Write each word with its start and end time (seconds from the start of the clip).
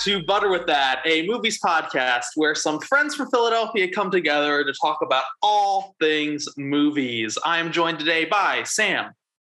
to 0.00 0.22
Butter 0.22 0.48
with 0.48 0.66
That, 0.66 1.02
a 1.04 1.26
movies 1.26 1.58
podcast 1.60 2.26
where 2.36 2.54
some 2.54 2.78
friends 2.78 3.16
from 3.16 3.28
Philadelphia 3.30 3.90
come 3.90 4.12
together 4.12 4.62
to 4.62 4.72
talk 4.80 4.98
about 5.02 5.24
all 5.42 5.96
things 6.00 6.46
movies. 6.56 7.36
I 7.44 7.58
am 7.58 7.72
joined 7.72 7.98
today 7.98 8.24
by 8.24 8.62
Sam, 8.62 9.10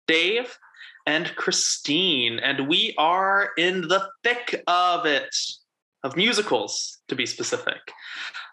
Dave, 0.07 0.57
and 1.07 1.35
Christine, 1.35 2.39
and 2.39 2.68
we 2.68 2.95
are 2.98 3.50
in 3.59 3.82
the 3.82 4.09
thick 4.22 4.62
of 4.68 5.07
it, 5.07 5.35
of 6.04 6.16
musicals 6.16 6.98
to 7.09 7.16
be 7.16 7.27
specific. 7.27 7.80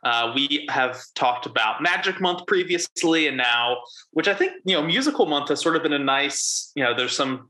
Uh, 0.04 0.32
we 0.36 0.66
have 0.70 1.00
talked 1.14 1.46
about 1.46 1.84
Magic 1.84 2.20
Month 2.20 2.48
previously, 2.48 3.28
and 3.28 3.38
now, 3.38 3.78
which 4.12 4.28
I 4.28 4.34
think, 4.34 4.54
you 4.66 4.76
know, 4.76 4.81
Musical 4.81 5.28
Month 5.28 5.50
has 5.50 5.62
sort 5.62 5.76
of 5.76 5.84
been 5.84 5.94
a 5.94 6.00
nice, 6.00 6.72
you 6.76 6.84
know, 6.84 6.95
there's 6.95 7.16
some 7.16 7.50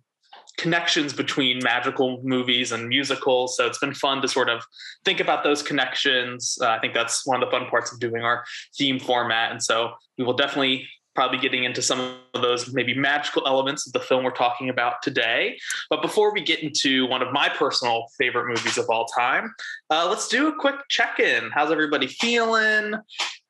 connections 0.57 1.13
between 1.13 1.59
magical 1.63 2.21
movies 2.23 2.71
and 2.71 2.87
musicals. 2.87 3.57
So 3.57 3.65
it's 3.65 3.79
been 3.79 3.93
fun 3.93 4.21
to 4.21 4.27
sort 4.27 4.49
of 4.49 4.63
think 5.03 5.19
about 5.19 5.43
those 5.43 5.61
connections. 5.61 6.57
Uh, 6.61 6.69
I 6.69 6.79
think 6.79 6.93
that's 6.93 7.25
one 7.25 7.41
of 7.41 7.47
the 7.47 7.51
fun 7.51 7.67
parts 7.69 7.91
of 7.91 7.99
doing 7.99 8.23
our 8.23 8.43
theme 8.77 8.99
format. 8.99 9.51
And 9.51 9.61
so 9.61 9.93
we 10.17 10.23
will 10.23 10.33
definitely 10.33 10.87
probably 11.15 11.37
getting 11.37 11.63
into 11.63 11.81
some 11.81 12.17
of 12.33 12.41
those 12.41 12.73
maybe 12.73 12.93
magical 12.93 13.47
elements 13.47 13.87
of 13.87 13.93
the 13.93 13.99
film 13.99 14.23
we're 14.23 14.31
talking 14.31 14.69
about 14.69 15.01
today. 15.01 15.57
But 15.89 16.01
before 16.01 16.33
we 16.33 16.41
get 16.41 16.61
into 16.61 17.07
one 17.07 17.21
of 17.21 17.31
my 17.31 17.47
personal 17.47 18.07
favorite 18.17 18.47
movies 18.47 18.77
of 18.77 18.85
all 18.89 19.05
time, 19.05 19.53
uh, 19.89 20.07
let's 20.09 20.27
do 20.27 20.49
a 20.49 20.55
quick 20.59 20.75
check 20.89 21.19
in. 21.19 21.49
How's 21.51 21.71
everybody 21.71 22.07
feeling? 22.07 22.95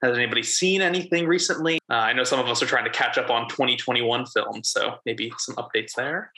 Has 0.03 0.16
anybody 0.16 0.44
seen 0.44 0.81
anything 0.81 1.26
recently? 1.26 1.80
Uh, 1.90 1.95
I 1.95 2.14
know 2.14 2.23
some 2.23 2.40
of 2.40 2.48
us 2.48 2.62
are 2.62 2.67
trying 2.67 2.86
to 2.86 2.92
catch 2.92 3.17
up 3.17 3.31
on 3.31 3.50
2021 3.50 4.28
films, 4.28 4.70
so 4.70 4.98
maybe 5.06 5.33
some 5.39 5.56
updates 5.56 5.94
there. 5.95 6.31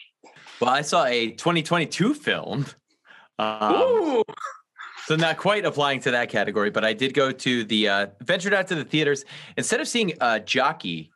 Well, 0.60 0.72
I 0.72 0.82
saw 0.82 1.06
a 1.06 1.32
2022 1.32 2.16
film. 2.16 2.66
Um, 3.38 4.24
so 5.06 5.16
not 5.16 5.38
quite 5.38 5.66
applying 5.66 6.00
to 6.02 6.12
that 6.12 6.30
category, 6.30 6.72
but 6.72 6.84
I 6.84 6.94
did 6.94 7.14
go 7.14 7.32
to 7.32 7.64
the 7.64 7.88
uh, 7.88 8.08
ventured 8.22 8.54
out 8.54 8.68
to 8.68 8.76
the 8.76 8.84
theaters 8.84 9.24
instead 9.56 9.80
of 9.80 9.88
seeing 9.88 10.14
uh, 10.20 10.40
Jockey, 10.40 11.12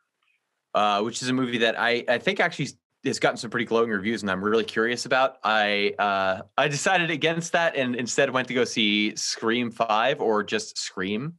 uh, 0.75 1.01
which 1.01 1.23
is 1.23 1.29
a 1.29 1.33
movie 1.33 1.57
that 1.59 1.79
I 1.79 2.05
I 2.07 2.19
think 2.19 2.39
actually 2.39 2.69
has 3.03 3.17
gotten 3.17 3.37
some 3.37 3.49
pretty 3.49 3.65
glowing 3.65 3.89
reviews, 3.89 4.21
and 4.21 4.29
I'm 4.29 4.43
really 4.43 4.63
curious 4.63 5.07
about. 5.07 5.37
I 5.43 5.95
uh, 5.97 6.41
I 6.55 6.67
decided 6.67 7.09
against 7.09 7.53
that 7.53 7.75
and 7.75 7.95
instead 7.95 8.29
went 8.29 8.47
to 8.49 8.53
go 8.53 8.63
see 8.63 9.15
Scream 9.15 9.71
Five 9.71 10.21
or 10.21 10.43
just 10.43 10.77
Scream. 10.77 11.33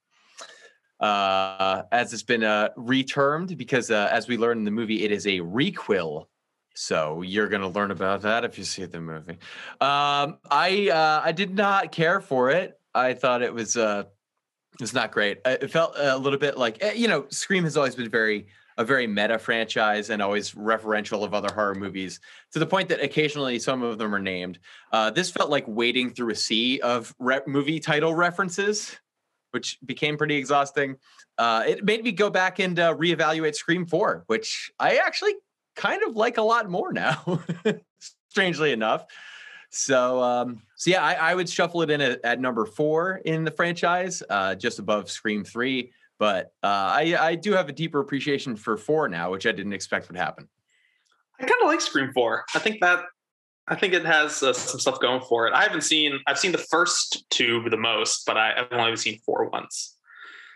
Uh, 0.99 1.83
as 1.91 2.13
it's 2.13 2.23
been 2.23 2.45
uh, 2.45 2.69
retermed 2.77 3.57
because 3.57 3.91
uh, 3.91 4.09
as 4.13 4.29
we 4.29 4.37
learned 4.37 4.59
in 4.59 4.65
the 4.65 4.71
movie, 4.71 5.05
it 5.05 5.11
is 5.11 5.27
a 5.27 5.39
requel 5.39 6.27
so 6.75 7.23
you're 7.23 7.49
going 7.49 7.63
to 7.63 7.69
learn 7.69 7.91
about 7.91 8.23
that 8.23 8.45
if 8.45 8.59
you 8.59 8.65
see 8.65 8.85
the 8.85 9.01
movie. 9.01 9.39
Um, 9.81 10.39
I 10.51 10.91
uh, 10.93 11.21
I 11.25 11.33
did 11.33 11.55
not 11.55 11.93
care 11.93 12.21
for 12.21 12.51
it. 12.51 12.79
I 12.95 13.15
thought 13.15 13.43
it 13.43 13.53
was 13.53 13.77
uh, 13.77 14.05
it 14.75 14.81
was 14.81 14.95
not 14.95 15.13
great. 15.13 15.41
It 15.45 15.71
felt 15.71 15.95
a 15.97 16.17
little 16.17 16.39
bit 16.39 16.57
like 16.57 16.83
eh, 16.83 16.93
you 16.93 17.09
know, 17.09 17.27
Scream 17.31 17.65
has 17.65 17.77
always 17.77 17.95
been 17.95 18.11
very 18.11 18.47
a 18.79 18.85
very 18.85 19.07
meta 19.07 19.39
franchise 19.39 20.11
and 20.11 20.23
always 20.23 20.53
referential 20.53 21.25
of 21.25 21.35
other 21.35 21.53
horror 21.53 21.75
movies 21.75 22.21
to 22.53 22.59
the 22.59 22.67
point 22.67 22.89
that 22.89 23.03
occasionally 23.03 23.59
some 23.59 23.83
of 23.83 23.99
them 23.99 24.15
are 24.15 24.19
named. 24.19 24.59
Uh, 24.93 25.11
this 25.11 25.31
felt 25.31 25.51
like 25.51 25.65
wading 25.67 26.11
through 26.11 26.31
a 26.31 26.35
sea 26.35 26.81
of 26.81 27.15
re- 27.19 27.41
movie 27.47 27.79
title 27.79 28.15
references, 28.15 28.97
which 29.51 29.79
became 29.85 30.17
pretty 30.17 30.37
exhausting. 30.37 30.97
Uh, 31.37 31.65
it 31.67 31.85
made 31.85 32.03
me 32.03 32.13
go 32.13 32.31
back 32.31 32.59
and 32.61 32.79
uh, 32.79 32.95
reevaluate 32.95 33.55
Scream 33.55 33.85
4, 33.85 34.25
which 34.27 34.71
I 34.79 34.97
actually 34.97 35.35
kind 35.75 36.03
of 36.03 36.17
like 36.17 36.39
a 36.39 36.43
lot 36.43 36.69
more 36.69 36.93
now, 36.93 37.43
strangely 38.29 38.73
enough. 38.73 39.07
So, 39.71 40.23
um, 40.23 40.61
so 40.77 40.91
yeah, 40.91 41.03
I, 41.03 41.15
I 41.15 41.35
would 41.35 41.49
shuffle 41.49 41.83
it 41.83 41.91
in 41.91 42.01
at, 42.01 42.21
at 42.25 42.41
number 42.41 42.67
four 42.67 43.23
in 43.25 43.45
the 43.45 43.51
franchise, 43.51 44.23
uh, 44.29 44.55
just 44.55 44.79
above 44.79 45.11
Scream 45.11 45.45
Three. 45.45 45.93
But 46.19 46.53
uh, 46.63 46.93
I, 46.93 47.17
I 47.19 47.35
do 47.35 47.53
have 47.53 47.69
a 47.69 47.73
deeper 47.73 47.99
appreciation 47.99 48.55
for 48.55 48.77
four 48.77 49.09
now, 49.09 49.31
which 49.33 49.47
I 49.47 49.53
didn't 49.53 49.73
expect 49.73 50.09
would 50.09 50.17
happen. 50.17 50.49
I 51.41 51.47
kind 51.47 51.63
of 51.63 51.69
like 51.69 51.81
Scream 51.81 52.13
Four. 52.13 52.45
I 52.55 52.59
think 52.59 52.81
that 52.83 53.05
I 53.67 53.75
think 53.75 53.95
it 53.95 54.05
has 54.05 54.43
uh, 54.43 54.53
some 54.53 54.79
stuff 54.79 55.01
going 55.01 55.23
for 55.23 55.47
it. 55.47 55.55
I 55.55 55.63
haven't 55.63 55.83
seen 55.83 56.21
I've 56.27 56.39
seen 56.39 56.53
the 56.53 56.59
first 56.59 57.25
two 57.31 57.65
the 57.71 57.77
most, 57.79 58.25
but 58.27 58.37
I, 58.37 58.53
have 58.57 58.73
only 58.73 58.95
seen 58.97 59.19
four 59.25 59.49
once. 59.49 59.97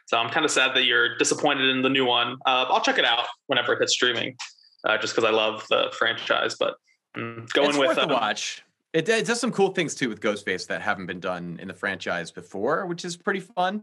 So 0.06 0.18
I'm 0.18 0.28
kind 0.28 0.44
of 0.44 0.50
sad 0.50 0.76
that 0.76 0.84
you're 0.84 1.16
disappointed 1.16 1.68
in 1.70 1.82
the 1.82 1.88
new 1.88 2.04
one. 2.04 2.36
Uh, 2.46 2.66
I'll 2.68 2.82
check 2.82 2.98
it 2.98 3.04
out 3.04 3.26
whenever 3.46 3.72
it 3.72 3.80
hits 3.80 3.94
streaming 3.94 4.36
uh, 4.84 4.98
just 4.98 5.14
because 5.14 5.28
I 5.28 5.32
love 5.32 5.64
the 5.68 5.92
franchise. 5.96 6.56
But 6.58 6.76
mm, 7.16 7.48
going 7.52 7.70
it's 7.70 7.78
with 7.78 7.88
worth 7.88 7.98
um, 7.98 8.10
watch. 8.10 8.62
It, 8.92 9.08
it, 9.08 9.26
does 9.26 9.40
some 9.40 9.52
cool 9.52 9.72
things 9.72 9.94
too 9.94 10.08
with 10.08 10.20
Ghostface 10.20 10.66
that 10.68 10.80
haven't 10.80 11.06
been 11.06 11.20
done 11.20 11.58
in 11.60 11.68
the 11.68 11.74
franchise 11.74 12.30
before, 12.30 12.86
which 12.86 13.04
is 13.04 13.16
pretty 13.16 13.40
fun. 13.40 13.82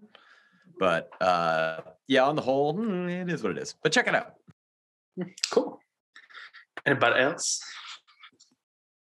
But 0.79 1.09
uh, 1.21 1.81
yeah, 2.07 2.23
on 2.23 2.35
the 2.35 2.41
whole, 2.41 2.73
mm, 2.73 3.09
it 3.09 3.31
is 3.31 3.43
what 3.43 3.51
it 3.51 3.57
is. 3.59 3.75
But 3.83 3.91
check 3.91 4.07
it 4.07 4.15
out. 4.15 4.35
Cool. 5.51 5.79
Anybody 6.85 7.21
else? 7.21 7.61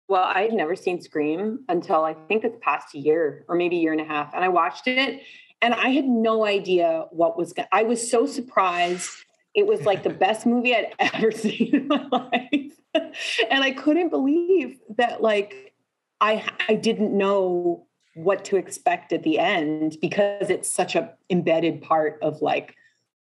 Well, 0.08 0.24
I'd 0.24 0.52
never 0.52 0.76
seen 0.76 1.00
Scream 1.00 1.64
until 1.68 2.04
I 2.04 2.14
think 2.28 2.42
this 2.42 2.54
past 2.60 2.94
year 2.94 3.44
or 3.48 3.56
maybe 3.56 3.76
a 3.76 3.80
year 3.80 3.92
and 3.92 4.00
a 4.00 4.04
half. 4.04 4.32
And 4.34 4.44
I 4.44 4.48
watched 4.48 4.86
it 4.86 5.22
and 5.62 5.74
I 5.74 5.88
had 5.88 6.04
no 6.04 6.46
idea 6.46 7.06
what 7.10 7.36
was 7.36 7.52
going 7.52 7.68
I 7.72 7.82
was 7.82 8.08
so 8.08 8.26
surprised 8.26 9.10
it 9.56 9.66
was 9.66 9.86
like 9.86 10.02
the 10.02 10.10
best 10.10 10.46
movie 10.46 10.76
I'd 10.76 10.92
ever 10.98 11.32
seen 11.32 11.74
in 11.74 11.88
my 11.88 12.06
life. 12.12 12.72
and 13.50 13.64
I 13.64 13.72
couldn't 13.72 14.10
believe 14.10 14.78
that 14.96 15.22
like 15.22 15.74
I 16.20 16.48
I 16.68 16.74
didn't 16.74 17.16
know 17.16 17.86
what 18.14 18.44
to 18.46 18.56
expect 18.56 19.12
at 19.12 19.22
the 19.22 19.38
end 19.38 19.96
because 20.00 20.48
it's 20.48 20.70
such 20.70 20.94
a 20.94 21.14
embedded 21.28 21.82
part 21.82 22.18
of 22.22 22.40
like 22.40 22.74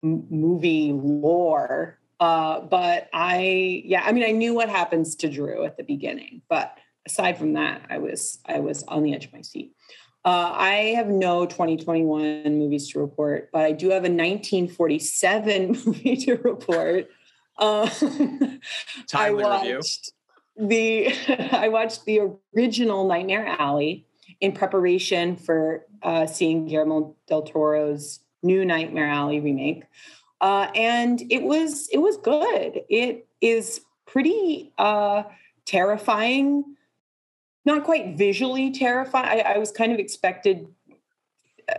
m- 0.02 0.26
movie 0.30 0.92
lore. 0.92 1.98
Uh, 2.18 2.60
but 2.60 3.08
I 3.12 3.82
yeah, 3.84 4.02
I 4.04 4.12
mean 4.12 4.24
I 4.24 4.32
knew 4.32 4.54
what 4.54 4.68
happens 4.68 5.16
to 5.16 5.28
Drew 5.28 5.64
at 5.64 5.76
the 5.76 5.84
beginning, 5.84 6.42
but 6.48 6.76
aside 7.06 7.38
from 7.38 7.54
that, 7.54 7.82
I 7.91 7.98
was 7.98 8.38
I 8.47 8.60
was 8.60 8.82
on 8.84 9.02
the 9.02 9.14
edge 9.14 9.26
of 9.26 9.32
my 9.32 9.42
seat. 9.42 9.72
Uh, 10.22 10.53
I 10.54 10.72
have 10.97 11.08
no 11.08 11.47
2021 11.47 12.58
movies 12.58 12.88
to 12.91 13.00
report, 13.00 13.48
but 13.53 13.62
I 13.62 13.72
do 13.72 13.88
have 13.88 14.04
a 14.04 14.12
1947 14.12 15.69
movie 15.86 16.16
to 16.16 16.34
report. 16.36 17.08
Um, 17.58 17.88
I 19.14 19.30
watched 19.30 20.12
review. 20.56 20.69
the 20.69 21.14
I 21.53 21.69
watched 21.69 22.04
the 22.04 22.20
original 22.54 23.06
Nightmare 23.06 23.47
Alley 23.47 24.06
in 24.41 24.53
preparation 24.53 25.36
for 25.36 25.86
uh, 26.03 26.26
seeing 26.26 26.66
Guillermo 26.66 27.16
del 27.26 27.42
Toro's 27.42 28.20
new 28.42 28.64
Nightmare 28.64 29.09
Alley 29.09 29.41
remake, 29.41 29.84
uh, 30.42 30.69
and 30.75 31.22
it 31.30 31.42
was 31.42 31.88
it 31.92 31.98
was 31.98 32.19
good. 32.19 32.82
It 32.91 33.26
is 33.41 33.80
pretty 34.06 34.72
uh, 34.76 35.22
terrifying 35.64 36.76
not 37.75 37.84
quite 37.84 38.16
visually 38.16 38.70
terrifying. 38.70 39.41
I, 39.41 39.54
I 39.54 39.58
was 39.58 39.70
kind 39.70 39.92
of 39.92 39.98
expected. 39.98 40.66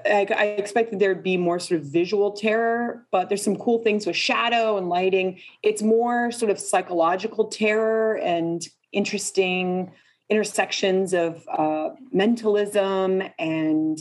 I, 0.06 0.56
expected 0.58 1.00
there'd 1.00 1.22
be 1.22 1.36
more 1.36 1.60
sort 1.60 1.82
of 1.82 1.88
visual 1.88 2.32
terror, 2.32 3.06
but 3.12 3.28
there's 3.28 3.44
some 3.44 3.58
cool 3.58 3.80
things 3.80 4.06
with 4.06 4.16
shadow 4.16 4.78
and 4.78 4.88
lighting. 4.88 5.42
It's 5.64 5.82
more 5.82 6.32
sort 6.32 6.50
of 6.50 6.60
psychological 6.60 7.50
terror 7.50 8.18
and 8.18 8.66
interesting 8.94 9.92
intersections 10.30 11.14
of 11.14 11.46
uh, 11.52 11.90
mentalism 12.14 13.22
and 13.38 14.00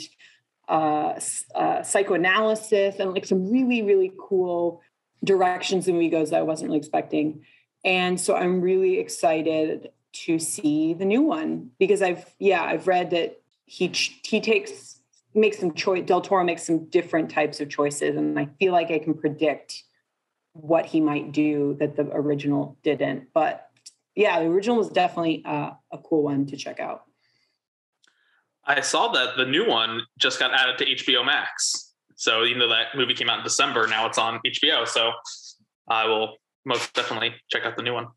uh, 0.69 1.19
uh, 1.56 1.83
psychoanalysis 1.83 3.00
and 3.00 3.12
like 3.12 3.27
some 3.27 3.50
really 3.50 3.83
really 3.83 4.12
cool 4.17 4.81
directions 5.25 5.87
the 5.87 5.93
movie 5.93 6.09
goes 6.09 6.31
that 6.31 6.38
I 6.38 6.43
wasn't 6.43 6.69
really 6.69 6.79
expecting. 6.79 7.44
And 7.85 8.20
so 8.20 8.37
I'm 8.37 8.61
really 8.61 9.00
excited 9.00 9.91
to 10.12 10.39
see 10.39 10.95
the 10.95 11.05
new 11.05 11.23
one 11.23 11.71
because 11.79 12.03
I've 12.03 12.35
yeah 12.39 12.62
I've 12.62 12.87
read 12.87 13.11
that 13.11 13.41
he 13.65 13.89
he 13.89 14.41
takes 14.41 15.01
makes 15.35 15.59
some 15.59 15.75
choice 15.75 16.05
Del 16.05 16.21
Toro 16.21 16.45
makes 16.45 16.65
some 16.65 16.87
different 16.87 17.31
types 17.31 17.61
of 17.61 17.69
choices 17.69 18.17
and 18.17 18.39
I 18.39 18.49
feel 18.59 18.73
like 18.73 18.91
I 18.91 18.99
can 18.99 19.15
predict 19.15 19.83
what 20.53 20.87
he 20.87 21.01
might 21.01 21.33
do 21.33 21.77
that 21.79 21.97
the 21.97 22.03
original 22.12 22.77
didn't 22.83 23.29
but 23.33 23.71
yeah 24.17 24.41
the 24.41 24.47
original 24.47 24.77
was 24.77 24.89
definitely 24.89 25.43
uh, 25.45 25.71
a 25.93 25.99
cool 25.99 26.25
one 26.25 26.47
to 26.47 26.57
check 26.57 26.81
out. 26.81 27.05
I 28.65 28.81
saw 28.81 29.09
that 29.12 29.37
the 29.37 29.47
new 29.47 29.67
one 29.67 30.03
just 30.19 30.39
got 30.39 30.53
added 30.53 30.79
to 30.79 30.85
HBO 30.87 31.25
Max. 31.25 31.93
So 32.17 32.45
even 32.45 32.59
though 32.59 32.69
that 32.69 32.89
movie 32.95 33.15
came 33.15 33.31
out 33.31 33.39
in 33.39 33.45
December, 33.45 33.87
now 33.87 34.07
it's 34.07 34.19
on 34.19 34.39
HBO. 34.47 34.87
So 34.87 35.12
I 35.89 36.07
will 36.07 36.37
most 36.65 36.93
definitely 36.95 37.35
check 37.49 37.65
out 37.65 37.77
the 37.77 37.83
new 37.83 37.95
one. 37.95 38.09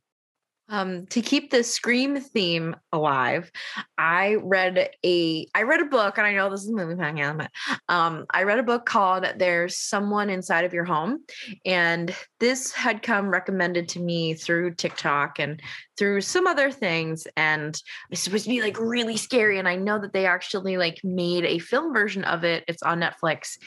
Um, 0.69 1.07
to 1.07 1.21
keep 1.21 1.51
the 1.51 1.63
scream 1.63 2.19
theme 2.19 2.75
alive, 2.94 3.51
I 3.98 4.38
read 4.42 4.89
a 5.06 5.45
I 5.54 5.63
read 5.63 5.81
a 5.81 5.86
book, 5.86 6.18
and 6.18 6.25
I 6.25 6.33
know 6.33 6.50
this 6.50 6.63
is 6.63 6.69
a 6.69 6.74
movie 6.74 6.95
podcast, 6.95 7.38
but 7.38 7.51
um, 7.94 8.25
I 8.33 8.44
read 8.44 8.60
a 8.60 8.63
book 8.63 8.86
called 8.86 9.25
"There's 9.38 9.77
Someone 9.77 10.30
Inside 10.30 10.63
of 10.63 10.74
Your 10.74 10.86
Home," 10.86 11.19
and 11.65 12.15
this 12.39 12.71
had 12.71 13.04
come 13.04 13.30
recommended 13.30 13.89
to 13.89 14.00
me 14.00 14.36
through 14.36 14.75
TikTok 14.75 15.38
and 15.38 15.62
through 15.98 16.21
some 16.21 16.48
other 16.48 16.71
things, 16.71 17.27
and 17.36 17.80
it's 18.09 18.21
supposed 18.21 18.45
to 18.45 18.50
be 18.50 18.62
like 18.62 18.80
really 18.80 19.18
scary. 19.18 19.59
And 19.59 19.68
I 19.68 19.75
know 19.75 20.00
that 20.00 20.13
they 20.13 20.25
actually 20.25 20.77
like 20.77 21.01
made 21.04 21.44
a 21.44 21.59
film 21.59 21.94
version 21.94 22.24
of 22.24 22.45
it. 22.45 22.63
It's 22.69 22.83
on 22.83 23.01
Netflix, 23.01 23.57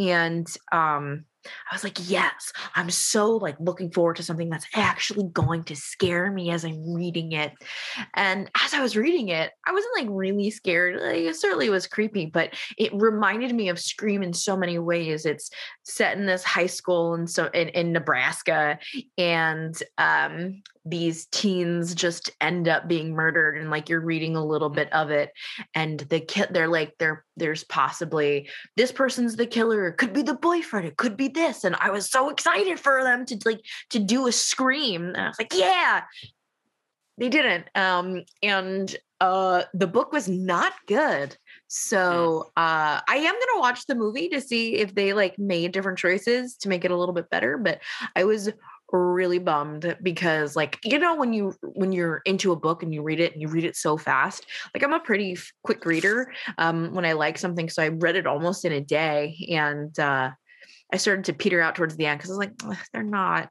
and 0.00 0.48
um, 0.72 1.26
I 1.44 1.74
was 1.74 1.84
like, 1.84 1.98
yes, 2.10 2.52
I'm 2.74 2.90
so 2.90 3.36
like 3.36 3.56
looking 3.58 3.90
forward 3.90 4.16
to 4.16 4.22
something 4.22 4.50
that's 4.50 4.66
actually 4.74 5.28
going 5.32 5.64
to 5.64 5.76
scare 5.76 6.30
me 6.30 6.50
as 6.50 6.64
I'm 6.64 6.94
reading 6.94 7.32
it. 7.32 7.52
And 8.14 8.50
as 8.62 8.74
I 8.74 8.80
was 8.80 8.96
reading 8.96 9.28
it, 9.28 9.52
I 9.66 9.72
wasn't 9.72 9.96
like 9.96 10.08
really 10.10 10.50
scared. 10.50 11.00
Like, 11.00 11.16
it 11.16 11.36
certainly 11.36 11.70
was 11.70 11.86
creepy, 11.86 12.26
but 12.26 12.54
it 12.76 12.92
reminded 12.94 13.54
me 13.54 13.68
of 13.68 13.78
Scream 13.78 14.22
in 14.22 14.32
so 14.32 14.56
many 14.56 14.78
ways. 14.78 15.26
It's 15.26 15.50
set 15.84 16.16
in 16.16 16.26
this 16.26 16.44
high 16.44 16.66
school 16.66 17.14
and 17.14 17.28
so 17.28 17.46
in, 17.46 17.68
in 17.68 17.92
Nebraska, 17.92 18.78
and 19.16 19.80
um, 19.98 20.62
these 20.84 21.26
teens 21.26 21.94
just 21.94 22.30
end 22.40 22.66
up 22.66 22.88
being 22.88 23.14
murdered 23.14 23.58
and 23.58 23.70
like 23.70 23.88
you're 23.88 24.00
reading 24.00 24.34
a 24.34 24.44
little 24.44 24.70
bit 24.70 24.90
of 24.92 25.10
it 25.10 25.30
and 25.74 26.00
the 26.00 26.20
kid 26.20 26.48
they're 26.52 26.68
like 26.68 26.94
there 26.98 27.24
there's 27.40 27.64
possibly 27.64 28.48
this 28.76 28.92
person's 28.92 29.34
the 29.34 29.46
killer 29.46 29.88
it 29.88 29.96
could 29.96 30.12
be 30.12 30.22
the 30.22 30.34
boyfriend 30.34 30.86
it 30.86 30.96
could 30.96 31.16
be 31.16 31.26
this 31.26 31.64
and 31.64 31.74
i 31.76 31.90
was 31.90 32.08
so 32.08 32.30
excited 32.30 32.78
for 32.78 33.02
them 33.02 33.26
to 33.26 33.36
like 33.44 33.60
to 33.88 33.98
do 33.98 34.28
a 34.28 34.32
scream 34.32 35.06
and 35.06 35.16
i 35.16 35.26
was 35.26 35.38
like 35.38 35.52
yeah! 35.54 36.02
They 37.18 37.28
didn't 37.28 37.66
um 37.74 38.22
and 38.42 38.96
uh 39.20 39.64
the 39.74 39.86
book 39.86 40.12
was 40.12 40.28
not 40.28 40.72
good 40.86 41.36
so 41.66 42.50
uh 42.56 43.00
i 43.06 43.16
am 43.16 43.34
gonna 43.34 43.60
watch 43.60 43.84
the 43.86 43.94
movie 43.94 44.28
to 44.30 44.40
see 44.40 44.76
if 44.76 44.94
they 44.94 45.12
like 45.12 45.38
made 45.38 45.72
different 45.72 45.98
choices 45.98 46.56
to 46.58 46.68
make 46.68 46.84
it 46.84 46.90
a 46.90 46.96
little 46.96 47.14
bit 47.14 47.28
better 47.28 47.58
but 47.58 47.80
i 48.16 48.24
was 48.24 48.50
really 48.92 49.38
bummed 49.38 49.96
because 50.02 50.56
like 50.56 50.78
you 50.84 50.98
know 50.98 51.14
when 51.14 51.32
you 51.32 51.54
when 51.62 51.92
you're 51.92 52.22
into 52.24 52.52
a 52.52 52.56
book 52.56 52.82
and 52.82 52.92
you 52.92 53.02
read 53.02 53.20
it 53.20 53.32
and 53.32 53.40
you 53.40 53.48
read 53.48 53.64
it 53.64 53.76
so 53.76 53.96
fast 53.96 54.46
like 54.74 54.82
i'm 54.82 54.92
a 54.92 55.00
pretty 55.00 55.32
f- 55.32 55.52
quick 55.62 55.84
reader 55.84 56.32
um 56.58 56.92
when 56.92 57.04
i 57.04 57.12
like 57.12 57.38
something 57.38 57.68
so 57.68 57.82
i 57.82 57.88
read 57.88 58.16
it 58.16 58.26
almost 58.26 58.64
in 58.64 58.72
a 58.72 58.80
day 58.80 59.36
and 59.50 59.98
uh 59.98 60.30
i 60.92 60.96
started 60.96 61.24
to 61.24 61.32
peter 61.32 61.60
out 61.60 61.74
towards 61.74 61.96
the 61.96 62.06
end 62.06 62.18
because 62.18 62.30
i 62.30 62.34
was 62.34 62.38
like 62.38 62.52
they're 62.92 63.02
not 63.02 63.48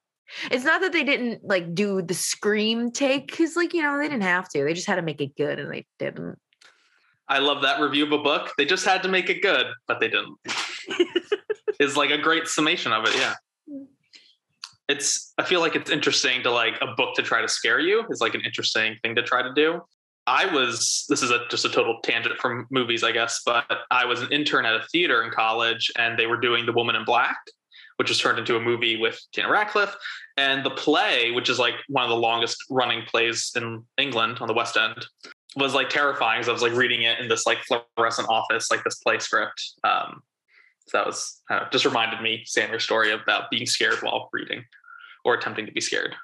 it's 0.52 0.66
not 0.66 0.82
that 0.82 0.94
they 0.94 1.04
didn't 1.04 1.44
like 1.44 1.74
do 1.74 2.02
the 2.02 2.14
scream 2.14 2.92
take 2.92 3.28
because 3.28 3.56
like 3.56 3.74
you 3.74 3.82
know 3.82 3.98
they 3.98 4.08
didn't 4.08 4.22
have 4.24 4.50
to 4.50 4.64
they 4.64 4.74
just 4.74 4.88
had 4.88 4.96
to 4.96 5.02
make 5.02 5.22
it 5.22 5.36
good 5.36 5.60
and 5.60 5.72
they 5.72 5.86
didn't. 5.98 6.38
I 7.28 7.40
love 7.40 7.62
that 7.62 7.80
review 7.80 8.06
of 8.06 8.12
a 8.12 8.20
book 8.20 8.52
they 8.58 8.66
just 8.66 8.86
had 8.86 9.04
to 9.04 9.10
make 9.10 9.30
it 9.30 9.42
good 9.42 9.68
but 9.88 10.00
they 10.00 10.08
didn't. 10.08 10.38
Is 11.80 11.96
like 11.96 12.12
a 12.12 12.18
great 12.18 12.48
summation 12.48 12.92
of 12.92 13.06
it 13.06 13.16
yeah 13.16 13.36
it's 14.90 15.34
i 15.38 15.44
feel 15.44 15.62
like 15.62 15.76
it's 15.76 15.92
interesting 15.92 16.44
to 16.44 16.52
like 16.52 16.78
a 16.82 16.88
book 16.98 17.16
to 17.16 17.22
try 17.22 17.42
to 17.42 17.48
scare 17.48 17.80
you 17.80 18.04
is 18.10 18.20
like 18.20 18.36
an 18.36 18.42
interesting 18.42 18.96
thing 19.02 19.16
to 19.16 19.24
try 19.24 19.42
to 19.42 19.54
do 19.54 19.80
i 20.28 20.46
was 20.54 21.06
this 21.08 21.24
is 21.24 21.32
a, 21.32 21.46
just 21.50 21.64
a 21.64 21.70
total 21.70 22.00
tangent 22.04 22.38
from 22.40 22.68
movies 22.72 23.04
i 23.04 23.12
guess 23.12 23.42
but 23.46 23.66
i 23.92 24.04
was 24.04 24.22
an 24.22 24.32
intern 24.32 24.66
at 24.66 24.76
a 24.76 24.84
theater 24.92 25.24
in 25.24 25.32
college 25.32 25.92
and 25.98 26.20
they 26.20 26.28
were 26.28 26.40
doing 26.40 26.66
the 26.66 26.74
woman 26.74 26.96
in 26.96 27.06
black 27.06 27.38
which 28.00 28.08
was 28.08 28.18
turned 28.18 28.40
into 28.40 28.56
a 28.56 28.62
movie 28.62 28.96
with 28.96 29.22
Daniel 29.34 29.52
Radcliffe. 29.52 29.94
And 30.38 30.66
the 30.66 30.70
play, 30.70 31.32
which 31.32 31.50
is 31.50 31.60
like 31.60 31.74
one 31.90 32.06
of 32.06 32.10
the 32.10 32.16
longest 32.16 32.64
running 32.70 33.04
plays 33.04 33.52
in 33.58 33.84
England 33.98 34.38
on 34.40 34.48
the 34.48 34.54
West 34.54 34.78
End, 34.78 35.06
was 35.58 35.74
like 35.74 35.90
terrifying 35.90 36.40
because 36.40 36.48
I 36.48 36.54
was 36.54 36.62
like 36.62 36.72
reading 36.72 37.02
it 37.02 37.20
in 37.20 37.28
this 37.28 37.46
like 37.46 37.58
fluorescent 37.66 38.30
office, 38.30 38.72
like 38.72 38.86
this 38.86 39.00
play 39.00 39.20
script. 39.20 39.74
Um, 39.84 40.22
so 40.88 40.98
that 40.98 41.06
was 41.06 41.42
uh, 41.52 41.66
just 41.72 41.84
reminded 41.84 42.22
me, 42.22 42.44
Sam, 42.46 42.70
your 42.70 42.80
story 42.80 43.12
about 43.12 43.52
being 43.52 43.66
scared 43.66 44.02
while 44.02 44.30
reading 44.32 44.64
or 45.26 45.34
attempting 45.34 45.66
to 45.66 45.72
be 45.72 45.82
scared. 45.82 46.16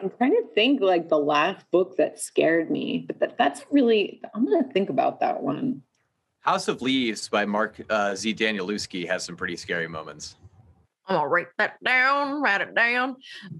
I'm 0.00 0.10
trying 0.18 0.32
to 0.32 0.44
think 0.54 0.80
like 0.80 1.08
the 1.08 1.18
last 1.18 1.64
book 1.70 1.96
that 1.96 2.20
scared 2.20 2.70
me, 2.70 3.04
but 3.06 3.18
that, 3.20 3.36
that's 3.38 3.64
really, 3.70 4.20
I'm 4.34 4.44
going 4.44 4.64
to 4.64 4.72
think 4.72 4.88
about 4.88 5.20
that 5.20 5.42
one. 5.42 5.82
House 6.40 6.68
of 6.68 6.80
Leaves 6.80 7.28
by 7.28 7.44
Mark 7.44 7.80
uh, 7.90 8.14
Z. 8.14 8.34
Danielewski 8.34 9.06
has 9.06 9.24
some 9.24 9.36
pretty 9.36 9.56
scary 9.56 9.88
moments. 9.88 10.36
I'm 11.06 11.16
gonna 11.16 11.28
write 11.28 11.48
that 11.58 11.82
down, 11.84 12.40
write 12.40 12.60
it 12.60 12.74
down. 12.74 13.16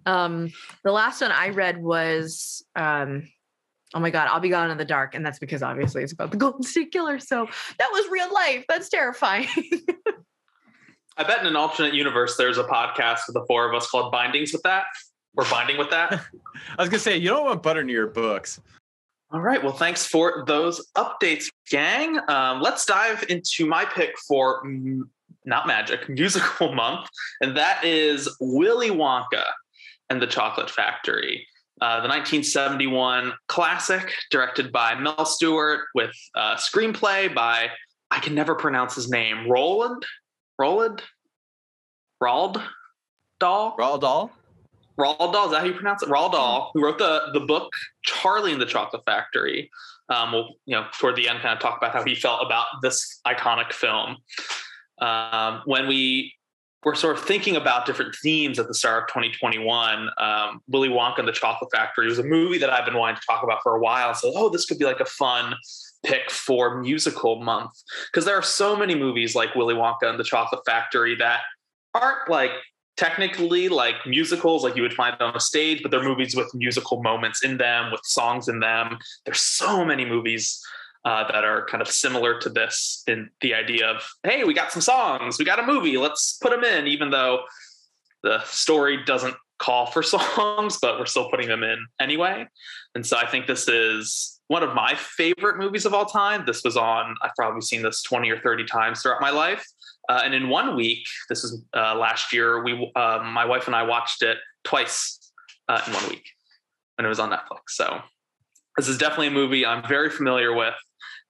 Um, 0.06 0.52
the 0.84 0.92
last 0.92 1.20
one 1.20 1.32
I 1.32 1.48
read 1.48 1.82
was 1.82 2.64
um, 2.76 3.24
oh 3.92 4.00
my 4.00 4.10
god, 4.10 4.28
I'll 4.28 4.40
be 4.40 4.48
gone 4.48 4.70
in 4.70 4.78
the 4.78 4.84
dark, 4.84 5.14
and 5.14 5.26
that's 5.26 5.38
because 5.38 5.62
obviously 5.62 6.02
it's 6.02 6.12
about 6.12 6.30
the 6.30 6.36
Golden 6.38 6.62
State 6.62 6.92
Killer. 6.92 7.18
So 7.18 7.48
that 7.78 7.88
was 7.92 8.08
real 8.10 8.32
life. 8.32 8.64
That's 8.68 8.88
terrifying. 8.88 9.48
I 11.20 11.22
bet 11.22 11.40
in 11.40 11.46
an 11.46 11.54
alternate 11.54 11.92
universe 11.92 12.38
there's 12.38 12.56
a 12.56 12.64
podcast 12.64 13.26
with 13.26 13.34
the 13.34 13.44
four 13.46 13.68
of 13.68 13.74
us 13.74 13.90
called 13.90 14.10
Bindings 14.10 14.54
with 14.54 14.62
That. 14.62 14.84
We're 15.34 15.48
binding 15.50 15.76
with 15.76 15.90
that. 15.90 16.14
I 16.78 16.82
was 16.82 16.88
gonna 16.88 16.98
say 16.98 17.18
you 17.18 17.28
don't 17.28 17.44
want 17.44 17.62
butter 17.62 17.84
near 17.84 17.96
your 17.96 18.06
books. 18.06 18.58
All 19.30 19.42
right. 19.42 19.62
Well, 19.62 19.74
thanks 19.74 20.06
for 20.06 20.44
those 20.46 20.90
updates, 20.96 21.50
gang. 21.68 22.18
Um, 22.30 22.62
let's 22.62 22.86
dive 22.86 23.22
into 23.28 23.66
my 23.66 23.84
pick 23.84 24.18
for 24.26 24.64
m- 24.64 25.10
not 25.44 25.66
magic 25.66 26.08
musical 26.08 26.72
month, 26.74 27.06
and 27.42 27.54
that 27.54 27.84
is 27.84 28.26
Willy 28.40 28.88
Wonka 28.88 29.44
and 30.08 30.22
the 30.22 30.26
Chocolate 30.26 30.70
Factory. 30.70 31.46
Uh, 31.82 32.00
the 32.00 32.08
1971 32.08 33.34
classic, 33.46 34.10
directed 34.30 34.72
by 34.72 34.94
Mel 34.94 35.26
Stuart, 35.26 35.84
with 35.94 36.16
a 36.34 36.54
screenplay 36.54 37.34
by 37.34 37.68
I 38.10 38.18
can 38.18 38.34
never 38.34 38.54
pronounce 38.54 38.94
his 38.94 39.08
name. 39.08 39.48
Roland, 39.48 40.04
Roland, 40.60 41.02
Roald 42.22 42.62
Dahl, 43.38 43.74
Roald 43.78 44.02
Dahl. 44.02 44.30
Roald 44.98 45.32
Dahl. 45.32 45.46
Is 45.46 45.52
that 45.52 45.60
how 45.60 45.64
you 45.64 45.72
pronounce 45.72 46.02
it? 46.02 46.10
Roald 46.10 46.32
Dahl, 46.32 46.70
who 46.74 46.84
wrote 46.84 46.98
the 46.98 47.30
the 47.32 47.40
book 47.40 47.72
Charlie 48.02 48.52
and 48.52 48.60
the 48.60 48.66
Chocolate 48.66 49.02
Factory. 49.06 49.70
Um, 50.10 50.32
we'll 50.32 50.48
you 50.66 50.76
know 50.76 50.86
toward 50.98 51.16
the 51.16 51.28
end 51.28 51.40
kind 51.40 51.54
of 51.54 51.60
talk 51.60 51.78
about 51.78 51.94
how 51.94 52.04
he 52.04 52.14
felt 52.14 52.44
about 52.44 52.66
this 52.82 53.20
iconic 53.26 53.72
film. 53.72 54.18
Um, 55.00 55.62
when 55.64 55.88
we 55.88 56.34
were 56.84 56.94
sort 56.94 57.16
of 57.16 57.24
thinking 57.24 57.56
about 57.56 57.86
different 57.86 58.14
themes 58.22 58.58
at 58.58 58.66
the 58.66 58.74
start 58.74 59.04
of 59.04 59.08
2021. 59.08 60.08
Um, 60.16 60.62
Willy 60.68 60.88
Wonka 60.88 61.18
and 61.18 61.28
the 61.28 61.32
Chocolate 61.32 61.70
Factory 61.70 62.06
was 62.06 62.18
a 62.18 62.22
movie 62.22 62.56
that 62.56 62.70
I've 62.70 62.86
been 62.86 62.96
wanting 62.96 63.16
to 63.16 63.22
talk 63.26 63.42
about 63.42 63.58
for 63.62 63.76
a 63.76 63.80
while. 63.80 64.14
So, 64.14 64.32
oh, 64.34 64.48
this 64.48 64.64
could 64.64 64.78
be 64.78 64.86
like 64.86 65.00
a 65.00 65.04
fun 65.04 65.54
pick 66.04 66.30
for 66.30 66.80
musical 66.80 67.40
month. 67.42 67.72
Because 68.10 68.24
there 68.24 68.36
are 68.36 68.42
so 68.42 68.76
many 68.76 68.94
movies 68.94 69.34
like 69.34 69.54
Willy 69.54 69.74
Wonka 69.74 70.04
and 70.04 70.18
the 70.18 70.24
Chocolate 70.24 70.62
Factory 70.66 71.14
that 71.16 71.40
aren't 71.94 72.28
like 72.28 72.52
technically 72.96 73.68
like 73.68 73.94
musicals 74.06 74.62
like 74.62 74.76
you 74.76 74.82
would 74.82 74.92
find 74.92 75.16
on 75.20 75.34
a 75.34 75.40
stage 75.40 75.82
but 75.82 75.90
they're 75.90 76.02
movies 76.02 76.36
with 76.36 76.52
musical 76.54 77.02
moments 77.02 77.42
in 77.42 77.56
them 77.56 77.90
with 77.90 78.00
songs 78.04 78.48
in 78.48 78.60
them. 78.60 78.98
There's 79.24 79.40
so 79.40 79.84
many 79.84 80.04
movies 80.04 80.62
uh, 81.04 81.30
that 81.32 81.44
are 81.44 81.64
kind 81.66 81.80
of 81.80 81.88
similar 81.88 82.38
to 82.40 82.50
this 82.50 83.02
in 83.06 83.30
the 83.40 83.54
idea 83.54 83.86
of 83.90 84.06
hey 84.22 84.44
we 84.44 84.52
got 84.52 84.70
some 84.70 84.82
songs 84.82 85.38
we 85.38 85.46
got 85.46 85.58
a 85.58 85.66
movie 85.66 85.96
let's 85.96 86.36
put 86.42 86.50
them 86.50 86.62
in 86.62 86.86
even 86.86 87.08
though 87.08 87.40
the 88.22 88.38
story 88.44 89.02
doesn't 89.06 89.34
call 89.58 89.86
for 89.86 90.02
songs 90.02 90.78
but 90.82 90.98
we're 90.98 91.06
still 91.06 91.30
putting 91.30 91.48
them 91.48 91.62
in 91.62 91.78
anyway. 92.00 92.46
And 92.94 93.06
so 93.06 93.16
i 93.16 93.26
think 93.26 93.46
this 93.46 93.66
is 93.66 94.39
one 94.50 94.64
of 94.64 94.74
my 94.74 94.96
favorite 94.96 95.58
movies 95.58 95.86
of 95.86 95.94
all 95.94 96.04
time. 96.04 96.42
This 96.44 96.64
was 96.64 96.76
on 96.76 97.14
i've 97.22 97.34
probably 97.38 97.60
seen 97.60 97.82
this 97.82 98.02
20 98.02 98.28
or 98.30 98.40
30 98.40 98.64
times 98.64 99.00
throughout 99.00 99.20
my 99.20 99.30
life. 99.30 99.64
Uh, 100.08 100.22
and 100.24 100.34
in 100.34 100.48
one 100.48 100.74
week 100.74 101.06
this 101.28 101.44
is 101.44 101.62
uh, 101.76 101.94
last 101.94 102.32
year 102.32 102.64
we 102.64 102.90
uh, 102.96 103.20
my 103.24 103.44
wife 103.44 103.68
and 103.68 103.76
i 103.76 103.84
watched 103.84 104.22
it 104.22 104.38
twice 104.64 105.32
uh, 105.68 105.80
in 105.86 105.92
one 105.92 106.08
week 106.08 106.24
when 106.96 107.06
it 107.06 107.08
was 107.08 107.20
on 107.20 107.30
netflix. 107.30 107.68
So 107.68 108.00
this 108.76 108.88
is 108.88 108.98
definitely 108.98 109.28
a 109.28 109.38
movie 109.42 109.64
i'm 109.64 109.86
very 109.88 110.10
familiar 110.10 110.52
with. 110.52 110.74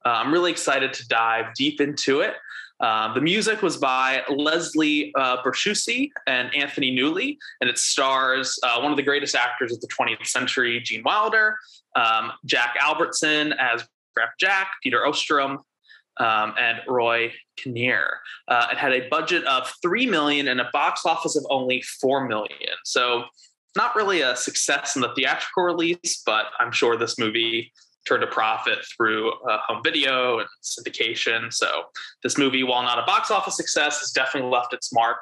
Uh, 0.06 0.12
I'm 0.20 0.32
really 0.32 0.50
excited 0.50 0.94
to 0.94 1.06
dive 1.08 1.52
deep 1.54 1.78
into 1.78 2.20
it. 2.20 2.36
Uh, 2.80 3.12
the 3.12 3.20
music 3.20 3.60
was 3.60 3.76
by 3.76 4.22
Leslie 4.30 5.12
uh, 5.14 5.42
Bricusse 5.42 6.08
and 6.26 6.54
Anthony 6.54 6.96
Newley, 6.96 7.36
and 7.60 7.68
it 7.68 7.76
stars 7.76 8.58
uh, 8.62 8.80
one 8.80 8.90
of 8.90 8.96
the 8.96 9.02
greatest 9.02 9.34
actors 9.34 9.72
of 9.72 9.80
the 9.82 9.88
20th 9.88 10.26
century, 10.26 10.80
Gene 10.80 11.02
Wilder, 11.04 11.58
um, 11.96 12.32
Jack 12.44 12.76
Albertson 12.80 13.52
as 13.54 13.86
Graf 14.14 14.30
Jack, 14.38 14.72
Peter 14.82 15.00
Ostrum, 15.06 15.58
um, 16.18 16.54
and 16.58 16.80
Roy 16.86 17.32
Kinnear. 17.56 18.18
Uh, 18.48 18.68
it 18.72 18.78
had 18.78 18.92
a 18.92 19.08
budget 19.08 19.44
of 19.44 19.72
three 19.82 20.06
million 20.06 20.48
and 20.48 20.60
a 20.60 20.68
box 20.72 21.06
office 21.06 21.36
of 21.36 21.46
only 21.50 21.82
four 22.00 22.26
million. 22.26 22.74
So, 22.84 23.24
not 23.76 23.94
really 23.94 24.20
a 24.20 24.34
success 24.34 24.96
in 24.96 25.02
the 25.02 25.14
theatrical 25.14 25.62
release, 25.62 26.22
but 26.26 26.46
I'm 26.58 26.72
sure 26.72 26.96
this 26.96 27.18
movie 27.18 27.72
turned 28.06 28.24
a 28.24 28.26
profit 28.26 28.78
through 28.96 29.32
uh, 29.48 29.58
home 29.66 29.80
video 29.84 30.40
and 30.40 30.48
syndication. 30.62 31.52
So 31.52 31.84
this 32.22 32.36
movie, 32.36 32.64
while 32.64 32.82
not 32.82 32.98
a 32.98 33.06
box 33.06 33.30
office 33.30 33.56
success, 33.56 34.00
has 34.00 34.10
definitely 34.10 34.50
left 34.50 34.72
its 34.72 34.92
mark 34.92 35.18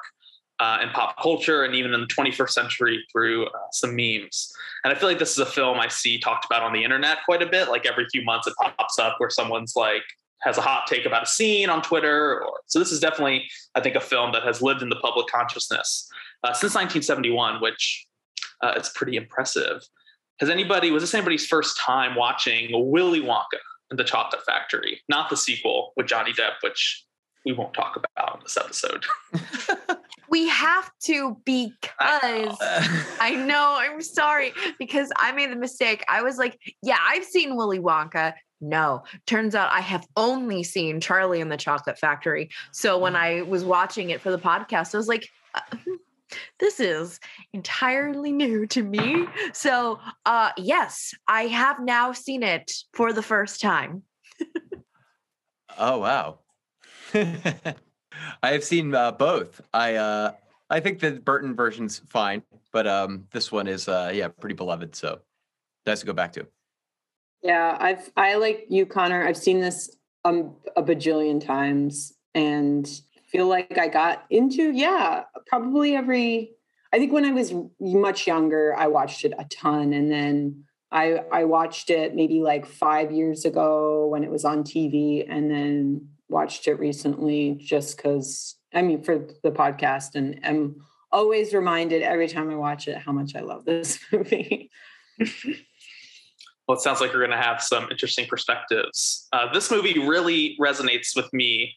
uh, 0.59 0.79
in 0.81 0.89
pop 0.89 1.17
culture 1.21 1.63
and 1.63 1.73
even 1.75 1.93
in 1.93 2.01
the 2.01 2.07
21st 2.07 2.49
century 2.49 3.05
through 3.11 3.47
uh, 3.47 3.51
some 3.71 3.95
memes. 3.95 4.51
And 4.83 4.93
I 4.93 4.97
feel 4.97 5.07
like 5.07 5.19
this 5.19 5.31
is 5.31 5.39
a 5.39 5.45
film 5.45 5.79
I 5.79 5.87
see 5.87 6.19
talked 6.19 6.45
about 6.45 6.63
on 6.63 6.73
the 6.73 6.83
internet 6.83 7.19
quite 7.25 7.41
a 7.41 7.45
bit. 7.45 7.69
Like 7.69 7.85
every 7.85 8.07
few 8.11 8.23
months, 8.23 8.47
it 8.47 8.53
pops 8.59 8.99
up 8.99 9.15
where 9.19 9.29
someone's 9.29 9.75
like 9.75 10.03
has 10.41 10.57
a 10.57 10.61
hot 10.61 10.87
take 10.87 11.05
about 11.05 11.23
a 11.23 11.25
scene 11.25 11.69
on 11.69 11.81
Twitter. 11.81 12.41
Or, 12.41 12.61
so 12.67 12.79
this 12.79 12.91
is 12.91 12.99
definitely, 12.99 13.49
I 13.75 13.81
think, 13.81 13.95
a 13.95 14.01
film 14.01 14.31
that 14.33 14.43
has 14.43 14.61
lived 14.61 14.81
in 14.81 14.89
the 14.89 14.95
public 14.97 15.27
consciousness 15.27 16.09
uh, 16.43 16.53
since 16.53 16.75
1971, 16.75 17.61
which 17.61 18.05
uh, 18.61 18.73
it's 18.75 18.89
pretty 18.89 19.15
impressive. 19.17 19.81
Has 20.39 20.49
anybody 20.49 20.91
was 20.91 21.03
this 21.03 21.13
anybody's 21.13 21.45
first 21.45 21.77
time 21.77 22.15
watching 22.15 22.69
Willy 22.71 23.21
Wonka 23.21 23.59
and 23.89 23.99
the 23.99 24.05
Chocolate 24.05 24.41
Factory, 24.45 25.01
not 25.09 25.29
the 25.29 25.35
sequel 25.35 25.93
with 25.97 26.07
Johnny 26.07 26.31
Depp, 26.31 26.53
which 26.61 27.05
we 27.45 27.51
won't 27.51 27.73
talk 27.73 27.97
about 27.97 28.35
in 28.35 28.43
this 28.43 28.57
episode. 28.57 29.05
we 30.29 30.47
have 30.47 30.91
to 31.03 31.37
because 31.45 32.57
I 33.19 33.35
know, 33.35 33.77
I'm 33.79 34.01
sorry 34.01 34.53
because 34.77 35.11
I 35.17 35.31
made 35.31 35.51
the 35.51 35.55
mistake. 35.55 36.03
I 36.07 36.21
was 36.21 36.37
like, 36.37 36.59
yeah, 36.81 36.97
I've 37.01 37.25
seen 37.25 37.55
Willy 37.55 37.79
Wonka. 37.79 38.33
No, 38.61 39.03
turns 39.25 39.55
out 39.55 39.71
I 39.71 39.79
have 39.79 40.05
only 40.17 40.63
seen 40.63 40.99
Charlie 40.99 41.39
and 41.39 41.51
the 41.51 41.57
Chocolate 41.57 41.97
Factory. 41.97 42.49
So 42.71 42.97
when 42.97 43.13
mm. 43.13 43.17
I 43.17 43.41
was 43.43 43.63
watching 43.63 44.09
it 44.09 44.19
for 44.19 44.31
the 44.31 44.37
podcast, 44.37 44.93
I 44.93 44.97
was 44.97 45.07
like, 45.07 45.27
uh, 45.55 45.77
this 46.59 46.79
is 46.79 47.19
entirely 47.53 48.31
new 48.31 48.67
to 48.67 48.83
me. 48.83 49.27
So, 49.53 49.99
uh, 50.25 50.51
yes, 50.57 51.13
I 51.27 51.43
have 51.43 51.79
now 51.81 52.11
seen 52.11 52.43
it 52.43 52.71
for 52.93 53.13
the 53.13 53.23
first 53.23 53.61
time. 53.61 54.03
oh, 55.77 55.97
wow. 55.99 56.39
I 58.41 58.51
have 58.51 58.63
seen 58.63 58.93
uh, 58.93 59.11
both. 59.11 59.61
I 59.73 59.95
uh, 59.95 60.33
I 60.69 60.79
think 60.79 60.99
the 60.99 61.11
Burton 61.11 61.55
version's 61.55 61.99
fine, 61.99 62.43
but 62.71 62.87
um, 62.87 63.27
this 63.31 63.51
one 63.51 63.67
is 63.67 63.87
uh, 63.87 64.11
yeah 64.13 64.27
pretty 64.27 64.55
beloved. 64.55 64.95
So 64.95 65.19
nice 65.85 65.99
to 66.01 66.05
go 66.05 66.13
back 66.13 66.33
to. 66.33 66.47
Yeah, 67.41 67.77
I've 67.79 68.11
I 68.15 68.35
like 68.35 68.65
you, 68.69 68.85
Connor. 68.85 69.25
I've 69.27 69.37
seen 69.37 69.61
this 69.61 69.95
um, 70.25 70.55
a 70.75 70.83
bajillion 70.83 71.43
times, 71.43 72.13
and 72.35 72.87
feel 73.27 73.47
like 73.47 73.77
I 73.77 73.87
got 73.87 74.25
into 74.29 74.71
yeah 74.71 75.23
probably 75.47 75.95
every. 75.95 76.51
I 76.91 76.97
think 76.97 77.13
when 77.13 77.25
I 77.25 77.31
was 77.31 77.53
much 77.79 78.25
younger, 78.25 78.75
I 78.75 78.87
watched 78.87 79.23
it 79.23 79.33
a 79.37 79.45
ton, 79.45 79.93
and 79.93 80.11
then 80.11 80.63
I 80.91 81.23
I 81.31 81.43
watched 81.45 81.89
it 81.89 82.15
maybe 82.15 82.41
like 82.41 82.65
five 82.65 83.11
years 83.11 83.45
ago 83.45 84.07
when 84.07 84.23
it 84.23 84.31
was 84.31 84.45
on 84.45 84.63
TV, 84.63 85.25
and 85.27 85.49
then 85.49 86.09
watched 86.29 86.67
it 86.67 86.75
recently 86.75 87.55
just 87.55 87.97
because 87.97 88.55
I 88.73 88.81
mean 88.81 89.03
for 89.03 89.27
the 89.43 89.51
podcast 89.51 90.15
and 90.15 90.43
am 90.45 90.75
always 91.11 91.53
reminded 91.53 92.03
every 92.03 92.27
time 92.27 92.49
I 92.49 92.55
watch 92.55 92.87
it 92.87 92.97
how 92.97 93.11
much 93.11 93.35
I 93.35 93.41
love 93.41 93.65
this 93.65 93.99
movie. 94.11 94.69
well, 96.67 96.77
it 96.77 96.81
sounds 96.81 97.01
like 97.01 97.13
we're 97.13 97.25
going 97.25 97.31
to 97.31 97.37
have 97.37 97.61
some 97.61 97.89
interesting 97.89 98.27
perspectives. 98.27 99.27
Uh, 99.33 99.51
this 99.51 99.71
movie 99.71 99.99
really 99.99 100.55
resonates 100.61 101.15
with 101.15 101.31
me 101.33 101.75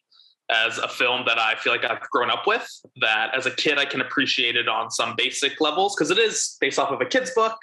as 0.50 0.78
a 0.78 0.88
film 0.88 1.23
that 1.26 1.38
I 1.38 1.54
feel 1.54 1.73
like 1.73 1.85
I've 1.85 2.00
grown 2.11 2.30
up 2.30 2.47
with. 2.47 2.68
That 3.00 3.35
as 3.35 3.47
a 3.47 3.50
kid 3.50 3.78
I 3.78 3.85
can 3.85 4.00
appreciate 4.00 4.56
it 4.56 4.68
on 4.68 4.90
some 4.90 5.14
basic 5.16 5.61
levels 5.61 5.94
because 5.97 6.11
it 6.11 6.18
is 6.18 6.56
based 6.61 6.78
off 6.78 6.90
of 6.90 7.00
a 7.00 7.06
kid's 7.06 7.30
book. 7.30 7.56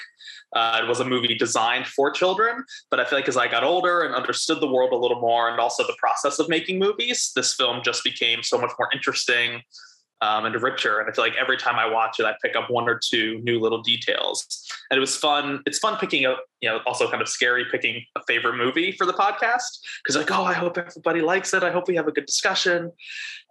Uh, 0.56 0.82
it 0.84 0.88
was 0.88 1.00
a 1.00 1.06
movie 1.06 1.36
designed 1.36 1.86
for 1.86 2.10
children, 2.12 2.64
but 2.90 3.00
I 3.00 3.06
feel 3.06 3.18
like 3.18 3.28
as 3.28 3.38
I 3.38 3.48
got 3.48 3.64
older 3.64 4.02
and 4.02 4.16
understood 4.16 4.60
the 4.62 4.72
world 4.72 4.92
a 4.94 4.98
little 4.98 5.20
more 5.20 5.50
and 5.50 5.60
also 5.60 5.86
the 5.86 5.96
process 6.00 6.40
of 6.40 6.50
making 6.50 6.80
movies, 6.80 7.32
this 7.36 7.54
film 7.54 7.82
just 7.84 8.04
became 8.04 8.42
so 8.42 8.60
much 8.60 8.72
more 8.80 8.90
interesting 8.94 9.62
um, 10.22 10.46
and 10.46 10.62
richer. 10.62 11.00
And 11.00 11.10
I 11.10 11.14
feel 11.14 11.24
like 11.24 11.36
every 11.40 11.58
time 11.58 11.76
I 11.78 11.86
watch 11.90 12.20
it, 12.20 12.26
I 12.26 12.34
pick 12.44 12.56
up 12.56 12.70
one 12.70 12.90
or 12.90 13.00
two 13.02 13.40
new 13.44 13.60
little 13.60 13.82
details. 13.82 14.68
And 14.90 14.98
it 14.98 15.00
was 15.00 15.16
fun. 15.16 15.62
It's 15.66 15.80
fun 15.80 15.98
picking 15.98 16.26
up, 16.26 16.44
you 16.62 16.70
know, 16.70 16.80
also 16.86 17.10
kind 17.10 17.22
of 17.22 17.30
scary 17.30 17.66
picking 17.72 18.04
a 18.18 18.22
favorite 18.28 18.58
movie 18.58 18.92
for 18.92 19.06
the 19.06 19.14
podcast 19.14 19.80
because 20.04 20.16
like, 20.16 20.32
oh, 20.32 20.44
I 20.44 20.54
hope 20.54 20.78
everybody 20.78 21.22
likes 21.22 21.54
it. 21.54 21.64
I 21.64 21.72
hope 21.72 21.88
we 21.88 21.96
have 21.96 22.08
a 22.08 22.12
good 22.12 22.26
discussion. 22.26 22.92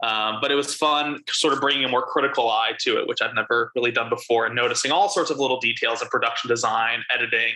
Um, 0.02 0.38
but 0.40 0.50
it 0.50 0.54
was 0.54 0.74
fun, 0.74 1.20
sort 1.30 1.54
of 1.54 1.60
bringing 1.60 1.84
a 1.84 1.88
more 1.88 2.02
critical 2.02 2.50
eye 2.50 2.72
to 2.80 2.98
it, 3.00 3.08
which 3.08 3.22
I've 3.22 3.34
never 3.34 3.72
really 3.74 3.90
done 3.90 4.08
before, 4.08 4.46
and 4.46 4.54
noticing 4.54 4.92
all 4.92 5.08
sorts 5.08 5.30
of 5.30 5.38
little 5.38 5.58
details 5.58 6.02
in 6.02 6.08
production 6.08 6.48
design, 6.48 7.02
editing, 7.12 7.54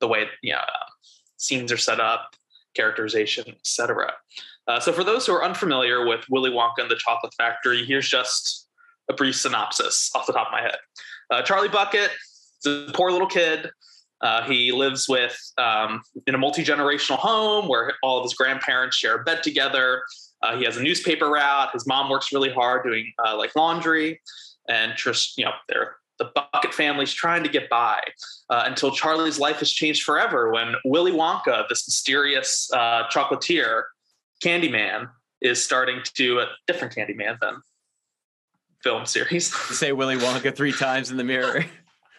the 0.00 0.08
way 0.08 0.26
you 0.42 0.52
know, 0.52 0.60
scenes 1.38 1.72
are 1.72 1.76
set 1.76 2.00
up, 2.00 2.34
characterization, 2.74 3.48
etc. 3.48 4.12
Uh, 4.68 4.78
so, 4.78 4.92
for 4.92 5.04
those 5.04 5.26
who 5.26 5.32
are 5.32 5.44
unfamiliar 5.44 6.06
with 6.06 6.24
Willy 6.30 6.50
Wonka 6.50 6.78
and 6.78 6.90
the 6.90 6.96
Chocolate 6.96 7.34
Factory, 7.34 7.84
here's 7.84 8.08
just 8.08 8.68
a 9.10 9.12
brief 9.12 9.36
synopsis 9.36 10.10
off 10.14 10.26
the 10.26 10.32
top 10.32 10.48
of 10.48 10.52
my 10.52 10.62
head. 10.62 10.76
Uh, 11.30 11.42
Charlie 11.42 11.68
Bucket 11.68 12.10
is 12.64 12.88
a 12.88 12.92
poor 12.92 13.10
little 13.10 13.26
kid. 13.26 13.70
Uh, 14.20 14.44
he 14.44 14.70
lives 14.70 15.08
with 15.08 15.36
um, 15.58 16.00
in 16.26 16.34
a 16.34 16.38
multi 16.38 16.64
generational 16.64 17.16
home 17.16 17.68
where 17.68 17.92
all 18.02 18.18
of 18.18 18.22
his 18.22 18.34
grandparents 18.34 18.96
share 18.96 19.16
a 19.16 19.24
bed 19.24 19.42
together. 19.42 20.02
Uh, 20.42 20.56
he 20.56 20.64
has 20.64 20.76
a 20.76 20.82
newspaper 20.82 21.28
route. 21.28 21.70
His 21.72 21.86
mom 21.86 22.08
works 22.08 22.32
really 22.32 22.50
hard 22.50 22.84
doing 22.84 23.12
uh, 23.26 23.36
like 23.36 23.54
laundry, 23.56 24.20
and 24.68 24.92
just 24.96 25.36
you 25.36 25.44
know 25.44 25.52
they're 25.68 25.96
the 26.18 26.30
Bucket 26.52 26.72
family's 26.72 27.12
trying 27.12 27.42
to 27.42 27.48
get 27.48 27.68
by 27.68 28.00
uh, 28.50 28.62
until 28.66 28.92
Charlie's 28.92 29.40
life 29.40 29.56
has 29.56 29.72
changed 29.72 30.04
forever 30.04 30.52
when 30.52 30.74
Willy 30.84 31.10
Wonka, 31.10 31.68
this 31.68 31.88
mysterious 31.88 32.70
uh, 32.72 33.04
chocolatier, 33.08 33.82
Candyman 34.42 35.08
is 35.40 35.62
starting 35.62 36.00
to 36.14 36.40
a 36.40 36.46
different 36.66 36.94
Candyman 36.94 37.38
than 37.40 37.60
film 38.82 39.06
series. 39.06 39.54
Say 39.76 39.92
Willy 39.92 40.16
Wonka 40.16 40.54
three 40.54 40.72
times 40.72 41.10
in 41.10 41.16
the 41.16 41.24
mirror. 41.24 41.64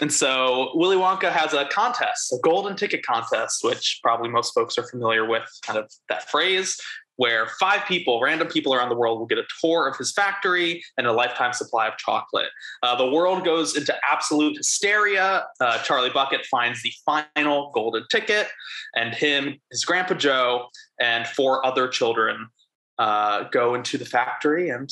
and 0.00 0.12
so 0.12 0.72
Willy 0.74 0.96
Wonka 0.96 1.30
has 1.30 1.54
a 1.54 1.66
contest, 1.66 2.32
a 2.32 2.38
golden 2.42 2.76
ticket 2.76 3.04
contest, 3.04 3.62
which 3.64 4.00
probably 4.02 4.28
most 4.28 4.52
folks 4.54 4.76
are 4.78 4.86
familiar 4.86 5.26
with 5.26 5.44
kind 5.62 5.78
of 5.78 5.90
that 6.08 6.28
phrase, 6.30 6.80
where 7.16 7.46
five 7.60 7.84
people, 7.86 8.20
random 8.20 8.48
people 8.48 8.74
around 8.74 8.88
the 8.88 8.94
world, 8.94 9.18
will 9.18 9.26
get 9.26 9.38
a 9.38 9.44
tour 9.60 9.88
of 9.88 9.96
his 9.96 10.12
factory 10.12 10.82
and 10.98 11.06
a 11.06 11.12
lifetime 11.12 11.52
supply 11.52 11.86
of 11.86 11.96
chocolate. 11.96 12.48
Uh, 12.82 12.96
the 12.96 13.08
world 13.08 13.44
goes 13.44 13.76
into 13.76 13.94
absolute 14.10 14.56
hysteria. 14.56 15.46
Uh, 15.60 15.78
Charlie 15.82 16.10
Bucket 16.10 16.44
finds 16.46 16.82
the 16.82 16.92
final 17.06 17.70
golden 17.72 18.04
ticket, 18.10 18.48
and 18.96 19.14
him, 19.14 19.60
his 19.70 19.84
grandpa 19.84 20.14
Joe, 20.14 20.68
and 21.00 21.26
four 21.26 21.64
other 21.64 21.88
children 21.88 22.48
uh, 22.98 23.44
go 23.44 23.74
into 23.74 23.98
the 23.98 24.04
factory, 24.04 24.70
and 24.70 24.90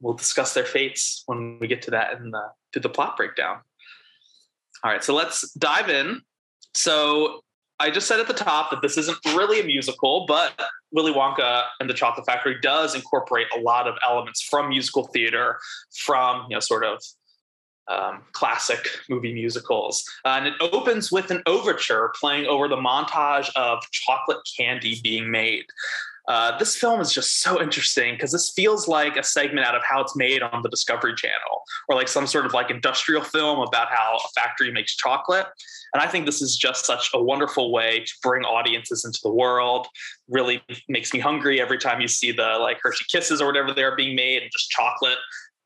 we'll 0.00 0.14
discuss 0.14 0.54
their 0.54 0.64
fates 0.64 1.22
when 1.26 1.58
we 1.60 1.66
get 1.66 1.82
to 1.82 1.90
that 1.90 2.14
in 2.14 2.30
the 2.30 2.42
to 2.72 2.80
the 2.80 2.88
plot 2.88 3.16
breakdown. 3.16 3.58
All 4.84 4.90
right, 4.90 5.02
so 5.02 5.14
let's 5.14 5.50
dive 5.52 5.88
in. 5.88 6.20
So 6.74 7.40
I 7.78 7.90
just 7.90 8.06
said 8.06 8.20
at 8.20 8.26
the 8.26 8.34
top 8.34 8.70
that 8.70 8.82
this 8.82 8.96
isn't 8.98 9.18
really 9.26 9.60
a 9.60 9.64
musical, 9.64 10.26
but 10.26 10.52
Willy 10.96 11.12
Wonka 11.12 11.64
and 11.78 11.88
the 11.88 11.94
Chocolate 11.94 12.26
Factory 12.26 12.56
does 12.60 12.94
incorporate 12.94 13.46
a 13.56 13.60
lot 13.60 13.86
of 13.86 13.94
elements 14.04 14.42
from 14.42 14.70
musical 14.70 15.06
theater, 15.08 15.58
from 15.94 16.46
you 16.48 16.56
know 16.56 16.60
sort 16.60 16.84
of 16.84 17.00
um, 17.88 18.22
classic 18.32 18.88
movie 19.08 19.32
musicals. 19.32 20.04
Uh, 20.24 20.36
and 20.38 20.46
it 20.48 20.54
opens 20.60 21.12
with 21.12 21.30
an 21.30 21.42
overture 21.46 22.12
playing 22.18 22.46
over 22.46 22.66
the 22.66 22.76
montage 22.76 23.50
of 23.54 23.78
chocolate 23.92 24.38
candy 24.58 24.98
being 25.02 25.30
made. 25.30 25.66
Uh, 26.28 26.58
this 26.58 26.76
film 26.76 27.00
is 27.00 27.12
just 27.12 27.40
so 27.40 27.62
interesting 27.62 28.14
because 28.14 28.32
this 28.32 28.50
feels 28.50 28.88
like 28.88 29.16
a 29.16 29.22
segment 29.22 29.66
out 29.66 29.74
of 29.76 29.82
how 29.82 30.00
it's 30.00 30.16
made 30.16 30.42
on 30.42 30.62
the 30.62 30.68
Discovery 30.68 31.14
Channel, 31.14 31.62
or 31.88 31.94
like 31.94 32.08
some 32.08 32.26
sort 32.26 32.46
of 32.46 32.52
like 32.52 32.70
industrial 32.70 33.22
film 33.22 33.60
about 33.60 33.88
how 33.88 34.16
a 34.16 34.28
factory 34.40 34.72
makes 34.72 34.96
chocolate. 34.96 35.46
And 35.94 36.02
I 36.02 36.08
think 36.08 36.26
this 36.26 36.42
is 36.42 36.56
just 36.56 36.84
such 36.84 37.10
a 37.14 37.22
wonderful 37.22 37.72
way 37.72 38.00
to 38.00 38.12
bring 38.22 38.42
audiences 38.42 39.04
into 39.04 39.20
the 39.22 39.32
world. 39.32 39.86
Really 40.28 40.62
makes 40.88 41.12
me 41.14 41.20
hungry 41.20 41.60
every 41.60 41.78
time 41.78 42.00
you 42.00 42.08
see 42.08 42.32
the 42.32 42.58
like 42.60 42.78
Hershey 42.82 43.04
Kisses 43.10 43.40
or 43.40 43.46
whatever 43.46 43.72
they're 43.72 43.96
being 43.96 44.16
made, 44.16 44.42
and 44.42 44.50
just 44.52 44.70
chocolate 44.70 45.18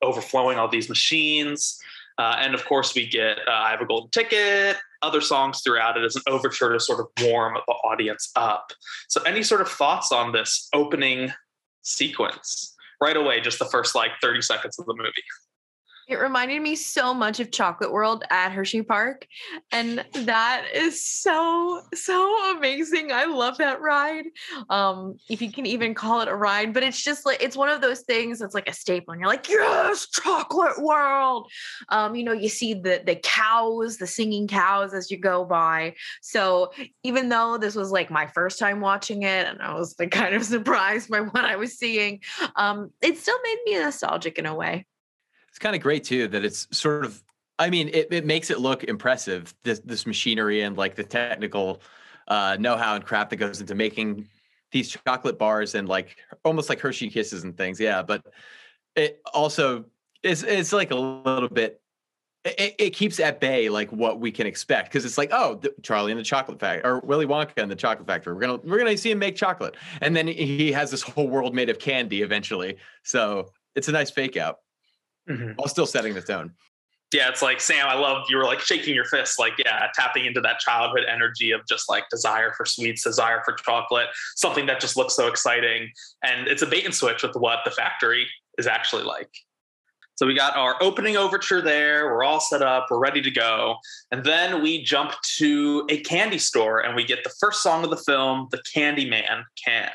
overflowing 0.03 0.59
all 0.59 0.69
these 0.69 0.89
machines. 0.89 1.79
Uh, 2.19 2.37
and 2.39 2.55
of 2.55 2.65
course, 2.67 2.95
we 2.95 3.07
get 3.07 3.39
uh, 3.49 3.51
I 3.51 3.71
Have 3.71 3.81
a 3.81 3.87
Golden 3.87 4.11
Ticket, 4.11 4.77
other 5.03 5.21
songs 5.21 5.63
throughout 5.63 5.97
it 5.97 6.05
as 6.05 6.17
an 6.17 6.23
overture 6.27 6.73
to 6.73 6.81
sort 6.81 7.01
of 7.01 7.07
warm 7.23 7.55
the 7.67 7.73
audience 7.73 8.31
up. 8.37 8.73
So, 9.09 9.23
any 9.23 9.43
sort 9.43 9.61
of 9.61 9.69
thoughts 9.69 10.13
on 10.13 10.33
this 10.33 10.69
opening 10.75 11.33
sequence 11.83 12.75
right 13.01 13.17
away, 13.17 13.41
just 13.41 13.59
the 13.59 13.65
first 13.67 13.95
like 13.95 14.11
30 14.21 14.43
seconds 14.43 14.79
of 14.79 14.87
the 14.87 14.95
movie? 14.95 15.13
It 16.11 16.19
reminded 16.19 16.61
me 16.61 16.75
so 16.75 17.15
much 17.15 17.39
of 17.39 17.53
Chocolate 17.53 17.93
World 17.93 18.25
at 18.31 18.51
Hershey 18.51 18.83
Park. 18.83 19.29
And 19.71 20.05
that 20.13 20.65
is 20.75 21.05
so, 21.05 21.83
so 21.95 22.57
amazing. 22.57 23.13
I 23.13 23.27
love 23.27 23.59
that 23.59 23.81
ride. 23.81 24.25
Um, 24.69 25.19
if 25.29 25.41
you 25.41 25.53
can 25.53 25.67
even 25.67 25.95
call 25.95 26.21
it 26.21 26.27
a 26.27 26.35
ride, 26.35 26.75
but 26.75 26.83
it's 26.83 27.01
just 27.01 27.25
like 27.25 27.41
it's 27.41 27.57
one 27.57 27.69
of 27.69 27.81
those 27.81 28.01
things 28.01 28.41
that's 28.41 28.55
like 28.55 28.69
a 28.69 28.73
staple. 28.73 29.13
And 29.13 29.21
you're 29.21 29.29
like, 29.29 29.49
yes, 29.49 30.09
Chocolate 30.09 30.83
World. 30.83 31.49
Um, 31.91 32.17
you 32.17 32.25
know, 32.25 32.33
you 32.33 32.49
see 32.49 32.75
the 32.75 33.01
the 33.07 33.15
cows, 33.15 33.99
the 33.99 34.09
singing 34.09 34.49
cows 34.49 34.93
as 34.93 35.13
you 35.13 35.17
go 35.17 35.45
by. 35.45 35.95
So 36.23 36.73
even 37.05 37.29
though 37.29 37.57
this 37.57 37.77
was 37.77 37.93
like 37.93 38.11
my 38.11 38.27
first 38.27 38.59
time 38.59 38.81
watching 38.81 39.23
it, 39.23 39.47
and 39.47 39.63
I 39.63 39.75
was 39.75 39.95
like 39.97 40.11
kind 40.11 40.35
of 40.35 40.43
surprised 40.57 41.09
by 41.09 41.21
what 41.21 41.45
I 41.45 41.55
was 41.55 41.79
seeing, 41.79 42.19
um, 42.57 42.91
it 43.01 43.17
still 43.17 43.39
made 43.45 43.59
me 43.65 43.79
nostalgic 43.79 44.37
in 44.37 44.47
a 44.47 44.57
way 44.57 44.87
it's 45.51 45.59
kind 45.59 45.77
of 45.77 45.83
great 45.83 46.05
too 46.05 46.29
that 46.29 46.45
it's 46.45 46.67
sort 46.71 47.05
of 47.05 47.23
I 47.61 47.69
mean, 47.69 47.91
it, 47.93 48.09
it 48.11 48.25
makes 48.25 48.49
it 48.49 48.59
look 48.59 48.85
impressive, 48.85 49.55
this 49.65 49.81
this 49.81 50.07
machinery 50.07 50.63
and 50.63 50.79
like 50.79 50.95
the 50.95 51.05
technical 51.05 51.83
uh, 52.27 52.57
know-how 52.59 52.95
and 52.95 53.05
crap 53.05 53.29
that 53.31 53.37
goes 53.37 53.61
into 53.61 53.75
making 53.75 54.29
these 54.73 54.89
chocolate 54.89 55.39
bars 55.39 55.75
and 55.75 55.87
like 55.87 56.17
almost 56.43 56.71
like 56.71 56.81
Hershey 56.81 57.11
kisses 57.11 57.45
and 57.45 57.55
things. 57.57 57.79
Yeah. 57.79 58.03
But 58.03 58.25
it 58.97 59.21
also 59.35 59.85
is 60.23 60.43
it's 60.43 60.73
like 60.73 60.91
a 60.91 60.97
little 60.97 61.51
bit 61.51 61.83
it, 62.45 62.75
it, 62.79 62.91
keeps 62.91 63.21
at 63.21 63.39
bay 63.39 63.69
like 63.69 63.93
what 63.93 64.19
we 64.19 64.33
can 64.33 64.47
expect 64.47 64.91
because 64.91 65.05
it's 65.05 65.19
like 65.19 65.31
oh 65.31 65.61
Charlie 65.83 66.13
in 66.13 66.19
the 66.19 66.25
chocolate 66.25 66.59
factory 66.59 66.91
or 66.91 67.01
Willy 67.01 67.27
Wonka 67.27 67.59
in 67.59 67.69
the 67.69 67.77
chocolate 67.77 68.07
factory 68.07 68.33
we're 68.33 68.41
gonna 68.41 68.59
we're 68.65 68.79
gonna 68.79 68.97
see 68.97 69.11
him 69.11 69.19
make 69.19 69.37
chocolate 69.37 69.77
and 70.01 70.17
then 70.17 70.27
he 70.27 70.73
has 70.73 70.91
this 70.91 71.03
whole 71.03 71.29
world 71.29 71.55
made 71.55 71.69
of 71.69 71.79
candy 71.79 72.23
eventually 72.23 72.77
so 73.03 73.51
it's 73.75 73.89
a 73.89 73.93
nice 73.93 74.11
fake 74.11 74.37
out 74.39 74.61
mm-hmm. 75.29 75.53
while 75.53 75.69
still 75.69 75.87
setting 75.87 76.15
the 76.15 76.23
tone. 76.23 76.53
Yeah, 77.13 77.29
it's 77.29 77.43
like 77.43 77.61
Sam. 77.61 77.87
I 77.89 77.95
love 77.95 78.27
you 78.29 78.37
were 78.37 78.45
like 78.45 78.61
shaking 78.61 78.95
your 78.95 79.05
fist, 79.05 79.39
like 79.39 79.55
yeah, 79.59 79.89
tapping 79.95 80.27
into 80.27 80.41
that 80.43 80.61
childhood 80.61 81.05
energy 81.09 81.51
of 81.51 81.63
just 81.69 81.89
like 81.89 82.05
desire 82.09 82.53
for 82.57 82.65
sweets, 82.65 83.03
desire 83.03 83.43
for 83.45 83.55
chocolate, 83.55 84.07
something 84.37 84.67
that 84.67 84.81
just 84.81 84.97
looks 84.97 85.17
so 85.17 85.27
exciting, 85.27 85.91
and 86.23 86.47
it's 86.47 86.63
a 86.63 86.67
bait 86.67 86.85
and 86.85 86.95
switch 86.95 87.25
with 87.25 87.35
what 87.35 87.61
the 87.65 87.73
factory 87.73 88.29
is 88.59 88.69
actually 88.69 89.03
like. 89.03 89.31
So 90.21 90.27
we 90.27 90.35
got 90.35 90.55
our 90.55 90.77
opening 90.83 91.17
overture 91.17 91.63
there. 91.63 92.05
We're 92.05 92.25
all 92.25 92.41
set 92.41 92.61
up. 92.61 92.89
We're 92.91 92.99
ready 92.99 93.23
to 93.23 93.31
go. 93.31 93.77
And 94.13 94.23
then 94.23 94.63
we 94.63 94.83
jump 94.85 95.13
to 95.39 95.87
a 95.89 96.01
candy 96.01 96.37
store 96.37 96.81
and 96.81 96.95
we 96.95 97.05
get 97.05 97.25
the 97.25 97.33
first 97.41 97.63
song 97.63 97.85
of 97.85 97.91
the 97.91 97.97
film, 97.97 98.49
The 98.51 98.63
Candy 98.71 99.09
Man 99.09 99.47
Can. 99.65 99.91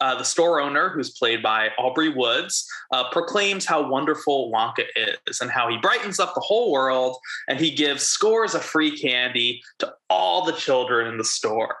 Uh, 0.00 0.14
the 0.16 0.24
store 0.24 0.60
owner, 0.60 0.90
who's 0.90 1.10
played 1.10 1.42
by 1.42 1.70
Aubrey 1.76 2.08
Woods, 2.08 2.68
uh, 2.92 3.10
proclaims 3.10 3.64
how 3.64 3.88
wonderful 3.88 4.52
Wonka 4.52 4.84
is 5.26 5.40
and 5.40 5.50
how 5.50 5.68
he 5.68 5.76
brightens 5.78 6.20
up 6.20 6.34
the 6.34 6.40
whole 6.40 6.70
world 6.70 7.16
and 7.48 7.58
he 7.58 7.70
gives 7.70 8.04
scores 8.04 8.54
of 8.54 8.62
free 8.62 8.96
candy 8.96 9.60
to 9.80 9.92
all 10.08 10.44
the 10.44 10.52
children 10.52 11.08
in 11.08 11.18
the 11.18 11.24
store. 11.24 11.76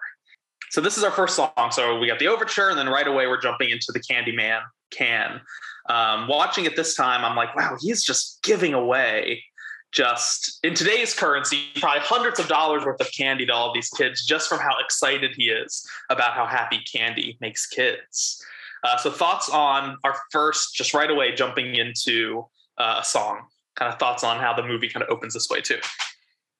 So 0.70 0.80
this 0.80 0.98
is 0.98 1.04
our 1.04 1.10
first 1.10 1.36
song. 1.36 1.70
So 1.70 1.98
we 1.98 2.06
got 2.06 2.18
the 2.18 2.28
overture, 2.28 2.68
and 2.68 2.78
then 2.78 2.88
right 2.88 3.06
away 3.06 3.26
we're 3.26 3.40
jumping 3.40 3.70
into 3.70 3.92
the 3.92 4.00
Candyman 4.00 4.60
can. 4.90 5.40
Um, 5.88 6.28
watching 6.28 6.66
it 6.66 6.76
this 6.76 6.94
time, 6.94 7.24
I'm 7.24 7.36
like, 7.36 7.54
wow, 7.56 7.76
he's 7.80 8.04
just 8.04 8.42
giving 8.42 8.74
away 8.74 9.42
just 9.92 10.58
in 10.62 10.74
today's 10.74 11.14
currency, 11.14 11.64
probably 11.76 12.00
hundreds 12.00 12.38
of 12.38 12.48
dollars 12.48 12.84
worth 12.84 13.00
of 13.00 13.10
candy 13.12 13.46
to 13.46 13.52
all 13.52 13.68
of 13.68 13.74
these 13.74 13.88
kids 13.90 14.26
just 14.26 14.48
from 14.48 14.58
how 14.58 14.76
excited 14.84 15.32
he 15.36 15.44
is 15.44 15.86
about 16.10 16.34
how 16.34 16.46
happy 16.46 16.80
candy 16.92 17.38
makes 17.40 17.66
kids. 17.66 18.42
Uh, 18.84 18.96
so, 18.96 19.10
thoughts 19.10 19.48
on 19.48 19.96
our 20.04 20.16
first, 20.30 20.74
just 20.74 20.94
right 20.94 21.10
away 21.10 21.34
jumping 21.34 21.74
into 21.74 22.46
uh, 22.78 22.98
a 23.00 23.04
song, 23.04 23.40
kind 23.76 23.92
of 23.92 23.98
thoughts 23.98 24.22
on 24.22 24.38
how 24.38 24.52
the 24.52 24.62
movie 24.62 24.88
kind 24.88 25.02
of 25.02 25.08
opens 25.10 25.34
this 25.34 25.48
way, 25.50 25.60
too. 25.60 25.78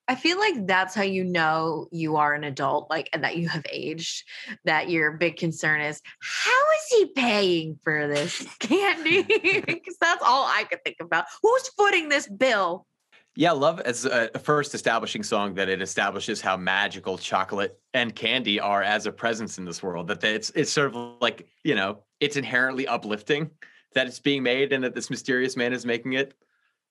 I 0.09 0.15
feel 0.15 0.39
like 0.39 0.65
that's 0.65 0.95
how 0.95 1.03
you 1.03 1.23
know 1.23 1.87
you 1.91 2.15
are 2.15 2.33
an 2.33 2.43
adult, 2.43 2.89
like, 2.89 3.09
and 3.13 3.23
that 3.23 3.37
you 3.37 3.47
have 3.47 3.63
aged. 3.71 4.23
That 4.65 4.89
your 4.89 5.11
big 5.11 5.37
concern 5.37 5.81
is 5.81 6.01
how 6.19 6.51
is 6.51 6.97
he 6.97 7.05
paying 7.13 7.79
for 7.83 8.07
this 8.07 8.45
candy? 8.59 9.21
Because 9.69 9.97
that's 10.01 10.23
all 10.25 10.45
I 10.45 10.63
could 10.63 10.83
think 10.83 10.97
about. 10.99 11.25
Who's 11.43 11.69
footing 11.77 12.09
this 12.09 12.27
bill? 12.27 12.87
Yeah, 13.35 13.51
love 13.51 13.79
as 13.81 14.05
a 14.05 14.27
first 14.39 14.73
establishing 14.73 15.23
song 15.23 15.53
that 15.53 15.69
it 15.69 15.81
establishes 15.81 16.41
how 16.41 16.57
magical 16.57 17.17
chocolate 17.17 17.79
and 17.93 18.13
candy 18.13 18.59
are 18.59 18.83
as 18.83 19.05
a 19.05 19.11
presence 19.11 19.57
in 19.57 19.65
this 19.65 19.81
world. 19.81 20.07
That 20.07 20.23
it's 20.23 20.49
it's 20.51 20.71
sort 20.71 20.93
of 20.93 21.15
like 21.21 21.47
you 21.63 21.75
know 21.75 21.99
it's 22.19 22.35
inherently 22.35 22.87
uplifting 22.87 23.49
that 23.93 24.07
it's 24.07 24.19
being 24.19 24.43
made 24.43 24.73
and 24.73 24.83
that 24.83 24.93
this 24.93 25.09
mysterious 25.09 25.55
man 25.55 25.73
is 25.73 25.85
making 25.85 26.13
it. 26.13 26.33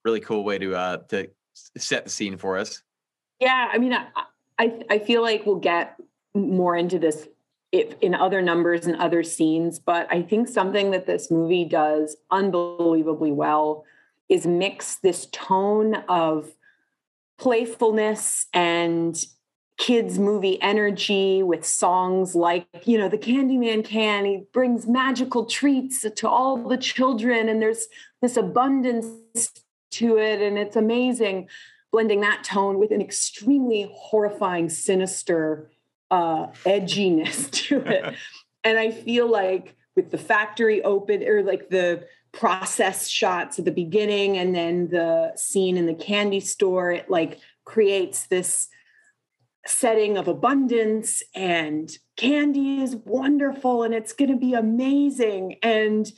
Really 0.04 0.20
cool 0.20 0.44
way 0.44 0.58
to 0.58 0.74
uh 0.74 0.96
to 1.08 1.28
set 1.76 2.04
the 2.04 2.10
scene 2.10 2.36
for 2.36 2.56
us. 2.56 2.82
Yeah, 3.40 3.68
I 3.70 3.78
mean, 3.78 3.92
I 3.92 4.06
I, 4.58 4.82
I 4.90 4.98
feel 4.98 5.22
like 5.22 5.44
we'll 5.46 5.56
get 5.56 5.96
more 6.34 6.76
into 6.76 6.98
this 6.98 7.28
if 7.72 7.94
in 8.00 8.14
other 8.14 8.40
numbers 8.40 8.86
and 8.86 8.96
other 8.96 9.22
scenes, 9.22 9.78
but 9.78 10.06
I 10.10 10.22
think 10.22 10.48
something 10.48 10.90
that 10.92 11.06
this 11.06 11.30
movie 11.30 11.64
does 11.64 12.16
unbelievably 12.30 13.32
well 13.32 13.84
is 14.28 14.46
mix 14.46 14.96
this 14.96 15.26
tone 15.32 15.94
of 16.08 16.52
playfulness 17.38 18.46
and 18.52 19.24
kids 19.78 20.18
movie 20.18 20.60
energy 20.60 21.40
with 21.40 21.64
songs 21.64 22.34
like 22.34 22.66
you 22.84 22.98
know 22.98 23.08
the 23.08 23.16
candyman 23.16 23.84
can. 23.84 24.24
He 24.24 24.44
brings 24.52 24.86
magical 24.86 25.46
treats 25.46 26.00
to 26.00 26.28
all 26.28 26.56
the 26.56 26.76
children 26.76 27.48
and 27.48 27.62
there's 27.62 27.86
this 28.20 28.36
abundance 28.36 29.52
to 29.92 30.18
it 30.18 30.42
and 30.42 30.58
it's 30.58 30.76
amazing. 30.76 31.48
Blending 31.90 32.20
that 32.20 32.44
tone 32.44 32.78
with 32.78 32.90
an 32.90 33.00
extremely 33.00 33.90
horrifying 33.94 34.68
sinister 34.68 35.70
uh 36.10 36.48
edginess 36.64 37.50
to 37.68 37.80
it. 37.80 38.14
And 38.64 38.76
i 38.76 38.90
feel 38.90 39.30
like 39.30 39.76
with 39.94 40.10
the 40.10 40.18
factory 40.18 40.82
open 40.82 41.22
or 41.22 41.42
like 41.42 41.70
the 41.70 42.04
process 42.32 43.08
shots 43.08 43.58
at 43.58 43.64
the 43.64 43.70
beginning 43.70 44.36
and 44.36 44.54
then 44.54 44.88
the 44.88 45.32
scene 45.36 45.76
in 45.76 45.86
the 45.86 45.94
candy 45.94 46.40
store 46.40 46.90
it 46.92 47.10
like 47.10 47.38
creates 47.64 48.26
this 48.26 48.68
setting 49.66 50.16
of 50.16 50.28
abundance 50.28 51.22
and 51.34 51.90
candy 52.16 52.80
is 52.80 52.96
wonderful 53.04 53.82
and 53.82 53.94
it's 53.94 54.12
going 54.12 54.30
to 54.30 54.36
be 54.36 54.54
amazing 54.54 55.56
and 55.62 56.12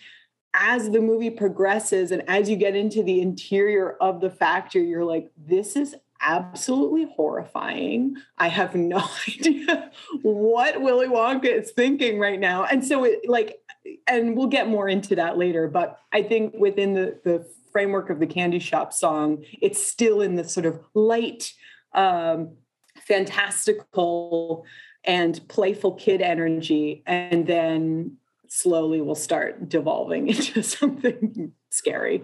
as 0.53 0.91
the 0.91 1.01
movie 1.01 1.31
progresses 1.31 2.11
and 2.11 2.29
as 2.29 2.51
you 2.51 2.57
get 2.57 2.75
into 2.75 3.03
the 3.03 3.21
interior 3.21 3.97
of 4.01 4.21
the 4.21 4.31
factory 4.31 4.87
you're 4.87 5.05
like 5.05 5.31
this 5.37 5.77
is 5.77 5.95
absolutely 6.21 7.07
horrifying. 7.17 8.17
I 8.39 8.49
have 8.49 8.75
no 8.75 9.03
idea 9.29 9.91
what 10.23 10.81
Willy 10.81 11.09
Wonka 11.09 11.47
is 11.47 11.71
thinking 11.73 12.19
right 12.19 12.39
now. 12.39 12.65
And 12.65 12.85
so 12.85 13.05
it 13.05 13.29
like 13.29 13.59
and 14.07 14.37
we'll 14.37 14.47
get 14.47 14.69
more 14.69 14.89
into 14.89 15.17
that 15.17 15.39
later, 15.39 15.69
but 15.69 15.99
I 16.13 16.23
think 16.23 16.55
within 16.59 16.95
the 16.95 17.21
the 17.25 17.47
framework 17.73 18.11
of 18.11 18.19
the 18.19 18.27
candy 18.27 18.59
shop 18.59 18.93
song, 18.93 19.45
it's 19.61 19.83
still 19.83 20.21
in 20.21 20.37
the 20.37 20.49
sort 20.49 20.67
of 20.67 20.81
light 20.95 21.53
um 21.95 22.57
fantastical 22.97 24.65
and 25.05 25.41
playful 25.49 25.95
kid 25.95 26.21
energy 26.21 27.03
and 27.07 27.47
then 27.47 28.17
slowly 28.49 29.01
we'll 29.01 29.15
start 29.15 29.69
devolving 29.69 30.29
into 30.29 30.63
something 30.63 31.53
scary. 31.71 32.23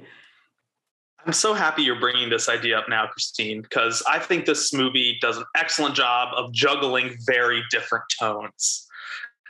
I'm 1.24 1.32
so 1.32 1.54
happy 1.54 1.82
you're 1.82 1.98
bringing 1.98 2.30
this 2.30 2.48
idea 2.48 2.78
up 2.78 2.88
now, 2.88 3.08
Christine, 3.08 3.60
because 3.60 4.00
I 4.08 4.20
think 4.20 4.46
this 4.46 4.72
movie 4.72 5.18
does 5.20 5.38
an 5.38 5.44
excellent 5.56 5.96
job 5.96 6.28
of 6.36 6.52
juggling 6.52 7.16
very 7.26 7.64
different 7.68 8.04
tones. 8.20 8.85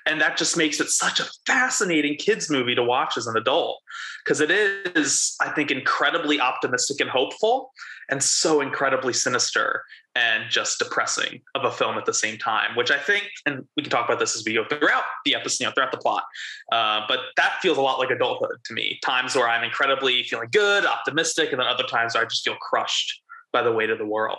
And 0.06 0.20
that 0.20 0.36
just 0.36 0.56
makes 0.56 0.80
it 0.80 0.88
such 0.88 1.18
a 1.18 1.26
fascinating 1.46 2.16
kids' 2.16 2.48
movie 2.48 2.76
to 2.76 2.82
watch 2.82 3.16
as 3.16 3.26
an 3.26 3.36
adult 3.36 3.80
because 4.24 4.40
it 4.40 4.50
is, 4.50 5.34
I 5.40 5.50
think, 5.50 5.70
incredibly 5.70 6.40
optimistic 6.40 7.00
and 7.00 7.10
hopeful 7.10 7.72
and 8.08 8.22
so 8.22 8.60
incredibly 8.60 9.12
sinister 9.12 9.82
and 10.14 10.44
just 10.48 10.78
depressing 10.78 11.40
of 11.54 11.64
a 11.64 11.70
film 11.70 11.98
at 11.98 12.06
the 12.06 12.14
same 12.14 12.38
time, 12.38 12.76
which 12.76 12.90
I 12.90 12.98
think, 12.98 13.24
and 13.44 13.64
we 13.76 13.82
can 13.82 13.90
talk 13.90 14.06
about 14.06 14.20
this 14.20 14.36
as 14.36 14.44
we 14.46 14.54
go 14.54 14.64
throughout 14.64 15.02
the 15.24 15.34
episode, 15.34 15.64
you 15.64 15.66
know, 15.66 15.72
throughout 15.74 15.90
the 15.90 15.98
plot. 15.98 16.22
Uh, 16.70 17.02
but 17.08 17.18
that 17.36 17.58
feels 17.60 17.76
a 17.78 17.82
lot 17.82 17.98
like 17.98 18.10
adulthood 18.10 18.58
to 18.64 18.74
me. 18.74 18.98
Times 19.04 19.34
where 19.34 19.48
I'm 19.48 19.64
incredibly 19.64 20.22
feeling 20.22 20.48
good, 20.52 20.86
optimistic, 20.86 21.50
and 21.50 21.60
then 21.60 21.66
other 21.66 21.84
times 21.84 22.14
where 22.14 22.22
I 22.22 22.26
just 22.26 22.44
feel 22.44 22.56
crushed 22.56 23.20
by 23.52 23.62
the 23.62 23.72
weight 23.72 23.90
of 23.90 23.98
the 23.98 24.06
world. 24.06 24.38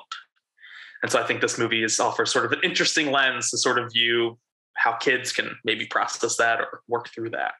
And 1.03 1.11
so 1.11 1.21
I 1.21 1.27
think 1.27 1.41
this 1.41 1.59
movie 1.59 1.83
is 1.83 1.99
offers 1.99 2.31
sort 2.31 2.45
of 2.45 2.53
an 2.53 2.59
interesting 2.63 3.11
lens 3.11 3.51
to 3.51 3.57
sort 3.57 3.77
of 3.77 3.91
view 3.93 4.37
how 4.77 4.93
kids 4.93 5.31
can 5.33 5.57
maybe 5.65 5.85
process 5.85 6.37
that 6.37 6.59
or 6.61 6.81
work 6.87 7.09
through 7.09 7.31
that. 7.31 7.53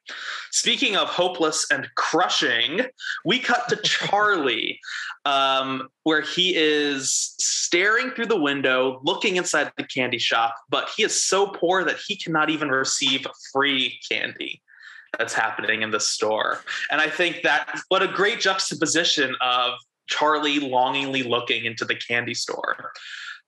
Speaking 0.50 0.96
of 0.96 1.08
hopeless 1.08 1.66
and 1.70 1.88
crushing, 1.96 2.82
we 3.24 3.38
cut 3.38 3.68
to 3.68 3.76
Charlie, 3.84 4.80
um, 5.24 5.88
where 6.04 6.20
he 6.20 6.54
is 6.56 7.34
staring 7.38 8.10
through 8.10 8.26
the 8.26 8.40
window, 8.40 9.00
looking 9.04 9.36
inside 9.36 9.72
the 9.76 9.84
candy 9.84 10.18
shop, 10.18 10.54
but 10.70 10.88
he 10.96 11.02
is 11.02 11.22
so 11.22 11.48
poor 11.48 11.84
that 11.84 11.98
he 12.06 12.16
cannot 12.16 12.50
even 12.50 12.68
receive 12.68 13.26
free 13.52 13.98
candy 14.10 14.62
that's 15.18 15.34
happening 15.34 15.82
in 15.82 15.90
the 15.90 16.00
store. 16.00 16.60
And 16.90 17.00
I 17.00 17.08
think 17.08 17.42
that 17.42 17.80
what 17.88 18.02
a 18.02 18.08
great 18.08 18.40
juxtaposition 18.40 19.34
of 19.40 19.72
Charlie 20.06 20.60
longingly 20.60 21.22
looking 21.22 21.64
into 21.64 21.84
the 21.84 21.94
candy 21.94 22.34
store 22.34 22.92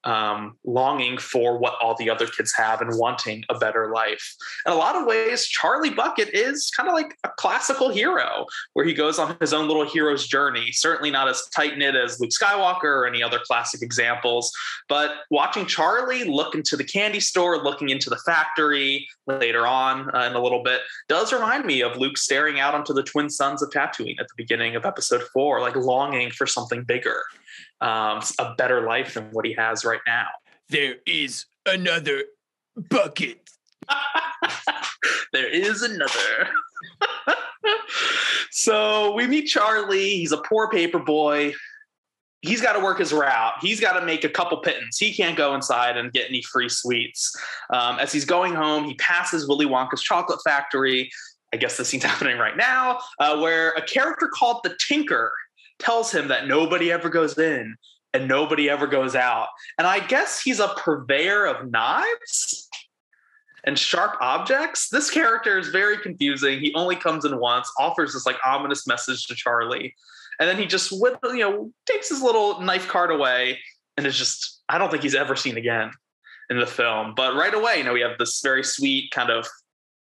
um, 0.04 0.56
longing 0.64 1.18
for 1.18 1.58
what 1.58 1.74
all 1.80 1.94
the 1.98 2.10
other 2.10 2.26
kids 2.26 2.52
have 2.56 2.80
and 2.80 2.98
wanting 2.98 3.44
a 3.48 3.58
better 3.58 3.92
life. 3.92 4.34
In 4.66 4.72
a 4.72 4.76
lot 4.76 4.96
of 4.96 5.06
ways, 5.06 5.46
Charlie 5.46 5.90
Bucket 5.90 6.30
is 6.32 6.70
kind 6.76 6.88
of 6.88 6.94
like 6.94 7.16
a 7.24 7.30
classical 7.36 7.90
hero 7.90 8.46
where 8.72 8.84
he 8.84 8.94
goes 8.94 9.18
on 9.18 9.36
his 9.40 9.52
own 9.52 9.66
little 9.66 9.86
hero's 9.86 10.26
journey. 10.26 10.72
Certainly 10.72 11.10
not 11.10 11.28
as 11.28 11.46
tight 11.54 11.76
knit 11.76 11.94
as 11.94 12.20
Luke 12.20 12.30
Skywalker 12.30 12.84
or 12.84 13.06
any 13.06 13.22
other 13.22 13.40
classic 13.46 13.82
examples, 13.82 14.52
but 14.88 15.12
watching 15.30 15.66
Charlie 15.66 16.24
look 16.24 16.54
into 16.54 16.76
the 16.76 16.84
candy 16.84 17.20
store, 17.20 17.62
looking 17.62 17.90
into 17.90 18.10
the 18.10 18.18
factory 18.24 19.06
later 19.26 19.66
on 19.66 20.14
uh, 20.14 20.22
in 20.22 20.34
a 20.34 20.42
little 20.42 20.62
bit, 20.62 20.80
does 21.08 21.32
remind 21.32 21.64
me 21.64 21.82
of 21.82 21.96
Luke 21.96 22.16
staring 22.16 22.60
out 22.60 22.74
onto 22.74 22.92
the 22.92 23.02
twin 23.02 23.28
suns 23.28 23.62
of 23.62 23.70
Tatooine 23.70 24.18
at 24.18 24.28
the 24.28 24.34
beginning 24.36 24.76
of 24.76 24.84
episode 24.84 25.22
four, 25.32 25.60
like 25.60 25.76
longing 25.76 26.30
for 26.30 26.46
something 26.46 26.84
bigger 26.84 27.22
um, 27.80 28.20
a 28.38 28.54
better 28.56 28.82
life 28.82 29.14
than 29.14 29.24
what 29.32 29.44
he 29.44 29.54
has 29.54 29.84
right 29.84 30.00
now. 30.06 30.26
There 30.68 30.96
is 31.06 31.46
another 31.66 32.24
bucket. 32.76 33.50
there 35.32 35.48
is 35.48 35.82
another. 35.82 36.48
so 38.50 39.12
we 39.14 39.26
meet 39.26 39.46
Charlie. 39.46 40.16
He's 40.16 40.32
a 40.32 40.42
poor 40.42 40.68
paper 40.70 40.98
boy. 40.98 41.54
He's 42.42 42.62
got 42.62 42.72
to 42.72 42.80
work 42.80 42.98
his 42.98 43.12
route. 43.12 43.54
He's 43.60 43.80
got 43.80 43.98
to 43.98 44.06
make 44.06 44.24
a 44.24 44.28
couple 44.28 44.58
pittance. 44.58 44.98
He 44.98 45.12
can't 45.12 45.36
go 45.36 45.54
inside 45.54 45.98
and 45.98 46.10
get 46.10 46.28
any 46.28 46.42
free 46.42 46.70
sweets. 46.70 47.36
Um, 47.70 47.98
as 47.98 48.12
he's 48.12 48.24
going 48.24 48.54
home, 48.54 48.84
he 48.84 48.94
passes 48.94 49.46
Willy 49.46 49.66
Wonka's 49.66 50.02
chocolate 50.02 50.40
factory. 50.42 51.10
I 51.52 51.58
guess 51.58 51.76
the 51.76 51.84
scene's 51.84 52.04
happening 52.10 52.38
right 52.38 52.56
now, 52.56 53.00
uh, 53.18 53.38
where 53.38 53.70
a 53.72 53.82
character 53.82 54.28
called 54.32 54.60
the 54.64 54.76
Tinker 54.88 55.32
tells 55.80 56.12
him 56.12 56.28
that 56.28 56.46
nobody 56.46 56.92
ever 56.92 57.08
goes 57.08 57.38
in 57.38 57.76
and 58.12 58.28
nobody 58.28 58.68
ever 58.68 58.86
goes 58.86 59.14
out. 59.14 59.48
And 59.78 59.86
I 59.86 60.00
guess 60.00 60.40
he's 60.40 60.60
a 60.60 60.68
purveyor 60.68 61.46
of 61.46 61.70
knives 61.70 62.68
and 63.64 63.78
sharp 63.78 64.16
objects. 64.20 64.88
This 64.88 65.10
character 65.10 65.58
is 65.58 65.68
very 65.68 65.98
confusing. 65.98 66.60
He 66.60 66.74
only 66.74 66.96
comes 66.96 67.24
in 67.24 67.38
once, 67.38 67.70
offers 67.78 68.12
this 68.12 68.26
like 68.26 68.36
ominous 68.44 68.86
message 68.86 69.26
to 69.26 69.34
Charlie, 69.34 69.94
and 70.38 70.48
then 70.48 70.56
he 70.56 70.66
just 70.66 70.90
with 70.92 71.18
you 71.24 71.38
know 71.38 71.72
takes 71.86 72.08
his 72.08 72.22
little 72.22 72.60
knife 72.60 72.88
card 72.88 73.10
away 73.10 73.58
and 73.96 74.06
is 74.06 74.16
just 74.16 74.62
I 74.68 74.78
don't 74.78 74.90
think 74.90 75.02
he's 75.02 75.14
ever 75.14 75.36
seen 75.36 75.56
again 75.56 75.90
in 76.48 76.58
the 76.58 76.66
film. 76.66 77.14
But 77.14 77.34
right 77.34 77.54
away, 77.54 77.78
you 77.78 77.84
know, 77.84 77.92
we 77.92 78.00
have 78.00 78.18
this 78.18 78.40
very 78.42 78.64
sweet 78.64 79.10
kind 79.12 79.30
of 79.30 79.46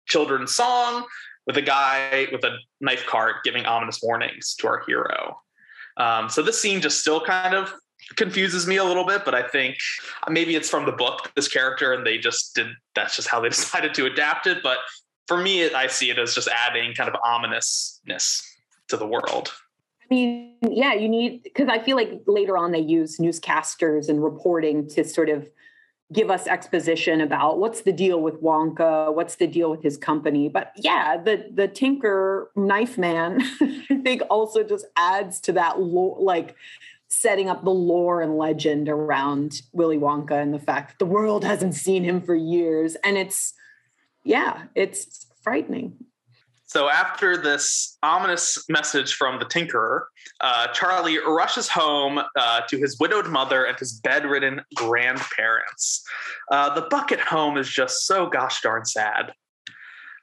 children's 0.08 0.53
song 0.53 1.06
with 1.45 1.58
a 1.58 1.62
guy 1.62 2.27
with 2.32 2.43
a 2.43 2.58
knife 2.82 3.06
cart 3.06 3.38
giving 3.43 3.65
ominous 3.65 4.01
warnings 4.03 4.56
to 4.56 4.67
our 4.67 4.84
hero. 4.86 5.39
Um, 5.98 6.30
so 6.30 6.42
this 6.42 6.62
scene 6.62 6.82
just 6.82 7.00
still 7.00 7.22
kind 7.22 7.56
of 7.56 7.74
confuses 8.16 8.68
me 8.68 8.78
a 8.78 8.84
little 8.84 9.06
bit, 9.06 9.26
but 9.26 9.36
I 9.36 9.48
think 9.48 9.78
maybe 10.30 10.56
it's 10.56 10.70
from 10.70 10.86
the 10.86 10.92
book, 10.92 11.32
this 11.36 11.48
character, 11.48 11.94
and 11.94 12.06
they 12.06 12.18
just 12.18 12.56
did 12.56 12.68
that's 12.96 13.16
just 13.16 13.28
how 13.28 13.40
they 13.40 13.50
decided 13.58 13.94
to 13.96 14.06
adapt 14.06 14.48
it. 14.48 14.64
But 14.64 14.78
for 15.28 15.38
me, 15.38 15.72
I 15.74 15.88
see 15.88 16.10
it 16.10 16.18
as 16.18 16.34
just 16.34 16.48
adding 16.48 16.94
kind 16.94 17.10
of 17.10 17.16
ominousness 17.24 18.44
to 18.90 18.98
the 18.98 19.08
world. 19.08 19.52
I 20.10 20.14
mean, 20.14 20.56
yeah, 20.62 20.94
you 20.94 21.10
need 21.10 21.44
because 21.44 21.68
I 21.68 21.80
feel 21.80 21.98
like 21.98 22.22
later 22.28 22.58
on 22.58 22.72
they 22.72 22.80
use 22.80 23.18
newscasters 23.18 24.08
and 24.08 24.24
reporting 24.24 24.88
to 24.90 25.04
sort 25.04 25.30
of 25.30 25.50
give 26.13 26.32
us 26.32 26.48
exposition 26.48 27.20
about 27.22 27.60
what's 27.60 27.82
the 27.82 27.91
deal 27.91 28.22
with 28.22 28.41
Wonka, 28.41 29.13
what's 29.13 29.36
the 29.36 29.48
deal 29.48 29.70
with 29.70 29.84
his 29.84 29.98
company. 29.98 30.48
But 30.48 30.72
yeah, 30.78 31.17
the 31.17 31.50
the 31.54 31.67
Tinker 31.67 32.52
Knife 32.56 32.98
Man, 32.98 33.41
I 33.62 34.00
think 34.04 34.22
also 34.30 34.63
just 34.63 34.86
adds 34.96 35.39
to 35.41 35.52
that 35.54 35.80
lore, 35.80 36.17
like 36.20 36.56
setting 37.10 37.50
up 37.50 37.63
the 37.63 37.72
lore 37.72 38.22
and 38.22 38.38
legend 38.38 38.89
around 38.89 39.62
Willy 39.74 39.98
Wonka 39.98 40.41
and 40.41 40.54
the 40.54 40.60
fact 40.60 40.91
that 40.91 41.00
the 41.00 41.12
world 41.12 41.43
hasn't 41.43 41.74
seen 41.74 42.04
him 42.04 42.22
for 42.22 42.36
years. 42.36 42.96
And 43.04 43.17
it's 43.17 43.54
yeah, 44.24 44.63
it's 44.76 45.28
frightening. 45.41 45.96
So 46.67 46.89
after 46.89 47.38
this 47.38 47.97
ominous 48.03 48.65
message 48.67 49.13
from 49.13 49.39
the 49.39 49.45
Tinkerer, 49.45 50.01
uh, 50.41 50.67
Charlie 50.73 51.17
rushes 51.17 51.69
home 51.69 52.19
uh, 52.36 52.62
to 52.67 52.77
his 52.77 52.97
widowed 52.99 53.27
mother 53.27 53.63
and 53.63 53.80
his 53.80 53.93
bedridden 54.01 54.62
grandparents. 54.75 56.03
Uh, 56.51 56.75
the 56.75 56.88
bucket 56.89 57.21
home 57.21 57.58
is 57.58 57.69
just 57.69 58.06
so 58.06 58.27
gosh 58.27 58.62
darn 58.62 58.84
sad. 58.84 59.32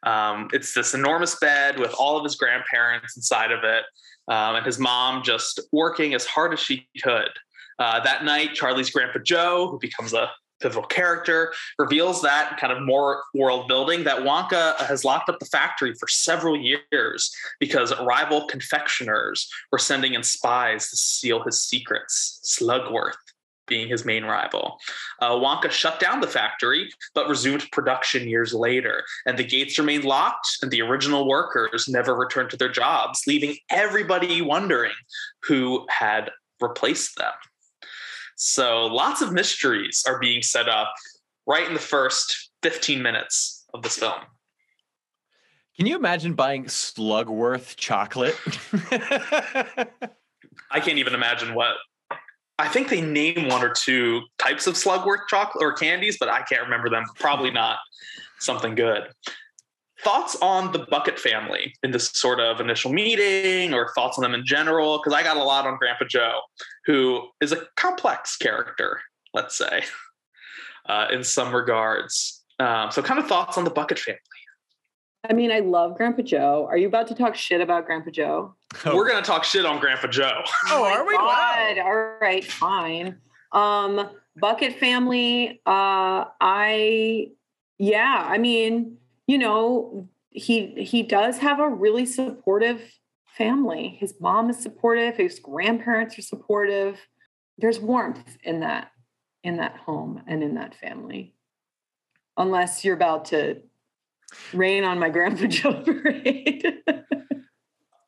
Um, 0.03 0.49
it's 0.53 0.75
this 0.75 0.93
enormous 0.93 1.35
bed 1.37 1.79
with 1.79 1.95
all 1.99 2.19
of 2.19 2.25
his 2.25 2.37
grandparents 2.37 3.17
inside 3.17 3.51
of 3.51 3.65
it, 3.65 3.85
um, 4.29 4.57
and 4.57 4.67
his 4.67 4.79
mom 4.79 5.23
just 5.23 5.61
working 5.73 6.13
as 6.13 6.27
hard 6.27 6.53
as 6.53 6.61
she 6.61 6.87
could. 7.03 7.31
Uh, 7.79 8.01
that 8.01 8.23
night, 8.23 8.53
Charlie's 8.53 8.91
grandpa 8.91 9.21
Joe, 9.21 9.69
who 9.71 9.79
becomes 9.79 10.13
a 10.13 10.31
pivotal 10.65 10.89
character, 10.89 11.53
reveals 11.79 12.23
that 12.23 12.57
kind 12.59 12.73
of 12.73 12.83
more 12.83 13.23
world 13.35 13.69
building 13.69 14.03
that 14.05 14.21
Wonka 14.21 14.77
has 14.79 15.05
locked 15.05 15.29
up 15.29 15.39
the 15.39 15.47
factory 15.47 15.93
for 15.95 16.09
several 16.09 16.57
years 16.57 17.31
because 17.61 17.93
rival 18.01 18.47
confectioners 18.49 19.47
were 19.71 19.79
sending 19.79 20.15
in 20.15 20.23
spies 20.23 20.89
to 20.89 20.97
steal 20.97 21.43
his 21.43 21.63
secrets. 21.63 22.41
Slugworth 22.45 23.13
being 23.67 23.89
his 23.89 24.05
main 24.05 24.25
rival. 24.25 24.79
Uh, 25.21 25.31
Wonka 25.31 25.71
shut 25.71 26.01
down 26.01 26.21
the 26.21 26.27
factory, 26.27 26.91
but 27.15 27.29
resumed 27.29 27.71
production 27.73 28.29
years 28.29 28.53
later. 28.53 29.05
And 29.27 29.39
the 29.39 29.45
gates 29.45 29.79
remained 29.79 30.05
locked, 30.05 30.59
and 30.63 30.71
the 30.71 30.83
original 30.83 31.27
workers 31.27 31.89
never 31.89 32.15
returned 32.15 32.51
to 32.51 32.57
their 32.57 32.69
jobs, 32.69 33.23
leaving 33.27 33.57
everybody 33.71 34.43
wondering 34.43 34.93
who 35.43 35.87
had 35.89 36.31
replaced 36.61 37.17
them. 37.17 37.33
So 38.37 38.87
lots 38.87 39.23
of 39.23 39.33
mysteries 39.33 40.05
are 40.07 40.19
being 40.19 40.43
set 40.43 40.69
up 40.69 40.93
right 41.47 41.67
in 41.67 41.75
the 41.75 41.81
first 41.81 42.51
15 42.63 43.03
minutes 43.03 43.65
of 43.75 43.83
this 43.83 43.99
film. 43.99 44.21
Can 45.77 45.87
you 45.87 45.97
imagine 45.97 46.35
buying 46.35 46.67
Slugworth 46.67 47.77
chocolate? 47.77 48.39
I 50.71 50.81
can't 50.81 50.99
even 50.99 51.15
imagine 51.15 51.55
what. 51.55 51.77
I 52.59 52.69
think 52.69 52.89
they 52.89 53.01
name 53.01 53.49
one 53.49 53.65
or 53.65 53.71
two 53.71 54.23
types 54.39 54.69
of 54.69 54.75
Slugworth 54.75 55.27
chocolate 55.29 55.65
or 55.65 55.73
candies, 55.73 56.17
but 56.19 56.29
I 56.29 56.43
can't 56.43 56.63
remember 56.63 56.89
them. 56.89 57.05
Probably 57.17 57.51
not 57.51 57.79
something 58.39 58.77
good 58.77 59.09
thoughts 60.05 60.37
on 60.43 60.71
the 60.73 60.81
Bucket 60.91 61.19
family 61.19 61.75
in 61.83 61.91
this 61.91 62.11
sort 62.13 62.39
of 62.39 62.61
initial 62.61 62.93
meeting 62.93 63.75
or 63.75 63.93
thoughts 63.95 64.19
on 64.19 64.23
them 64.23 64.35
in 64.35 64.45
general? 64.45 64.99
Because 64.99 65.19
I 65.19 65.23
got 65.23 65.37
a 65.37 65.43
lot 65.43 65.67
on 65.67 65.77
Grandpa 65.79 66.05
Joe, 66.09 66.41
who 66.87 67.29
is 67.41 67.53
a 67.53 67.67
complex 67.77 68.37
character, 68.37 69.01
let's 69.33 69.57
say, 69.57 69.85
uh, 70.89 71.09
in 71.13 71.25
some 71.25 71.55
regards. 71.55 72.43
Um, 72.59 72.91
so, 72.91 73.03
kind 73.03 73.19
of 73.19 73.27
thoughts 73.27 73.59
on 73.59 73.65
the 73.65 73.71
Bucket 73.71 73.99
family. 73.99 74.21
I 75.29 75.33
mean, 75.33 75.51
I 75.51 75.61
love 75.61 75.97
Grandpa 75.97 76.23
Joe. 76.23 76.67
Are 76.69 76.77
you 76.77 76.87
about 76.87 77.09
to 77.09 77.15
talk 77.15 77.35
shit 77.35 77.61
about 77.61 77.87
Grandpa 77.87 78.11
Joe? 78.11 78.55
Oh. 78.85 78.95
We're 78.95 79.09
going 79.09 79.23
to 79.23 79.27
talk 79.27 79.45
shit 79.45 79.65
on 79.65 79.81
Grandpa 79.81 80.09
Joe. 80.09 80.43
Oh, 80.69 80.85
are 80.85 81.07
we? 81.07 81.15
God. 81.17 81.79
All 81.79 82.17
right, 82.21 82.45
fine. 82.45 83.17
Um, 83.53 84.11
Bucket 84.37 84.79
family. 84.79 85.61
Uh, 85.65 86.27
I, 86.41 87.29
yeah, 87.79 88.27
I 88.29 88.39
mean, 88.39 88.99
you 89.27 89.39
know, 89.39 90.09
he 90.31 90.85
he 90.85 91.03
does 91.03 91.39
have 91.39 91.61
a 91.61 91.69
really 91.69 92.05
supportive 92.05 92.83
family. 93.37 93.97
His 94.01 94.15
mom 94.21 94.51
is 94.51 94.59
supportive, 94.59 95.17
his 95.17 95.39
grandparents 95.39 96.19
are 96.19 96.23
supportive. 96.23 96.99
There's 97.59 97.79
warmth 97.79 98.37
in 98.43 98.61
that 98.61 98.91
in 99.43 99.59
that 99.59 99.77
home 99.77 100.23
and 100.27 100.43
in 100.43 100.55
that 100.55 100.75
family. 100.75 101.35
Unless 102.37 102.85
you're 102.85 102.97
about 102.97 103.27
to 103.27 103.61
rain 104.53 104.85
on 104.85 104.99
my 104.99 105.11
grandpa 105.11 105.47
Joe 105.49 105.83
parade. 105.83 106.83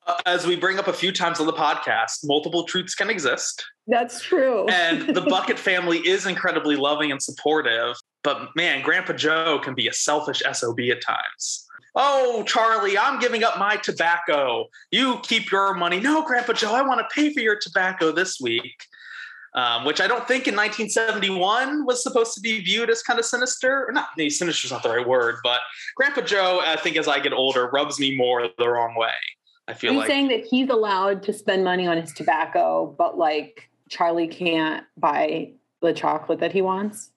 Uh, 0.06 0.16
as 0.24 0.46
we 0.46 0.56
bring 0.56 0.78
up 0.78 0.86
a 0.86 0.92
few 0.92 1.12
times 1.12 1.40
on 1.40 1.46
the 1.46 1.52
podcast, 1.52 2.20
multiple 2.24 2.64
truths 2.64 2.94
can 2.94 3.10
exist. 3.10 3.64
That's 3.86 4.20
true. 4.22 4.66
and 4.68 5.14
the 5.14 5.20
Bucket 5.28 5.58
family 5.58 5.98
is 5.98 6.26
incredibly 6.26 6.76
loving 6.76 7.10
and 7.10 7.22
supportive. 7.22 7.96
But 8.22 8.50
man, 8.56 8.82
Grandpa 8.82 9.14
Joe 9.14 9.60
can 9.62 9.74
be 9.74 9.88
a 9.88 9.92
selfish 9.92 10.42
SOB 10.52 10.78
at 10.90 11.02
times. 11.02 11.65
Oh, 11.98 12.42
Charlie, 12.46 12.98
I'm 12.98 13.18
giving 13.18 13.42
up 13.42 13.58
my 13.58 13.76
tobacco. 13.76 14.66
You 14.90 15.18
keep 15.22 15.50
your 15.50 15.72
money. 15.72 15.98
No, 15.98 16.22
Grandpa 16.22 16.52
Joe, 16.52 16.74
I 16.74 16.82
want 16.82 17.00
to 17.00 17.06
pay 17.12 17.32
for 17.32 17.40
your 17.40 17.58
tobacco 17.58 18.12
this 18.12 18.38
week. 18.40 18.84
Um, 19.54 19.86
which 19.86 20.02
I 20.02 20.06
don't 20.06 20.28
think 20.28 20.46
in 20.46 20.54
1971 20.54 21.86
was 21.86 22.02
supposed 22.02 22.34
to 22.34 22.42
be 22.42 22.60
viewed 22.60 22.90
as 22.90 23.02
kind 23.02 23.18
of 23.18 23.24
sinister. 23.24 23.86
Or 23.88 23.92
not, 23.92 24.08
sinister 24.28 24.66
is 24.66 24.70
not 24.70 24.82
the 24.82 24.90
right 24.90 25.08
word, 25.08 25.36
but 25.42 25.60
Grandpa 25.96 26.20
Joe, 26.20 26.60
I 26.62 26.76
think 26.76 26.98
as 26.98 27.08
I 27.08 27.20
get 27.20 27.32
older, 27.32 27.70
rubs 27.72 27.98
me 27.98 28.14
more 28.14 28.50
the 28.58 28.68
wrong 28.68 28.94
way. 28.98 29.14
I 29.66 29.72
feel 29.72 29.92
Are 29.92 29.96
like 29.96 30.08
saying 30.08 30.28
that 30.28 30.44
he's 30.44 30.68
allowed 30.68 31.22
to 31.22 31.32
spend 31.32 31.64
money 31.64 31.86
on 31.86 31.96
his 31.96 32.12
tobacco, 32.12 32.94
but 32.98 33.16
like 33.16 33.70
Charlie 33.88 34.28
can't 34.28 34.84
buy 34.98 35.52
the 35.80 35.94
chocolate 35.94 36.40
that 36.40 36.52
he 36.52 36.60
wants. 36.60 37.10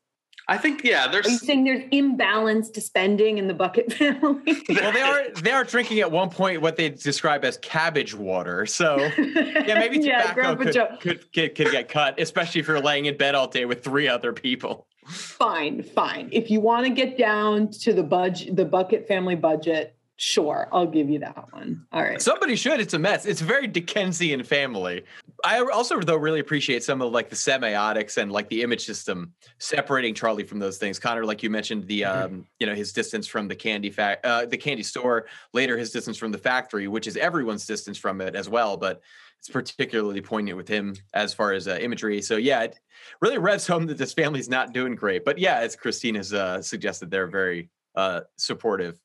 I 0.49 0.57
think 0.57 0.83
yeah. 0.83 1.07
There's. 1.07 1.27
Are 1.27 1.29
you 1.29 1.37
saying 1.37 1.63
there's 1.63 1.83
imbalanced 1.91 2.81
spending 2.81 3.37
in 3.37 3.47
the 3.47 3.53
Bucket 3.53 3.93
family? 3.99 4.41
well, 4.69 4.91
they 4.91 5.01
are 5.01 5.29
they 5.41 5.51
are 5.51 5.63
drinking 5.63 5.99
at 5.99 6.11
one 6.11 6.29
point 6.29 6.61
what 6.61 6.75
they 6.75 6.89
describe 6.89 7.45
as 7.45 7.57
cabbage 7.57 8.15
water. 8.15 8.65
So 8.65 8.97
yeah, 8.97 9.75
maybe 9.79 9.99
tobacco 10.03 10.55
could, 10.55 10.73
could, 10.99 11.31
could, 11.31 11.55
could 11.55 11.71
get 11.71 11.87
cut, 11.87 12.19
especially 12.19 12.61
if 12.61 12.67
you're 12.67 12.81
laying 12.81 13.05
in 13.05 13.15
bed 13.15 13.35
all 13.35 13.47
day 13.47 13.65
with 13.65 13.83
three 13.83 14.07
other 14.07 14.33
people. 14.33 14.87
Fine, 15.07 15.83
fine. 15.83 16.29
If 16.31 16.49
you 16.49 16.61
want 16.61 16.85
to 16.85 16.91
get 16.91 17.17
down 17.17 17.69
to 17.81 17.93
the 17.93 18.03
budget, 18.03 18.55
the 18.55 18.65
Bucket 18.65 19.07
family 19.07 19.35
budget, 19.35 19.95
Sure, 20.21 20.67
I'll 20.73 20.85
give 20.85 21.09
you 21.09 21.19
that 21.19 21.45
one. 21.53 21.85
All 21.93 22.03
right. 22.03 22.21
Somebody 22.21 22.57
should. 22.57 22.81
It's 22.81 22.93
a 22.93 22.99
mess. 22.99 23.25
It's 23.25 23.39
a 23.39 23.45
very 23.45 23.67
Dickensian 23.67 24.43
family. 24.43 25.05
I 25.43 25.59
also 25.59 25.99
though 25.99 26.15
really 26.15 26.39
appreciate 26.39 26.83
some 26.83 27.01
of 27.01 27.11
like 27.11 27.29
the 27.29 27.35
semiotics 27.35 28.17
and 28.17 28.31
like 28.31 28.49
the 28.49 28.61
image 28.61 28.85
system 28.85 29.33
separating 29.57 30.13
Charlie 30.13 30.43
from 30.43 30.59
those 30.59 30.77
things. 30.77 30.99
Connor, 30.99 31.25
like 31.25 31.43
you 31.43 31.49
mentioned, 31.49 31.87
the 31.87 32.01
mm-hmm. 32.01 32.25
um, 32.25 32.47
you 32.59 32.67
know, 32.67 32.75
his 32.75 32.93
distance 32.93 33.27
from 33.27 33.47
the 33.47 33.55
candy 33.55 33.89
fact 33.89 34.25
uh, 34.25 34.45
the 34.45 34.57
candy 34.57 34.83
store, 34.83 35.25
later 35.53 35.77
his 35.77 35.91
distance 35.91 36.17
from 36.17 36.31
the 36.31 36.37
factory, 36.37 36.87
which 36.87 37.07
is 37.07 37.17
everyone's 37.17 37.65
distance 37.65 37.97
from 37.97 38.21
it 38.21 38.35
as 38.35 38.49
well, 38.49 38.77
but 38.77 39.01
it's 39.39 39.49
particularly 39.49 40.21
poignant 40.21 40.57
with 40.57 40.67
him 40.67 40.95
as 41.13 41.33
far 41.33 41.53
as 41.53 41.67
uh, 41.67 41.77
imagery. 41.79 42.21
So 42.21 42.35
yeah, 42.35 42.63
it 42.63 42.79
really 43.21 43.37
revs 43.37 43.65
home 43.65 43.85
that 43.87 43.97
this 43.97 44.13
family's 44.13 44.49
not 44.49 44.73
doing 44.73 44.95
great. 44.95 45.23
But 45.23 45.37
yeah, 45.37 45.59
as 45.59 45.75
Christine 45.75 46.15
has 46.15 46.33
uh, 46.33 46.61
suggested, 46.61 47.09
they're 47.09 47.27
very 47.27 47.69
uh, 47.95 48.21
supportive 48.35 48.99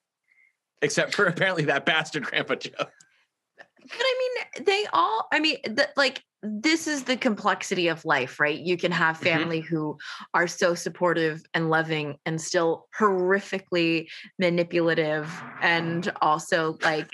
except 0.82 1.14
for 1.14 1.24
apparently 1.26 1.64
that 1.64 1.86
bastard 1.86 2.24
Grandpa 2.24 2.56
Joe. 2.56 2.70
But 2.76 4.00
I 4.00 4.16
mean, 4.18 4.23
they 4.60 4.86
all, 4.92 5.28
I 5.32 5.40
mean, 5.40 5.56
the, 5.64 5.88
like, 5.96 6.22
this 6.42 6.86
is 6.86 7.04
the 7.04 7.16
complexity 7.16 7.88
of 7.88 8.04
life, 8.04 8.38
right? 8.38 8.58
You 8.58 8.76
can 8.76 8.92
have 8.92 9.16
mm-hmm. 9.16 9.24
family 9.24 9.60
mm-hmm. 9.60 9.74
who 9.74 9.98
are 10.34 10.46
so 10.46 10.74
supportive 10.74 11.42
and 11.54 11.70
loving 11.70 12.18
and 12.26 12.40
still 12.40 12.86
horrifically 12.98 14.08
manipulative 14.38 15.32
and 15.62 16.12
also 16.20 16.76
like 16.82 17.10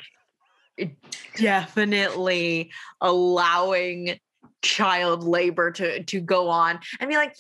definitely 1.37 2.73
allowing 3.01 4.19
child 4.63 5.25
labor 5.25 5.71
to 5.71 6.03
to 6.05 6.21
go 6.21 6.49
on 6.49 6.79
and 6.99 7.09
be 7.09 7.17
like 7.17 7.35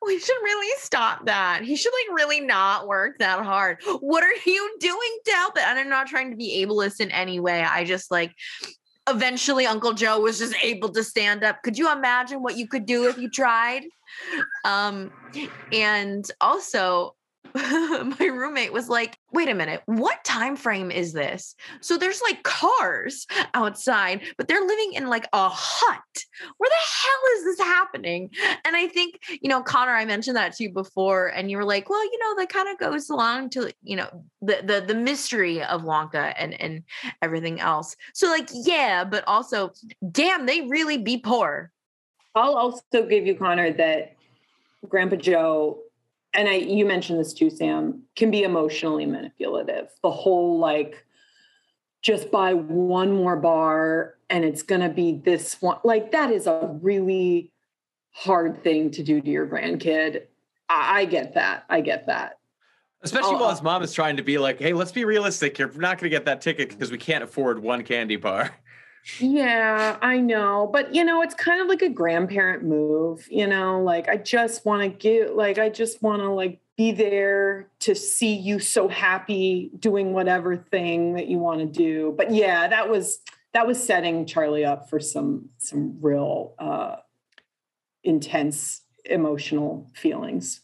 we 0.00 0.18
should 0.18 0.36
really 0.44 0.72
stop 0.78 1.26
that. 1.26 1.62
He 1.64 1.74
should 1.74 1.92
like 1.92 2.16
really 2.16 2.40
not 2.40 2.86
work 2.86 3.18
that 3.18 3.44
hard. 3.44 3.78
What 3.98 4.22
are 4.22 4.32
you 4.46 4.76
doing 4.78 5.18
to 5.24 5.32
help 5.32 5.56
it? 5.56 5.64
And 5.64 5.76
I'm 5.76 5.88
not 5.88 6.06
trying 6.06 6.30
to 6.30 6.36
be 6.36 6.64
ableist 6.64 7.00
in 7.00 7.10
any 7.10 7.40
way. 7.40 7.62
I 7.62 7.84
just 7.84 8.08
like 8.08 8.32
eventually 9.08 9.66
Uncle 9.66 9.92
Joe 9.92 10.20
was 10.20 10.38
just 10.38 10.54
able 10.62 10.88
to 10.90 11.02
stand 11.02 11.44
up. 11.44 11.62
Could 11.62 11.76
you 11.78 11.90
imagine 11.90 12.42
what 12.42 12.56
you 12.56 12.68
could 12.68 12.86
do 12.86 13.08
if 13.08 13.18
you 13.18 13.28
tried? 13.28 13.84
Um, 14.64 15.10
and 15.72 16.24
also 16.40 17.14
my 18.18 18.26
roommate 18.26 18.72
was 18.72 18.88
like, 18.88 19.18
"Wait 19.32 19.48
a 19.48 19.54
minute, 19.54 19.82
what 19.86 20.24
time 20.24 20.56
frame 20.56 20.90
is 20.90 21.12
this?" 21.12 21.54
So 21.80 21.96
there's 21.96 22.20
like 22.22 22.42
cars 22.42 23.26
outside, 23.54 24.22
but 24.36 24.48
they're 24.48 24.66
living 24.66 24.94
in 24.94 25.08
like 25.08 25.28
a 25.32 25.48
hut. 25.50 26.24
Where 26.58 26.70
the 26.70 26.74
hell 26.74 27.36
is 27.36 27.44
this 27.44 27.66
happening? 27.66 28.30
And 28.64 28.74
I 28.74 28.88
think, 28.88 29.20
you 29.40 29.48
know, 29.48 29.62
Connor, 29.62 29.92
I 29.92 30.04
mentioned 30.04 30.36
that 30.36 30.54
to 30.54 30.64
you 30.64 30.72
before 30.72 31.28
and 31.28 31.50
you 31.50 31.56
were 31.56 31.64
like, 31.64 31.90
"Well, 31.90 32.02
you 32.04 32.18
know, 32.20 32.40
that 32.40 32.48
kind 32.48 32.68
of 32.68 32.78
goes 32.78 33.10
along 33.10 33.50
to, 33.50 33.72
you 33.82 33.96
know, 33.96 34.24
the 34.40 34.62
the 34.64 34.84
the 34.86 34.94
mystery 34.94 35.62
of 35.62 35.82
Wonka 35.82 36.34
and 36.36 36.58
and 36.60 36.84
everything 37.20 37.60
else." 37.60 37.96
So 38.14 38.28
like, 38.28 38.48
yeah, 38.52 39.04
but 39.04 39.24
also, 39.26 39.72
damn, 40.10 40.46
they 40.46 40.62
really 40.62 40.98
be 40.98 41.18
poor. 41.18 41.70
I'll 42.34 42.54
also 42.54 43.06
give 43.06 43.26
you 43.26 43.34
Connor 43.34 43.72
that 43.74 44.16
Grandpa 44.88 45.16
Joe 45.16 45.82
and 46.34 46.48
I 46.48 46.54
you 46.54 46.84
mentioned 46.84 47.18
this 47.18 47.34
too, 47.34 47.50
Sam, 47.50 48.02
can 48.16 48.30
be 48.30 48.42
emotionally 48.42 49.06
manipulative. 49.06 49.88
The 50.02 50.10
whole 50.10 50.58
like 50.58 51.04
just 52.02 52.30
buy 52.30 52.54
one 52.54 53.12
more 53.12 53.36
bar 53.36 54.14
and 54.30 54.44
it's 54.44 54.62
gonna 54.62 54.88
be 54.88 55.20
this 55.24 55.60
one. 55.60 55.78
Like 55.84 56.12
that 56.12 56.30
is 56.30 56.46
a 56.46 56.76
really 56.80 57.52
hard 58.10 58.62
thing 58.62 58.90
to 58.92 59.02
do 59.02 59.20
to 59.20 59.30
your 59.30 59.46
grandkid. 59.46 60.22
I, 60.68 61.00
I 61.00 61.04
get 61.04 61.34
that. 61.34 61.64
I 61.68 61.80
get 61.80 62.06
that. 62.06 62.38
Especially 63.02 63.34
while 63.34 63.46
uh 63.46 63.50
his 63.50 63.62
mom 63.62 63.82
is 63.82 63.92
trying 63.92 64.16
to 64.16 64.22
be 64.22 64.38
like, 64.38 64.58
hey, 64.58 64.72
let's 64.72 64.92
be 64.92 65.04
realistic. 65.04 65.58
You're 65.58 65.72
not 65.72 65.98
going 65.98 66.08
to 66.08 66.16
get 66.16 66.24
that 66.26 66.40
ticket 66.40 66.68
because 66.68 66.92
we 66.92 66.98
can't 66.98 67.24
afford 67.24 67.60
one 67.60 67.82
candy 67.82 68.16
bar. 68.16 68.54
Yeah, 69.18 69.96
I 70.00 70.18
know. 70.18 70.68
But 70.72 70.94
you 70.94 71.04
know, 71.04 71.22
it's 71.22 71.34
kind 71.34 71.60
of 71.60 71.66
like 71.68 71.82
a 71.82 71.88
grandparent 71.88 72.62
move, 72.64 73.26
you 73.30 73.46
know, 73.46 73.82
like 73.82 74.08
I 74.08 74.16
just 74.16 74.64
want 74.64 74.82
to 74.82 74.88
get 74.88 75.36
like 75.36 75.58
I 75.58 75.68
just 75.68 76.02
want 76.02 76.22
to 76.22 76.30
like 76.30 76.60
be 76.76 76.92
there 76.92 77.68
to 77.80 77.94
see 77.94 78.34
you 78.34 78.58
so 78.58 78.88
happy 78.88 79.70
doing 79.78 80.12
whatever 80.12 80.56
thing 80.56 81.14
that 81.14 81.26
you 81.26 81.38
want 81.38 81.60
to 81.60 81.66
do. 81.66 82.14
But 82.16 82.30
yeah, 82.32 82.68
that 82.68 82.88
was 82.88 83.18
that 83.52 83.66
was 83.66 83.82
setting 83.82 84.24
Charlie 84.24 84.64
up 84.64 84.88
for 84.88 85.00
some 85.00 85.48
some 85.58 85.98
real 86.00 86.54
uh 86.58 86.96
intense 88.04 88.82
emotional 89.04 89.90
feelings 89.94 90.61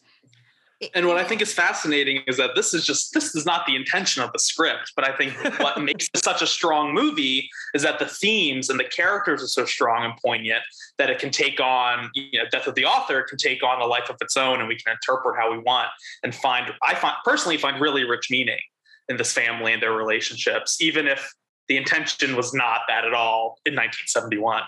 and 0.95 1.09
what 1.09 1.17
I 1.17 1.25
think 1.25 1.43
is 1.43 1.53
fascinating 1.53 2.23
is 2.29 2.37
that 2.37 2.55
this 2.55 2.73
is 2.73 2.87
just 2.87 3.13
this 3.13 3.35
is 3.35 3.45
not 3.45 3.67
the 3.67 3.75
intention 3.75 4.23
of 4.23 4.33
the 4.33 4.39
script, 4.39 4.93
but 4.95 5.09
I 5.09 5.17
think 5.17 5.35
what 5.59 5.81
makes 5.83 6.09
it 6.15 6.23
such 6.23 6.41
a 6.41 6.47
strong 6.47 6.95
movie 6.95 7.51
is 7.75 7.83
that 7.83 7.99
the 7.99 8.07
themes 8.07 8.71
and 8.71 8.79
the 8.79 8.85
characters 8.85 9.43
are 9.43 9.49
so 9.49 9.65
strong 9.65 10.05
and 10.05 10.15
poignant 10.25 10.63
that 10.97 11.11
it 11.11 11.19
can 11.19 11.31
take 11.31 11.59
on 11.59 12.11
you 12.15 12.39
know 12.39 12.45
death 12.51 12.69
of 12.69 12.77
the 12.77 12.85
author 12.85 13.23
can 13.23 13.39
take 13.39 13.65
on 13.65 13.81
a 13.81 13.87
life 13.87 14.09
of 14.09 14.17
its 14.21 14.37
own, 14.37 14.61
and 14.61 14.69
we 14.69 14.77
can 14.77 14.93
interpret 14.93 15.37
how 15.39 15.51
we 15.51 15.59
want 15.59 15.89
and 16.23 16.35
find 16.35 16.73
I 16.83 16.95
find 16.95 17.17
personally 17.25 17.57
find 17.57 17.81
really 17.81 18.05
rich 18.05 18.29
meaning 18.31 18.61
in 19.09 19.17
this 19.17 19.33
family 19.33 19.73
and 19.73 19.83
their 19.83 19.93
relationships, 19.93 20.81
even 20.81 21.09
if 21.09 21.33
the 21.67 21.77
intention 21.77 22.37
was 22.37 22.55
not 22.55 22.83
that 22.89 23.05
at 23.05 23.15
all 23.15 23.59
in 23.67 23.75
1971. 23.75 24.63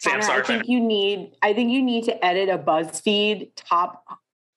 Sam 0.00 0.20
I 0.20 0.42
think 0.42 0.68
you 0.68 0.80
need 0.80 1.36
I 1.42 1.54
think 1.54 1.70
you 1.70 1.80
need 1.80 2.04
to 2.04 2.24
edit 2.24 2.48
a 2.48 2.58
BuzzFeed 2.58 3.50
top 3.54 4.04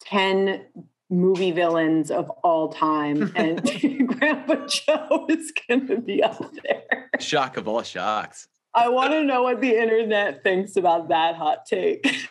10 0.09 0.65
movie 1.09 1.51
villains 1.51 2.11
of 2.11 2.29
all 2.43 2.69
time 2.69 3.31
and 3.35 3.63
grandpa 4.07 4.67
joe 4.67 5.25
is 5.29 5.53
going 5.67 5.87
to 5.87 5.97
be 5.97 6.23
up 6.23 6.43
there. 6.63 7.09
Shock 7.19 7.57
of 7.57 7.67
all 7.67 7.83
shocks. 7.83 8.47
I 8.73 8.89
want 8.89 9.11
to 9.13 9.23
know 9.23 9.43
what 9.43 9.59
the 9.61 9.75
internet 9.75 10.43
thinks 10.43 10.75
about 10.75 11.07
that 11.09 11.35
hot 11.35 11.65
take. 11.65 12.29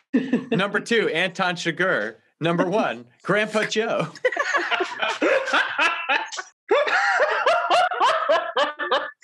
Number 0.52 0.78
two 0.78 1.08
anton 1.08 1.56
chigurh. 1.56 2.16
Number 2.40 2.68
one 2.68 3.06
grandpa 3.22 3.64
joe. 3.64 4.08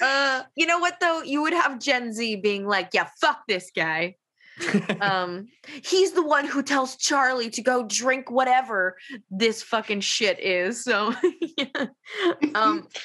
Uh, 0.03 0.43
you 0.57 0.67
know 0.67 0.81
what 0.81 0.99
though? 1.01 1.23
You 1.23 1.43
would 1.43 1.53
have 1.53 1.79
gen 1.79 2.13
z 2.13 2.35
being 2.35 2.67
like 2.67 2.91
yeah 2.93 3.09
fuck 3.21 3.43
this 3.47 3.71
guy 3.75 4.17
um, 5.01 5.49
he's 5.85 6.13
the 6.13 6.23
one 6.23 6.47
who 6.47 6.63
tells 6.63 6.97
Charlie 6.97 7.51
to 7.51 7.63
go 7.63 7.85
drink 7.85 8.31
whatever 8.31 8.97
this 9.31 9.63
fucking 9.63 10.01
shit 10.01 10.39
is. 10.41 10.85
So, 10.85 11.15
yeah. 11.57 11.87
um, 12.55 12.89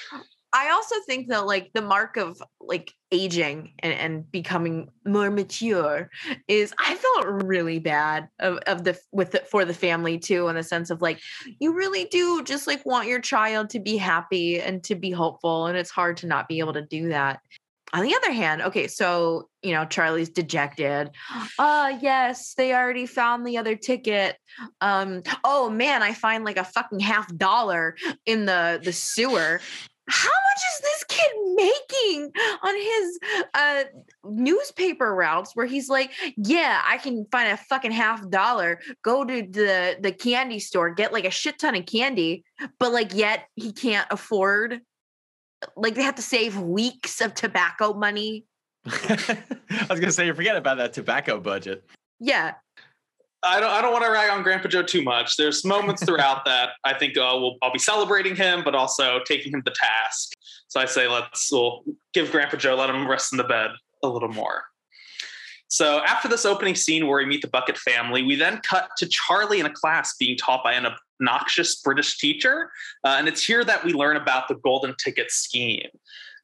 I 0.54 0.70
also 0.70 0.96
think 1.06 1.28
that 1.28 1.46
like 1.46 1.72
the 1.74 1.82
mark 1.82 2.16
of 2.16 2.42
like 2.62 2.94
aging 3.12 3.74
and, 3.80 3.94
and 3.94 4.32
becoming 4.32 4.90
more 5.06 5.30
mature 5.30 6.10
is 6.48 6.74
I 6.80 6.96
felt 6.96 7.44
really 7.44 7.80
bad 7.80 8.30
of, 8.40 8.58
of 8.66 8.84
the 8.84 8.98
with 9.12 9.32
the, 9.32 9.40
for 9.40 9.66
the 9.66 9.74
family 9.74 10.18
too 10.18 10.48
in 10.48 10.56
the 10.56 10.64
sense 10.64 10.90
of 10.90 11.02
like 11.02 11.20
you 11.60 11.74
really 11.74 12.06
do 12.06 12.44
just 12.44 12.66
like 12.66 12.86
want 12.86 13.08
your 13.08 13.20
child 13.20 13.70
to 13.72 13.80
be 13.80 13.98
happy 13.98 14.60
and 14.60 14.84
to 14.86 14.96
be 14.96 15.12
hopeful 15.12 15.68
and 15.68 15.78
it's 15.78 15.92
hard 15.92 16.18
to 16.18 16.28
not 16.28 16.48
be 16.48 16.60
able 16.60 16.74
to 16.74 16.86
do 16.86 17.10
that 17.10 17.42
on 17.94 18.04
the 18.04 18.16
other 18.16 18.32
hand, 18.32 18.62
okay, 18.62 18.88
so 18.88 19.50
you 19.62 19.74
know, 19.74 19.86
Charlie's 19.86 20.30
dejected. 20.30 21.12
Uh 21.58 21.98
yes, 22.02 22.54
they 22.56 22.74
already 22.74 23.06
found 23.06 23.46
the 23.46 23.58
other 23.58 23.76
ticket. 23.76 24.38
Um, 24.82 25.24
oh 25.44 25.70
man, 25.70 26.04
I 26.04 26.14
find 26.14 26.44
like 26.44 26.58
a 26.58 26.64
fucking 26.64 27.00
half 27.00 27.36
dollar 27.38 27.96
in 28.26 28.46
the 28.46 28.80
the 28.84 28.94
sewer. 28.94 29.62
How 30.10 30.30
much 30.30 30.62
is 30.74 30.82
this 30.82 31.04
kid 31.10 31.32
making 31.56 32.32
on 32.64 32.76
his 32.76 33.20
uh 33.54 33.84
newspaper 34.26 35.14
routes 35.14 35.52
where 35.54 35.66
he's 35.66 35.90
like, 35.90 36.12
yeah, 36.38 36.82
I 36.86 36.98
can 36.98 37.26
find 37.32 37.52
a 37.52 37.58
fucking 37.58 37.92
half 37.92 38.30
dollar, 38.30 38.80
go 39.04 39.24
to 39.24 39.42
the 39.42 39.98
the 40.00 40.12
candy 40.12 40.60
store, 40.60 40.92
get 40.92 41.14
like 41.14 41.26
a 41.26 41.32
shit 41.32 41.60
ton 41.60 41.76
of 41.76 41.86
candy, 41.86 42.44
but 42.80 42.92
like 42.92 43.14
yet 43.14 43.48
he 43.56 43.72
can't 43.74 44.08
afford 44.12 44.82
like 45.76 45.96
they 45.96 46.04
have 46.04 46.16
to 46.16 46.22
save 46.22 46.60
weeks 46.60 47.22
of 47.22 47.34
tobacco 47.34 47.94
money. 47.94 48.46
I 48.86 49.88
was 49.90 50.00
gonna 50.00 50.12
say 50.12 50.26
you 50.26 50.34
forget 50.34 50.56
about 50.56 50.78
that 50.78 50.94
tobacco 50.94 51.40
budget. 51.40 51.84
Yeah. 52.20 52.54
I 53.44 53.60
don't. 53.60 53.70
I 53.70 53.82
don't 53.82 53.94
want 53.94 54.04
to 54.04 54.12
rag 54.12 54.32
on 54.32 54.42
Grandpa 54.42 54.68
Joe 54.68 54.84
too 54.84 55.04
much. 55.04 55.38
There's 55.38 55.64
moments 55.64 56.04
throughout 56.04 56.44
that 56.46 56.72
I 56.84 56.94
think 56.96 57.18
uh, 57.18 57.32
we'll, 57.34 57.58
I'll 57.62 57.72
be 57.72 57.80
celebrating 57.80 58.36
him, 58.36 58.64
but 58.64 58.74
also 58.74 59.20
taking 59.26 59.54
him 59.54 59.62
to 59.62 59.72
task. 59.72 60.32
So 60.68 60.80
I 60.80 60.86
say 60.86 61.08
let's 61.08 61.52
we'll 61.52 61.84
give 62.14 62.32
Grandpa 62.32 62.58
Joe 62.58 62.76
let 62.76 62.90
him 62.90 63.08
rest 63.08 63.32
in 63.34 63.38
the 63.38 63.44
bed 63.44 63.72
a 64.04 64.08
little 64.08 64.30
more. 64.30 64.64
So 65.70 66.02
after 66.06 66.28
this 66.28 66.46
opening 66.46 66.76
scene 66.76 67.08
where 67.08 67.18
we 67.18 67.26
meet 67.26 67.42
the 67.42 67.50
Bucket 67.50 67.78
family, 67.78 68.24
we 68.24 68.36
then 68.36 68.62
cut 68.64 68.90
to 68.98 69.08
Charlie 69.08 69.60
in 69.60 69.66
a 69.66 69.74
class 69.74 70.16
being 70.18 70.38
taught 70.38 70.64
by 70.64 70.74
an 70.74 70.88
obnoxious 71.20 71.82
British 71.82 72.18
teacher. 72.18 72.72
Uh, 73.04 73.16
and 73.18 73.28
it's 73.28 73.44
here 73.44 73.64
that 73.66 73.84
we 73.84 73.94
learn 73.94 74.18
about 74.18 74.48
the 74.48 74.56
golden 74.56 74.96
ticket 75.04 75.32
scheme. 75.32 75.90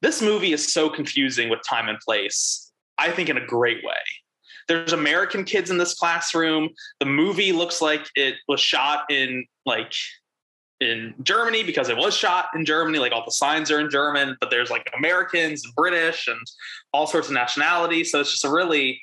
This 0.02 0.20
movie 0.20 0.52
is 0.52 0.72
so 0.72 0.90
confusing 0.90 1.48
with 1.48 1.60
time 1.66 1.88
and 1.88 1.98
place, 2.00 2.70
I 2.98 3.10
think 3.10 3.28
in 3.30 3.38
a 3.38 3.46
great 3.46 3.82
way. 3.82 3.94
There's 4.68 4.92
American 4.92 5.44
kids 5.44 5.70
in 5.70 5.78
this 5.78 5.94
classroom. 5.94 6.70
The 7.00 7.06
movie 7.06 7.52
looks 7.52 7.80
like 7.80 8.06
it 8.14 8.36
was 8.48 8.60
shot 8.60 9.10
in 9.10 9.46
like 9.66 9.92
in 10.80 11.14
Germany 11.22 11.62
because 11.62 11.88
it 11.88 11.96
was 11.96 12.14
shot 12.14 12.46
in 12.54 12.64
Germany. 12.64 12.98
Like 12.98 13.12
all 13.12 13.24
the 13.24 13.32
signs 13.32 13.70
are 13.70 13.80
in 13.80 13.90
German, 13.90 14.36
but 14.40 14.50
there's 14.50 14.70
like 14.70 14.90
Americans 14.96 15.64
and 15.64 15.74
British 15.74 16.28
and 16.28 16.40
all 16.92 17.06
sorts 17.06 17.28
of 17.28 17.34
nationalities. 17.34 18.10
So 18.10 18.20
it's 18.20 18.30
just 18.30 18.44
a 18.44 18.50
really, 18.50 19.00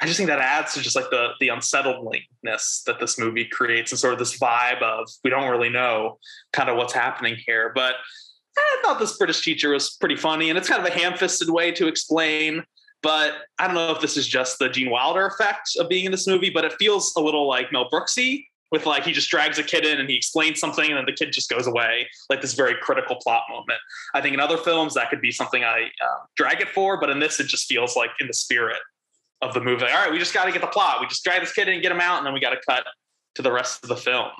I 0.00 0.06
just 0.06 0.16
think 0.16 0.28
that 0.28 0.40
adds 0.40 0.74
to 0.74 0.80
just 0.80 0.96
like 0.96 1.10
the 1.10 1.30
the 1.40 1.48
unsettledness 1.48 2.82
that 2.86 2.98
this 2.98 3.18
movie 3.18 3.44
creates 3.44 3.92
and 3.92 3.98
sort 3.98 4.12
of 4.12 4.18
this 4.18 4.38
vibe 4.38 4.82
of 4.82 5.08
we 5.22 5.30
don't 5.30 5.50
really 5.50 5.68
know 5.68 6.18
kind 6.52 6.68
of 6.68 6.76
what's 6.76 6.92
happening 6.92 7.36
here. 7.46 7.70
But 7.74 7.94
I 8.56 8.80
thought 8.82 8.98
this 8.98 9.16
British 9.16 9.42
teacher 9.42 9.70
was 9.70 9.96
pretty 9.96 10.16
funny, 10.16 10.48
and 10.48 10.58
it's 10.58 10.68
kind 10.68 10.84
of 10.84 10.92
a 10.92 10.96
ham-fisted 10.96 11.50
way 11.50 11.72
to 11.72 11.86
explain. 11.86 12.64
But 13.02 13.34
I 13.58 13.66
don't 13.66 13.74
know 13.74 13.90
if 13.90 14.00
this 14.00 14.16
is 14.16 14.26
just 14.26 14.58
the 14.58 14.68
Gene 14.68 14.90
Wilder 14.90 15.26
effect 15.26 15.76
of 15.78 15.88
being 15.88 16.06
in 16.06 16.12
this 16.12 16.26
movie, 16.26 16.50
but 16.50 16.64
it 16.64 16.72
feels 16.78 17.14
a 17.16 17.20
little 17.20 17.46
like 17.46 17.70
Mel 17.70 17.88
Brooksy 17.90 18.46
with 18.72 18.86
like 18.86 19.04
he 19.04 19.12
just 19.12 19.30
drags 19.30 19.58
a 19.58 19.62
kid 19.62 19.84
in 19.84 20.00
and 20.00 20.10
he 20.10 20.16
explains 20.16 20.58
something 20.58 20.86
and 20.86 20.96
then 20.96 21.04
the 21.06 21.12
kid 21.12 21.32
just 21.32 21.48
goes 21.48 21.68
away 21.68 22.08
like 22.28 22.40
this 22.40 22.54
very 22.54 22.74
critical 22.82 23.14
plot 23.22 23.42
moment 23.48 23.78
i 24.14 24.20
think 24.20 24.34
in 24.34 24.40
other 24.40 24.56
films 24.56 24.94
that 24.94 25.08
could 25.10 25.20
be 25.20 25.30
something 25.30 25.62
i 25.62 25.84
uh, 26.02 26.18
drag 26.34 26.60
it 26.60 26.68
for 26.68 26.98
but 26.98 27.08
in 27.08 27.20
this 27.20 27.38
it 27.38 27.46
just 27.46 27.66
feels 27.66 27.94
like 27.94 28.10
in 28.20 28.26
the 28.26 28.32
spirit 28.32 28.78
of 29.48 29.54
the 29.54 29.60
movie 29.60 29.82
like, 29.82 29.94
all 29.94 30.02
right 30.02 30.12
we 30.12 30.18
just 30.18 30.34
got 30.34 30.44
to 30.44 30.52
get 30.52 30.60
the 30.60 30.66
plot 30.66 31.00
we 31.00 31.06
just 31.06 31.24
drag 31.24 31.40
this 31.40 31.52
kid 31.52 31.68
in 31.68 31.74
and 31.74 31.82
get 31.82 31.92
him 31.92 32.00
out 32.00 32.18
and 32.18 32.26
then 32.26 32.34
we 32.34 32.40
got 32.40 32.50
to 32.50 32.60
cut 32.68 32.84
to 33.34 33.42
the 33.42 33.52
rest 33.52 33.82
of 33.82 33.88
the 33.88 33.96
film 33.96 34.30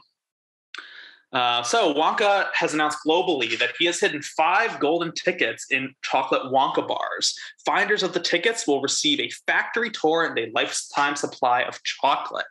uh, 1.35 1.65
so 1.65 1.93
Wonka 1.93 2.47
has 2.55 2.75
announced 2.75 2.99
globally 3.05 3.59
that 3.59 3.73
he 3.77 3.87
has 3.87 3.99
hidden 3.99 4.23
five 4.23 4.79
golden 4.79 5.11
tickets 5.13 5.67
in 5.69 5.93
chocolate 6.03 6.43
Wonka 6.53 6.87
bars. 6.87 7.37
Finders 7.67 8.05
of 8.05 8.15
the 8.15 8.21
tickets 8.21 8.69
will 8.69 8.81
receive 8.81 9.19
a 9.19 9.29
factory 9.45 9.91
tour 9.91 10.25
and 10.25 10.39
a 10.39 10.53
lifetime 10.55 11.17
supply 11.17 11.63
of 11.63 11.83
chocolate. 11.83 12.45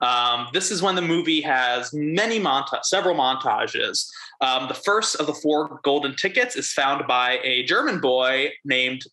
Um, 0.00 0.48
this 0.52 0.72
is 0.72 0.82
when 0.82 0.96
the 0.96 1.02
movie 1.02 1.40
has 1.42 1.92
many 1.94 2.40
montages, 2.40 2.84
several 2.84 3.14
montages. 3.14 4.08
Um, 4.40 4.66
the 4.66 4.74
first 4.74 5.16
of 5.16 5.26
the 5.26 5.34
four 5.34 5.78
golden 5.84 6.16
tickets 6.16 6.56
is 6.56 6.72
found 6.72 7.06
by 7.06 7.38
a 7.44 7.62
German 7.62 8.00
boy 8.00 8.50
named, 8.64 9.04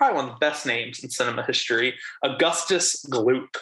probably 0.00 0.16
one 0.16 0.24
of 0.24 0.30
the 0.30 0.38
best 0.38 0.64
names 0.64 1.04
in 1.04 1.10
cinema 1.10 1.42
history, 1.42 1.92
Augustus 2.22 3.04
Gloop. 3.10 3.54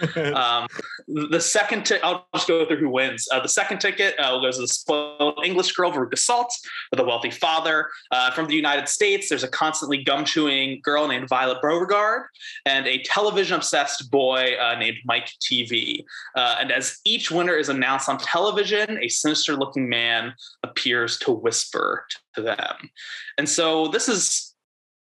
um, 0.34 0.66
the 1.06 1.38
second, 1.38 1.86
i 1.92 1.98
I'll 2.02 2.26
just 2.34 2.48
go 2.48 2.64
through 2.64 2.78
who 2.78 2.88
wins. 2.88 3.28
Uh, 3.30 3.40
the 3.40 3.48
second 3.48 3.78
ticket 3.78 4.18
uh, 4.18 4.40
goes 4.40 4.56
to 4.56 4.62
the 4.62 4.68
spoiled 4.68 5.38
English 5.44 5.72
girl, 5.72 5.92
Veruca 5.92 6.18
Salt, 6.18 6.50
with 6.90 6.98
a 6.98 7.04
wealthy 7.04 7.30
father. 7.30 7.90
Uh, 8.10 8.30
from 8.30 8.46
the 8.46 8.54
United 8.54 8.88
States, 8.88 9.28
there's 9.28 9.44
a 9.44 9.48
constantly 9.48 10.02
gum 10.02 10.24
chewing 10.24 10.80
girl 10.82 11.06
named 11.06 11.28
Violet 11.28 11.60
Beauregarde 11.60 12.24
and 12.64 12.86
a 12.86 13.02
television 13.02 13.56
obsessed 13.56 14.10
boy 14.10 14.54
uh, 14.58 14.74
named 14.78 14.96
Mike 15.04 15.28
TV. 15.42 16.04
Uh, 16.34 16.56
and 16.58 16.72
as 16.72 17.00
each 17.04 17.30
winner 17.30 17.54
is 17.54 17.68
announced 17.68 18.08
on 18.08 18.16
television, 18.16 18.98
a 19.02 19.08
sinister 19.08 19.56
looking 19.56 19.90
man 19.90 20.32
appears 20.62 21.18
to 21.18 21.32
whisper 21.32 22.06
to 22.34 22.40
them. 22.40 22.90
And 23.36 23.46
so 23.46 23.88
this 23.88 24.08
is, 24.08 24.51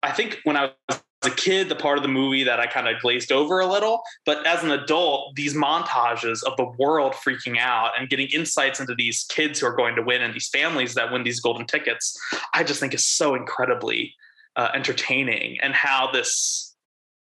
I 0.02 0.12
think, 0.12 0.40
when 0.44 0.56
I 0.56 0.72
was 0.88 1.00
a 1.22 1.30
kid, 1.30 1.68
the 1.68 1.76
part 1.76 1.98
of 1.98 2.02
the 2.02 2.08
movie 2.08 2.44
that 2.44 2.60
I 2.60 2.66
kind 2.66 2.88
of 2.88 3.00
glazed 3.00 3.30
over 3.30 3.60
a 3.60 3.66
little. 3.66 4.00
But 4.24 4.46
as 4.46 4.62
an 4.64 4.70
adult, 4.70 5.34
these 5.36 5.54
montages 5.54 6.42
of 6.42 6.56
the 6.56 6.72
world 6.78 7.12
freaking 7.12 7.58
out 7.58 7.92
and 7.98 8.08
getting 8.08 8.28
insights 8.28 8.80
into 8.80 8.94
these 8.94 9.24
kids 9.28 9.60
who 9.60 9.66
are 9.66 9.76
going 9.76 9.96
to 9.96 10.02
win 10.02 10.22
and 10.22 10.32
these 10.32 10.48
families 10.48 10.94
that 10.94 11.12
win 11.12 11.22
these 11.22 11.40
golden 11.40 11.66
tickets, 11.66 12.18
I 12.54 12.64
just 12.64 12.80
think 12.80 12.94
is 12.94 13.06
so 13.06 13.34
incredibly 13.34 14.14
uh, 14.56 14.70
entertaining. 14.74 15.58
And 15.60 15.74
how 15.74 16.10
this 16.10 16.74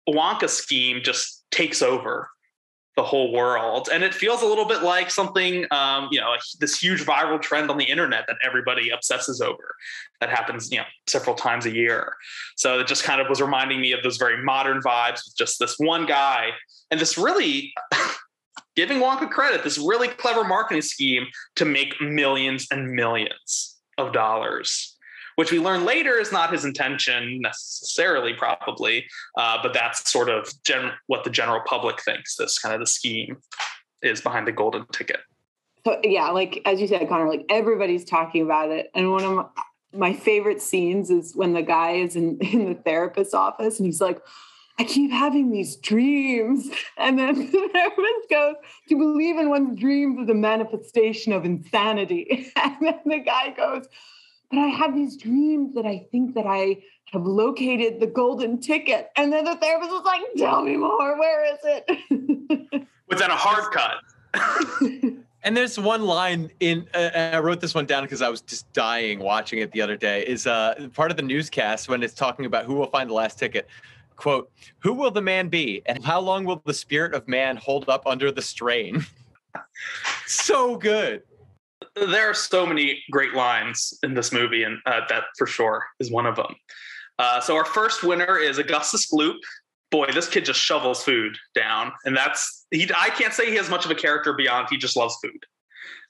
Wonka 0.08 0.49
scheme 0.49 1.01
just 1.03 1.43
takes 1.51 1.82
over 1.82 2.29
the 2.95 3.04
whole 3.04 3.32
world. 3.32 3.89
And 3.91 4.04
it 4.04 4.13
feels 4.13 4.41
a 4.41 4.45
little 4.45 4.65
bit 4.65 4.84
like 4.84 5.10
something, 5.10 5.65
um, 5.71 6.10
you 6.12 6.19
know, 6.19 6.36
this 6.60 6.82
huge 6.82 7.06
viral 7.06 7.41
trend 7.41 7.69
on 7.69 7.78
the 7.78 7.86
internet 7.86 8.25
that 8.28 8.38
everybody 8.45 8.89
obsesses 8.89 9.41
over 9.41 9.75
that 10.19 10.30
happens, 10.30 10.71
you 10.71 10.80
know, 10.80 10.86
several 11.08 11.36
times 11.36 11.65
a 11.65 11.73
year. 11.73 12.13
So 12.58 12.80
it 12.80 12.88
just 12.88 13.04
kind 13.04 13.21
of 13.21 13.28
was 13.30 13.41
reminding 13.41 13.80
me 13.80 13.93
of 13.93 14.04
those 14.04 14.17
very 14.17 14.43
modern 14.43 14.82
vibes 14.82 15.21
with 15.25 15.36
just 15.38 15.60
this 15.60 15.75
one 15.78 16.06
guy 16.06 16.49
and 16.91 16.99
this 16.99 17.17
really. 17.17 17.73
giving 18.75 18.99
Wonka 18.99 19.30
credit, 19.30 19.62
this 19.63 19.78
really 19.78 20.08
clever 20.08 20.45
marketing 20.45 20.82
scheme 20.82 21.25
to 21.58 21.65
make 21.65 21.99
millions 21.99 22.65
and 22.71 22.89
millions 22.89 23.78
of 23.97 24.13
dollars 24.13 24.97
which 25.39 25.54
we 25.54 25.60
learn 25.60 25.86
later 25.86 26.19
is 26.19 26.34
not 26.34 26.52
his 26.52 26.65
intention 26.65 27.39
necessarily, 27.39 28.34
probably, 28.34 29.06
uh, 29.38 29.58
but 29.63 29.73
that's 29.73 30.12
sort 30.12 30.28
of 30.28 30.52
gen- 30.65 30.91
what 31.08 31.23
the 31.23 31.30
general 31.30 31.62
public 31.65 32.02
thinks. 32.02 32.36
This 32.36 32.60
kind 32.60 32.75
of 32.75 32.82
the 32.82 32.86
scheme 32.86 33.38
is 34.02 34.19
behind 34.19 34.45
the 34.47 34.52
golden 34.52 34.86
ticket. 34.88 35.21
So 35.86 35.97
yeah, 36.04 36.28
like 36.32 36.62
as 36.65 36.82
you 36.82 36.88
said, 36.88 37.08
Connor, 37.08 37.30
like 37.30 37.45
everybody's 37.47 38.04
talking 38.04 38.41
about 38.41 38.69
it, 38.71 38.91
and 38.93 39.12
one 39.12 39.23
of 39.23 39.34
my, 39.34 39.45
my 39.93 40.13
favorite 40.13 40.62
scenes 40.62 41.10
is 41.10 41.34
when 41.34 41.54
the 41.54 41.62
guy 41.62 41.91
is 41.91 42.17
in, 42.17 42.38
in 42.41 42.65
the 42.65 42.75
therapist's 42.75 43.34
office 43.34 43.80
and 43.80 43.86
he's 43.86 44.02
like. 44.02 44.21
I 44.82 44.86
keep 44.86 45.12
having 45.12 45.52
these 45.52 45.75
dreams. 45.75 46.69
And 46.97 47.19
then 47.19 47.36
the 47.52 47.69
therapist 47.73 48.30
goes, 48.30 48.56
To 48.88 48.97
believe 48.97 49.38
in 49.38 49.49
one's 49.49 49.78
dreams 49.78 50.21
is 50.21 50.30
a 50.30 50.34
manifestation 50.34 51.34
of 51.34 51.43
insanity. 51.43 52.49
And 52.56 52.78
then 52.80 52.99
the 53.06 53.19
guy 53.19 53.49
goes, 53.49 53.89
but 54.50 54.60
I 54.60 54.68
have 54.68 54.96
these 54.96 55.16
dreams 55.16 55.76
that 55.76 55.86
I 55.86 56.08
think 56.12 56.34
that 56.36 56.46
I 56.48 56.78
have 57.12 57.26
located 57.26 58.00
the 58.00 58.08
golden 58.08 58.60
ticket. 58.60 59.12
And 59.16 59.32
then 59.32 59.46
the 59.46 59.56
therapist 59.56 59.92
was 59.92 60.04
like, 60.06 60.22
tell 60.38 60.64
me 60.64 60.78
more. 60.78 61.18
Where 61.20 61.54
is 61.54 61.60
it? 61.64 62.88
Was 63.08 63.20
that 63.20 63.30
a 63.30 63.36
hard 63.36 63.72
cut? 63.74 65.14
and 65.44 65.58
there's 65.58 65.80
one 65.80 66.04
line 66.04 66.52
in, 66.60 66.88
uh, 66.94 67.10
I 67.34 67.40
wrote 67.40 67.62
this 67.62 67.74
one 67.74 67.86
down 67.86 68.04
because 68.04 68.22
I 68.22 68.30
was 68.30 68.42
just 68.42 68.72
dying 68.72 69.18
watching 69.18 69.60
it 69.60 69.72
the 69.72 69.82
other 69.82 69.98
day, 69.98 70.24
is 70.28 70.46
uh, 70.46 70.90
part 70.94 71.10
of 71.10 71.18
the 71.18 71.24
newscast 71.24 71.90
when 71.90 72.04
it's 72.04 72.14
talking 72.14 72.46
about 72.46 72.66
who 72.66 72.76
will 72.76 72.90
find 72.92 73.10
the 73.10 73.16
last 73.16 73.40
ticket. 73.40 73.68
Quote, 74.16 74.52
who 74.78 74.94
will 74.94 75.10
the 75.10 75.22
man 75.22 75.50
be? 75.50 75.82
And 75.88 76.06
how 76.06 76.20
long 76.20 76.46
will 76.46 76.62
the 76.66 76.74
spirit 76.74 77.16
of 77.16 77.28
man 77.28 77.58
hold 77.58 77.90
up 77.90 78.06
under 78.06 78.32
the 78.32 78.44
strain? 78.44 79.04
so 80.28 80.76
good 80.76 81.24
there 82.08 82.30
are 82.30 82.34
so 82.34 82.66
many 82.66 83.04
great 83.12 83.34
lines 83.34 83.94
in 84.04 84.14
this 84.14 84.32
movie, 84.32 84.64
and 84.64 84.80
uh, 84.86 85.02
that 85.10 85.26
for 85.38 85.48
sure 85.48 85.86
is 86.00 86.12
one 86.12 86.26
of 86.26 86.36
them. 86.36 86.56
Uh, 87.18 87.42
so 87.42 87.56
our 87.56 87.66
first 87.66 88.04
winner 88.04 88.38
is 88.38 88.58
Augustus 88.58 89.12
Gloop. 89.12 89.38
Boy, 89.92 90.08
this 90.14 90.30
kid 90.30 90.46
just 90.46 90.60
shovels 90.60 91.04
food 91.04 91.36
down, 91.56 91.92
and 92.06 92.16
that's 92.16 92.66
he. 92.72 92.90
I 92.96 93.10
can't 93.10 93.34
say 93.34 93.50
he 93.50 93.56
has 93.56 93.70
much 93.70 93.86
of 93.86 93.92
a 93.92 93.96
character 93.96 94.34
beyond 94.34 94.68
he 94.70 94.78
just 94.78 94.96
loves 94.96 95.18
food. 95.22 95.44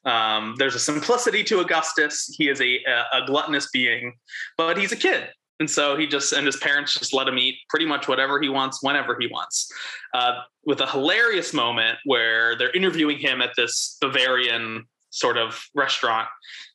Um, 0.06 0.56
there's 0.58 0.76
a 0.76 0.80
simplicity 0.80 1.44
to 1.46 1.60
Augustus. 1.60 2.34
He 2.38 2.50
is 2.50 2.62
a, 2.62 2.80
a, 2.86 3.24
a 3.24 3.26
gluttonous 3.26 3.70
being, 3.72 4.14
but 4.58 4.78
he's 4.78 4.92
a 4.92 4.98
kid, 4.98 5.30
and 5.60 5.70
so 5.70 5.96
he 5.96 6.08
just 6.08 6.34
and 6.34 6.46
his 6.46 6.58
parents 6.58 6.94
just 6.94 7.14
let 7.14 7.28
him 7.28 7.38
eat 7.38 7.56
pretty 7.70 7.86
much 7.86 8.08
whatever 8.08 8.42
he 8.42 8.50
wants, 8.50 8.84
whenever 8.84 9.16
he 9.20 9.28
wants. 9.28 9.72
Uh, 10.14 10.42
with 10.66 10.82
a 10.82 10.88
hilarious 10.88 11.54
moment 11.54 11.98
where 12.04 12.58
they're 12.58 12.72
interviewing 12.72 13.18
him 13.18 13.42
at 13.42 13.52
this 13.56 13.98
Bavarian 14.02 14.86
sort 15.10 15.38
of 15.38 15.64
restaurant. 15.76 16.28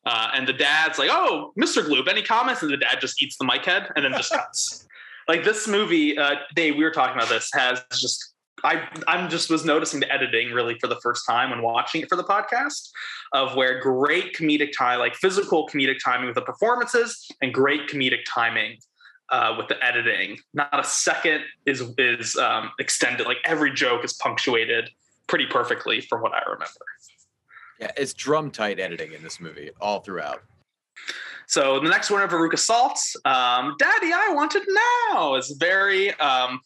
Uh, 0.06 0.30
and 0.34 0.46
the 0.46 0.52
dad's 0.52 0.98
like, 0.98 1.10
"Oh, 1.10 1.52
Mr. 1.58 1.84
Gloop, 1.86 2.08
any 2.08 2.22
comments?" 2.22 2.62
And 2.62 2.70
the 2.70 2.76
dad 2.76 3.00
just 3.00 3.22
eats 3.22 3.36
the 3.38 3.44
mic 3.44 3.64
head 3.64 3.88
and 3.96 4.04
then 4.04 4.12
just 4.12 4.32
cuts. 4.32 4.86
like 5.28 5.44
this 5.44 5.66
movie, 5.66 6.18
uh, 6.18 6.36
Dave, 6.54 6.76
we 6.76 6.84
were 6.84 6.90
talking 6.90 7.16
about 7.16 7.28
this 7.28 7.50
has 7.54 7.82
just. 7.92 8.32
I 8.62 8.88
I'm 9.06 9.28
just 9.28 9.50
was 9.50 9.66
noticing 9.66 10.00
the 10.00 10.10
editing 10.10 10.52
really 10.52 10.78
for 10.78 10.86
the 10.86 10.98
first 11.02 11.26
time 11.28 11.50
when 11.50 11.60
watching 11.60 12.00
it 12.00 12.08
for 12.08 12.16
the 12.16 12.24
podcast 12.24 12.88
of 13.34 13.54
where 13.56 13.78
great 13.78 14.34
comedic 14.34 14.70
time, 14.76 15.00
like 15.00 15.14
physical 15.16 15.68
comedic 15.68 15.96
timing 16.02 16.26
with 16.26 16.36
the 16.36 16.42
performances, 16.42 17.28
and 17.42 17.52
great 17.52 17.88
comedic 17.88 18.20
timing 18.26 18.78
uh, 19.30 19.54
with 19.58 19.68
the 19.68 19.84
editing. 19.84 20.38
Not 20.54 20.78
a 20.78 20.84
second 20.84 21.42
is 21.66 21.82
is 21.98 22.36
um, 22.36 22.70
extended. 22.78 23.26
Like 23.26 23.38
every 23.44 23.72
joke 23.72 24.04
is 24.04 24.14
punctuated 24.14 24.90
pretty 25.26 25.46
perfectly 25.46 26.00
from 26.00 26.22
what 26.22 26.32
I 26.32 26.42
remember. 26.44 26.86
Yeah, 27.80 27.90
it's 27.96 28.14
drum 28.14 28.50
tight 28.50 28.78
editing 28.78 29.12
in 29.12 29.22
this 29.22 29.40
movie 29.40 29.70
all 29.80 30.00
throughout. 30.00 30.42
So 31.46 31.80
the 31.80 31.88
next 31.88 32.10
one 32.10 32.22
of 32.22 32.30
Veruca 32.30 32.58
Salt's, 32.58 33.16
um, 33.24 33.74
Daddy, 33.78 34.12
I 34.12 34.32
Want 34.32 34.54
It 34.54 34.62
Now 35.12 35.34
is 35.34 35.56
very 35.58 36.14
um, 36.14 36.60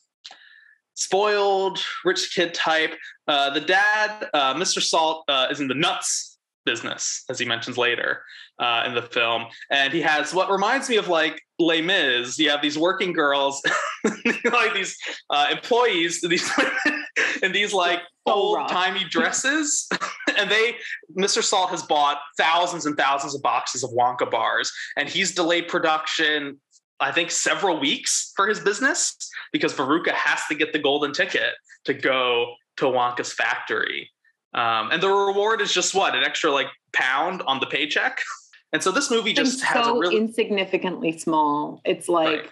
spoiled, 0.94 1.78
rich 2.04 2.32
kid 2.34 2.54
type. 2.54 2.94
Uh, 3.26 3.50
the 3.50 3.60
dad, 3.60 4.28
uh, 4.34 4.54
Mr. 4.54 4.82
Salt, 4.82 5.24
uh, 5.28 5.48
is 5.50 5.60
in 5.60 5.68
the 5.68 5.74
nuts 5.74 6.27
business, 6.68 7.24
as 7.30 7.38
he 7.38 7.46
mentions 7.46 7.78
later 7.78 8.22
uh, 8.58 8.84
in 8.86 8.94
the 8.94 9.00
film. 9.00 9.46
And 9.70 9.90
he 9.90 10.02
has 10.02 10.34
what 10.34 10.50
reminds 10.50 10.86
me 10.90 10.96
of 10.96 11.08
like 11.08 11.40
Les 11.58 11.80
Mis. 11.80 12.38
You 12.38 12.50
have 12.50 12.60
these 12.60 12.76
working 12.76 13.14
girls, 13.14 13.62
like 14.04 14.74
these 14.74 14.94
uh, 15.30 15.46
employees, 15.50 16.20
these 16.20 16.50
in 17.42 17.52
these 17.52 17.72
like 17.72 18.00
old 18.26 18.68
timey 18.68 19.04
dresses. 19.08 19.88
and 20.36 20.50
they, 20.50 20.76
Mr. 21.16 21.42
Salt 21.42 21.70
has 21.70 21.82
bought 21.82 22.18
thousands 22.36 22.84
and 22.84 22.98
thousands 22.98 23.34
of 23.34 23.42
boxes 23.42 23.82
of 23.82 23.90
Wonka 23.90 24.30
bars, 24.30 24.70
and 24.98 25.08
he's 25.08 25.34
delayed 25.34 25.68
production. 25.68 26.60
I 27.00 27.12
think 27.12 27.30
several 27.30 27.80
weeks 27.80 28.32
for 28.36 28.48
his 28.48 28.60
business 28.60 29.16
because 29.52 29.72
Veruca 29.72 30.12
has 30.12 30.40
to 30.48 30.54
get 30.54 30.72
the 30.72 30.80
golden 30.80 31.12
ticket 31.12 31.54
to 31.84 31.94
go 31.94 32.54
to 32.78 32.86
Wonka's 32.86 33.32
factory. 33.32 34.10
Um, 34.54 34.90
and 34.90 35.02
the 35.02 35.08
reward 35.08 35.60
is 35.60 35.72
just 35.72 35.94
what 35.94 36.14
an 36.14 36.24
extra 36.24 36.50
like 36.50 36.68
pound 36.92 37.42
on 37.46 37.60
the 37.60 37.66
paycheck. 37.66 38.20
And 38.70 38.82
so 38.82 38.92
this 38.92 39.10
movie 39.10 39.32
just 39.32 39.62
has 39.62 39.86
so 39.86 39.96
a 39.96 39.98
really 39.98 40.18
insignificantly 40.18 41.16
small. 41.16 41.80
It's 41.86 42.06
like, 42.06 42.28
right. 42.28 42.50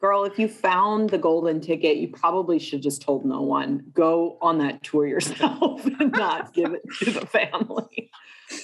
girl, 0.00 0.24
if 0.24 0.38
you 0.38 0.46
found 0.46 1.10
the 1.10 1.18
golden 1.18 1.60
ticket, 1.60 1.96
you 1.96 2.06
probably 2.06 2.60
should 2.60 2.82
just 2.82 3.02
told 3.02 3.24
no 3.24 3.42
one. 3.42 3.82
Go 3.92 4.38
on 4.40 4.58
that 4.58 4.82
tour 4.84 5.08
yourself 5.08 5.84
and 5.98 6.12
not 6.12 6.54
give 6.54 6.72
it 6.72 6.82
to 7.00 7.10
the 7.10 7.26
family. 7.26 8.12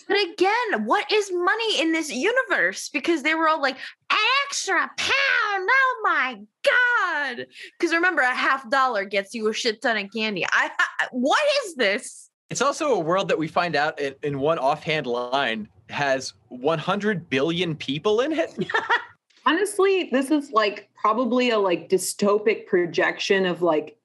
But 0.08 0.16
again, 0.16 0.84
what 0.84 1.10
is 1.10 1.30
money 1.32 1.80
in 1.80 1.92
this 1.92 2.12
universe? 2.12 2.88
Because 2.88 3.24
they 3.24 3.34
were 3.34 3.48
all 3.48 3.60
like, 3.60 3.76
an 4.10 4.18
extra 4.46 4.88
pound. 4.96 5.68
Oh 5.68 6.00
my 6.04 6.40
God. 6.64 7.46
Because 7.78 7.92
remember, 7.94 8.22
a 8.22 8.34
half 8.34 8.68
dollar 8.70 9.04
gets 9.04 9.34
you 9.34 9.48
a 9.48 9.52
shit 9.52 9.82
ton 9.82 9.96
of 9.96 10.12
candy. 10.12 10.44
I, 10.44 10.70
I 10.78 11.06
what 11.10 11.42
is 11.64 11.74
this? 11.74 12.30
It's 12.50 12.62
also 12.62 12.94
a 12.94 12.98
world 12.98 13.28
that 13.28 13.38
we 13.38 13.48
find 13.48 13.74
out 13.74 14.00
in, 14.00 14.14
in 14.22 14.38
one 14.38 14.58
offhand 14.58 15.06
line 15.06 15.68
has 15.90 16.34
100 16.48 17.28
billion 17.28 17.74
people 17.74 18.20
in 18.20 18.32
it. 18.32 18.56
Honestly, 19.46 20.08
this 20.10 20.30
is 20.30 20.50
like 20.50 20.88
probably 20.94 21.50
a 21.50 21.58
like 21.58 21.88
dystopic 21.88 22.66
projection 22.66 23.46
of 23.46 23.62
like 23.62 23.96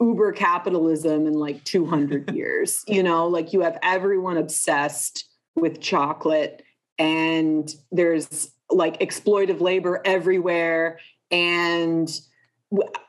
uber 0.00 0.32
capitalism 0.32 1.26
in 1.26 1.34
like 1.34 1.62
200 1.64 2.30
years. 2.34 2.84
You 2.86 3.02
know, 3.02 3.26
like 3.26 3.52
you 3.52 3.60
have 3.60 3.78
everyone 3.82 4.36
obsessed 4.36 5.28
with 5.54 5.80
chocolate 5.80 6.62
and 6.98 7.74
there's 7.92 8.50
like 8.70 9.00
exploitive 9.00 9.60
labor 9.60 10.02
everywhere 10.04 10.98
and 11.30 12.10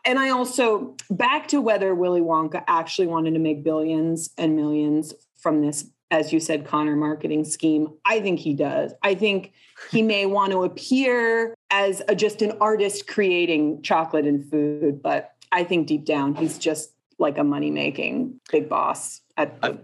and 0.06 0.20
I 0.20 0.30
also 0.30 0.96
back 1.10 1.48
to 1.50 1.62
whether 1.62 1.96
Willy 1.96 2.22
Wonka 2.22 2.64
actually 2.68 3.08
wanted 3.08 3.34
to 3.34 3.40
make 3.40 3.64
billions 3.64 4.30
and 4.38 4.56
millions 4.56 5.14
from 5.38 5.62
this, 5.62 5.90
as 6.12 6.32
you 6.32 6.40
said, 6.40 6.66
Connor 6.66 6.96
marketing 6.96 7.44
scheme. 7.44 7.90
I 8.06 8.20
think 8.20 8.40
he 8.40 8.54
does. 8.54 8.94
I 9.04 9.16
think 9.16 9.54
he 9.92 10.02
may 10.02 10.26
want 10.38 10.52
to 10.52 10.64
appear 10.64 11.56
as 11.72 12.02
a, 12.08 12.16
just 12.16 12.42
an 12.42 12.54
artist 12.62 13.08
creating 13.08 13.82
chocolate 13.82 14.26
and 14.26 14.50
food, 14.50 15.02
but 15.02 15.34
I 15.52 15.64
think 15.64 15.88
deep 15.88 16.06
down 16.06 16.36
he's 16.36 16.58
just 16.58 16.92
like 17.20 17.38
a 17.38 17.44
money 17.44 17.72
making 17.72 18.40
big 18.52 18.70
boss 18.70 19.22
at 19.38 19.60
the, 19.62 19.80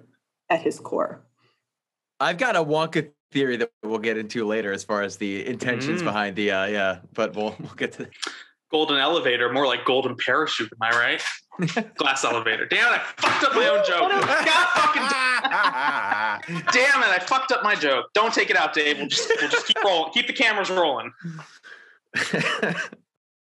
at 0.49 0.61
his 0.61 0.80
core. 0.80 1.24
I've 2.19 2.38
got 2.38 2.55
a 2.55 2.63
Wonka 2.63 3.09
theory 3.32 3.57
that 3.57 3.71
we'll 3.82 3.97
get 3.97 4.17
into 4.17 4.45
later 4.45 4.71
as 4.71 4.84
far 4.84 5.01
as 5.01 5.17
the 5.17 5.45
intentions 5.45 6.01
mm. 6.01 6.05
behind 6.05 6.36
the 6.36 6.51
uh 6.51 6.65
yeah, 6.67 6.99
but 7.13 7.36
we'll 7.36 7.55
we'll 7.59 7.74
get 7.74 7.93
to 7.93 8.07
golden 8.74 8.97
elevator, 8.97 9.53
more 9.53 9.67
like 9.67 9.86
golden 9.86 10.17
parachute. 10.17 10.69
Am 10.74 10.78
I 10.82 10.97
right? 10.97 11.93
Glass 11.95 12.26
elevator. 12.26 12.65
Damn 12.65 12.93
it! 12.93 12.99
I 12.99 13.21
fucked 13.21 13.43
up 13.43 13.53
my 13.53 13.67
own 13.67 13.86
joke. 13.88 14.09
God 14.09 14.67
fucking 14.74 16.63
damn 16.74 17.03
it! 17.03 17.09
I 17.09 17.19
fucked 17.21 17.51
up 17.51 17.63
my 17.63 17.76
joke. 17.76 18.07
Don't 18.13 18.34
take 18.34 18.49
it 18.49 18.57
out, 18.57 18.74
Dave. 18.74 18.97
We'll 18.97 19.07
just 19.07 19.32
we'll 19.39 19.49
just 19.49 19.67
keep 19.67 19.78
rolling. 19.86 20.11
Keep 20.13 20.28
the 20.28 20.34
cameras 20.34 20.71
rolling. 20.71 21.13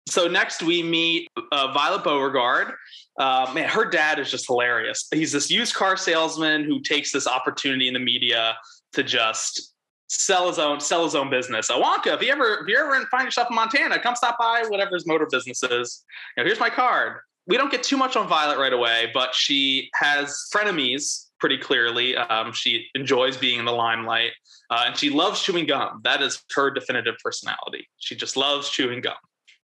so 0.07 0.27
next 0.27 0.63
we 0.63 0.81
meet 0.81 1.29
uh, 1.51 1.71
Violet 1.71 2.03
Beauregarde. 2.03 2.73
Uh, 3.19 3.51
man, 3.53 3.69
her 3.69 3.85
dad 3.85 4.17
is 4.17 4.31
just 4.31 4.47
hilarious. 4.47 5.07
He's 5.13 5.31
this 5.31 5.51
used 5.51 5.75
car 5.75 5.95
salesman 5.95 6.63
who 6.63 6.79
takes 6.79 7.11
this 7.11 7.27
opportunity 7.27 7.87
in 7.87 7.93
the 7.93 7.99
media 7.99 8.57
to 8.93 9.03
just 9.03 9.68
sell 10.09 10.47
his 10.47 10.59
own 10.59 10.79
sell 10.79 11.03
his 11.03 11.15
own 11.15 11.29
business. 11.29 11.67
So 11.67 11.81
Wonka, 11.81 12.15
if 12.15 12.21
you 12.21 12.31
ever 12.31 12.59
if 12.61 12.67
you 12.67 12.77
ever 12.77 13.05
find 13.07 13.25
yourself 13.25 13.47
in 13.49 13.55
Montana, 13.55 13.99
come 13.99 14.15
stop 14.15 14.37
by 14.37 14.63
whatever 14.67 14.95
his 14.95 15.07
motor 15.07 15.27
business 15.31 15.63
is. 15.63 16.03
Here's 16.35 16.59
my 16.59 16.69
card. 16.69 17.19
We 17.47 17.57
don't 17.57 17.71
get 17.71 17.83
too 17.83 17.97
much 17.97 18.15
on 18.15 18.27
Violet 18.27 18.59
right 18.59 18.73
away, 18.73 19.09
but 19.13 19.33
she 19.33 19.89
has 19.95 20.47
frenemies 20.53 21.27
pretty 21.39 21.57
clearly. 21.57 22.15
Um, 22.15 22.51
she 22.53 22.87
enjoys 22.93 23.37
being 23.37 23.59
in 23.59 23.65
the 23.65 23.71
limelight, 23.71 24.31
uh, 24.69 24.83
and 24.87 24.97
she 24.97 25.09
loves 25.09 25.41
chewing 25.41 25.65
gum. 25.65 26.01
That 26.03 26.21
is 26.21 26.43
her 26.55 26.69
definitive 26.69 27.15
personality. 27.23 27.87
She 27.97 28.15
just 28.15 28.37
loves 28.37 28.69
chewing 28.69 29.01
gum. 29.01 29.15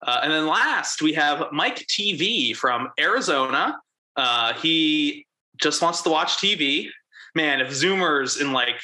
Uh, 0.03 0.21
and 0.23 0.33
then 0.33 0.47
last, 0.47 1.03
we 1.03 1.13
have 1.13 1.45
Mike 1.53 1.87
TV 1.87 2.57
from 2.57 2.89
Arizona. 2.99 3.79
Uh, 4.17 4.55
he 4.55 5.27
just 5.59 5.81
wants 5.83 6.03
to 6.03 6.11
watch 6.11 6.37
TV. 6.37 6.89
Man, 7.35 7.61
if 7.61 7.69
Zoomers 7.69 8.41
in 8.41 8.53
like 8.53 8.81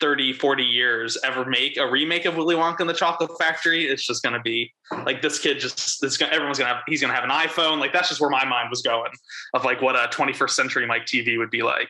30, 0.00 0.32
40 0.32 0.62
years 0.62 1.18
ever 1.24 1.44
make 1.44 1.76
a 1.76 1.88
remake 1.88 2.24
of 2.24 2.36
Willy 2.36 2.54
Wonka 2.54 2.80
and 2.80 2.88
the 2.88 2.94
Chocolate 2.94 3.30
Factory, 3.38 3.86
it's 3.86 4.06
just 4.06 4.22
going 4.22 4.32
to 4.32 4.40
be 4.40 4.72
like 5.04 5.22
this 5.22 5.38
kid 5.38 5.60
just 5.60 6.00
this 6.00 6.20
everyone's 6.20 6.58
going 6.58 6.68
to 6.68 6.74
have 6.74 6.82
he's 6.86 7.00
going 7.00 7.10
to 7.10 7.14
have 7.14 7.24
an 7.24 7.30
iPhone. 7.30 7.78
Like 7.78 7.92
that's 7.92 8.08
just 8.08 8.20
where 8.20 8.30
my 8.30 8.44
mind 8.44 8.70
was 8.70 8.82
going 8.82 9.10
of 9.54 9.64
like 9.64 9.80
what 9.82 9.96
a 9.96 10.08
21st 10.08 10.50
century 10.50 10.86
Mike 10.86 11.06
TV 11.06 11.38
would 11.38 11.50
be 11.50 11.62
like. 11.62 11.88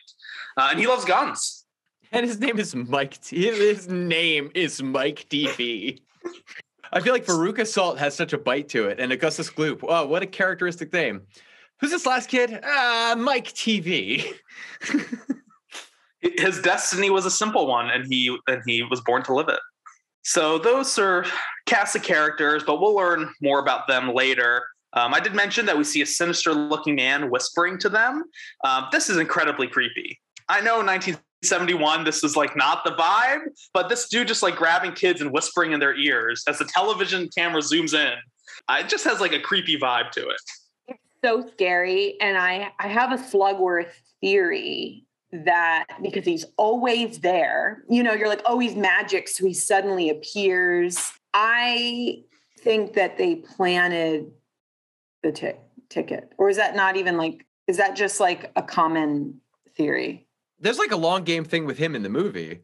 Uh, 0.57 0.69
and 0.71 0.79
he 0.79 0.87
loves 0.87 1.05
guns. 1.05 1.65
And 2.11 2.25
his 2.25 2.39
name 2.39 2.59
is 2.59 2.75
Mike. 2.75 3.21
T- 3.21 3.45
his 3.45 3.87
name 3.87 4.51
is 4.53 4.83
Mike 4.83 5.27
TV. 5.29 6.01
I 6.91 6.99
feel 6.99 7.13
like 7.13 7.25
Veruca 7.25 7.65
Salt 7.65 7.97
has 7.99 8.13
such 8.13 8.33
a 8.33 8.37
bite 8.37 8.67
to 8.69 8.89
it, 8.89 8.99
and 8.99 9.13
Augustus 9.13 9.49
Gloop. 9.49 9.79
Oh, 9.87 10.05
what 10.05 10.21
a 10.21 10.27
characteristic 10.27 10.91
name. 10.91 11.21
Who's 11.79 11.91
this 11.91 12.05
last 12.05 12.27
kid? 12.27 12.53
Uh, 12.53 13.15
Mike 13.17 13.47
TV. 13.47 14.33
his 16.21 16.61
destiny 16.61 17.09
was 17.09 17.25
a 17.25 17.31
simple 17.31 17.67
one 17.67 17.89
and 17.89 18.05
he 18.05 18.35
and 18.47 18.61
he 18.65 18.83
was 18.83 19.01
born 19.01 19.23
to 19.23 19.33
live 19.33 19.49
it. 19.49 19.59
So 20.23 20.59
those 20.59 20.97
are 20.99 21.25
cast 21.65 21.95
of 21.95 22.03
characters 22.03 22.63
but 22.63 22.79
we'll 22.79 22.95
learn 22.95 23.33
more 23.41 23.59
about 23.59 23.87
them 23.87 24.13
later. 24.13 24.63
Um, 24.93 25.13
i 25.13 25.19
did 25.19 25.33
mention 25.33 25.65
that 25.67 25.77
we 25.77 25.83
see 25.83 26.01
a 26.01 26.05
sinister 26.05 26.53
looking 26.53 26.95
man 26.95 27.29
whispering 27.29 27.77
to 27.79 27.89
them. 27.89 28.23
Um, 28.63 28.87
this 28.91 29.09
is 29.09 29.17
incredibly 29.17 29.67
creepy. 29.67 30.19
I 30.49 30.61
know 30.61 30.77
1971 30.77 32.03
this 32.03 32.23
is 32.23 32.35
like 32.35 32.55
not 32.55 32.83
the 32.83 32.91
vibe 32.91 33.39
but 33.73 33.89
this 33.89 34.09
dude 34.09 34.27
just 34.27 34.43
like 34.43 34.55
grabbing 34.55 34.93
kids 34.93 35.21
and 35.21 35.31
whispering 35.31 35.71
in 35.71 35.79
their 35.79 35.95
ears 35.95 36.43
as 36.47 36.59
the 36.59 36.65
television 36.65 37.29
camera 37.35 37.61
zooms 37.61 37.93
in. 37.93 38.13
Uh, 38.67 38.77
it 38.81 38.89
just 38.89 39.05
has 39.05 39.19
like 39.19 39.33
a 39.33 39.39
creepy 39.39 39.77
vibe 39.77 40.11
to 40.11 40.27
it. 40.27 40.41
It's 40.87 40.99
so 41.23 41.47
scary 41.51 42.19
and 42.21 42.37
i 42.37 42.71
i 42.79 42.87
have 42.87 43.11
a 43.11 43.17
slugworth 43.17 43.93
theory 44.19 45.05
that 45.31 45.85
because 46.01 46.25
he's 46.25 46.45
always 46.57 47.19
there, 47.19 47.83
you 47.89 48.03
know, 48.03 48.13
you're 48.13 48.27
like, 48.27 48.41
oh, 48.45 48.59
he's 48.59 48.75
magic. 48.75 49.27
So 49.27 49.45
he 49.45 49.53
suddenly 49.53 50.09
appears. 50.09 51.11
I 51.33 52.23
think 52.59 52.93
that 52.93 53.17
they 53.17 53.35
planted 53.35 54.31
the 55.23 55.31
t- 55.31 55.51
ticket. 55.89 56.33
Or 56.37 56.49
is 56.49 56.57
that 56.57 56.75
not 56.75 56.97
even 56.97 57.17
like, 57.17 57.45
is 57.67 57.77
that 57.77 57.95
just 57.95 58.19
like 58.19 58.51
a 58.55 58.61
common 58.61 59.39
theory? 59.75 60.27
There's 60.59 60.77
like 60.77 60.91
a 60.91 60.97
long 60.97 61.23
game 61.23 61.43
thing 61.43 61.65
with 61.65 61.77
him 61.77 61.95
in 61.95 62.03
the 62.03 62.09
movie. 62.09 62.61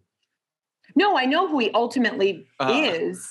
No, 0.95 1.17
I 1.17 1.25
know 1.25 1.47
who 1.47 1.59
he 1.59 1.71
ultimately 1.71 2.47
uh. 2.59 2.81
is, 2.83 3.27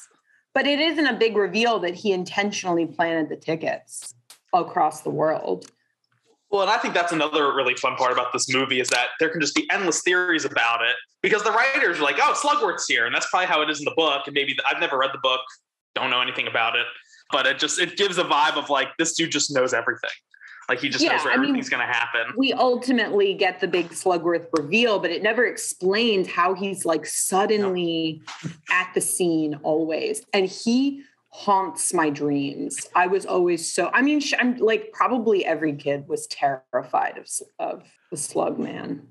but 0.55 0.67
it 0.67 0.81
isn't 0.81 1.07
a 1.07 1.15
big 1.15 1.37
reveal 1.37 1.79
that 1.81 1.95
he 1.95 2.13
intentionally 2.13 2.87
planted 2.87 3.29
the 3.29 3.37
tickets 3.37 4.15
across 4.55 5.03
the 5.03 5.11
world. 5.11 5.71
Well, 6.51 6.63
and 6.63 6.71
I 6.71 6.79
think 6.79 6.95
that's 6.95 7.13
another 7.13 7.55
really 7.55 7.75
fun 7.75 7.97
part 7.97 8.13
about 8.13 8.33
this 8.33 8.53
movie 8.53 8.81
is 8.81 8.89
that 8.89 9.09
there 9.19 9.29
can 9.29 9.41
just 9.41 9.55
be 9.55 9.69
endless 9.71 10.03
theories 10.03 10.45
about 10.45 10.81
it 10.83 10.95
because 11.23 11.43
the 11.43 11.51
writers 11.51 11.99
are 11.99 12.03
like, 12.03 12.17
"Oh, 12.21 12.35
Slugworth's 12.35 12.87
here," 12.87 13.07
and 13.07 13.15
that's 13.15 13.29
probably 13.29 13.49
how 13.49 13.63
it 13.63 13.71
is 13.71 13.81
in 13.81 13.85
the 13.85 13.95
book. 13.97 14.23
And 14.27 14.35
maybe 14.35 14.57
I've 14.65 14.81
never 14.81 14.97
read 14.99 15.11
the 15.13 15.19
book, 15.23 15.41
don't 15.95 16.11
know 16.11 16.21
anything 16.21 16.47
about 16.47 16.77
it, 16.77 16.87
but 17.33 17.47
it 17.47 17.59
just 17.59 17.81
it 17.81 17.97
gives 17.97 18.19
a 18.19 18.25
vibe 18.25 18.57
of 18.57 18.71
like 18.71 18.89
this 18.99 19.15
dude 19.15 19.33
just 19.33 19.53
knows 19.53 19.75
everything. 19.75 20.11
Like 20.69 20.81
he 20.81 20.89
just 20.89 21.05
yeah, 21.05 21.13
knows 21.13 21.25
where 21.25 21.33
I 21.33 21.37
everything's 21.37 21.69
going 21.69 21.87
to 21.87 21.93
happen. 21.93 22.33
We 22.37 22.53
ultimately 22.53 23.35
get 23.35 23.61
the 23.61 23.69
big 23.69 23.91
Slugworth 23.91 24.47
reveal, 24.53 24.99
but 24.99 25.11
it 25.11 25.23
never 25.23 25.47
explains 25.47 26.29
how 26.29 26.55
he's 26.55 26.85
like 26.85 27.07
suddenly 27.07 28.21
no. 28.45 28.51
at 28.71 28.93
the 28.95 29.01
scene 29.01 29.59
always, 29.63 30.25
and 30.33 30.47
he 30.47 31.03
haunts 31.37 31.93
my 31.93 32.09
dreams. 32.09 32.89
I 32.95 33.09
was 33.09 33.27
always 33.27 33.71
so, 33.71 33.91
I 33.93 34.01
mean, 34.01 34.23
I'm 34.39 34.57
like 34.57 34.91
probably 34.93 35.45
every 35.45 35.75
kid 35.75 36.09
was 36.09 36.27
terrified 36.29 37.19
of, 37.19 37.29
of 37.59 37.83
the 38.11 38.17
slug 38.17 38.59
man. 38.59 39.07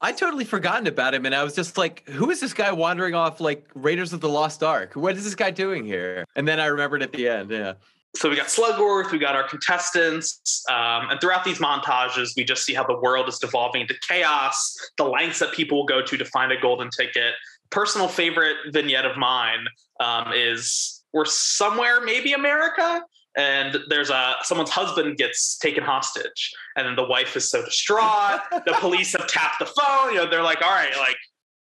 I 0.00 0.10
totally 0.10 0.44
forgotten 0.44 0.88
about 0.88 1.14
him. 1.14 1.24
And 1.24 1.36
I 1.36 1.44
was 1.44 1.54
just 1.54 1.78
like, 1.78 2.08
who 2.08 2.30
is 2.30 2.40
this 2.40 2.52
guy 2.52 2.72
wandering 2.72 3.14
off 3.14 3.40
like 3.40 3.68
Raiders 3.74 4.12
of 4.12 4.20
the 4.20 4.28
Lost 4.28 4.64
Ark? 4.64 4.96
What 4.96 5.16
is 5.16 5.22
this 5.22 5.36
guy 5.36 5.52
doing 5.52 5.84
here? 5.84 6.24
And 6.34 6.48
then 6.48 6.58
I 6.58 6.66
remembered 6.66 7.00
at 7.00 7.12
the 7.12 7.28
end. 7.28 7.52
Yeah. 7.52 7.74
so 8.16 8.28
we 8.28 8.34
got 8.34 8.48
Slugworth, 8.48 9.12
we 9.12 9.20
got 9.20 9.36
our 9.36 9.48
contestants, 9.48 10.64
um, 10.68 11.10
and 11.10 11.20
throughout 11.20 11.44
these 11.44 11.58
montages, 11.58 12.36
we 12.36 12.42
just 12.42 12.64
see 12.64 12.74
how 12.74 12.84
the 12.84 12.98
world 12.98 13.28
is 13.28 13.38
devolving 13.38 13.82
into 13.82 13.94
chaos, 14.08 14.76
the 14.96 15.04
lengths 15.04 15.38
that 15.38 15.52
people 15.52 15.78
will 15.78 15.86
go 15.86 16.02
to 16.02 16.16
to 16.16 16.24
find 16.24 16.50
a 16.50 16.60
golden 16.60 16.90
ticket. 16.90 17.34
Personal 17.70 18.08
favorite 18.08 18.56
vignette 18.70 19.04
of 19.04 19.16
mine 19.16 19.66
um, 20.00 20.32
is 20.34 20.97
we're 21.12 21.24
somewhere, 21.24 22.00
maybe 22.00 22.32
America, 22.32 23.02
and 23.36 23.78
there's 23.88 24.10
a 24.10 24.34
someone's 24.42 24.70
husband 24.70 25.16
gets 25.16 25.58
taken 25.58 25.84
hostage, 25.84 26.52
and 26.76 26.86
then 26.86 26.96
the 26.96 27.04
wife 27.04 27.36
is 27.36 27.50
so 27.50 27.64
distraught. 27.64 28.40
the 28.50 28.74
police 28.80 29.12
have 29.12 29.26
tapped 29.26 29.58
the 29.58 29.66
phone. 29.66 30.12
You 30.12 30.18
know, 30.18 30.30
they're 30.30 30.42
like, 30.42 30.62
"All 30.62 30.70
right, 30.70 30.96
like 30.98 31.16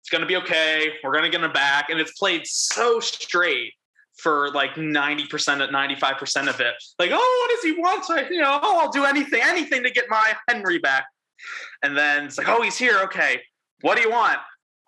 it's 0.01 0.09
gonna 0.09 0.25
be 0.25 0.37
okay. 0.37 0.93
We're 1.03 1.13
gonna 1.13 1.29
get 1.29 1.43
him 1.43 1.51
back," 1.51 1.89
and 1.89 1.99
it's 1.99 2.17
played 2.17 2.45
so 2.45 2.99
straight 2.99 3.73
for 4.19 4.51
like 4.51 4.75
90% 4.75 5.61
at 5.61 5.69
95% 5.69 6.49
of 6.49 6.59
it. 6.59 6.73
Like, 6.99 7.11
oh, 7.13 7.47
what 7.47 7.55
does 7.55 7.63
he 7.63 7.79
want? 7.79 8.05
So, 8.05 8.17
you 8.17 8.41
know, 8.41 8.59
oh, 8.61 8.79
I'll 8.79 8.91
do 8.91 9.05
anything, 9.05 9.41
anything 9.41 9.81
to 9.83 9.89
get 9.89 10.05
my 10.09 10.33
Henry 10.49 10.77
back. 10.77 11.05
And 11.83 11.97
then 11.97 12.25
it's 12.25 12.37
like, 12.37 12.49
oh, 12.49 12.61
he's 12.61 12.77
here. 12.77 12.99
Okay. 13.03 13.41
What 13.81 13.95
do 13.95 14.03
you 14.03 14.11
want? 14.11 14.37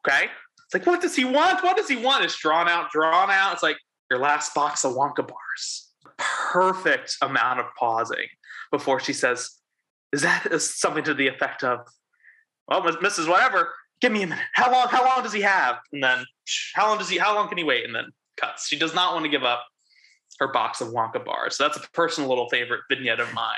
Okay. 0.06 0.26
It's 0.26 0.74
like, 0.74 0.86
what 0.86 1.02
does 1.02 1.16
he 1.16 1.26
want? 1.26 1.64
What 1.64 1.78
does 1.78 1.88
he 1.88 1.96
want? 1.96 2.26
It's 2.26 2.38
drawn 2.38 2.68
out, 2.68 2.92
drawn 2.92 3.30
out. 3.30 3.54
It's 3.54 3.64
like 3.64 3.78
your 4.12 4.20
last 4.20 4.54
box 4.54 4.84
of 4.84 4.94
Wonka 4.94 5.26
bars. 5.28 5.88
Perfect 6.18 7.16
amount 7.22 7.62
of 7.62 7.66
pausing 7.80 8.28
before 8.70 9.00
she 9.00 9.14
says, 9.14 9.58
is 10.12 10.22
that 10.22 10.62
something 10.62 11.04
to 11.06 11.14
the 11.14 11.28
effect 11.28 11.64
of, 11.64 11.80
well, 12.68 12.82
Mrs. 12.82 13.28
Whatever, 13.30 13.74
give 14.02 14.12
me 14.12 14.24
a 14.24 14.28
minute. 14.28 14.44
How 14.54 14.70
long, 14.70 14.88
how 14.90 15.06
long 15.06 15.24
does 15.24 15.32
he 15.32 15.42
have? 15.42 15.78
And 15.94 16.04
then 16.04 16.26
how 16.76 16.90
long 16.90 16.98
does 16.98 17.10
he, 17.10 17.18
how 17.18 17.34
long 17.34 17.48
can 17.48 17.58
he 17.58 17.64
wait? 17.64 17.86
And 17.86 17.96
then 17.96 18.12
cuts. 18.36 18.68
She 18.68 18.78
does 18.78 18.94
not 18.94 19.14
want 19.14 19.24
to 19.24 19.32
give 19.32 19.44
up 19.44 19.66
her 20.40 20.52
box 20.52 20.82
of 20.82 20.90
Wonka 20.90 21.24
bars. 21.24 21.56
So 21.56 21.64
that's 21.64 21.78
a 21.78 21.90
personal 21.94 22.30
little 22.30 22.50
favorite 22.50 22.82
vignette 22.90 23.22
of 23.22 23.34
mine. 23.34 23.56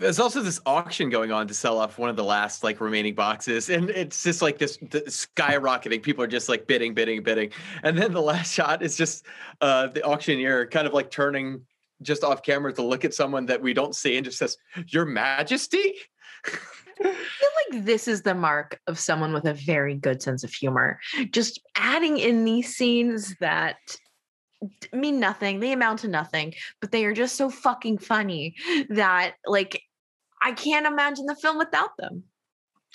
There's 0.00 0.18
also 0.18 0.40
this 0.40 0.58
auction 0.64 1.10
going 1.10 1.30
on 1.30 1.46
to 1.48 1.52
sell 1.52 1.78
off 1.78 1.98
one 1.98 2.08
of 2.08 2.16
the 2.16 2.24
last 2.24 2.64
like 2.64 2.80
remaining 2.80 3.14
boxes, 3.14 3.68
and 3.68 3.90
it's 3.90 4.22
just 4.22 4.40
like 4.40 4.56
this 4.56 4.78
skyrocketing. 4.78 6.02
People 6.02 6.24
are 6.24 6.26
just 6.26 6.48
like 6.48 6.66
bidding, 6.66 6.94
bidding, 6.94 7.22
bidding, 7.22 7.50
and 7.82 7.98
then 7.98 8.10
the 8.14 8.22
last 8.22 8.54
shot 8.54 8.82
is 8.82 8.96
just 8.96 9.26
uh, 9.60 9.88
the 9.88 10.02
auctioneer 10.02 10.66
kind 10.68 10.86
of 10.86 10.94
like 10.94 11.10
turning 11.10 11.60
just 12.00 12.24
off 12.24 12.42
camera 12.42 12.72
to 12.72 12.82
look 12.82 13.04
at 13.04 13.12
someone 13.12 13.44
that 13.44 13.60
we 13.60 13.74
don't 13.74 13.94
see 13.94 14.16
and 14.16 14.24
just 14.24 14.38
says, 14.38 14.56
"Your 14.86 15.04
Majesty." 15.04 15.94
I 17.02 17.12
feel 17.12 17.50
like 17.72 17.84
this 17.84 18.08
is 18.08 18.22
the 18.22 18.34
mark 18.34 18.80
of 18.86 18.98
someone 18.98 19.34
with 19.34 19.44
a 19.44 19.54
very 19.54 19.94
good 19.94 20.22
sense 20.22 20.44
of 20.44 20.52
humor. 20.52 20.98
Just 21.30 21.60
adding 21.76 22.16
in 22.16 22.46
these 22.46 22.74
scenes 22.74 23.34
that 23.40 23.76
mean 24.92 25.20
nothing. 25.20 25.60
They 25.60 25.72
amount 25.72 26.00
to 26.00 26.08
nothing, 26.08 26.54
but 26.80 26.90
they 26.90 27.04
are 27.04 27.14
just 27.14 27.36
so 27.36 27.50
fucking 27.50 27.98
funny 27.98 28.54
that 28.88 29.34
like 29.46 29.82
I 30.42 30.52
can't 30.52 30.86
imagine 30.86 31.26
the 31.26 31.36
film 31.36 31.58
without 31.58 31.96
them. 31.98 32.24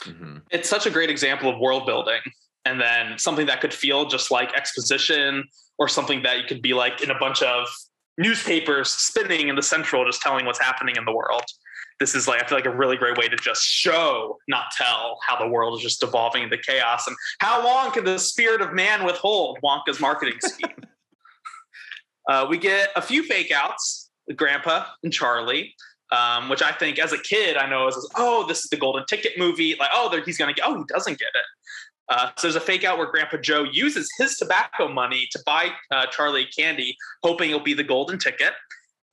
Mm-hmm. 0.03 0.37
It's 0.51 0.69
such 0.69 0.85
a 0.85 0.89
great 0.89 1.09
example 1.09 1.49
of 1.49 1.59
world 1.59 1.85
building 1.85 2.19
and 2.65 2.81
then 2.81 3.17
something 3.17 3.45
that 3.45 3.61
could 3.61 3.73
feel 3.73 4.05
just 4.05 4.31
like 4.31 4.53
exposition 4.55 5.47
or 5.77 5.87
something 5.87 6.23
that 6.23 6.37
you 6.37 6.43
could 6.45 6.61
be 6.61 6.73
like 6.73 7.01
in 7.01 7.11
a 7.11 7.19
bunch 7.19 7.41
of 7.41 7.67
newspapers 8.17 8.89
spinning 8.91 9.47
in 9.47 9.55
the 9.55 9.61
central 9.61 10.05
just 10.05 10.21
telling 10.21 10.45
what's 10.45 10.59
happening 10.59 10.95
in 10.97 11.03
the 11.05 11.11
world 11.11 11.43
this 11.99 12.15
is 12.15 12.29
like 12.29 12.41
i 12.41 12.47
feel 12.47 12.57
like 12.57 12.65
a 12.65 12.73
really 12.73 12.95
great 12.95 13.17
way 13.17 13.27
to 13.27 13.35
just 13.35 13.61
show 13.61 14.37
not 14.47 14.65
tell 14.71 15.17
how 15.27 15.37
the 15.37 15.45
world 15.45 15.77
is 15.77 15.83
just 15.83 16.01
evolving 16.01 16.43
into 16.43 16.57
chaos 16.57 17.07
and 17.07 17.15
how 17.39 17.61
long 17.61 17.91
can 17.91 18.05
the 18.05 18.17
spirit 18.17 18.61
of 18.61 18.71
man 18.71 19.03
withhold 19.03 19.59
wonka's 19.61 19.99
marketing 19.99 20.39
scheme 20.39 20.77
uh, 22.29 22.47
we 22.49 22.57
get 22.57 22.89
a 22.95 23.01
few 23.01 23.21
fake 23.23 23.51
outs 23.51 24.05
with 24.27 24.37
Grandpa 24.37 24.85
and 25.03 25.11
Charlie, 25.11 25.75
um, 26.15 26.49
which 26.49 26.61
I 26.61 26.71
think 26.71 26.99
as 26.99 27.13
a 27.13 27.17
kid, 27.17 27.57
I 27.57 27.69
know 27.69 27.87
as, 27.87 28.07
oh, 28.15 28.45
this 28.47 28.59
is 28.59 28.69
the 28.69 28.77
golden 28.77 29.05
ticket 29.05 29.37
movie. 29.37 29.75
Like, 29.79 29.89
oh, 29.93 30.09
he's 30.25 30.37
going 30.37 30.53
to 30.53 30.59
get, 30.59 30.67
oh, 30.67 30.77
he 30.77 30.83
doesn't 30.87 31.19
get 31.19 31.29
it. 31.33 31.45
Uh, 32.07 32.29
so 32.37 32.47
there's 32.47 32.55
a 32.55 32.61
fake 32.61 32.83
out 32.83 32.97
where 32.97 33.09
Grandpa 33.09 33.37
Joe 33.37 33.63
uses 33.63 34.07
his 34.19 34.37
tobacco 34.37 34.87
money 34.87 35.27
to 35.31 35.39
buy 35.45 35.69
uh, 35.91 36.05
Charlie 36.07 36.45
candy, 36.45 36.95
hoping 37.23 37.49
it'll 37.49 37.61
be 37.61 37.73
the 37.73 37.83
golden 37.83 38.19
ticket. 38.19 38.53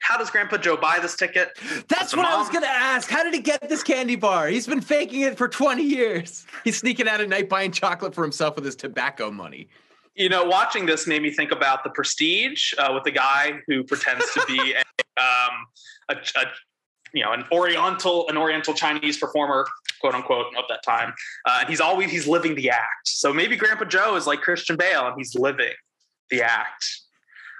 How 0.03 0.19
does 0.19 0.31
Grandpa 0.31 0.59
Joe 0.59 0.77
buy 0.77 0.99
this 1.01 1.17
ticket? 1.17 1.51
That's 1.89 2.15
what 2.15 2.23
mom? 2.23 2.35
I 2.35 2.37
was 2.37 2.49
going 2.49 2.65
to 2.65 2.69
ask. 2.69 3.09
How 3.09 3.23
did 3.23 3.33
he 3.33 3.41
get 3.41 3.69
this 3.69 3.83
candy 3.83 4.17
bar? 4.17 4.49
He's 4.49 4.67
been 4.67 4.81
faking 4.81 5.23
it 5.23 5.39
for 5.39 5.49
20 5.49 5.83
years. 5.83 6.45
He's 6.65 6.77
sneaking 6.77 7.09
out 7.09 7.21
at 7.21 7.29
night 7.29 7.49
buying 7.49 7.71
chocolate 7.71 8.15
for 8.15 8.23
himself 8.23 8.57
with 8.57 8.65
his 8.65 8.77
tobacco 8.77 9.31
money 9.31 9.69
you 10.15 10.29
know, 10.29 10.45
watching 10.45 10.87
this 10.87 11.07
made 11.07 11.23
me 11.23 11.31
think 11.31 11.53
about 11.53 11.85
the 11.85 11.91
Prestige 11.91 12.75
uh, 12.79 12.91
with 12.93 13.05
the 13.05 13.11
guy 13.11 13.61
who 13.67 13.83
pretends 13.85 14.25
to 14.35 14.45
be 14.47 14.75
a, 15.19 15.21
um, 15.21 15.67
a, 16.11 16.15
a, 16.15 16.45
you 17.15 17.25
know, 17.25 17.33
an 17.33 17.45
Oriental, 17.53 18.29
an 18.29 18.37
Oriental 18.37 18.75
Chinese 18.75 19.19
performer, 19.19 19.67
quote 20.01 20.15
unquote, 20.15 20.47
of 20.57 20.65
that 20.69 20.83
time. 20.85 21.13
Uh, 21.47 21.59
and 21.61 21.69
he's 21.69 21.81
always 21.81 22.11
he's 22.11 22.27
living 22.27 22.55
the 22.55 22.71
act. 22.71 23.07
So 23.07 23.33
maybe 23.33 23.57
Grandpa 23.57 23.85
Joe 23.85 24.17
is 24.17 24.27
like 24.27 24.41
Christian 24.41 24.77
Bale, 24.77 25.07
and 25.07 25.15
he's 25.17 25.35
living 25.35 25.73
the 26.31 26.43
act. 26.43 26.85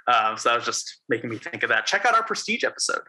Um, 0.07 0.37
so 0.37 0.49
that 0.49 0.55
was 0.55 0.65
just 0.65 1.01
making 1.07 1.29
me 1.29 1.37
think 1.37 1.63
of 1.63 1.69
that. 1.69 1.85
Check 1.85 2.05
out 2.05 2.13
our 2.15 2.23
Prestige 2.23 2.63
episode. 2.63 3.03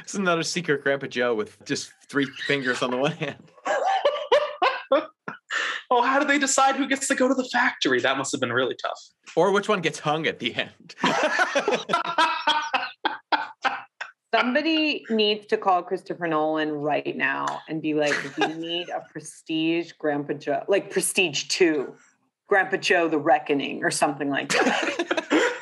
It's 0.00 0.14
another 0.14 0.42
secret 0.42 0.82
Grandpa 0.82 1.06
Joe 1.06 1.34
with 1.34 1.64
just 1.64 1.92
three 2.08 2.26
fingers 2.46 2.82
on 2.82 2.90
the 2.90 2.96
one 2.96 3.12
hand 3.12 3.50
oh, 5.90 6.02
how 6.02 6.18
do 6.18 6.26
they 6.26 6.38
decide 6.38 6.76
who 6.76 6.86
gets 6.86 7.08
to 7.08 7.14
go 7.14 7.28
to 7.28 7.34
the 7.34 7.48
factory? 7.52 8.00
That 8.00 8.16
must 8.16 8.32
have 8.32 8.40
been 8.40 8.52
really 8.52 8.76
tough. 8.82 8.98
Or 9.36 9.52
which 9.52 9.68
one 9.68 9.80
gets 9.80 9.98
hung 9.98 10.26
at 10.26 10.38
the 10.38 10.54
end. 10.54 10.94
Somebody 14.34 15.04
needs 15.10 15.46
to 15.46 15.58
call 15.58 15.82
Christopher 15.82 16.26
Nolan 16.26 16.72
right 16.72 17.16
now 17.16 17.60
and 17.68 17.82
be 17.82 17.92
like, 17.92 18.14
we 18.38 18.46
need 18.54 18.88
a 18.88 19.04
prestige 19.10 19.92
Grandpa 19.98 20.34
Joe, 20.34 20.64
like 20.68 20.90
Prestige 20.90 21.44
2, 21.48 21.94
Grandpa 22.48 22.78
Joe 22.78 23.08
the 23.08 23.18
Reckoning, 23.18 23.84
or 23.84 23.90
something 23.90 24.30
like 24.30 24.48
that. 24.50 25.52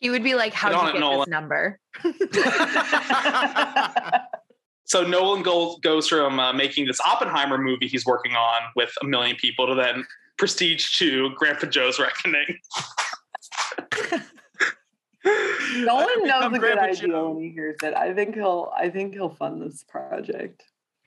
He 0.00 0.08
would 0.08 0.24
be 0.24 0.34
like, 0.34 0.54
How'd 0.54 0.86
you 0.86 0.92
get 0.92 1.00
Nolan. 1.00 1.18
this 1.20 1.28
number? 1.28 1.78
so 4.84 5.06
Nolan 5.06 5.42
goes 5.42 5.78
goes 5.82 6.08
from 6.08 6.40
uh, 6.40 6.54
making 6.54 6.86
this 6.86 6.98
Oppenheimer 7.00 7.58
movie 7.58 7.86
he's 7.86 8.06
working 8.06 8.32
on 8.32 8.62
with 8.74 8.90
a 9.02 9.04
million 9.04 9.36
people 9.36 9.66
to 9.66 9.74
then 9.74 10.06
Prestige 10.38 10.96
Two, 10.96 11.30
Grandpa 11.36 11.66
Joe's 11.66 12.00
Reckoning. 12.00 12.58
Nolan 15.24 16.08
knows 16.24 16.52
a 16.52 16.58
good 16.58 16.78
idea 16.78 17.08
Joe. 17.08 17.30
when 17.30 17.44
he 17.44 17.50
hears 17.50 17.76
it. 17.82 17.94
I 17.94 18.14
think 18.14 18.34
he'll. 18.34 18.72
I 18.76 18.88
think 18.88 19.14
he'll 19.14 19.30
fund 19.30 19.60
this 19.62 19.84
project. 19.88 20.62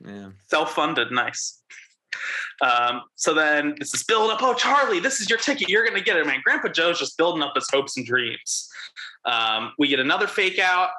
Yeah, 0.06 0.30
self-funded, 0.48 1.12
nice. 1.12 1.62
Um, 2.62 3.04
so 3.16 3.34
then 3.34 3.76
this 3.80 3.94
is 3.94 4.04
build 4.04 4.30
up. 4.30 4.40
Oh, 4.42 4.54
Charlie, 4.54 5.00
this 5.00 5.20
is 5.20 5.30
your 5.30 5.40
ticket. 5.40 5.70
You're 5.70 5.84
going 5.84 5.98
to 5.98 6.04
get 6.04 6.18
it, 6.18 6.28
man. 6.28 6.42
Grandpa 6.44 6.68
Joe's 6.68 7.00
just 7.00 7.18
building 7.18 7.42
up 7.42 7.54
his 7.56 7.68
hopes 7.72 7.98
and 7.98 8.06
dreams. 8.06 8.70
Um, 9.26 9.72
we 9.80 9.88
get 9.88 10.00
another 10.00 10.28
fake 10.28 10.60
out 10.60 10.90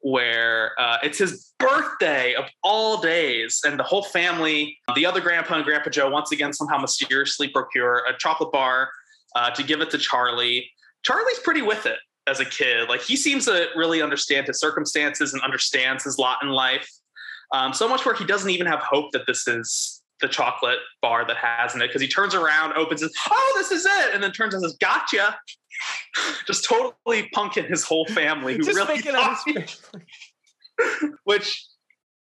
where 0.00 0.72
uh, 0.78 0.98
it's 1.02 1.18
his 1.18 1.52
birthday 1.58 2.34
of 2.34 2.44
all 2.62 3.00
days, 3.00 3.60
and 3.66 3.78
the 3.78 3.84
whole 3.84 4.02
family, 4.02 4.78
the 4.94 5.04
other 5.04 5.20
grandpa 5.20 5.56
and 5.56 5.64
Grandpa 5.64 5.90
Joe, 5.90 6.08
once 6.08 6.32
again 6.32 6.52
somehow 6.52 6.78
mysteriously 6.78 7.48
procure 7.48 8.02
a 8.08 8.16
chocolate 8.18 8.52
bar 8.52 8.90
uh, 9.34 9.50
to 9.50 9.62
give 9.62 9.80
it 9.80 9.90
to 9.90 9.98
Charlie. 9.98 10.70
Charlie's 11.02 11.38
pretty 11.40 11.62
with 11.62 11.86
it 11.86 11.98
as 12.26 12.40
a 12.40 12.44
kid. 12.44 12.88
Like 12.88 13.02
he 13.02 13.16
seems 13.16 13.46
to 13.46 13.66
really 13.76 14.02
understand 14.02 14.46
his 14.46 14.60
circumstances 14.60 15.32
and 15.32 15.42
understands 15.42 16.04
his 16.04 16.18
lot 16.18 16.38
in 16.42 16.50
life. 16.50 16.88
Um, 17.52 17.72
so 17.72 17.88
much 17.88 18.04
where 18.04 18.14
he 18.14 18.24
doesn't 18.24 18.50
even 18.50 18.66
have 18.66 18.80
hope 18.80 19.10
that 19.12 19.26
this 19.26 19.48
is 19.48 20.02
the 20.20 20.28
chocolate 20.28 20.78
bar 21.02 21.26
that 21.26 21.36
has 21.36 21.74
in 21.74 21.82
it 21.82 21.88
because 21.88 22.02
he 22.02 22.08
turns 22.08 22.34
around, 22.34 22.74
opens 22.74 23.02
it, 23.02 23.10
oh, 23.30 23.54
this 23.56 23.72
is 23.72 23.86
it, 23.86 24.14
and 24.14 24.22
then 24.22 24.32
turns 24.32 24.54
and 24.54 24.62
says, 24.62 24.76
"Gotcha." 24.78 25.38
just 26.46 26.64
totally 26.64 27.28
punking 27.34 27.68
his 27.68 27.84
whole 27.84 28.06
family 28.06 28.56
who 28.56 28.64
really 28.64 28.98
thought, 28.98 29.38
which 31.24 31.64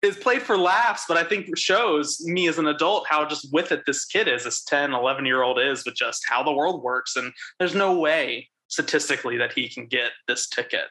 is 0.02 0.18
played 0.18 0.42
for 0.42 0.58
laughs 0.58 1.06
but 1.08 1.18
i 1.18 1.24
think 1.24 1.58
shows 1.58 2.22
me 2.26 2.48
as 2.48 2.58
an 2.58 2.68
adult 2.68 3.06
how 3.08 3.26
just 3.26 3.52
with 3.54 3.72
it 3.72 3.82
this 3.86 4.06
kid 4.06 4.28
is 4.28 4.44
this 4.44 4.64
10 4.64 4.94
11 4.94 5.26
year 5.26 5.44
old 5.44 5.60
is 5.60 5.86
with 5.86 5.96
just 5.96 6.24
how 6.28 6.44
the 6.44 6.52
world 6.52 6.84
works 6.84 7.16
and 7.16 7.32
there's 7.60 7.76
no 7.76 7.98
way 7.98 8.48
statistically 8.74 9.38
that 9.38 9.54
he 9.54 9.70
can 9.70 9.86
get 9.86 10.12
this 10.28 10.48
ticket 10.48 10.86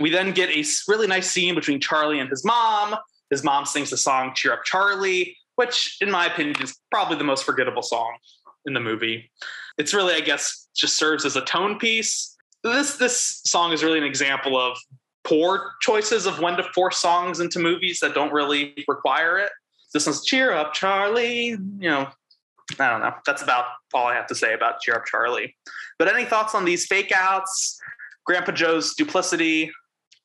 we 0.00 0.10
then 0.10 0.32
get 0.32 0.50
a 0.50 0.64
really 0.88 1.06
nice 1.06 1.30
scene 1.30 1.54
between 1.54 1.80
charlie 1.80 2.20
and 2.20 2.28
his 2.28 2.44
mom 2.44 2.94
his 3.30 3.42
mom 3.42 3.64
sings 3.64 3.90
the 3.90 3.96
song 3.96 4.32
cheer 4.34 4.52
up 4.52 4.64
charlie 4.64 5.36
which 5.56 5.96
in 6.00 6.10
my 6.10 6.26
opinion 6.26 6.56
is 6.62 6.76
probably 6.90 7.16
the 7.16 7.24
most 7.24 7.44
forgettable 7.44 7.82
song 7.82 8.14
in 8.66 8.74
the 8.74 8.80
movie 8.80 9.30
it's 9.78 9.94
really, 9.94 10.14
I 10.14 10.20
guess, 10.20 10.68
just 10.74 10.96
serves 10.96 11.24
as 11.24 11.36
a 11.36 11.40
tone 11.42 11.78
piece. 11.78 12.36
This 12.62 12.96
this 12.96 13.40
song 13.44 13.72
is 13.72 13.82
really 13.82 13.98
an 13.98 14.04
example 14.04 14.58
of 14.58 14.76
poor 15.24 15.72
choices 15.80 16.26
of 16.26 16.38
when 16.38 16.56
to 16.56 16.62
force 16.74 16.98
songs 16.98 17.40
into 17.40 17.58
movies 17.58 18.00
that 18.00 18.14
don't 18.14 18.32
really 18.32 18.74
require 18.86 19.38
it. 19.38 19.50
This 19.92 20.06
one's 20.06 20.24
"Cheer 20.24 20.52
Up, 20.52 20.72
Charlie." 20.74 21.48
You 21.48 21.58
know, 21.78 22.08
I 22.78 22.88
don't 22.88 23.00
know. 23.00 23.12
That's 23.26 23.42
about 23.42 23.66
all 23.92 24.06
I 24.06 24.14
have 24.14 24.26
to 24.28 24.34
say 24.34 24.54
about 24.54 24.80
"Cheer 24.80 24.96
Up, 24.96 25.04
Charlie." 25.06 25.54
But 25.98 26.08
any 26.08 26.24
thoughts 26.24 26.54
on 26.54 26.64
these 26.64 26.86
fake 26.86 27.12
outs? 27.14 27.78
Grandpa 28.24 28.52
Joe's 28.52 28.94
duplicity, 28.94 29.70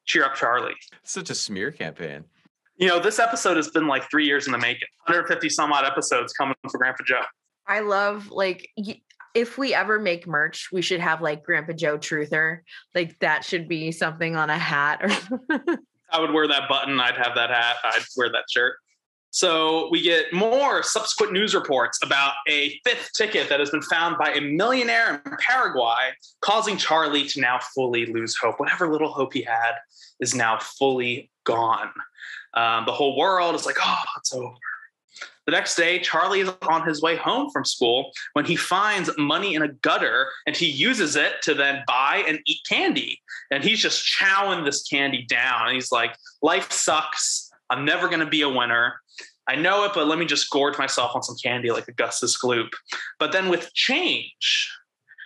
cheer 0.05 0.23
up 0.23 0.35
Charlie. 0.35 0.75
Such 1.03 1.29
a 1.29 1.35
smear 1.35 1.71
campaign. 1.71 2.25
You 2.77 2.87
know, 2.87 2.99
this 2.99 3.19
episode 3.19 3.57
has 3.57 3.69
been 3.69 3.87
like 3.87 4.09
three 4.09 4.25
years 4.25 4.45
in 4.45 4.53
the 4.53 4.57
making. 4.57 4.87
150 5.05 5.49
some 5.49 5.73
odd 5.73 5.85
episodes 5.85 6.31
coming 6.33 6.55
for 6.71 6.77
Grandpa 6.77 7.03
Joe. 7.05 7.23
I 7.67 7.81
love 7.81 8.31
like 8.31 8.69
if 9.35 9.57
we 9.57 9.73
ever 9.73 9.99
make 9.99 10.25
merch, 10.25 10.69
we 10.71 10.81
should 10.81 11.01
have 11.01 11.21
like 11.21 11.43
Grandpa 11.43 11.73
Joe 11.73 11.97
Truther. 11.97 12.59
Like 12.95 13.19
that 13.19 13.43
should 13.43 13.67
be 13.67 13.91
something 13.91 14.35
on 14.35 14.49
a 14.49 14.57
hat 14.57 15.01
or 15.03 15.77
I 16.11 16.19
would 16.19 16.31
wear 16.31 16.47
that 16.47 16.67
button. 16.67 16.99
I'd 16.99 17.17
have 17.17 17.35
that 17.35 17.49
hat. 17.49 17.75
I'd 17.83 18.01
wear 18.17 18.29
that 18.31 18.45
shirt. 18.49 18.77
So 19.31 19.89
we 19.91 20.01
get 20.01 20.33
more 20.33 20.81
subsequent 20.81 21.33
news 21.33 21.53
reports 21.53 21.99
about 22.03 22.33
a 22.47 22.79
fifth 22.85 23.11
ticket 23.15 23.47
that 23.49 23.59
has 23.59 23.69
been 23.69 23.81
found 23.83 24.17
by 24.17 24.31
a 24.31 24.41
millionaire 24.41 25.21
in 25.23 25.37
Paraguay, 25.39 26.09
causing 26.41 26.77
Charlie 26.77 27.27
to 27.27 27.39
now 27.39 27.59
fully 27.75 28.07
lose 28.07 28.35
hope. 28.35 28.59
Whatever 28.59 28.91
little 28.91 29.11
hope 29.11 29.33
he 29.33 29.43
had 29.43 29.73
is 30.19 30.33
now 30.33 30.57
fully 30.57 31.29
gone. 31.43 31.89
Um, 32.55 32.85
the 32.85 32.91
whole 32.91 33.17
world 33.17 33.53
is 33.55 33.65
like, 33.65 33.77
oh, 33.79 34.03
it's 34.17 34.33
over. 34.33 34.55
The 35.45 35.55
next 35.55 35.75
day, 35.75 35.97
Charlie 35.97 36.41
is 36.41 36.51
on 36.67 36.87
his 36.87 37.01
way 37.01 37.15
home 37.15 37.49
from 37.49 37.65
school 37.65 38.11
when 38.33 38.45
he 38.45 38.55
finds 38.55 39.09
money 39.17 39.55
in 39.55 39.63
a 39.63 39.67
gutter 39.67 40.27
and 40.45 40.55
he 40.55 40.67
uses 40.67 41.15
it 41.15 41.41
to 41.41 41.55
then 41.55 41.83
buy 41.87 42.23
and 42.27 42.39
eat 42.45 42.59
candy. 42.69 43.19
And 43.49 43.63
he's 43.63 43.79
just 43.79 44.05
chowing 44.05 44.63
this 44.63 44.83
candy 44.83 45.25
down. 45.27 45.65
And 45.65 45.73
he's 45.73 45.91
like, 45.91 46.15
life 46.43 46.71
sucks. 46.71 47.48
I'm 47.69 47.85
never 47.85 48.07
going 48.07 48.19
to 48.19 48.25
be 48.25 48.41
a 48.41 48.49
winner. 48.49 48.95
I 49.47 49.55
know 49.55 49.83
it, 49.85 49.91
but 49.95 50.07
let 50.07 50.19
me 50.19 50.25
just 50.25 50.49
gorge 50.51 50.77
myself 50.77 51.15
on 51.15 51.23
some 51.23 51.35
candy 51.41 51.71
like 51.71 51.87
Augustus 51.87 52.37
Gloop. 52.39 52.69
But 53.17 53.31
then 53.31 53.49
with 53.49 53.73
change, 53.73 54.71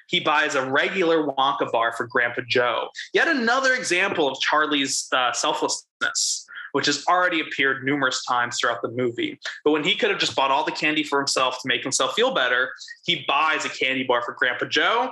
he 0.07 0.19
buys 0.19 0.55
a 0.55 0.69
regular 0.69 1.25
Wonka 1.25 1.71
bar 1.71 1.91
for 1.93 2.07
Grandpa 2.07 2.41
Joe. 2.47 2.87
Yet 3.13 3.27
another 3.27 3.73
example 3.73 4.27
of 4.27 4.39
Charlie's 4.39 5.07
uh, 5.11 5.33
selflessness, 5.33 6.45
which 6.73 6.85
has 6.85 7.03
already 7.07 7.39
appeared 7.41 7.83
numerous 7.83 8.23
times 8.25 8.57
throughout 8.59 8.81
the 8.81 8.91
movie. 8.91 9.39
But 9.65 9.71
when 9.71 9.83
he 9.83 9.95
could 9.95 10.09
have 10.09 10.19
just 10.19 10.35
bought 10.35 10.51
all 10.51 10.63
the 10.63 10.71
candy 10.71 11.03
for 11.03 11.19
himself 11.19 11.55
to 11.61 11.67
make 11.67 11.83
himself 11.83 12.13
feel 12.13 12.33
better, 12.33 12.69
he 13.05 13.25
buys 13.27 13.65
a 13.65 13.69
candy 13.69 14.03
bar 14.03 14.21
for 14.21 14.35
Grandpa 14.37 14.65
Joe. 14.65 15.11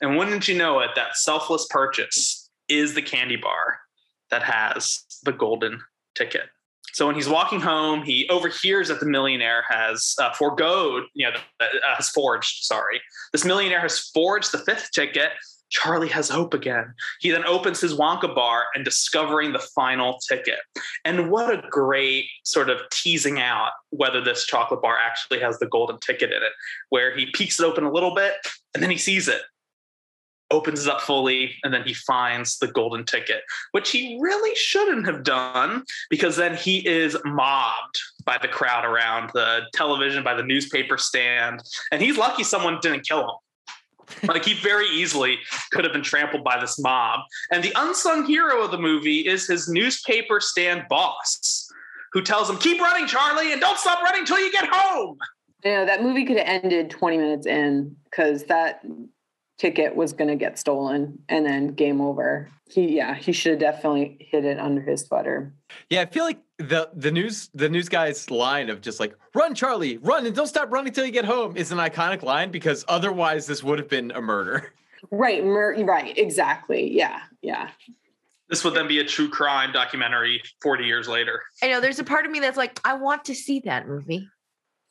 And 0.00 0.16
wouldn't 0.16 0.48
you 0.48 0.56
know 0.56 0.80
it, 0.80 0.90
that 0.94 1.16
selfless 1.16 1.66
purchase 1.68 2.48
is 2.68 2.94
the 2.94 3.02
candy 3.02 3.36
bar 3.36 3.78
that 4.30 4.42
has 4.42 5.04
the 5.24 5.32
golden 5.32 5.82
ticket. 6.14 6.48
So 6.96 7.06
when 7.06 7.14
he's 7.14 7.28
walking 7.28 7.60
home, 7.60 8.02
he 8.02 8.26
overhears 8.30 8.88
that 8.88 9.00
the 9.00 9.06
millionaire 9.06 9.64
has 9.68 10.14
uh, 10.18 10.32
foregoed, 10.32 11.02
you 11.12 11.26
know, 11.26 11.36
uh, 11.60 11.66
has 11.94 12.08
forged, 12.08 12.64
sorry. 12.64 13.02
This 13.34 13.44
millionaire 13.44 13.80
has 13.80 13.98
forged 13.98 14.50
the 14.50 14.60
fifth 14.60 14.92
ticket. 14.92 15.32
Charlie 15.68 16.08
has 16.08 16.30
hope 16.30 16.54
again. 16.54 16.94
He 17.20 17.30
then 17.30 17.44
opens 17.44 17.82
his 17.82 17.92
Wonka 17.92 18.34
bar 18.34 18.64
and 18.74 18.82
discovering 18.82 19.52
the 19.52 19.58
final 19.58 20.16
ticket. 20.26 20.58
And 21.04 21.30
what 21.30 21.52
a 21.52 21.68
great 21.68 22.24
sort 22.44 22.70
of 22.70 22.78
teasing 22.90 23.38
out 23.38 23.72
whether 23.90 24.24
this 24.24 24.46
chocolate 24.46 24.80
bar 24.80 24.96
actually 24.96 25.40
has 25.40 25.58
the 25.58 25.66
golden 25.66 25.98
ticket 25.98 26.30
in 26.30 26.42
it, 26.42 26.52
where 26.88 27.14
he 27.14 27.26
peeks 27.26 27.60
it 27.60 27.64
open 27.64 27.84
a 27.84 27.92
little 27.92 28.14
bit 28.14 28.36
and 28.72 28.82
then 28.82 28.90
he 28.90 28.96
sees 28.96 29.28
it 29.28 29.42
opens 30.50 30.86
it 30.86 30.92
up 30.92 31.00
fully, 31.00 31.54
and 31.64 31.72
then 31.72 31.82
he 31.84 31.94
finds 31.94 32.58
the 32.58 32.68
golden 32.68 33.04
ticket, 33.04 33.42
which 33.72 33.90
he 33.90 34.18
really 34.20 34.54
shouldn't 34.54 35.06
have 35.06 35.24
done 35.24 35.82
because 36.10 36.36
then 36.36 36.56
he 36.56 36.86
is 36.86 37.16
mobbed 37.24 37.98
by 38.24 38.38
the 38.40 38.48
crowd 38.48 38.84
around 38.84 39.30
the 39.34 39.62
television, 39.74 40.22
by 40.22 40.34
the 40.34 40.42
newspaper 40.42 40.98
stand. 40.98 41.62
And 41.90 42.00
he's 42.00 42.16
lucky 42.16 42.44
someone 42.44 42.78
didn't 42.80 43.06
kill 43.06 43.22
him. 43.22 44.28
like 44.28 44.44
he 44.44 44.54
very 44.54 44.86
easily 44.88 45.38
could 45.72 45.84
have 45.84 45.92
been 45.92 46.02
trampled 46.02 46.44
by 46.44 46.60
this 46.60 46.78
mob. 46.78 47.20
And 47.50 47.62
the 47.62 47.72
unsung 47.74 48.24
hero 48.24 48.62
of 48.62 48.70
the 48.70 48.78
movie 48.78 49.26
is 49.26 49.48
his 49.48 49.68
newspaper 49.68 50.40
stand 50.40 50.84
boss, 50.88 51.68
who 52.12 52.22
tells 52.22 52.48
him, 52.48 52.56
Keep 52.58 52.80
running, 52.80 53.06
Charlie, 53.06 53.52
and 53.52 53.60
don't 53.60 53.78
stop 53.78 54.00
running 54.02 54.24
till 54.24 54.38
you 54.38 54.52
get 54.52 54.68
home. 54.70 55.18
You 55.64 55.72
know, 55.72 55.86
that 55.86 56.02
movie 56.02 56.24
could 56.24 56.36
have 56.36 56.46
ended 56.46 56.90
20 56.90 57.16
minutes 57.16 57.46
in 57.46 57.96
because 58.04 58.44
that 58.44 58.82
ticket 59.58 59.96
was 59.96 60.12
going 60.12 60.28
to 60.28 60.36
get 60.36 60.58
stolen 60.58 61.18
and 61.28 61.44
then 61.44 61.68
game 61.68 62.00
over. 62.00 62.48
He 62.68 62.96
yeah, 62.96 63.14
he 63.14 63.32
should 63.32 63.52
have 63.52 63.60
definitely 63.60 64.16
hit 64.30 64.44
it 64.44 64.58
under 64.58 64.80
his 64.80 65.02
sweater. 65.02 65.52
Yeah, 65.88 66.02
I 66.02 66.06
feel 66.06 66.24
like 66.24 66.40
the 66.58 66.90
the 66.94 67.12
news 67.12 67.48
the 67.54 67.68
news 67.68 67.88
guy's 67.88 68.30
line 68.30 68.70
of 68.70 68.80
just 68.80 68.98
like 68.98 69.14
run 69.34 69.54
Charlie, 69.54 69.98
run 69.98 70.26
and 70.26 70.34
don't 70.34 70.48
stop 70.48 70.72
running 70.72 70.92
till 70.92 71.06
you 71.06 71.12
get 71.12 71.24
home 71.24 71.56
is 71.56 71.70
an 71.70 71.78
iconic 71.78 72.22
line 72.22 72.50
because 72.50 72.84
otherwise 72.88 73.46
this 73.46 73.62
would 73.62 73.78
have 73.78 73.88
been 73.88 74.10
a 74.10 74.20
murder. 74.20 74.72
Right, 75.10 75.44
mur- 75.44 75.84
right, 75.84 76.16
exactly. 76.18 76.90
Yeah, 76.92 77.20
yeah. 77.42 77.68
This 78.48 78.64
would 78.64 78.74
then 78.74 78.88
be 78.88 78.98
a 78.98 79.04
true 79.04 79.28
crime 79.28 79.72
documentary 79.72 80.42
40 80.62 80.84
years 80.84 81.06
later. 81.06 81.42
I 81.62 81.68
know 81.68 81.80
there's 81.80 81.98
a 81.98 82.04
part 82.04 82.24
of 82.26 82.32
me 82.32 82.40
that's 82.40 82.56
like 82.56 82.80
I 82.84 82.94
want 82.94 83.24
to 83.26 83.34
see 83.34 83.60
that 83.66 83.86
movie. 83.86 84.28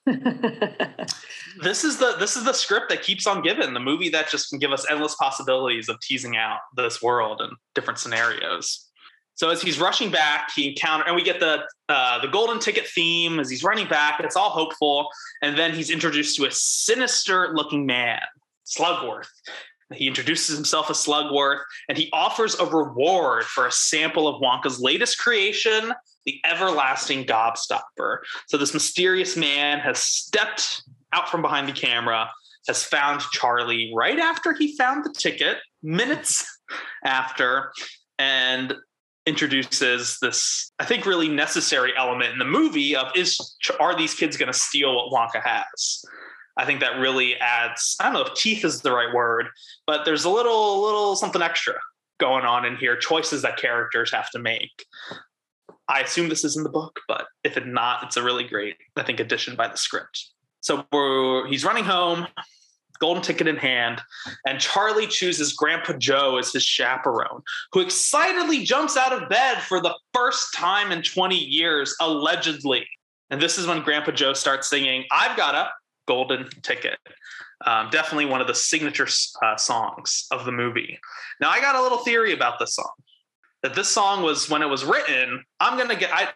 this 1.64 1.84
is 1.84 1.97
the 1.97 2.16
this 2.20 2.36
is 2.36 2.43
the 2.43 2.53
script 2.53 2.89
that 2.89 3.01
keeps 3.01 3.26
on 3.26 3.41
giving 3.41 3.74
the 3.74 3.80
movie 3.80 4.10
that 4.10 4.30
just 4.30 4.49
can 4.49 4.60
give 4.60 4.72
us 4.72 4.86
endless 4.89 5.16
possibilities 5.16 5.89
of 5.89 5.99
teasing 5.99 6.38
out 6.38 6.60
this 6.76 7.01
world 7.01 7.41
and 7.41 7.53
different 7.74 7.97
scenarios. 7.97 8.88
So 9.34 9.49
as 9.49 9.64
he's 9.64 9.80
rushing 9.80 10.12
back 10.12 10.51
he 10.56 10.70
encounter 10.70 11.06
and 11.08 11.16
we 11.16 11.24
get 11.24 11.39
the 11.39 11.64
uh, 11.89 12.22
the 12.22 12.28
golden 12.28 12.60
ticket 12.60 12.86
theme 12.88 13.39
as 13.39 13.49
he's 13.49 13.64
running 13.64 13.88
back 13.88 14.20
it's 14.20 14.36
all 14.36 14.51
hopeful 14.51 15.08
and 15.41 15.58
then 15.58 15.74
he's 15.74 15.89
introduced 15.89 16.38
to 16.38 16.45
a 16.45 16.51
sinister 16.51 17.51
looking 17.56 17.88
man 17.88 18.22
slugworth. 18.66 19.28
He 19.93 20.08
introduces 20.08 20.56
himself 20.56 20.91
as 20.91 21.03
slugworth 21.03 21.62
and 21.89 21.97
he 21.97 22.12
offers 22.14 22.60
a 22.60 22.66
reward 22.66 23.43
for 23.45 23.66
a 23.66 23.72
sample 23.72 24.28
of 24.28 24.39
wonka's 24.39 24.80
latest 24.80 25.18
creation 25.18 25.93
the 26.26 26.39
everlasting 26.43 27.26
gobstopper. 27.26 28.19
So 28.47 28.57
this 28.57 28.73
mysterious 28.73 29.38
man 29.38 29.80
has 29.80 29.99
stepped 29.99 30.84
out 31.13 31.30
from 31.30 31.41
behind 31.41 31.67
the 31.67 31.73
camera, 31.73 32.30
has 32.67 32.84
found 32.84 33.21
Charlie 33.32 33.91
right 33.95 34.19
after 34.19 34.53
he 34.53 34.76
found 34.76 35.05
the 35.05 35.13
ticket, 35.17 35.57
minutes 35.84 36.45
after, 37.05 37.71
and 38.17 38.76
introduces 39.26 40.17
this, 40.21 40.71
I 40.80 40.86
think, 40.86 41.05
really 41.05 41.30
necessary 41.30 41.93
element 41.97 42.34
in 42.34 42.39
the 42.39 42.45
movie 42.45 42.95
of 42.95 43.07
is 43.15 43.55
are 43.80 43.95
these 43.95 44.13
kids 44.13 44.38
going 44.38 44.51
to 44.51 44.57
steal 44.57 44.95
what 44.95 45.11
Wonka 45.11 45.41
has? 45.43 46.05
I 46.57 46.65
think 46.65 46.80
that 46.80 46.99
really 46.99 47.36
adds, 47.36 47.97
I 47.99 48.05
don't 48.05 48.13
know 48.13 48.21
if 48.21 48.34
teeth 48.36 48.63
is 48.63 48.82
the 48.82 48.91
right 48.91 49.13
word, 49.13 49.47
but 49.86 50.05
there's 50.05 50.23
a 50.23 50.30
little, 50.30 50.82
little 50.82 51.15
something 51.15 51.41
extra 51.41 51.76
going 52.17 52.45
on 52.45 52.65
in 52.65 52.78
here, 52.78 52.95
choices 52.95 53.41
that 53.41 53.57
characters 53.57 54.11
have 54.11 54.30
to 54.30 54.39
make. 54.39 54.86
I 55.88 56.01
assume 56.01 56.29
this 56.29 56.43
is 56.43 56.57
in 56.57 56.63
the 56.63 56.69
book, 56.69 56.99
but 57.07 57.27
if 57.43 57.57
it's 57.57 57.65
not, 57.65 58.03
it's 58.03 58.17
a 58.17 58.23
really 58.23 58.43
great, 58.43 58.75
I 58.95 59.03
think, 59.03 59.19
addition 59.19 59.55
by 59.55 59.67
the 59.67 59.77
script. 59.77 60.31
So 60.61 60.86
he's 61.47 61.63
running 61.63 61.83
home, 61.83 62.27
golden 62.99 63.21
ticket 63.21 63.47
in 63.47 63.57
hand, 63.57 64.01
and 64.47 64.59
Charlie 64.59 65.05
chooses 65.05 65.53
Grandpa 65.53 65.93
Joe 65.93 66.38
as 66.38 66.51
his 66.53 66.63
chaperone, 66.63 67.43
who 67.71 67.81
excitedly 67.81 68.63
jumps 68.63 68.97
out 68.97 69.13
of 69.13 69.29
bed 69.29 69.61
for 69.61 69.79
the 69.79 69.93
first 70.13 70.53
time 70.55 70.91
in 70.91 71.03
20 71.03 71.36
years, 71.36 71.95
allegedly. 72.01 72.88
And 73.29 73.39
this 73.39 73.57
is 73.57 73.67
when 73.67 73.83
Grandpa 73.83 74.11
Joe 74.11 74.33
starts 74.33 74.69
singing, 74.69 75.05
I've 75.11 75.38
got 75.38 75.53
a 75.53 75.69
golden 76.07 76.49
ticket. 76.63 76.97
Um, 77.65 77.89
definitely 77.89 78.25
one 78.25 78.41
of 78.41 78.47
the 78.47 78.55
signature 78.55 79.07
uh, 79.43 79.57
songs 79.57 80.25
of 80.31 80.45
the 80.45 80.51
movie. 80.51 80.99
Now, 81.39 81.49
I 81.49 81.61
got 81.61 81.75
a 81.75 81.81
little 81.81 81.99
theory 81.99 82.33
about 82.33 82.59
this 82.59 82.75
song 82.75 82.91
that 83.66 83.74
this 83.74 83.89
song 83.89 84.22
was 84.22 84.47
when 84.47 84.61
it 84.61 84.70
was 84.70 84.86
written. 84.86 85.43
I'm 85.59 85.78
gonna 85.78 85.95
get 85.95 86.11
I. 86.13 86.30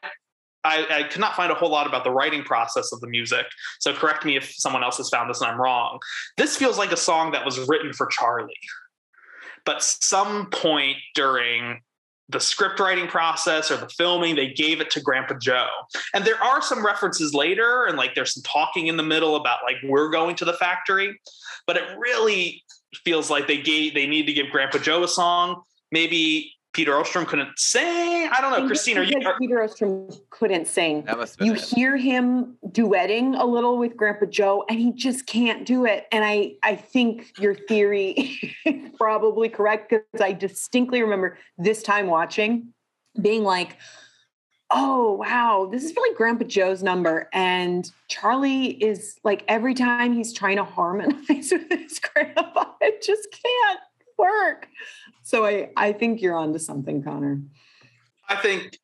I, 0.65 0.85
I 0.91 1.03
could 1.03 1.21
not 1.21 1.37
find 1.37 1.53
a 1.53 1.55
whole 1.55 1.69
lot 1.69 1.87
about 1.87 2.03
the 2.03 2.11
writing 2.11 2.43
process 2.43 2.91
of 2.91 2.99
the 2.99 3.07
music. 3.07 3.45
So 3.79 3.93
correct 3.93 4.25
me 4.25 4.35
if 4.35 4.51
someone 4.51 4.83
else 4.83 4.97
has 4.97 5.07
found 5.07 5.29
this 5.29 5.39
and 5.39 5.49
I'm 5.49 5.57
wrong. 5.57 5.99
This 6.35 6.57
feels 6.57 6.77
like 6.77 6.91
a 6.91 6.97
song 6.97 7.31
that 7.31 7.45
was 7.45 7.65
written 7.69 7.93
for 7.93 8.07
Charlie. 8.07 8.51
But 9.63 9.81
some 9.81 10.49
point 10.49 10.97
during 11.15 11.79
the 12.27 12.41
script 12.41 12.77
writing 12.77 13.07
process 13.07 13.71
or 13.71 13.77
the 13.77 13.87
filming, 13.87 14.35
they 14.35 14.51
gave 14.51 14.81
it 14.81 14.91
to 14.91 14.99
Grandpa 14.99 15.35
Joe. 15.35 15.69
And 16.13 16.25
there 16.25 16.43
are 16.43 16.61
some 16.61 16.85
references 16.85 17.33
later, 17.33 17.85
and 17.85 17.97
like 17.97 18.13
there's 18.13 18.33
some 18.33 18.43
talking 18.43 18.87
in 18.87 18.97
the 18.97 19.03
middle 19.03 19.37
about 19.37 19.59
like 19.63 19.77
we're 19.85 20.09
going 20.09 20.35
to 20.35 20.45
the 20.45 20.53
factory. 20.53 21.17
But 21.67 21.77
it 21.77 21.97
really 21.97 22.61
feels 23.05 23.29
like 23.29 23.47
they 23.47 23.61
gave 23.61 23.93
they 23.93 24.07
need 24.07 24.25
to 24.25 24.33
give 24.33 24.47
Grandpa 24.51 24.79
Joe 24.79 25.03
a 25.03 25.07
song. 25.07 25.61
Maybe 25.89 26.53
Peter 26.73 26.93
Ostrum 26.93 27.25
couldn't 27.25 27.57
sing. 27.57 28.29
I 28.31 28.41
don't 28.41 28.51
know, 28.51 28.67
Christina. 28.67 29.03
You, 29.03 29.27
are, 29.27 29.37
Peter 29.39 29.57
Ostrum 29.57 30.15
couldn't 30.29 30.67
sing. 30.67 31.03
You 31.39 31.53
it. 31.53 31.61
hear 31.61 31.97
him 31.97 32.57
duetting 32.67 33.39
a 33.39 33.45
little 33.45 33.77
with 33.79 33.97
Grandpa 33.97 34.27
Joe, 34.27 34.65
and 34.69 34.79
he 34.79 34.91
just 34.93 35.25
can't 35.25 35.65
do 35.65 35.85
it. 35.85 36.05
And 36.11 36.23
I, 36.23 36.53
I 36.61 36.75
think 36.75 37.33
your 37.39 37.55
theory 37.55 38.39
is 38.65 38.91
probably 38.97 39.49
correct 39.49 39.89
because 39.89 40.21
I 40.21 40.31
distinctly 40.33 41.01
remember 41.01 41.39
this 41.57 41.81
time 41.81 42.05
watching, 42.05 42.71
being 43.19 43.43
like, 43.43 43.77
"Oh 44.69 45.13
wow, 45.13 45.67
this 45.71 45.83
is 45.83 45.95
really 45.95 46.15
Grandpa 46.15 46.45
Joe's 46.45 46.83
number." 46.83 47.29
And 47.33 47.91
Charlie 48.09 48.67
is 48.67 49.17
like 49.23 49.43
every 49.47 49.73
time 49.73 50.13
he's 50.13 50.33
trying 50.33 50.57
to 50.57 50.65
harmonize 50.65 51.17
with 51.51 51.71
his 51.71 51.99
grandpa, 51.99 52.65
it 52.79 53.01
just 53.01 53.27
can't 53.31 53.79
work. 54.19 54.67
So 55.29 55.45
I, 55.45 55.69
I 55.77 55.93
think 55.93 56.23
you're 56.23 56.35
onto 56.35 56.57
something, 56.57 57.03
Connor. 57.03 57.39
I 58.27 58.35
think, 58.35 58.79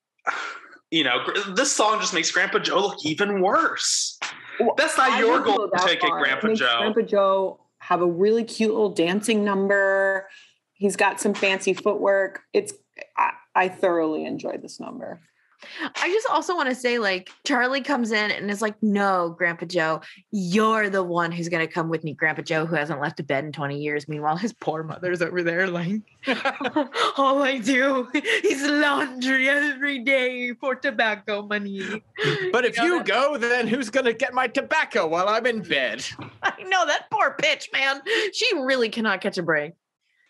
you 0.91 1.03
know, 1.03 1.25
this 1.55 1.71
song 1.71 1.99
just 1.99 2.13
makes 2.13 2.29
Grandpa 2.29 2.59
Joe 2.59 2.81
look 2.81 3.03
even 3.03 3.41
worse. 3.41 4.19
That's 4.77 4.95
not 4.95 5.13
I 5.13 5.19
your 5.21 5.39
goal 5.39 5.71
to 5.71 5.83
take 5.83 6.03
it. 6.03 6.11
Grandpa 6.11 6.49
makes 6.49 6.59
Joe. 6.59 6.77
Grandpa 6.77 7.01
Joe 7.01 7.61
have 7.79 8.03
a 8.03 8.05
really 8.05 8.43
cute 8.43 8.69
little 8.69 8.91
dancing 8.91 9.43
number. 9.43 10.29
He's 10.73 10.95
got 10.95 11.19
some 11.19 11.33
fancy 11.33 11.73
footwork. 11.73 12.43
It's 12.53 12.73
I, 13.17 13.31
I 13.55 13.67
thoroughly 13.67 14.23
enjoyed 14.23 14.61
this 14.61 14.79
number. 14.79 15.21
I 15.81 16.09
just 16.09 16.27
also 16.29 16.55
want 16.55 16.69
to 16.69 16.75
say, 16.75 16.97
like, 16.99 17.29
Charlie 17.45 17.81
comes 17.81 18.11
in 18.11 18.31
and 18.31 18.49
is 18.49 18.61
like, 18.61 18.75
No, 18.81 19.35
Grandpa 19.37 19.65
Joe, 19.65 20.01
you're 20.31 20.89
the 20.89 21.03
one 21.03 21.31
who's 21.31 21.49
going 21.49 21.65
to 21.65 21.71
come 21.71 21.89
with 21.89 22.03
me, 22.03 22.13
Grandpa 22.13 22.41
Joe, 22.41 22.65
who 22.65 22.75
hasn't 22.75 23.01
left 23.01 23.19
a 23.19 23.23
bed 23.23 23.43
in 23.45 23.51
20 23.51 23.79
years. 23.79 24.07
Meanwhile, 24.07 24.37
his 24.37 24.53
poor 24.53 24.83
mother's 24.83 25.21
over 25.21 25.43
there, 25.43 25.67
like, 25.67 26.01
All 27.17 27.41
I 27.43 27.59
do 27.59 28.07
is 28.15 28.63
laundry 28.63 29.47
every 29.49 29.99
day 29.99 30.53
for 30.53 30.75
tobacco 30.75 31.43
money. 31.43 32.03
But 32.51 32.65
if 32.65 32.77
You 32.77 32.83
know 32.83 32.87
you 32.89 32.97
that- 32.99 33.07
go, 33.07 33.37
then 33.37 33.67
who's 33.67 33.89
gonna 33.89 34.13
get 34.13 34.33
my 34.33 34.47
tobacco 34.47 35.07
while 35.07 35.29
I'm 35.29 35.45
in 35.45 35.61
bed? 35.61 36.05
I 36.43 36.63
know 36.63 36.85
that 36.85 37.05
poor 37.11 37.35
bitch, 37.41 37.71
man. 37.73 38.01
She 38.33 38.47
really 38.57 38.89
cannot 38.89 39.21
catch 39.21 39.37
a 39.37 39.43
break. 39.43 39.73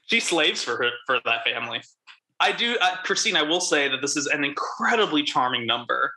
She 0.07 0.19
slaves 0.19 0.63
for 0.63 0.77
her, 0.77 0.89
for 1.07 1.19
that 1.25 1.43
family. 1.45 1.81
I 2.39 2.51
do, 2.51 2.77
uh, 2.81 2.97
Christine. 3.03 3.36
I 3.36 3.43
will 3.43 3.61
say 3.61 3.88
that 3.88 4.01
this 4.01 4.17
is 4.17 4.27
an 4.27 4.43
incredibly 4.43 5.23
charming 5.23 5.65
number 5.65 6.13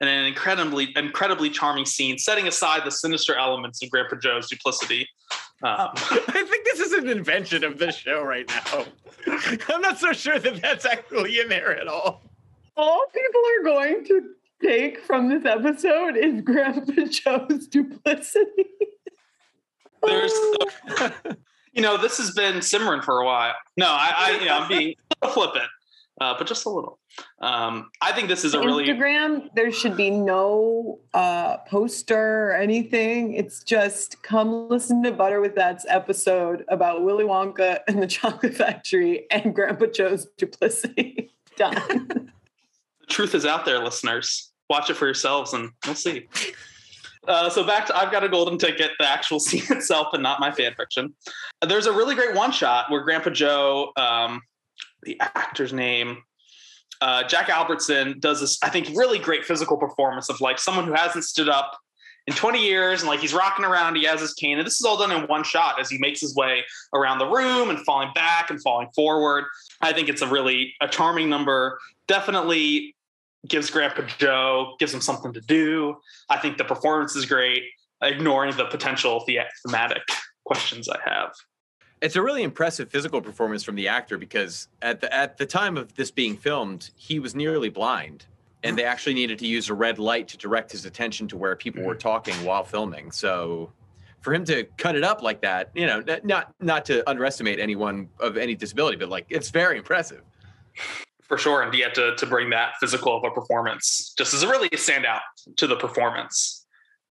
and 0.00 0.10
an 0.10 0.26
incredibly 0.26 0.92
incredibly 0.96 1.48
charming 1.48 1.86
scene. 1.86 2.18
Setting 2.18 2.48
aside 2.48 2.84
the 2.84 2.90
sinister 2.90 3.34
elements 3.36 3.82
of 3.82 3.90
Grandpa 3.90 4.16
Joe's 4.16 4.48
duplicity, 4.48 5.08
um, 5.62 5.90
I 5.94 6.44
think 6.48 6.64
this 6.64 6.80
is 6.80 6.92
an 6.92 7.08
invention 7.08 7.64
of 7.64 7.78
this 7.78 7.96
show 7.96 8.22
right 8.22 8.48
now. 8.48 8.84
I'm 9.68 9.80
not 9.80 9.98
so 9.98 10.12
sure 10.12 10.38
that 10.38 10.60
that's 10.60 10.84
actually 10.84 11.38
in 11.40 11.48
there 11.48 11.78
at 11.78 11.86
all. 11.86 12.22
All 12.76 13.04
people 13.12 13.40
are 13.58 13.64
going 13.64 14.04
to 14.06 14.30
take 14.62 15.00
from 15.00 15.28
this 15.28 15.44
episode 15.44 16.16
is 16.16 16.40
Grandpa 16.40 16.92
Joe's 17.10 17.66
duplicity. 17.68 18.66
there's, 20.02 20.32
you 21.72 21.82
know, 21.82 21.96
this 21.96 22.18
has 22.18 22.32
been 22.32 22.60
simmering 22.60 23.02
for 23.02 23.20
a 23.20 23.24
while. 23.24 23.54
No, 23.76 23.86
I, 23.86 24.12
I 24.16 24.30
you 24.40 24.46
know, 24.46 24.58
I'm 24.58 24.68
being 24.68 24.80
a 24.80 24.84
little 24.88 25.01
flippant, 25.32 25.68
uh, 26.20 26.34
but 26.36 26.46
just 26.46 26.66
a 26.66 26.70
little. 26.70 26.98
Um, 27.40 27.90
I 28.00 28.12
think 28.12 28.28
this 28.28 28.44
is 28.44 28.54
a 28.54 28.60
really 28.60 28.86
Instagram, 28.86 29.48
there 29.54 29.72
should 29.72 29.96
be 29.96 30.10
no 30.10 31.00
uh, 31.14 31.58
poster 31.68 32.48
or 32.48 32.52
anything. 32.54 33.34
It's 33.34 33.62
just 33.62 34.22
come 34.22 34.68
listen 34.68 35.02
to 35.02 35.12
Butter 35.12 35.40
with 35.40 35.54
That's 35.54 35.84
episode 35.88 36.64
about 36.68 37.04
Willy 37.04 37.24
Wonka 37.24 37.80
and 37.88 38.02
the 38.02 38.06
Chocolate 38.06 38.54
Factory 38.54 39.26
and 39.30 39.54
Grandpa 39.54 39.86
Joe's 39.86 40.26
duplicity. 40.36 41.30
Done. 41.56 42.30
the 43.00 43.06
truth 43.08 43.34
is 43.34 43.44
out 43.44 43.66
there, 43.66 43.78
listeners. 43.78 44.52
Watch 44.70 44.88
it 44.88 44.94
for 44.94 45.04
yourselves, 45.04 45.52
and 45.52 45.70
we'll 45.84 45.94
see. 45.94 46.28
Uh, 47.28 47.48
so 47.48 47.62
back 47.62 47.86
to 47.86 47.96
I've 47.96 48.10
got 48.10 48.24
a 48.24 48.28
golden 48.28 48.58
ticket, 48.58 48.92
the 48.98 49.08
actual 49.08 49.38
scene 49.40 49.64
itself, 49.70 50.08
and 50.12 50.22
not 50.22 50.40
my 50.40 50.50
fan 50.50 50.74
fiction. 50.74 51.14
There's 51.66 51.86
a 51.86 51.92
really 51.92 52.14
great 52.14 52.34
one 52.34 52.52
shot 52.52 52.90
where 52.90 53.02
Grandpa 53.02 53.30
Joe, 53.30 53.92
um, 53.96 54.40
the 55.02 55.20
actor's 55.20 55.72
name, 55.72 56.22
uh, 57.00 57.24
Jack 57.24 57.48
Albertson, 57.48 58.20
does 58.20 58.40
this 58.40 58.58
I 58.62 58.68
think 58.68 58.88
really 58.96 59.18
great 59.18 59.44
physical 59.44 59.76
performance 59.76 60.28
of 60.28 60.40
like 60.40 60.58
someone 60.58 60.86
who 60.86 60.92
hasn't 60.92 61.24
stood 61.24 61.48
up 61.48 61.76
in 62.26 62.34
20 62.34 62.64
years 62.64 63.00
and 63.00 63.08
like 63.08 63.20
he's 63.20 63.34
rocking 63.34 63.64
around. 63.64 63.96
He 63.96 64.04
has 64.04 64.20
his 64.20 64.34
cane, 64.34 64.58
and 64.58 64.66
this 64.66 64.78
is 64.78 64.84
all 64.86 64.96
done 64.96 65.10
in 65.10 65.26
one 65.26 65.42
shot 65.42 65.80
as 65.80 65.90
he 65.90 65.98
makes 65.98 66.20
his 66.20 66.34
way 66.34 66.64
around 66.94 67.18
the 67.18 67.26
room 67.26 67.70
and 67.70 67.78
falling 67.80 68.10
back 68.14 68.50
and 68.50 68.62
falling 68.62 68.88
forward. 68.94 69.44
I 69.80 69.92
think 69.92 70.08
it's 70.08 70.22
a 70.22 70.26
really 70.26 70.74
a 70.80 70.88
charming 70.88 71.28
number. 71.28 71.78
Definitely 72.06 72.94
gives 73.48 73.70
Grandpa 73.70 74.02
Joe, 74.18 74.76
gives 74.78 74.94
him 74.94 75.00
something 75.00 75.32
to 75.32 75.40
do. 75.40 75.96
I 76.30 76.38
think 76.38 76.58
the 76.58 76.64
performance 76.64 77.16
is 77.16 77.26
great, 77.26 77.64
ignoring 78.00 78.56
the 78.56 78.66
potential 78.66 79.24
the- 79.26 79.40
thematic 79.66 80.02
questions 80.44 80.88
I 80.88 80.98
have. 81.04 81.32
It's 82.02 82.16
a 82.16 82.22
really 82.22 82.42
impressive 82.42 82.90
physical 82.90 83.22
performance 83.22 83.62
from 83.62 83.76
the 83.76 83.86
actor 83.86 84.18
because 84.18 84.66
at 84.82 85.00
the 85.00 85.14
at 85.14 85.38
the 85.38 85.46
time 85.46 85.76
of 85.76 85.94
this 85.94 86.10
being 86.10 86.36
filmed, 86.36 86.90
he 86.96 87.20
was 87.20 87.36
nearly 87.36 87.68
blind, 87.68 88.26
and 88.64 88.76
they 88.76 88.84
actually 88.84 89.14
needed 89.14 89.38
to 89.38 89.46
use 89.46 89.70
a 89.70 89.74
red 89.74 90.00
light 90.00 90.26
to 90.28 90.36
direct 90.36 90.72
his 90.72 90.84
attention 90.84 91.28
to 91.28 91.36
where 91.36 91.54
people 91.54 91.84
were 91.84 91.94
mm-hmm. 91.94 92.00
talking 92.00 92.34
while 92.44 92.64
filming. 92.64 93.12
So, 93.12 93.72
for 94.20 94.34
him 94.34 94.44
to 94.46 94.64
cut 94.78 94.96
it 94.96 95.04
up 95.04 95.22
like 95.22 95.42
that, 95.42 95.70
you 95.74 95.86
know, 95.86 96.02
not 96.24 96.52
not 96.60 96.84
to 96.86 97.08
underestimate 97.08 97.60
anyone 97.60 98.08
of 98.18 98.36
any 98.36 98.56
disability, 98.56 98.96
but 98.96 99.08
like 99.08 99.26
it's 99.28 99.50
very 99.50 99.78
impressive. 99.78 100.22
For 101.22 101.38
sure, 101.38 101.62
and 101.62 101.72
yet 101.72 101.94
to, 101.94 102.16
to 102.16 102.26
bring 102.26 102.50
that 102.50 102.72
physical 102.80 103.16
of 103.16 103.22
a 103.24 103.30
performance 103.30 104.12
just 104.18 104.34
as 104.34 104.42
a 104.42 104.48
really 104.48 104.66
a 104.66 104.76
standout 104.76 105.20
to 105.56 105.68
the 105.68 105.76
performance. 105.76 106.61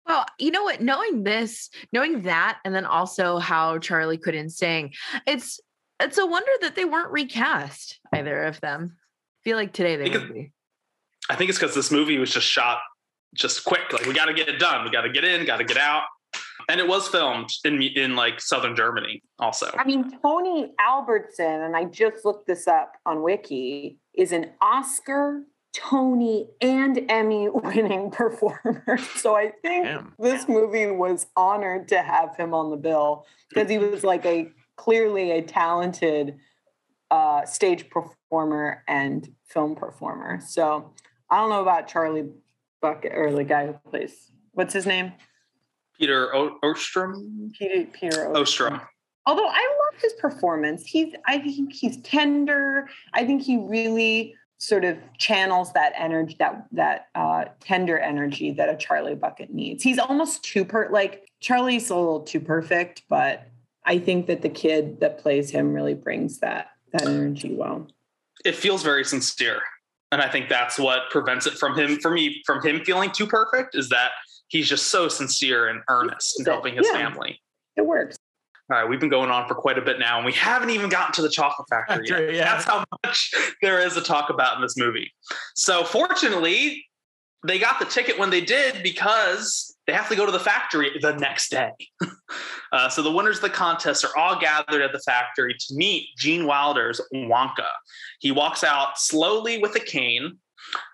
Well, 0.09 0.25
you 0.39 0.49
know 0.49 0.63
what? 0.63 0.81
Knowing 0.81 1.23
this, 1.23 1.69
knowing 1.93 2.23
that, 2.23 2.57
and 2.65 2.73
then 2.73 2.83
also 2.85 3.37
how 3.37 3.77
Charlie 3.77 4.17
couldn't 4.17 4.49
sing, 4.49 4.93
it's 5.27 5.59
it's 6.01 6.17
a 6.17 6.25
wonder 6.25 6.51
that 6.61 6.75
they 6.75 6.85
weren't 6.85 7.11
recast 7.11 7.99
either 8.13 8.43
of 8.45 8.59
them. 8.61 8.95
I 8.97 9.39
feel 9.43 9.57
like 9.57 9.71
today 9.71 9.95
they 9.97 10.05
Because- 10.05 10.23
would 10.23 10.33
be. 10.33 10.51
I 11.29 11.35
think 11.35 11.49
it's 11.51 11.59
because 11.59 11.75
this 11.75 11.91
movie 11.91 12.17
was 12.17 12.33
just 12.33 12.47
shot 12.47 12.79
just 13.35 13.63
quick. 13.63 13.93
Like 13.93 14.05
we 14.07 14.13
got 14.13 14.25
to 14.25 14.33
get 14.33 14.49
it 14.49 14.57
done. 14.57 14.83
We 14.83 14.89
got 14.89 15.01
to 15.01 15.11
get 15.11 15.23
in. 15.23 15.45
Got 15.45 15.57
to 15.57 15.63
get 15.63 15.77
out. 15.77 16.03
And 16.67 16.79
it 16.79 16.87
was 16.87 17.07
filmed 17.07 17.49
in 17.63 17.79
in 17.81 18.15
like 18.15 18.41
southern 18.41 18.75
Germany 18.75 19.21
also. 19.37 19.69
I 19.77 19.83
mean, 19.83 20.17
Tony 20.23 20.71
Albertson, 20.79 21.61
and 21.61 21.75
I 21.75 21.85
just 21.85 22.25
looked 22.25 22.47
this 22.47 22.67
up 22.67 22.93
on 23.05 23.21
Wiki, 23.21 23.99
is 24.15 24.31
an 24.31 24.51
Oscar, 24.59 25.43
Tony, 25.73 26.47
and 26.61 26.99
Emmy 27.09 27.49
winning 27.53 28.11
performer. 28.11 28.97
So 29.15 29.35
I 29.35 29.51
think 29.61 29.85
Damn. 29.85 30.13
this 30.19 30.47
movie 30.47 30.87
was 30.87 31.27
honored 31.35 31.87
to 31.89 32.01
have 32.01 32.35
him 32.35 32.53
on 32.53 32.69
the 32.69 32.77
bill 32.77 33.25
because 33.49 33.69
he 33.69 33.77
was 33.77 34.03
like 34.03 34.25
a 34.25 34.51
clearly 34.77 35.31
a 35.31 35.41
talented 35.41 36.37
uh, 37.11 37.45
stage 37.45 37.89
performer 37.89 38.83
and 38.87 39.29
film 39.45 39.75
performer. 39.75 40.39
So 40.45 40.93
I 41.29 41.37
don't 41.37 41.49
know 41.49 41.61
about 41.61 41.87
Charlie 41.87 42.29
Bucket 42.81 43.11
or 43.13 43.31
the 43.31 43.43
guy 43.43 43.67
who 43.67 43.73
plays 43.89 44.31
what's 44.53 44.73
his 44.73 44.85
name? 44.85 45.13
Peter 45.97 46.33
o- 46.33 46.57
Ostrum. 46.63 47.51
Peter 47.53 47.89
Peter 47.91 48.29
Ostrum. 48.33 48.81
Although 49.25 49.47
I 49.47 49.77
love 49.91 50.01
his 50.01 50.13
performance, 50.13 50.83
he's 50.85 51.13
I 51.27 51.39
think 51.39 51.73
he's 51.73 52.01
tender. 52.01 52.87
I 53.13 53.25
think 53.25 53.41
he 53.41 53.57
really 53.57 54.33
sort 54.59 54.83
of 54.83 54.97
channels 55.17 55.73
that 55.73 55.93
energy, 55.97 56.35
that 56.37 56.67
that 56.73 57.07
uh, 57.15 57.45
tender 57.61 57.97
energy 57.97 58.51
that 58.51 58.69
a 58.69 58.75
Charlie 58.77 59.15
Bucket 59.15 59.51
needs. 59.53 59.81
He's 59.81 59.97
almost 59.97 60.43
too 60.43 60.65
per 60.65 60.89
like 60.91 61.27
Charlie's 61.39 61.89
a 61.89 61.95
little 61.95 62.19
too 62.19 62.41
perfect, 62.41 63.03
but 63.09 63.47
I 63.85 63.97
think 63.97 64.27
that 64.27 64.41
the 64.41 64.49
kid 64.49 64.99
that 64.99 65.17
plays 65.17 65.49
him 65.49 65.73
really 65.73 65.93
brings 65.93 66.39
that 66.39 66.67
that 66.91 67.07
energy 67.07 67.55
well. 67.55 67.87
It 68.45 68.55
feels 68.55 68.83
very 68.83 69.03
sincere, 69.05 69.61
and 70.11 70.21
I 70.21 70.29
think 70.29 70.49
that's 70.49 70.77
what 70.77 71.09
prevents 71.09 71.47
it 71.47 71.53
from 71.53 71.77
him. 71.77 71.97
For 71.99 72.11
me, 72.11 72.41
from 72.45 72.61
him 72.61 72.83
feeling 72.83 73.11
too 73.11 73.27
perfect, 73.27 73.75
is 73.75 73.89
that 73.89 74.11
he's 74.49 74.67
just 74.67 74.87
so 74.89 75.07
sincere 75.07 75.69
and 75.69 75.81
earnest 75.89 76.39
in 76.39 76.45
helping 76.45 76.75
his 76.75 76.87
Yeah. 76.87 76.97
family. 76.99 77.41
It 77.77 77.85
works. 77.85 78.17
All 78.71 78.77
right, 78.77 78.87
we've 78.87 78.99
been 78.99 79.09
going 79.09 79.31
on 79.31 79.47
for 79.47 79.55
quite 79.55 79.79
a 79.79 79.81
bit 79.81 79.97
now, 79.97 80.17
and 80.17 80.25
we 80.25 80.33
haven't 80.33 80.69
even 80.69 80.89
gotten 80.89 81.11
to 81.13 81.23
the 81.23 81.29
chocolate 81.29 81.67
factory 81.69 82.07
yet. 82.07 82.33
Yeah. 82.35 82.43
That's 82.43 82.65
how 82.65 82.83
much 83.03 83.33
there 83.63 83.79
is 83.79 83.95
to 83.95 84.01
talk 84.01 84.29
about 84.29 84.57
in 84.57 84.61
this 84.61 84.77
movie. 84.77 85.11
So, 85.55 85.83
fortunately, 85.83 86.85
they 87.47 87.57
got 87.57 87.79
the 87.79 87.85
ticket 87.85 88.19
when 88.19 88.29
they 88.29 88.41
did 88.41 88.83
because 88.83 89.75
they 89.87 89.93
have 89.93 90.07
to 90.09 90.15
go 90.15 90.23
to 90.23 90.31
the 90.31 90.39
factory 90.39 90.91
the 91.01 91.13
next 91.15 91.49
day. 91.49 91.71
uh, 92.71 92.89
so, 92.89 93.01
the 93.01 93.11
winners 93.11 93.37
of 93.37 93.41
the 93.41 93.49
contest 93.49 94.05
are 94.05 94.15
all 94.15 94.39
gathered 94.39 94.83
at 94.83 94.91
the 94.91 94.99
factory 94.99 95.55
to 95.59 95.75
meet 95.75 96.07
Gene 96.15 96.45
Wilder's 96.45 97.01
Wonka. 97.11 97.65
He 98.19 98.31
walks 98.31 98.63
out 98.63 98.99
slowly 98.99 99.57
with 99.57 99.75
a 99.75 99.79
cane. 99.79 100.37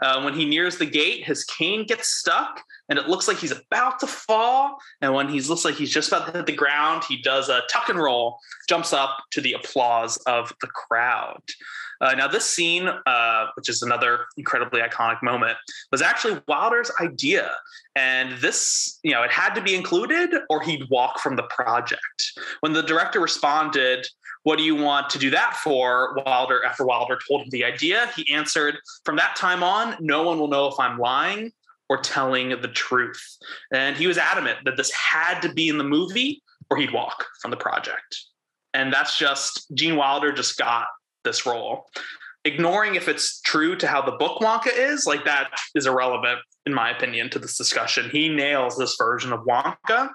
Uh, 0.02 0.22
when 0.22 0.34
he 0.34 0.46
nears 0.46 0.78
the 0.78 0.86
gate, 0.86 1.26
his 1.26 1.44
cane 1.46 1.86
gets 1.86 2.10
stuck 2.10 2.62
and 2.90 3.00
it 3.00 3.08
looks 3.08 3.28
like 3.28 3.38
he's 3.38 3.52
about 3.52 4.00
to 4.00 4.08
fall. 4.08 4.78
And 5.02 5.14
when 5.14 5.30
he 5.30 5.42
looks 5.42 5.66
like 5.66 5.76
he's 5.76 5.92
just 5.92 6.10
about 6.10 6.28
to 6.28 6.38
hit 6.38 6.46
the 6.46 6.54
ground, 6.54 7.04
he 7.08 7.22
does 7.22 7.50
a 7.50 7.62
tuck 7.72 7.90
and 7.90 8.00
roll, 8.00 8.40
jumps 8.70 8.94
up 8.94 9.18
to 9.32 9.42
the 9.42 9.54
applause 9.54 10.18
of 10.26 10.54
the 10.62 10.68
crowd. 10.68 11.42
Uh, 12.02 12.14
now, 12.14 12.28
this 12.28 12.46
scene, 12.46 12.90
uh, 13.06 13.48
which 13.56 13.70
is 13.70 13.82
another 13.82 14.26
incredibly 14.38 14.82
iconic 14.82 15.22
moment, 15.24 15.58
was 15.92 16.02
actually 16.02 16.42
Wilder's 16.48 16.92
idea. 17.00 17.52
And 17.96 18.38
this, 18.40 19.00
you 19.04 19.12
know, 19.12 19.24
it 19.24 19.32
had 19.32 19.54
to 19.54 19.62
be 19.62 19.76
included 19.76 20.30
or 20.50 20.62
he'd 20.62 20.90
walk 20.90 21.20
from 21.20 21.36
the 21.36 21.44
project. 21.44 22.34
When 22.60 22.74
the 22.74 22.84
director 22.84 23.20
responded, 23.22 24.06
What 24.46 24.60
do 24.60 24.64
you 24.64 24.76
want 24.76 25.10
to 25.10 25.18
do 25.18 25.32
that 25.32 25.58
for? 25.58 26.22
Wilder, 26.24 26.64
after 26.64 26.86
Wilder 26.86 27.18
told 27.28 27.42
him 27.42 27.50
the 27.50 27.66
idea, 27.66 28.12
he 28.16 28.32
answered, 28.32 28.76
From 29.04 29.16
that 29.16 29.36
time 29.36 29.64
on, 29.64 29.98
no 30.00 30.22
one 30.22 30.40
will 30.40 30.48
know 30.48 30.68
if 30.68 30.80
I'm 30.80 31.00
lying 31.00 31.52
or 31.90 31.98
telling 31.98 32.50
the 32.50 32.68
truth. 32.68 33.22
And 33.74 33.98
he 33.98 34.06
was 34.06 34.20
adamant 34.20 34.60
that 34.66 34.78
this 34.78 34.92
had 34.92 35.42
to 35.42 35.52
be 35.52 35.68
in 35.68 35.80
the 35.80 35.84
movie 35.84 36.44
or 36.70 36.78
he'd 36.78 36.94
walk 36.94 37.26
from 37.42 37.50
the 37.50 37.58
project. 37.58 38.24
And 38.76 38.94
that's 38.94 39.18
just 39.18 39.66
Gene 39.74 39.96
Wilder 39.96 40.32
just 40.32 40.58
got 40.60 40.86
this 41.24 41.48
role. 41.48 41.88
ignoring 42.46 42.94
if 42.94 43.08
it's 43.08 43.42
true 43.42 43.76
to 43.76 43.88
how 43.88 44.02
the 44.02 44.12
book 44.12 44.40
Wonka 44.40 44.70
is, 44.72 45.08
like 45.08 45.26
that 45.26 45.50
is 45.74 45.88
irrelevant, 45.88 46.40
in 46.68 46.74
my 46.74 46.92
opinion, 46.92 47.30
to 47.32 47.40
this 47.40 47.58
discussion. 47.58 48.10
He 48.12 48.30
nails 48.30 48.78
this 48.78 48.96
version 48.98 49.34
of 49.34 49.40
Wonka. 49.42 50.10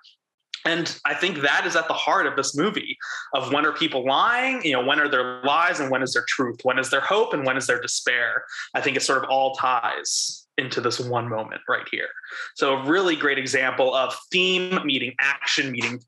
And 0.65 0.99
I 1.05 1.15
think 1.15 1.41
that 1.41 1.65
is 1.67 1.77
at 1.77 1.89
the 1.89 1.95
heart 1.95 2.27
of 2.27 2.37
this 2.37 2.57
movie 2.57 2.97
of 3.35 3.53
when 3.53 3.65
are 3.65 3.73
people 3.73 4.05
lying, 4.05 4.63
you 4.63 4.73
know, 4.73 4.85
when 4.85 5.01
are 5.01 5.09
their 5.09 5.43
lies 5.43 5.81
and 5.81 5.91
when 5.91 6.03
is 6.03 6.13
their 6.13 6.25
truth? 6.29 6.61
When 6.63 6.79
is 6.79 6.91
their 6.91 7.01
hope 7.01 7.33
and 7.33 7.47
when 7.47 7.57
is 7.57 7.67
their 7.67 7.81
despair? 7.81 8.45
I 8.75 8.81
think 8.81 8.97
it 8.97 9.03
sort 9.03 9.23
of 9.25 9.31
all 9.31 9.55
ties 9.55 10.47
into 10.59 10.81
this 10.81 11.01
one 11.01 11.29
moment 11.29 11.63
right 11.69 11.87
here. 11.91 12.09
So 12.55 12.75
a 12.75 12.87
really 12.87 13.17
great 13.17 13.39
example 13.39 13.95
of 13.95 14.15
theme 14.31 14.79
meeting 14.85 15.15
action 15.19 15.73
meeting 15.73 16.01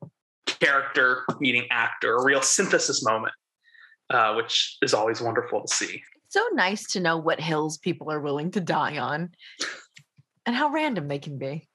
character 0.47 1.25
meeting 1.41 1.67
actor, 1.71 2.17
a 2.17 2.25
real 2.25 2.43
synthesis 2.43 3.03
moment, 3.05 3.35
uh, 4.11 4.35
which 4.35 4.77
is 4.83 4.95
always 4.95 5.21
wonderful 5.21 5.63
to 5.67 5.75
see. 5.75 6.03
It's 6.27 6.35
so 6.35 6.45
nice 6.53 6.87
to 6.93 7.01
know 7.01 7.17
what 7.17 7.41
hills 7.41 7.79
people 7.79 8.11
are 8.13 8.21
willing 8.21 8.51
to 8.53 8.61
die 8.61 8.99
on 8.99 9.31
and 10.47 10.55
how 10.55 10.71
random 10.71 11.09
they 11.09 11.19
can 11.19 11.39
be. 11.39 11.69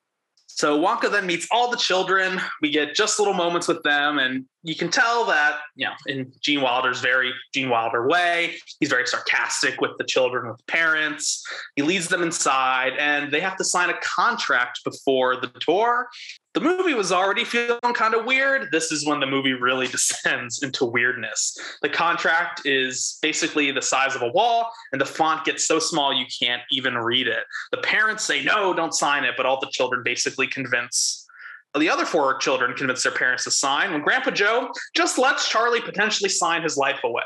So 0.58 0.80
Wonka 0.80 1.12
then 1.12 1.28
meets 1.28 1.48
all 1.52 1.70
the 1.70 1.78
children. 1.78 2.42
We 2.64 2.72
get 2.72 2.96
just 2.96 3.20
little 3.20 3.36
moments 3.36 3.68
with 3.68 3.84
them, 3.84 4.18
and 4.18 4.44
you 4.68 4.76
can 4.76 4.90
tell 4.90 5.26
that, 5.26 5.60
you 5.76 5.86
know, 5.86 5.94
in 6.08 6.32
Gene 6.42 6.62
Wilder's 6.62 7.00
very 7.00 7.32
Gene 7.54 7.70
Wilder 7.70 8.08
way, 8.08 8.56
he's 8.80 8.90
very 8.90 9.08
sarcastic 9.08 9.80
with 9.80 9.92
the 9.98 10.04
children, 10.04 10.48
with 10.48 10.58
the 10.58 10.72
parents. 10.72 11.42
He 11.76 11.84
leads 11.84 12.10
them 12.10 12.22
inside, 12.22 12.94
and 13.00 13.32
they 13.32 13.40
have 13.40 13.56
to 13.58 13.64
sign 13.64 13.90
a 13.90 13.98
contract 14.02 14.82
before 14.84 15.38
the 15.38 15.48
tour 15.60 16.10
the 16.58 16.64
movie 16.64 16.96
was 16.96 17.12
already 17.12 17.44
feeling 17.44 17.94
kind 17.94 18.16
of 18.16 18.26
weird. 18.26 18.70
This 18.72 18.92
is 18.92 19.06
when 19.06 19.20
the 19.20 19.28
movie 19.28 19.54
really 19.54 19.86
descends 19.98 20.64
into 20.64 20.86
weirdness. 20.86 21.56
The 21.84 21.90
contract 21.90 22.66
is 22.66 23.20
basically 23.22 23.72
the 23.72 23.82
size 23.84 24.16
of 24.16 24.24
a 24.24 24.30
wall, 24.30 24.72
and 24.92 25.00
the 25.00 25.06
font 25.06 25.46
gets 25.46 25.68
so 25.68 25.78
small 25.78 26.12
you 26.12 26.26
can't 26.42 26.64
even 26.72 26.96
read 26.96 27.28
it. 27.28 27.44
The 27.72 27.78
parents 27.78 28.24
say, 28.24 28.44
no, 28.44 28.74
don't 28.74 28.96
sign 28.96 29.24
it, 29.24 29.36
but 29.38 29.46
all 29.46 29.60
the 29.60 29.70
children 29.72 30.02
basically 30.04 30.48
convince 30.48 31.27
the 31.80 31.90
other 31.90 32.06
four 32.06 32.38
children 32.38 32.74
convince 32.74 33.04
their 33.04 33.12
parents 33.12 33.44
to 33.46 33.52
sign 33.52 33.92
when 33.92 34.02
Grandpa 34.02 34.32
Joe 34.32 34.70
just 34.96 35.18
lets 35.18 35.50
Charlie 35.50 35.82
potentially 35.82 36.30
sign 36.30 36.64
his 36.64 36.78
life 36.78 37.00
away. 37.04 37.24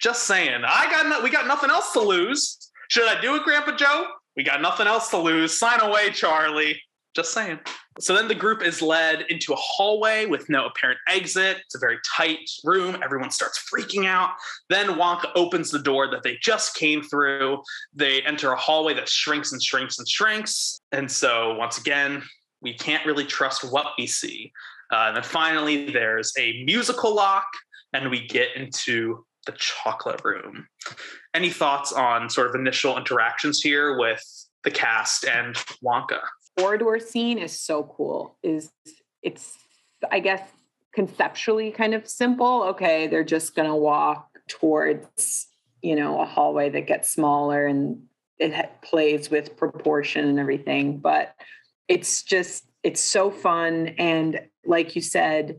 Just 0.00 0.24
saying, 0.24 0.62
I 0.66 0.90
got 0.90 1.06
no, 1.06 1.20
we 1.22 1.30
got 1.30 1.46
nothing 1.46 1.70
else 1.70 1.92
to 1.92 2.00
lose. 2.00 2.70
Should 2.88 3.08
I 3.08 3.20
do 3.20 3.36
it, 3.36 3.44
Grandpa 3.44 3.76
Joe? 3.76 4.06
We 4.36 4.42
got 4.42 4.60
nothing 4.60 4.86
else 4.86 5.08
to 5.10 5.18
lose. 5.18 5.58
Sign 5.58 5.80
away, 5.80 6.10
Charlie. 6.10 6.80
Just 7.14 7.32
saying. 7.32 7.60
So 8.00 8.14
then 8.14 8.26
the 8.26 8.34
group 8.34 8.62
is 8.62 8.80
led 8.80 9.22
into 9.28 9.52
a 9.52 9.56
hallway 9.56 10.24
with 10.24 10.48
no 10.48 10.66
apparent 10.66 10.98
exit. 11.08 11.58
It's 11.58 11.74
a 11.74 11.78
very 11.78 11.98
tight 12.16 12.38
room. 12.64 12.98
Everyone 13.04 13.30
starts 13.30 13.62
freaking 13.70 14.06
out. 14.06 14.30
Then 14.70 14.88
Wonka 14.88 15.30
opens 15.34 15.70
the 15.70 15.78
door 15.78 16.10
that 16.10 16.22
they 16.22 16.38
just 16.40 16.74
came 16.74 17.02
through. 17.02 17.62
They 17.92 18.22
enter 18.22 18.52
a 18.52 18.56
hallway 18.56 18.94
that 18.94 19.10
shrinks 19.10 19.52
and 19.52 19.62
shrinks 19.62 19.98
and 19.98 20.08
shrinks. 20.08 20.80
And 20.92 21.10
so, 21.10 21.54
once 21.54 21.76
again, 21.76 22.22
we 22.62 22.74
can't 22.74 23.04
really 23.04 23.24
trust 23.24 23.70
what 23.70 23.86
we 23.98 24.06
see. 24.06 24.52
Uh, 24.92 25.06
and 25.08 25.16
then 25.16 25.22
finally, 25.22 25.90
there's 25.90 26.32
a 26.38 26.62
musical 26.64 27.14
lock, 27.14 27.46
and 27.92 28.10
we 28.10 28.26
get 28.26 28.48
into 28.56 29.24
the 29.46 29.52
chocolate 29.52 30.20
room. 30.24 30.66
Any 31.34 31.50
thoughts 31.50 31.92
on 31.92 32.30
sort 32.30 32.48
of 32.48 32.54
initial 32.54 32.96
interactions 32.96 33.60
here 33.60 33.98
with 33.98 34.22
the 34.64 34.70
cast 34.70 35.24
and 35.24 35.56
Wonka? 35.84 36.20
corridor 36.58 36.98
scene 36.98 37.38
is 37.38 37.58
so 37.58 37.84
cool. 37.84 38.36
Is 38.42 38.70
it's 39.22 39.56
I 40.10 40.20
guess 40.20 40.42
conceptually 40.94 41.70
kind 41.70 41.94
of 41.94 42.08
simple. 42.08 42.64
Okay, 42.64 43.06
they're 43.06 43.24
just 43.24 43.54
gonna 43.54 43.76
walk 43.76 44.28
towards 44.48 45.46
you 45.82 45.96
know 45.96 46.20
a 46.20 46.24
hallway 46.24 46.70
that 46.70 46.86
gets 46.86 47.08
smaller 47.10 47.66
and 47.66 48.02
it 48.38 48.70
plays 48.82 49.30
with 49.30 49.56
proportion 49.56 50.26
and 50.26 50.38
everything, 50.38 50.98
but 50.98 51.34
it's 51.92 52.22
just 52.22 52.64
it's 52.82 53.02
so 53.02 53.30
fun 53.30 53.88
and 53.98 54.40
like 54.64 54.96
you 54.96 55.02
said, 55.02 55.58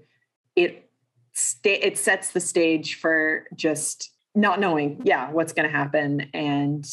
it 0.56 0.90
sta- 1.34 1.80
it 1.82 1.98
sets 1.98 2.32
the 2.32 2.40
stage 2.40 2.96
for 2.96 3.46
just 3.56 4.12
not 4.36 4.60
knowing, 4.60 5.02
yeah, 5.04 5.32
what's 5.32 5.54
going 5.54 5.70
to 5.70 5.76
happen 5.76 6.30
and 6.34 6.86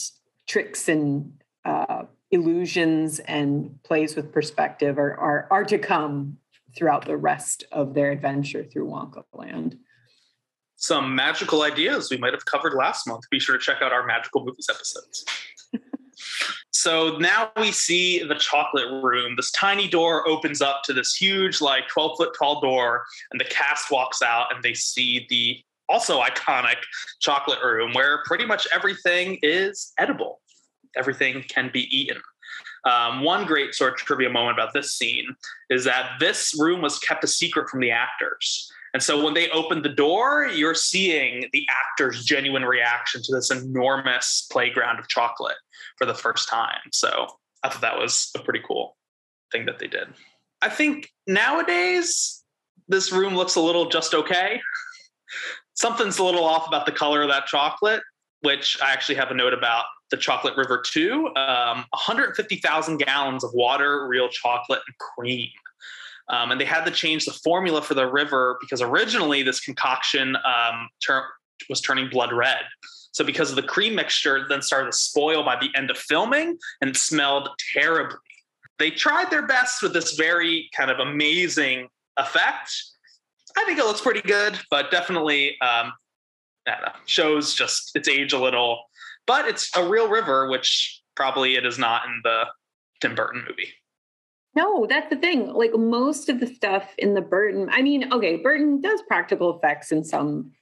tricks 0.47 0.88
and 0.88 1.32
uh, 1.64 2.03
illusions 2.30 3.18
and 3.20 3.82
plays 3.82 4.14
with 4.14 4.30
perspective 4.30 4.99
are, 4.99 5.14
are, 5.16 5.49
are 5.51 5.64
to 5.64 5.78
come 5.78 6.36
throughout 6.76 7.07
the 7.07 7.16
rest 7.16 7.64
of 7.72 7.95
their 7.95 8.11
adventure 8.11 8.62
through 8.62 8.86
Wonka 8.86 9.24
Land. 9.32 9.78
Some 10.76 11.14
magical 11.14 11.62
ideas 11.62 12.11
we 12.11 12.18
might 12.18 12.32
have 12.34 12.45
covered 12.45 12.74
last 12.74 13.07
month. 13.07 13.22
Be 13.30 13.41
sure 13.41 13.57
to 13.57 13.62
check 13.62 13.82
out 13.82 13.93
our 13.93 14.07
magical 14.07 14.45
movies 14.45 14.68
episodes. 14.70 15.24
so 16.73 17.18
now 17.18 17.51
we 17.57 17.73
see 17.73 18.23
the 18.23 18.37
chocolate 18.37 18.91
room. 19.03 19.35
This 19.37 19.51
tiny 19.51 19.89
door 19.89 20.27
opens 20.29 20.62
up 20.62 20.83
to 20.85 20.93
this 20.93 21.14
huge, 21.14 21.61
like 21.61 21.89
12 21.89 22.16
foot 22.16 22.31
tall 22.39 22.61
door, 22.61 23.05
and 23.33 23.41
the 23.41 23.45
cast 23.45 23.91
walks 23.91 24.23
out 24.23 24.55
and 24.55 24.62
they 24.62 24.75
see 24.75 25.27
the 25.29 25.61
also 25.89 26.21
iconic 26.21 26.77
chocolate 27.21 27.59
room 27.64 27.93
where 27.95 28.23
pretty 28.25 28.47
much 28.47 28.68
everything 28.73 29.39
is 29.43 29.93
edible 29.99 30.41
everything 30.97 31.45
can 31.49 31.71
be 31.73 31.85
eaten. 31.97 32.21
Um, 32.85 33.23
one 33.23 33.45
great 33.45 33.75
sort 33.75 33.93
of 33.93 33.99
trivia 33.99 34.31
moment 34.31 34.59
about 34.59 34.73
this 34.73 34.93
scene 34.93 35.27
is 35.68 35.85
that 35.85 36.12
this 36.18 36.55
room 36.59 36.81
was 36.81 36.99
kept 36.99 37.25
a 37.25 37.29
secret 37.29 37.68
from 37.68 37.81
the 37.81 37.91
actors. 37.91 38.73
And 38.93 39.03
so 39.03 39.22
when 39.24 39.34
they 39.34 39.49
opened 39.51 39.84
the 39.84 39.91
door, 39.91 40.49
you're 40.53 40.74
seeing 40.74 41.49
the 41.53 41.66
actors' 41.70 42.24
genuine 42.24 42.64
reaction 42.64 43.22
to 43.22 43.34
this 43.34 43.51
enormous 43.51 44.49
playground 44.51 44.99
of 44.99 45.09
chocolate 45.09 45.57
for 45.97 46.07
the 46.07 46.14
first 46.14 46.49
time. 46.49 46.80
So 46.93 47.28
I 47.62 47.68
thought 47.68 47.82
that 47.82 47.99
was 47.99 48.30
a 48.36 48.41
pretty 48.41 48.61
cool 48.66 48.97
thing 49.53 49.66
that 49.66 49.78
they 49.78 49.86
did. 49.86 50.09
I 50.62 50.68
think 50.68 51.11
nowadays, 51.26 52.43
this 52.88 53.12
room 53.12 53.36
looks 53.36 53.55
a 53.55 53.61
little 53.61 53.88
just 53.88 54.14
okay. 54.14 54.61
Something's 55.74 56.18
a 56.18 56.24
little 56.24 56.45
off 56.45 56.66
about 56.66 56.86
the 56.86 56.93
color 56.93 57.22
of 57.22 57.28
that 57.28 57.47
chocolate, 57.47 58.03
which 58.41 58.76
I 58.82 58.93
actually 58.93 59.14
have 59.14 59.30
a 59.30 59.34
note 59.34 59.55
about 59.55 59.84
the 60.11 60.16
Chocolate 60.16 60.57
River 60.57 60.82
2, 60.84 61.28
um, 61.36 61.84
150,000 61.91 62.97
gallons 62.99 63.45
of 63.45 63.51
water, 63.55 64.09
real 64.09 64.28
chocolate, 64.28 64.80
and 64.86 64.97
cream. 64.99 65.49
Um, 66.31 66.53
and 66.53 66.61
they 66.61 66.64
had 66.64 66.85
to 66.85 66.91
change 66.91 67.24
the 67.24 67.33
formula 67.33 67.83
for 67.83 67.95
the 67.95 68.07
river 68.07 68.57
because 68.61 68.81
originally 68.81 69.43
this 69.43 69.61
concoction 69.61 70.37
um, 70.37 70.89
ter- 71.05 71.26
was 71.68 71.81
turning 71.81 72.09
blood 72.09 72.33
red. 72.33 72.62
So 73.12 73.24
because 73.24 73.51
of 73.51 73.57
the 73.57 73.62
cream 73.62 73.95
mixture, 73.95 74.37
it 74.37 74.49
then 74.49 74.62
started 74.62 74.93
to 74.93 74.97
spoil 74.97 75.43
by 75.43 75.57
the 75.61 75.68
end 75.76 75.91
of 75.91 75.99
filming 75.99 76.57
and 76.81 76.97
smelled 76.97 77.49
terribly. 77.74 78.18
They 78.78 78.91
tried 78.91 79.31
their 79.31 79.47
best 79.47 79.83
with 79.83 79.93
this 79.93 80.14
very 80.14 80.70
kind 80.74 80.91
of 80.91 81.01
amazing 81.01 81.89
effect. 82.16 82.72
I 83.59 83.64
think 83.64 83.78
it 83.78 83.85
looks 83.85 84.01
pretty 84.01 84.22
good, 84.22 84.59
but 84.70 84.91
definitely 84.91 85.57
um, 85.61 85.93
shows 87.07 87.53
just 87.55 87.91
its 87.97 88.09
age 88.09 88.33
a 88.33 88.39
little 88.39 88.85
but 89.31 89.47
it's 89.47 89.70
a 89.76 89.89
real 89.89 90.09
river, 90.09 90.51
which 90.51 91.03
probably 91.14 91.55
it 91.55 91.64
is 91.64 91.78
not 91.78 92.05
in 92.05 92.20
the 92.24 92.47
Tim 93.01 93.14
Burton 93.14 93.45
movie. 93.49 93.68
No, 94.55 94.86
that's 94.86 95.09
the 95.11 95.16
thing. 95.16 95.53
Like 95.53 95.72
most 95.74 96.28
of 96.28 96.40
the 96.40 96.46
stuff 96.46 96.94
in 96.98 97.14
the 97.14 97.20
Burton, 97.20 97.68
I 97.70 97.82
mean, 97.82 98.12
okay, 98.12 98.36
Burton 98.36 98.80
does 98.80 99.01
practical 99.07 99.57
effects 99.57 99.92
in 99.92 100.03
some 100.03 100.53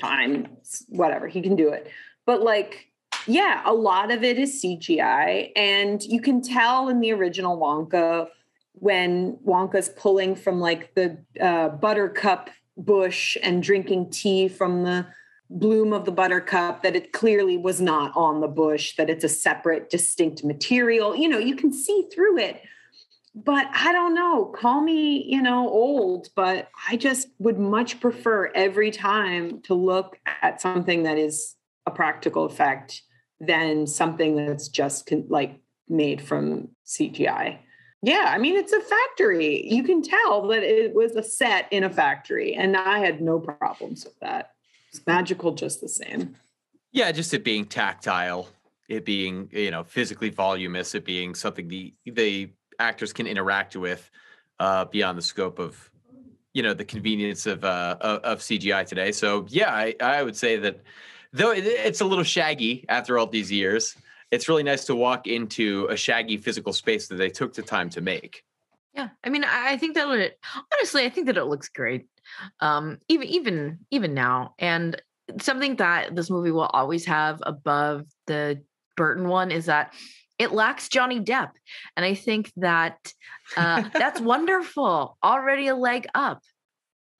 time, 0.00 0.48
whatever, 0.88 1.28
he 1.28 1.40
can 1.40 1.54
do 1.54 1.68
it. 1.68 1.88
But 2.26 2.42
like, 2.42 2.88
yeah, 3.26 3.62
a 3.64 3.72
lot 3.72 4.10
of 4.10 4.24
it 4.24 4.38
is 4.38 4.62
CGI. 4.62 5.52
And 5.54 6.02
you 6.02 6.20
can 6.20 6.42
tell 6.42 6.88
in 6.88 7.00
the 7.00 7.12
original 7.12 7.58
Wonka 7.58 8.28
when 8.72 9.38
Wonka's 9.46 9.88
pulling 9.90 10.34
from 10.34 10.60
like 10.60 10.94
the 10.94 11.18
uh, 11.40 11.68
buttercup 11.68 12.50
bush 12.76 13.36
and 13.42 13.62
drinking 13.62 14.10
tea 14.10 14.48
from 14.48 14.82
the 14.82 15.06
bloom 15.50 15.92
of 15.92 16.04
the 16.04 16.10
buttercup 16.10 16.82
that 16.82 16.96
it 16.96 17.12
clearly 17.12 17.56
was 17.56 17.80
not 17.80 18.10
on 18.16 18.40
the 18.40 18.48
bush 18.48 18.96
that 18.96 19.08
it's 19.08 19.22
a 19.22 19.28
separate 19.28 19.90
distinct 19.90 20.42
material 20.42 21.14
you 21.14 21.28
know 21.28 21.38
you 21.38 21.54
can 21.54 21.72
see 21.72 22.08
through 22.12 22.38
it 22.38 22.62
but 23.34 23.66
i 23.74 23.92
don't 23.92 24.14
know 24.14 24.44
call 24.44 24.80
me 24.80 25.24
you 25.24 25.42
know 25.42 25.68
old 25.68 26.28
but 26.36 26.68
i 26.88 26.96
just 26.96 27.28
would 27.38 27.58
much 27.58 28.00
prefer 28.00 28.50
every 28.54 28.90
time 28.90 29.60
to 29.62 29.74
look 29.74 30.18
at 30.42 30.60
something 30.60 31.02
that 31.02 31.18
is 31.18 31.54
a 31.86 31.90
practical 31.90 32.44
effect 32.44 33.02
than 33.40 33.86
something 33.86 34.36
that's 34.36 34.68
just 34.68 35.06
con- 35.06 35.26
like 35.28 35.60
made 35.88 36.22
from 36.22 36.68
cgi 36.86 37.58
yeah 38.02 38.26
i 38.28 38.38
mean 38.38 38.56
it's 38.56 38.72
a 38.72 38.80
factory. 38.80 39.66
You 39.68 39.82
can 39.82 40.02
tell 40.02 40.48
that 40.48 40.62
it 40.62 40.94
was 40.94 41.16
a 41.16 41.22
set 41.22 41.66
in 41.70 41.84
a 41.84 41.90
factory 41.90 42.54
and 42.54 42.76
i 42.76 42.98
had 42.98 43.20
no 43.20 43.38
problems 43.38 44.04
with 44.04 44.18
that. 44.20 44.54
It's 44.94 45.04
magical 45.08 45.52
just 45.52 45.80
the 45.80 45.88
same. 45.88 46.36
Yeah, 46.92 47.10
just 47.10 47.34
it 47.34 47.42
being 47.42 47.64
tactile, 47.64 48.48
it 48.88 49.04
being 49.04 49.48
you 49.50 49.72
know 49.72 49.82
physically 49.82 50.30
voluminous, 50.30 50.94
it 50.94 51.04
being 51.04 51.34
something 51.34 51.66
the 51.66 51.92
the 52.06 52.50
actors 52.78 53.12
can 53.12 53.26
interact 53.26 53.76
with 53.76 54.10
uh, 54.60 54.84
beyond 54.86 55.18
the 55.18 55.22
scope 55.22 55.58
of 55.58 55.90
you 56.52 56.62
know 56.62 56.74
the 56.74 56.84
convenience 56.84 57.46
of 57.46 57.64
uh, 57.64 57.96
of 58.00 58.40
CGI 58.40 58.86
today. 58.86 59.12
So 59.12 59.46
yeah, 59.48 59.72
I, 59.74 59.94
I 60.00 60.22
would 60.22 60.36
say 60.36 60.56
that 60.56 60.80
Though 61.34 61.50
it's 61.50 62.00
a 62.00 62.04
little 62.04 62.22
shaggy 62.22 62.84
after 62.88 63.18
all 63.18 63.26
these 63.26 63.50
years, 63.50 63.96
it's 64.30 64.48
really 64.48 64.62
nice 64.62 64.84
to 64.84 64.94
walk 64.94 65.26
into 65.26 65.88
a 65.90 65.96
shaggy 65.96 66.36
physical 66.36 66.72
space 66.72 67.08
that 67.08 67.16
they 67.16 67.28
took 67.28 67.54
the 67.54 67.62
time 67.62 67.90
to 67.90 68.00
make. 68.00 68.44
Yeah, 68.94 69.08
I 69.24 69.30
mean, 69.30 69.42
I 69.42 69.76
think 69.76 69.96
that 69.96 70.08
it 70.10 70.38
honestly, 70.72 71.04
I 71.04 71.10
think 71.10 71.26
that 71.26 71.36
it 71.36 71.46
looks 71.46 71.68
great, 71.68 72.06
um, 72.60 72.98
even 73.08 73.26
even 73.26 73.78
even 73.90 74.14
now. 74.14 74.54
And 74.60 75.02
something 75.40 75.74
that 75.76 76.14
this 76.14 76.30
movie 76.30 76.52
will 76.52 76.70
always 76.72 77.04
have 77.06 77.42
above 77.42 78.06
the 78.28 78.62
Burton 78.96 79.26
one 79.26 79.50
is 79.50 79.66
that 79.66 79.92
it 80.38 80.52
lacks 80.52 80.88
Johnny 80.88 81.20
Depp, 81.20 81.50
and 81.96 82.04
I 82.04 82.14
think 82.14 82.52
that 82.56 83.12
uh, 83.56 83.84
that's 83.92 84.20
wonderful. 84.20 85.16
Already 85.22 85.68
a 85.68 85.76
leg 85.76 86.06
up. 86.14 86.42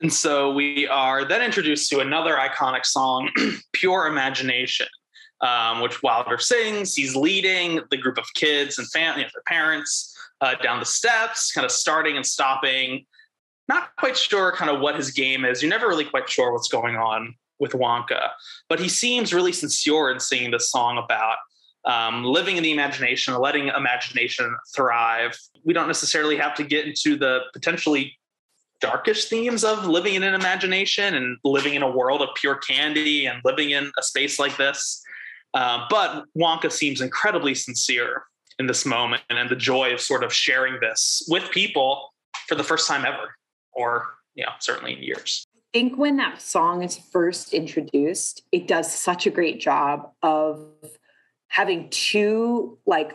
And 0.01 0.12
so 0.12 0.53
we 0.53 0.89
are 0.89 1.25
then 1.25 1.43
introduced 1.43 1.89
to 1.91 2.01
another 2.01 2.37
iconic 2.37 2.85
song, 2.85 3.31
"Pure 3.73 4.07
Imagination." 4.09 4.87
Um, 5.41 5.83
which 5.83 6.03
Wilder 6.03 6.39
sings. 6.39 6.95
He's 6.95 7.15
leading 7.15 7.81
the 7.91 7.99
group 7.99 8.17
of 8.17 8.25
kids 8.35 8.79
and 8.79 8.89
family, 8.91 9.23
their 9.25 9.43
parents 9.47 10.17
uh, 10.41 10.55
down 10.62 10.79
the 10.81 10.87
steps, 10.87 11.53
kind 11.53 11.65
of 11.67 11.71
starting 11.71 12.17
and 12.17 12.25
stopping. 12.25 13.05
Not 13.69 13.91
quite 13.99 14.17
sure 14.17 14.53
kind 14.53 14.71
of 14.71 14.81
what 14.81 14.97
his 14.97 15.11
game 15.11 15.45
is. 15.45 15.61
You're 15.61 15.71
never 15.71 15.89
really 15.89 16.05
quite 16.05 16.31
sure 16.31 16.53
what's 16.53 16.69
going 16.69 16.97
on 16.97 17.35
with 17.59 17.73
Wonka, 17.73 18.31
but 18.71 18.81
he 18.81 18.89
seems 18.89 19.35
really 19.35 19.53
sincere 19.53 20.11
in 20.11 20.21
singing 20.21 20.51
this 20.51 20.71
song 20.71 20.97
about 20.97 21.37
um, 21.85 22.24
living 22.24 22.57
in 22.57 22.62
the 22.62 22.72
imagination, 22.72 23.35
letting 23.35 23.68
imagination 23.68 24.55
thrive. 24.74 25.39
We 25.64 25.72
don't 25.72 25.87
necessarily 25.87 26.37
have 26.37 26.55
to 26.55 26.64
get 26.64 26.87
into 26.87 27.16
the 27.16 27.41
potentially 27.53 28.18
darkish 28.80 29.26
themes 29.26 29.64
of 29.64 29.87
living 29.87 30.14
in 30.14 30.22
an 30.22 30.35
imagination 30.35 31.14
and 31.14 31.39
living 31.45 31.74
in 31.74 31.82
a 31.82 31.91
world 31.91 32.20
of 32.22 32.28
pure 32.35 32.57
candy 32.57 33.26
and 33.26 33.41
living 33.45 33.70
in 33.70 33.91
a 33.99 34.03
space 34.03 34.39
like 34.39 34.57
this. 34.57 35.03
Uh, 35.55 35.87
but 35.89 36.24
Wonka 36.37 36.70
seems 36.70 37.01
incredibly 37.01 37.55
sincere 37.55 38.24
in 38.59 38.66
this 38.66 38.85
moment 38.85 39.22
and 39.30 39.49
the 39.49 39.57
joy 39.57 39.93
of 39.93 40.01
sort 40.01 40.24
of 40.24 40.32
sharing 40.32 40.80
this 40.80 41.24
with 41.28 41.51
people 41.51 42.12
for 42.49 42.55
the 42.55 42.64
first 42.64 42.89
time 42.89 43.05
ever, 43.05 43.35
or 43.72 44.14
know, 44.37 44.53
certainly 44.59 44.95
in 44.95 45.03
years. 45.03 45.47
I 45.74 45.78
think 45.78 45.99
when 45.99 46.16
that 46.18 46.41
song 46.41 46.82
is 46.82 46.97
first 46.97 47.53
introduced, 47.53 48.43
it 48.53 48.68
does 48.68 48.93
such 48.93 49.26
a 49.26 49.30
great 49.30 49.61
job 49.61 50.11
of 50.22 50.66
having 51.55 51.89
two 51.91 52.77
like 52.85 53.15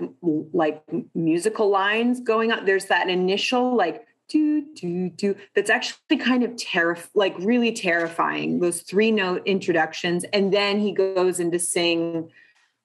like 0.54 0.82
musical 1.14 1.70
lines 1.70 2.22
going 2.22 2.54
on. 2.54 2.64
There's 2.64 2.86
that 2.86 3.10
initial 3.10 3.76
like 3.76 4.08
do 4.30 4.66
do 4.76 5.10
do 5.10 5.36
that's 5.56 5.70
actually 5.70 6.16
kind 6.18 6.44
of 6.44 6.52
terrif 6.52 7.10
like 7.14 7.36
really 7.40 7.74
terrifying. 7.74 8.62
Those 8.62 8.82
three 8.82 9.12
note 9.12 9.42
introductions, 9.46 10.24
and 10.32 10.54
then 10.54 10.80
he 10.80 10.94
goes 10.94 11.42
into 11.42 11.60
sing 11.60 12.32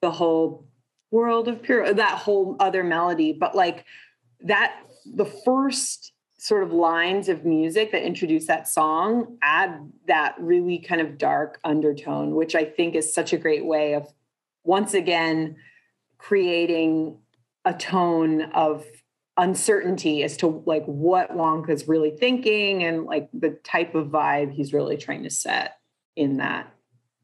the 0.03 0.11
whole 0.11 0.67
world 1.13 1.47
of 1.47 1.63
pure 1.63 1.95
that 1.95 2.19
whole 2.19 2.57
other 2.59 2.83
melody 2.83 3.33
but 3.33 3.55
like 3.55 3.85
that 4.41 4.81
the 5.07 5.25
first 5.25 6.13
sort 6.37 6.65
of 6.65 6.73
lines 6.73 7.29
of 7.29 7.45
music 7.45 7.93
that 7.93 8.03
introduce 8.03 8.49
that 8.49 8.67
song 8.67 9.39
add 9.41 9.89
that 10.09 10.35
really 10.41 10.79
kind 10.79 11.01
of 11.01 11.17
dark 11.17 11.61
undertone 11.63 12.35
which 12.35 12.57
i 12.57 12.65
think 12.65 12.97
is 12.97 13.15
such 13.15 13.33
a 13.33 13.37
great 13.37 13.65
way 13.65 13.95
of 13.95 14.13
once 14.65 14.95
again 14.95 15.57
creating 16.19 17.19
a 17.65 17.73
tone 17.75 18.43
of 18.53 18.85
uncertainty 19.37 20.23
as 20.23 20.37
to 20.39 20.63
like 20.67 20.85
what 20.85 21.31
Wonka's 21.31 21.89
really 21.89 22.11
thinking 22.11 22.85
and 22.85 23.05
like 23.05 23.29
the 23.33 23.51
type 23.65 23.95
of 23.95 24.09
vibe 24.09 24.53
he's 24.53 24.73
really 24.73 24.97
trying 24.97 25.25
to 25.25 25.31
set 25.31 25.79
in 26.15 26.37
that 26.37 26.73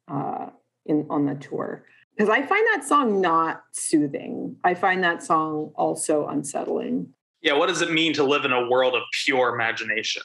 uh 0.09 0.47
in 0.86 1.07
on 1.09 1.26
the 1.26 1.36
tour 1.36 1.84
because 2.20 2.28
I 2.28 2.45
find 2.45 2.66
that 2.74 2.84
song 2.84 3.22
not 3.22 3.62
soothing. 3.72 4.57
I 4.62 4.74
find 4.74 5.03
that 5.03 5.22
song 5.22 5.72
also 5.74 6.26
unsettling. 6.26 7.14
Yeah, 7.41 7.55
what 7.55 7.68
does 7.68 7.80
it 7.80 7.93
mean 7.93 8.12
to 8.12 8.24
live 8.24 8.45
in 8.45 8.53
a 8.53 8.68
world 8.68 8.95
of 8.95 9.01
pure 9.24 9.55
imagination? 9.55 10.22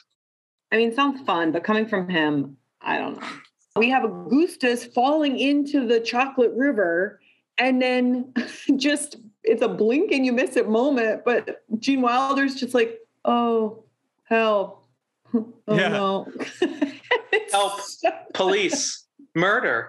I 0.70 0.76
mean, 0.76 0.90
it 0.90 0.94
sounds 0.94 1.22
fun, 1.22 1.52
but 1.52 1.64
coming 1.64 1.86
from 1.86 2.10
him, 2.10 2.58
I 2.82 2.98
don't 2.98 3.18
know. 3.18 3.28
We 3.76 3.90
have 3.90 4.04
Augustus 4.04 4.84
falling 4.84 5.38
into 5.38 5.86
the 5.86 6.00
chocolate 6.00 6.52
river, 6.54 7.20
and 7.58 7.80
then 7.80 8.32
just 8.76 9.16
it's 9.42 9.62
a 9.62 9.68
blink 9.68 10.12
and 10.12 10.26
you 10.26 10.32
miss 10.32 10.56
it 10.56 10.68
moment. 10.68 11.24
But 11.24 11.62
Gene 11.78 12.02
Wilder's 12.02 12.54
just 12.54 12.74
like, 12.74 12.98
oh, 13.24 13.84
help. 14.24 14.82
Oh 15.68 15.74
yeah. 15.76 15.88
no. 15.88 16.32
help. 17.50 17.80
Police. 18.34 19.04
Murder. 19.34 19.88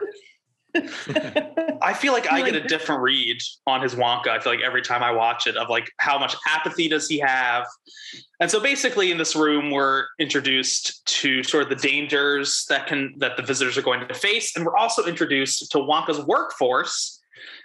I 1.81 1.93
feel 1.93 2.13
like 2.13 2.31
I 2.31 2.41
get 2.41 2.55
a 2.55 2.67
different 2.67 3.01
read 3.01 3.37
on 3.65 3.81
his 3.81 3.95
Wonka. 3.95 4.27
I 4.27 4.39
feel 4.39 4.53
like 4.53 4.61
every 4.61 4.81
time 4.81 5.03
I 5.03 5.11
watch 5.11 5.47
it, 5.47 5.55
of 5.57 5.69
like 5.69 5.91
how 5.97 6.17
much 6.17 6.35
apathy 6.47 6.87
does 6.87 7.07
he 7.07 7.19
have? 7.19 7.65
And 8.39 8.49
so 8.49 8.59
basically, 8.59 9.11
in 9.11 9.17
this 9.17 9.35
room, 9.35 9.71
we're 9.71 10.05
introduced 10.19 11.05
to 11.19 11.43
sort 11.43 11.63
of 11.63 11.69
the 11.69 11.75
dangers 11.75 12.65
that 12.69 12.87
can 12.87 13.13
that 13.17 13.37
the 13.37 13.43
visitors 13.43 13.77
are 13.77 13.81
going 13.81 14.07
to 14.07 14.13
face, 14.13 14.55
and 14.55 14.65
we're 14.65 14.77
also 14.77 15.05
introduced 15.05 15.71
to 15.71 15.77
Wonka's 15.77 16.19
workforce. 16.25 17.19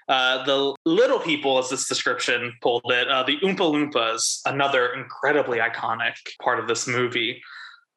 Uh, 0.08 0.44
the 0.44 0.74
little 0.84 1.18
people, 1.18 1.58
as 1.58 1.70
this 1.70 1.88
description 1.88 2.52
pulled 2.60 2.82
it, 2.86 3.08
uh, 3.08 3.22
the 3.22 3.38
Oompa 3.38 3.58
Loompas, 3.58 4.40
another 4.46 4.92
incredibly 4.94 5.58
iconic 5.58 6.14
part 6.40 6.58
of 6.58 6.66
this 6.66 6.86
movie. 6.86 7.40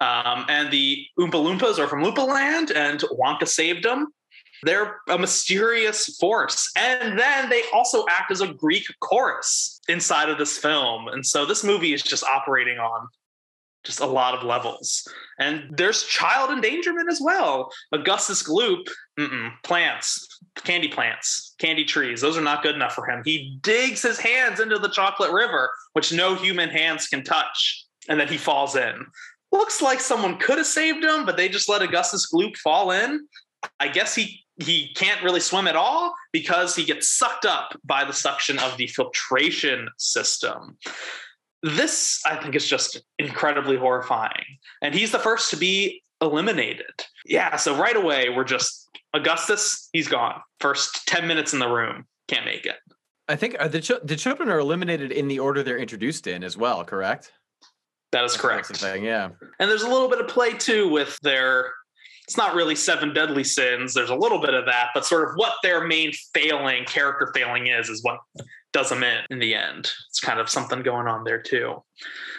Um, 0.02 0.46
and 0.50 0.72
the 0.72 1.06
Oompa 1.20 1.32
Loompas 1.32 1.80
are 1.80 1.88
from 1.88 2.04
Loompa 2.04 2.28
Land, 2.28 2.72
and 2.72 3.00
Wonka 3.20 3.48
saved 3.48 3.84
them. 3.84 4.08
They're 4.66 4.98
a 5.08 5.18
mysterious 5.18 6.18
force. 6.18 6.72
And 6.76 7.18
then 7.18 7.50
they 7.50 7.62
also 7.74 8.04
act 8.10 8.32
as 8.32 8.42
a 8.42 8.54
Greek 8.54 8.86
chorus 9.00 9.80
inside 9.88 10.28
of 10.28 10.38
this 10.38 10.58
film. 10.58 11.08
And 11.08 11.26
so 11.26 11.46
this 11.46 11.64
movie 11.64 11.94
is 11.94 12.02
just 12.02 12.24
operating 12.24 12.80
on 12.80 13.08
just 13.84 14.00
a 14.00 14.06
lot 14.06 14.34
of 14.34 14.44
levels. 14.44 15.08
And 15.38 15.66
there's 15.78 16.04
child 16.06 16.50
endangerment 16.50 17.12
as 17.12 17.22
well. 17.22 17.72
Augustus 17.92 18.42
Gloop, 18.42 18.88
plants, 19.64 20.40
candy 20.64 20.88
plants, 20.88 21.54
candy 21.60 21.86
trees, 21.86 22.20
those 22.20 22.36
are 22.36 22.42
not 22.42 22.64
good 22.64 22.74
enough 22.74 22.94
for 22.96 23.08
him. 23.08 23.22
He 23.24 23.60
digs 23.62 24.02
his 24.02 24.18
hands 24.18 24.60
into 24.60 24.80
the 24.80 24.90
chocolate 24.90 25.32
river, 25.32 25.70
which 25.94 26.12
no 26.12 26.34
human 26.34 26.70
hands 26.70 27.08
can 27.08 27.24
touch, 27.24 27.86
and 28.10 28.20
then 28.20 28.28
he 28.28 28.38
falls 28.38 28.76
in. 28.76 29.06
Looks 29.52 29.82
like 29.84 30.00
someone 30.00 30.40
could 30.40 30.58
have 30.58 30.66
saved 30.66 31.04
him, 31.04 31.24
but 31.24 31.38
they 31.38 31.48
just 31.48 31.70
let 31.70 31.84
Augustus 31.84 32.32
Gloop 32.34 32.58
fall 32.58 32.90
in. 32.90 33.28
I 33.80 33.88
guess 33.88 34.16
he 34.16 34.45
he 34.58 34.94
can't 34.96 35.22
really 35.24 35.40
swim 35.40 35.68
at 35.68 35.76
all 35.76 36.14
because 36.32 36.76
he 36.76 36.86
gets 36.86 37.10
sucked 37.10 37.46
up 37.46 37.78
by 37.84 38.06
the 38.06 38.14
suction 38.14 38.58
of 38.60 38.78
the 38.78 38.88
filtration 38.88 39.90
system. 39.98 40.78
This, 41.62 42.22
I 42.26 42.36
think, 42.36 42.56
is 42.56 42.68
just 42.68 43.02
incredibly 43.20 43.76
horrifying. 43.76 44.46
And 44.82 44.94
he's 44.94 45.12
the 45.12 45.20
first 45.20 45.50
to 45.52 45.58
be 45.58 46.04
eliminated. 46.22 47.06
Yeah, 47.26 47.56
so 47.56 47.76
right 47.76 47.96
away, 47.96 48.30
we're 48.30 48.44
just 48.44 48.90
Augustus, 49.14 49.90
he's 49.94 50.08
gone. 50.08 50.42
First 50.60 51.08
10 51.08 51.28
minutes 51.28 51.54
in 51.54 51.60
the 51.60 51.68
room, 51.68 52.06
can't 52.28 52.46
make 52.46 52.66
it. 52.66 52.76
I 53.28 53.36
think 53.36 53.56
uh, 53.60 53.68
the, 53.68 53.82
ch- 53.82 54.04
the 54.04 54.16
children 54.16 54.50
are 54.50 54.60
eliminated 54.60 55.12
in 55.12 55.28
the 55.28 55.40
order 55.40 55.64
they're 55.64 55.80
introduced 55.80 56.28
in 56.28 56.44
as 56.44 56.56
well, 56.56 56.84
correct? 56.84 57.32
That 58.12 58.24
is 58.24 58.38
correct. 58.38 58.68
Thing, 58.68 59.04
yeah. 59.04 59.30
And 59.60 59.70
there's 59.70 59.82
a 59.82 59.90
little 59.90 60.08
bit 60.08 60.20
of 60.20 60.28
play 60.28 60.54
too 60.54 60.88
with 60.90 61.18
their 61.22 61.74
it's 62.28 62.38
not 62.38 62.56
really 62.56 62.76
seven 62.76 63.14
deadly 63.14 63.44
sins. 63.44 63.94
There's 63.94 64.10
a 64.10 64.16
little 64.16 64.40
bit 64.40 64.54
of 64.54 64.66
that, 64.66 64.90
but 64.94 65.06
sort 65.06 65.30
of 65.30 65.36
what 65.36 65.54
their 65.62 65.86
main 65.86 66.12
failing, 66.34 66.84
character 66.86 67.32
failing 67.36 67.68
is, 67.68 67.88
is 67.88 68.04
what 68.04 68.20
does 68.74 68.90
them 68.90 69.04
in 69.04 69.24
in 69.30 69.40
the 69.40 69.54
end. 69.54 69.92
It's 70.10 70.20
kind 70.20 70.40
of 70.40 70.50
something 70.50 70.82
going 70.82 71.08
on 71.08 71.24
there 71.24 71.42
too. 71.42 71.84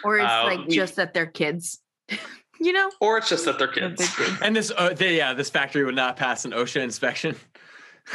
Or 0.03 0.17
it's 0.17 0.29
uh, 0.29 0.43
like 0.43 0.67
we, 0.67 0.75
just 0.75 0.97
that 0.97 1.13
they're 1.13 1.25
kids. 1.25 1.79
you 2.59 2.73
know? 2.73 2.91
Or 2.99 3.17
it's 3.17 3.29
just 3.29 3.45
that 3.45 3.57
they're 3.57 3.67
kids. 3.67 4.07
and 4.41 4.55
this, 4.55 4.71
uh, 4.75 4.93
they, 4.93 5.17
yeah, 5.17 5.33
this 5.33 5.49
factory 5.49 5.85
would 5.85 5.95
not 5.95 6.17
pass 6.17 6.43
an 6.43 6.51
OSHA 6.51 6.81
inspection. 6.81 7.35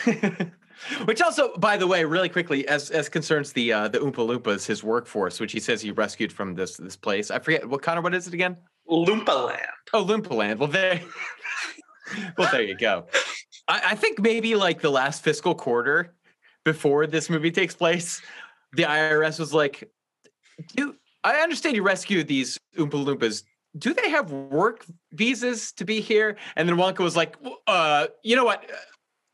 Which 1.04 1.22
also, 1.22 1.56
by 1.56 1.76
the 1.76 1.86
way, 1.86 2.04
really 2.04 2.28
quickly, 2.28 2.66
as 2.66 2.90
as 2.90 3.08
concerns 3.08 3.52
the 3.52 3.72
uh, 3.72 3.88
the 3.88 3.98
Oompa 3.98 4.14
Loompas, 4.16 4.66
his 4.66 4.82
workforce, 4.82 5.38
which 5.38 5.52
he 5.52 5.60
says 5.60 5.80
he 5.80 5.92
rescued 5.92 6.32
from 6.32 6.56
this 6.56 6.76
this 6.76 6.96
place. 6.96 7.30
I 7.30 7.38
forget 7.38 7.68
what 7.68 7.82
kind 7.82 7.98
of 7.98 8.04
what 8.04 8.14
is 8.14 8.26
it 8.26 8.34
again? 8.34 8.56
Loompa 8.92 9.46
Land. 9.46 9.60
Oh, 9.92 10.04
Loompa 10.04 10.32
Land. 10.32 10.60
Well, 10.60 10.68
there. 10.68 11.00
well, 12.38 12.48
there 12.50 12.62
you 12.62 12.76
go. 12.76 13.06
I, 13.68 13.82
I, 13.90 13.94
think 13.94 14.20
maybe 14.20 14.54
like 14.54 14.80
the 14.80 14.90
last 14.90 15.22
fiscal 15.22 15.54
quarter 15.54 16.14
before 16.64 17.06
this 17.06 17.30
movie 17.30 17.50
takes 17.50 17.74
place, 17.74 18.20
the 18.72 18.84
IRS 18.84 19.38
was 19.38 19.54
like, 19.54 19.90
"Do 20.76 20.94
I 21.24 21.36
understand 21.36 21.76
you 21.76 21.82
rescued 21.82 22.28
these 22.28 22.58
Oompa 22.78 23.04
Loompas? 23.04 23.44
Do 23.78 23.94
they 23.94 24.10
have 24.10 24.30
work 24.32 24.84
visas 25.12 25.72
to 25.72 25.84
be 25.84 26.00
here?" 26.00 26.36
And 26.56 26.68
then 26.68 26.76
Wonka 26.76 27.00
was 27.00 27.16
like, 27.16 27.36
"Uh, 27.66 28.08
you 28.22 28.36
know 28.36 28.44
what?" 28.44 28.64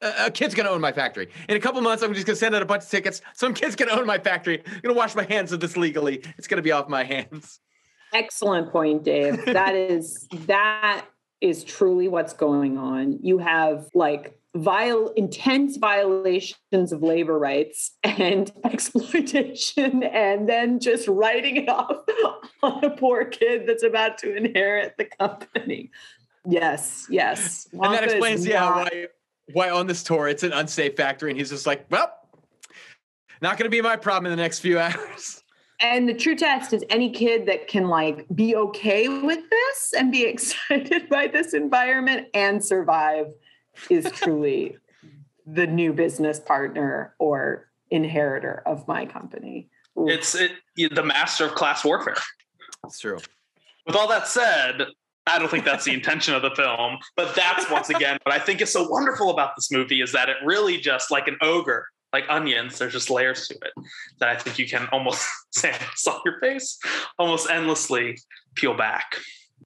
a 0.01 0.31
kid's 0.31 0.55
gonna 0.55 0.69
own 0.69 0.81
my 0.81 0.93
factory. 0.93 1.29
In 1.49 1.57
a 1.57 1.61
couple 1.61 1.81
months, 1.81 2.03
I'm 2.03 2.15
just 2.15 2.27
gonna 2.27 2.37
send 2.37 2.55
out 2.55 2.63
a 2.63 2.67
bunch 2.67 2.85
of 2.85 2.89
tickets. 2.89 3.21
Some 3.35 3.55
kid's 3.55 3.75
gonna 3.75 3.93
own 3.93 4.07
my 4.07 4.19
factory. 4.19 4.63
I'm 4.67 4.81
gonna 4.81 4.95
wash 4.95 5.15
my 5.15 5.25
hands 5.25 5.53
of 5.53 5.61
this 5.61 5.77
legally. 5.77 6.23
It's 6.37 6.47
gonna 6.47 6.63
be 6.63 6.73
off 6.73 6.89
my 6.89 7.05
hands. 7.15 7.61
Excellent 8.13 8.71
point, 8.73 9.05
Dave. 9.05 9.45
that 9.47 9.75
is 9.75 10.27
that 10.47 11.05
is 11.41 11.65
truly 11.65 12.09
what's 12.09 12.33
going 12.33 12.79
on. 12.79 13.19
You 13.23 13.39
have 13.39 13.89
like 13.95 14.39
viol 14.57 15.11
intense 15.11 15.77
violations 15.77 16.93
of 16.93 17.03
labor 17.03 17.39
rights 17.39 17.97
and 18.03 18.51
exploitation 18.65 20.03
and 20.03 20.49
then 20.49 20.81
just 20.81 21.07
writing 21.07 21.57
it 21.57 21.69
off 21.69 22.03
on 22.63 22.85
a 22.85 22.91
poor 22.91 23.25
kid 23.25 23.67
that's 23.67 23.83
about 23.83 24.19
to 24.19 24.35
inherit 24.35 24.95
the 24.97 25.05
company 25.05 25.91
yes 26.47 27.07
yes 27.11 27.69
Wonka 27.75 27.85
and 27.87 27.95
that 27.95 28.05
explains 28.05 28.47
yeah 28.47 28.61
not- 28.61 28.77
why 28.93 29.07
why 29.53 29.71
on 29.71 29.87
this 29.87 30.03
tour 30.03 30.29
it's 30.29 30.43
an 30.43 30.53
unsafe 30.53 30.97
factory 30.97 31.31
and 31.31 31.39
he's 31.39 31.51
just 31.51 31.67
like 31.67 31.85
well 31.91 32.11
not 33.43 33.59
going 33.59 33.65
to 33.65 33.71
be 33.71 33.83
my 33.83 33.97
problem 33.97 34.31
in 34.33 34.37
the 34.37 34.43
next 34.43 34.61
few 34.61 34.79
hours 34.79 35.43
and 35.81 36.09
the 36.09 36.15
true 36.15 36.35
test 36.35 36.73
is 36.73 36.85
any 36.91 37.11
kid 37.11 37.47
that 37.47 37.69
can 37.69 37.89
like 37.89 38.27
be 38.35 38.57
okay 38.57 39.09
with 39.09 39.49
this 39.51 39.95
and 39.97 40.11
be 40.11 40.25
excited 40.27 41.09
by 41.09 41.29
this 41.29 41.55
environment 41.55 42.29
and 42.35 42.65
survive 42.65 43.29
is 43.91 44.11
truly 44.13 44.77
the 45.47 45.67
new 45.67 45.93
business 45.93 46.41
partner 46.41 47.15
or 47.19 47.69
inheritor 47.91 48.63
of 48.67 48.87
my 48.87 49.07
company. 49.07 49.69
Ooh. 49.97 50.09
It's 50.09 50.35
it, 50.35 50.53
the 50.77 51.03
master 51.03 51.47
of 51.47 51.55
class 51.55 51.85
warfare. 51.85 52.17
That's 52.83 53.01
true. 53.01 53.19
With 53.87 53.97
all 53.97 54.09
that 54.09 54.29
said, 54.29 54.87
I 55.27 55.39
don't 55.39 55.51
think 55.51 55.65
that's 55.65 55.85
the 55.85 55.93
intention 55.93 56.35
of 56.35 56.43
the 56.43 56.51
film, 56.51 56.99
but 57.17 57.35
that's 57.35 57.71
once 57.71 57.91
again 57.91 58.19
what 58.23 58.35
I 58.35 58.39
think 58.39 58.61
is 58.61 58.73
so 58.73 58.89
wonderful 58.89 59.31
about 59.31 59.57
this 59.57 59.71
movie 59.71 60.01
is 60.01 60.13
that 60.13 60.29
it 60.29 60.37
really 60.45 60.79
just 60.79 61.11
like 61.11 61.29
an 61.29 61.37
ogre, 61.41 61.87
like 62.13 62.25
onions, 62.29 62.79
there's 62.79 62.93
just 62.93 63.11
layers 63.11 63.49
to 63.49 63.55
it 63.55 63.73
that 64.21 64.29
I 64.29 64.37
think 64.37 64.59
you 64.59 64.67
can 64.67 64.89
almost 64.93 65.27
on 65.65 66.21
your 66.25 66.39
face, 66.41 66.79
almost 67.19 67.51
endlessly 67.51 68.19
peel 68.55 68.75
back. 68.75 69.17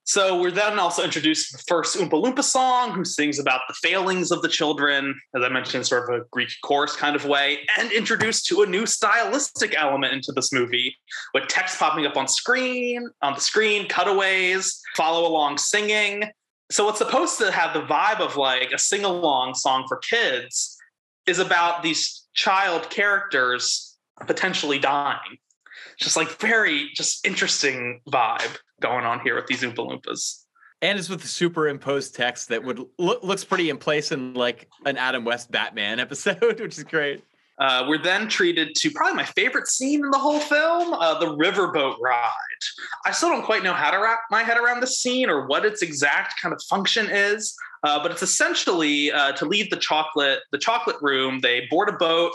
So 0.04 0.40
we're 0.40 0.50
then 0.50 0.78
also 0.78 1.04
introduced 1.04 1.50
to 1.50 1.58
the 1.58 1.62
first 1.68 1.96
Oompa 1.96 2.10
Loompa 2.10 2.42
song, 2.42 2.92
who 2.92 3.04
sings 3.04 3.38
about 3.38 3.60
the 3.68 3.74
failings 3.74 4.32
of 4.32 4.42
the 4.42 4.48
children, 4.48 5.14
as 5.36 5.42
I 5.44 5.48
mentioned, 5.48 5.86
sort 5.86 6.10
of 6.10 6.20
a 6.20 6.24
Greek 6.30 6.48
chorus 6.64 6.96
kind 6.96 7.14
of 7.14 7.24
way, 7.24 7.60
and 7.78 7.92
introduced 7.92 8.46
to 8.46 8.62
a 8.62 8.66
new 8.66 8.84
stylistic 8.84 9.74
element 9.78 10.12
into 10.12 10.32
this 10.32 10.52
movie, 10.52 10.96
with 11.34 11.46
text 11.46 11.78
popping 11.78 12.04
up 12.04 12.16
on 12.16 12.26
screen, 12.26 13.08
on 13.22 13.34
the 13.34 13.40
screen, 13.40 13.86
cutaways, 13.86 14.80
follow 14.96 15.26
along 15.26 15.58
singing. 15.58 16.24
So 16.72 16.84
what's 16.84 16.98
supposed 16.98 17.38
to 17.38 17.52
have 17.52 17.72
the 17.72 17.82
vibe 17.82 18.20
of 18.20 18.36
like 18.36 18.72
a 18.72 18.78
sing-along 18.78 19.54
song 19.54 19.84
for 19.86 19.98
kids 19.98 20.76
is 21.26 21.38
about 21.38 21.82
these 21.82 22.21
child 22.34 22.90
characters 22.90 23.96
potentially 24.26 24.78
dying. 24.78 25.38
Just 25.98 26.16
like 26.16 26.28
very 26.40 26.90
just 26.94 27.26
interesting 27.26 28.00
vibe 28.08 28.56
going 28.80 29.04
on 29.04 29.20
here 29.20 29.34
with 29.34 29.46
these 29.46 29.62
Oompa 29.62 29.76
Loompas. 29.76 30.42
And 30.80 30.98
it's 30.98 31.08
with 31.08 31.20
the 31.22 31.28
superimposed 31.28 32.14
text 32.14 32.48
that 32.48 32.64
would 32.64 32.80
look 32.98 33.22
looks 33.22 33.44
pretty 33.44 33.70
in 33.70 33.78
place 33.78 34.10
in 34.10 34.34
like 34.34 34.68
an 34.84 34.96
Adam 34.96 35.24
West 35.24 35.50
Batman 35.50 36.00
episode, 36.00 36.60
which 36.60 36.76
is 36.76 36.84
great. 36.84 37.24
Uh, 37.58 37.84
we're 37.88 38.02
then 38.02 38.28
treated 38.28 38.74
to 38.74 38.90
probably 38.90 39.16
my 39.16 39.24
favorite 39.24 39.68
scene 39.68 40.04
in 40.04 40.10
the 40.10 40.18
whole 40.18 40.40
film, 40.40 40.94
uh, 40.94 41.18
the 41.18 41.36
riverboat 41.36 41.96
ride. 42.00 42.32
I 43.04 43.12
still 43.12 43.28
don't 43.28 43.44
quite 43.44 43.62
know 43.62 43.74
how 43.74 43.90
to 43.90 43.98
wrap 43.98 44.20
my 44.30 44.42
head 44.42 44.56
around 44.56 44.80
the 44.80 44.86
scene 44.86 45.28
or 45.28 45.46
what 45.46 45.64
its 45.64 45.82
exact 45.82 46.40
kind 46.40 46.54
of 46.54 46.62
function 46.68 47.08
is, 47.10 47.54
uh, 47.84 48.02
but 48.02 48.10
it's 48.10 48.22
essentially 48.22 49.12
uh, 49.12 49.32
to 49.32 49.44
leave 49.44 49.70
the 49.70 49.76
chocolate 49.76 50.40
the 50.50 50.58
chocolate 50.58 50.96
room. 51.00 51.40
They 51.40 51.66
board 51.70 51.88
a 51.88 51.92
boat 51.92 52.32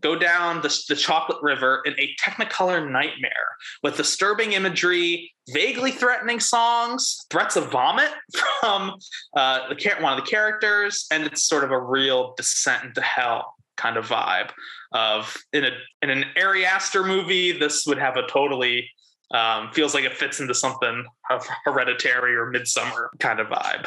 go 0.00 0.16
down 0.16 0.60
the, 0.60 0.84
the 0.88 0.96
chocolate 0.96 1.38
river 1.42 1.82
in 1.84 1.94
a 1.98 2.14
technicolor 2.22 2.90
nightmare 2.90 3.56
with 3.82 3.96
disturbing 3.96 4.52
imagery 4.52 5.32
vaguely 5.50 5.90
threatening 5.90 6.40
songs 6.40 7.26
threats 7.30 7.56
of 7.56 7.70
vomit 7.70 8.10
from 8.60 8.94
uh, 9.36 9.68
the 9.68 9.94
one 10.00 10.18
of 10.18 10.24
the 10.24 10.28
characters 10.28 11.06
and 11.10 11.24
it's 11.24 11.46
sort 11.46 11.64
of 11.64 11.70
a 11.70 11.78
real 11.78 12.34
descent 12.36 12.84
into 12.84 13.00
hell 13.00 13.54
kind 13.76 13.96
of 13.96 14.06
vibe 14.06 14.50
of 14.92 15.36
in 15.52 15.64
a 15.64 15.70
in 16.02 16.10
an 16.10 16.24
Ari 16.40 16.64
Aster 16.64 17.04
movie 17.04 17.52
this 17.52 17.86
would 17.86 17.98
have 17.98 18.16
a 18.16 18.26
totally 18.26 18.88
um, 19.32 19.70
feels 19.72 19.94
like 19.94 20.04
it 20.04 20.12
fits 20.12 20.40
into 20.40 20.54
something 20.54 21.04
of 21.30 21.46
hereditary 21.64 22.36
or 22.36 22.52
Midsommar 22.52 23.08
kind 23.18 23.40
of 23.40 23.48
vibe 23.48 23.86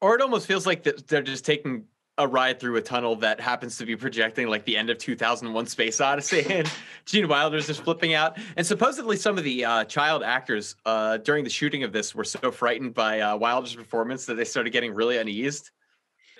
or 0.00 0.14
it 0.14 0.20
almost 0.20 0.46
feels 0.46 0.66
like 0.66 0.84
they're 0.84 1.22
just 1.22 1.44
taking 1.44 1.84
a 2.18 2.26
ride 2.26 2.58
through 2.58 2.76
a 2.76 2.82
tunnel 2.82 3.14
that 3.14 3.40
happens 3.40 3.78
to 3.78 3.86
be 3.86 3.94
projecting 3.94 4.48
like 4.48 4.64
the 4.64 4.76
end 4.76 4.90
of 4.90 4.98
2001 4.98 5.66
Space 5.66 6.00
Odyssey 6.00 6.44
and 6.50 6.70
Gene 7.06 7.28
Wilder's 7.28 7.68
just 7.68 7.82
flipping 7.82 8.12
out. 8.12 8.36
And 8.56 8.66
supposedly 8.66 9.16
some 9.16 9.38
of 9.38 9.44
the 9.44 9.64
uh, 9.64 9.84
child 9.84 10.24
actors 10.24 10.74
uh, 10.84 11.18
during 11.18 11.44
the 11.44 11.50
shooting 11.50 11.84
of 11.84 11.92
this 11.92 12.16
were 12.16 12.24
so 12.24 12.50
frightened 12.50 12.92
by 12.92 13.20
uh, 13.20 13.36
Wilder's 13.36 13.74
performance 13.74 14.26
that 14.26 14.34
they 14.34 14.44
started 14.44 14.70
getting 14.70 14.94
really 14.94 15.16
uneased. 15.16 15.70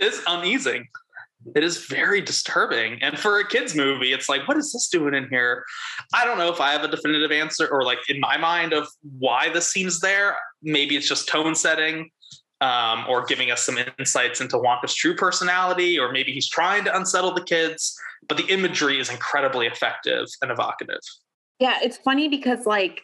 It's 0.01 0.21
uneasing. 0.27 0.89
It 1.55 1.65
is 1.65 1.87
very 1.87 2.21
disturbing. 2.21 3.03
And 3.03 3.19
for 3.19 3.39
a 3.39 3.47
kids 3.47 3.75
movie, 3.75 4.13
it's 4.13 4.29
like, 4.29 4.47
what 4.49 4.57
is 4.57 4.73
this 4.73 4.89
doing 4.89 5.15
in 5.15 5.29
here? 5.29 5.65
I 6.15 6.25
don't 6.25 6.39
know 6.39 6.53
if 6.53 6.61
I 6.61 6.73
have 6.73 6.85
a 6.85 6.89
definitive 6.89 7.33
answer 7.33 7.67
or 7.69 7.85
like 7.85 7.99
in 8.09 8.21
my 8.21 8.37
mind 8.37 8.73
of 8.73 8.89
why 9.19 9.49
this 9.51 9.69
scene's 9.69 10.01
there. 10.01 10.37
Maybe 10.63 10.97
it's 10.97 11.09
just 11.09 11.29
tone 11.29 11.55
setting 11.55 12.11
um, 12.61 13.05
or 13.09 13.25
giving 13.25 13.51
us 13.51 13.65
some 13.65 13.79
insights 13.99 14.41
into 14.41 14.57
Wonka's 14.57 14.95
true 14.95 15.15
personality, 15.15 15.99
or 15.99 16.11
maybe 16.13 16.33
he's 16.33 16.49
trying 16.49 16.85
to 16.85 16.97
unsettle 16.97 17.35
the 17.35 17.45
kids. 17.45 17.97
But 18.29 18.37
the 18.37 18.47
imagery 18.47 18.99
is 18.99 19.11
incredibly 19.11 19.67
effective 19.67 20.27
and 20.43 20.51
evocative. 20.51 21.01
Yeah, 21.61 21.79
it's 21.83 21.97
funny 21.97 22.29
because 22.29 22.67
like 22.67 23.03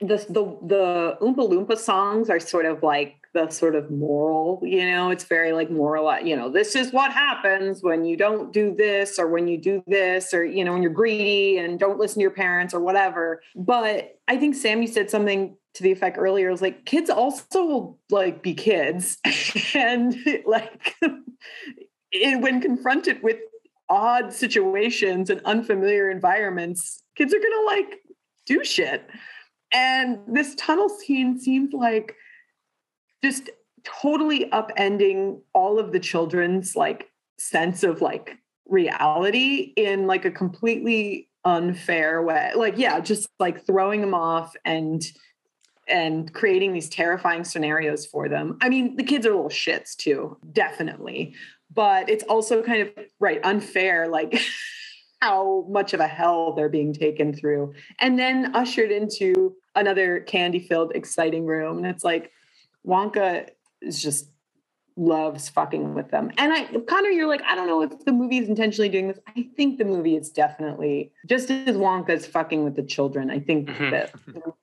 the 0.00 0.16
the 0.28 0.44
the 0.66 1.16
Oompa 1.20 1.48
Loompa 1.48 1.76
songs 1.76 2.30
are 2.30 2.40
sort 2.40 2.66
of 2.66 2.82
like 2.82 3.14
the 3.34 3.50
sort 3.50 3.74
of 3.74 3.90
moral, 3.90 4.60
you 4.62 4.88
know, 4.88 5.10
it's 5.10 5.24
very 5.24 5.52
like 5.52 5.68
moral, 5.68 6.08
uh, 6.08 6.18
you 6.20 6.36
know, 6.36 6.48
this 6.48 6.76
is 6.76 6.92
what 6.92 7.12
happens 7.12 7.82
when 7.82 8.04
you 8.04 8.16
don't 8.16 8.52
do 8.52 8.74
this 8.74 9.18
or 9.18 9.26
when 9.26 9.48
you 9.48 9.58
do 9.58 9.82
this 9.88 10.32
or, 10.32 10.44
you 10.44 10.64
know, 10.64 10.72
when 10.72 10.82
you're 10.82 10.92
greedy 10.92 11.58
and 11.58 11.80
don't 11.80 11.98
listen 11.98 12.14
to 12.14 12.22
your 12.22 12.30
parents 12.30 12.72
or 12.72 12.80
whatever. 12.80 13.42
But 13.56 14.20
I 14.28 14.36
think 14.36 14.54
Sammy 14.54 14.86
said 14.86 15.10
something 15.10 15.56
to 15.74 15.82
the 15.82 15.90
effect 15.90 16.16
earlier 16.16 16.48
it 16.48 16.52
was 16.52 16.62
like 16.62 16.84
kids 16.86 17.10
also 17.10 17.64
will 17.64 17.98
like 18.08 18.42
be 18.42 18.54
kids 18.54 19.18
and 19.74 20.16
like 20.46 20.94
it, 22.12 22.40
when 22.40 22.60
confronted 22.60 23.20
with 23.22 23.38
odd 23.90 24.32
situations 24.32 25.30
and 25.30 25.40
unfamiliar 25.44 26.10
environments 26.10 27.02
kids 27.16 27.34
are 27.34 27.40
gonna 27.40 27.66
like 27.66 28.00
do 28.46 28.64
shit 28.64 29.10
and 29.72 30.20
this 30.28 30.54
tunnel 30.54 30.88
scene 30.88 31.40
seems 31.40 31.72
like 31.72 32.14
just 33.24 33.48
totally 33.84 34.50
upending 34.50 35.40
all 35.54 35.78
of 35.78 35.92
the 35.92 35.98
children's 35.98 36.76
like 36.76 37.10
sense 37.38 37.82
of 37.82 38.02
like 38.02 38.36
reality 38.68 39.72
in 39.76 40.06
like 40.06 40.26
a 40.26 40.30
completely 40.30 41.28
unfair 41.46 42.22
way 42.22 42.52
like 42.54 42.74
yeah 42.76 43.00
just 43.00 43.28
like 43.38 43.66
throwing 43.66 44.02
them 44.02 44.14
off 44.14 44.54
and 44.64 45.04
and 45.88 46.32
creating 46.32 46.72
these 46.72 46.88
terrifying 46.88 47.44
scenarios 47.44 48.06
for 48.06 48.28
them. 48.28 48.58
I 48.60 48.68
mean, 48.68 48.96
the 48.96 49.02
kids 49.02 49.26
are 49.26 49.34
little 49.34 49.48
shits 49.48 49.94
too, 49.96 50.38
definitely. 50.52 51.34
But 51.72 52.08
it's 52.08 52.24
also 52.24 52.62
kind 52.62 52.82
of 52.82 52.90
right 53.20 53.40
unfair, 53.44 54.08
like 54.08 54.40
how 55.20 55.66
much 55.68 55.92
of 55.92 56.00
a 56.00 56.06
hell 56.06 56.52
they're 56.52 56.68
being 56.68 56.92
taken 56.92 57.32
through. 57.32 57.74
And 57.98 58.18
then 58.18 58.54
ushered 58.54 58.90
into 58.90 59.56
another 59.74 60.20
candy 60.20 60.60
filled, 60.60 60.92
exciting 60.94 61.46
room. 61.46 61.78
And 61.78 61.86
it's 61.86 62.04
like 62.04 62.30
Wonka 62.86 63.48
is 63.80 64.02
just 64.02 64.28
loves 64.96 65.48
fucking 65.48 65.94
with 65.94 66.10
them. 66.10 66.30
And 66.38 66.52
I 66.52 66.66
Connor, 66.86 67.10
you're 67.10 67.26
like, 67.26 67.42
I 67.42 67.54
don't 67.54 67.66
know 67.66 67.82
if 67.82 68.04
the 68.04 68.12
movie 68.12 68.38
is 68.38 68.48
intentionally 68.48 68.88
doing 68.88 69.08
this. 69.08 69.18
I 69.26 69.48
think 69.56 69.78
the 69.78 69.84
movie 69.84 70.16
is 70.16 70.30
definitely 70.30 71.12
just 71.26 71.50
as 71.50 71.76
Wonka's 71.76 72.26
fucking 72.26 72.62
with 72.64 72.76
the 72.76 72.82
children. 72.82 73.30
I 73.30 73.40
think 73.40 73.68
mm-hmm. 73.68 73.90
that 73.90 74.12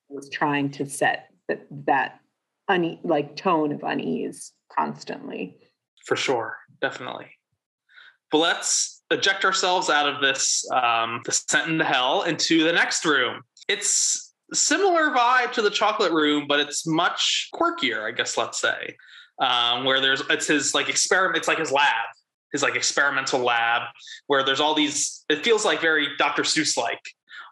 was 0.10 0.30
trying 0.30 0.72
to 0.72 0.86
set 0.86 1.30
that 1.48 1.66
that 1.86 2.20
une- 2.70 3.00
like 3.04 3.36
tone 3.36 3.72
of 3.72 3.84
unease 3.84 4.54
constantly. 4.76 5.58
For 6.06 6.16
sure, 6.16 6.58
definitely. 6.82 7.28
But 8.32 8.38
let's 8.38 9.04
eject 9.12 9.44
ourselves 9.44 9.90
out 9.90 10.08
of 10.08 10.22
this 10.22 10.66
um, 10.72 11.22
descent 11.26 11.70
into 11.70 11.84
hell 11.84 12.24
into 12.24 12.64
the 12.64 12.72
next 12.72 13.04
room. 13.06 13.42
It's 13.68 14.31
similar 14.54 15.12
vibe 15.12 15.52
to 15.54 15.62
the 15.62 15.70
chocolate 15.70 16.12
room, 16.12 16.46
but 16.48 16.60
it's 16.60 16.86
much 16.86 17.50
quirkier, 17.54 18.08
I 18.08 18.12
guess. 18.12 18.38
Let's 18.38 18.60
say 18.60 18.96
um, 19.40 19.84
where 19.86 20.00
there's 20.00 20.22
it's 20.30 20.48
his 20.48 20.74
like 20.74 20.90
experiment. 20.90 21.38
It's 21.38 21.48
like 21.48 21.60
his 21.60 21.72
lab, 21.72 22.06
his 22.52 22.62
like 22.62 22.76
experimental 22.76 23.40
lab, 23.40 23.84
where 24.28 24.44
there's 24.44 24.60
all 24.60 24.76
these. 24.76 25.26
It 25.30 25.44
feels 25.44 25.66
like 25.66 25.82
very 25.82 26.10
Dr. 26.18 26.44
Seuss 26.44 26.78
like 26.78 27.02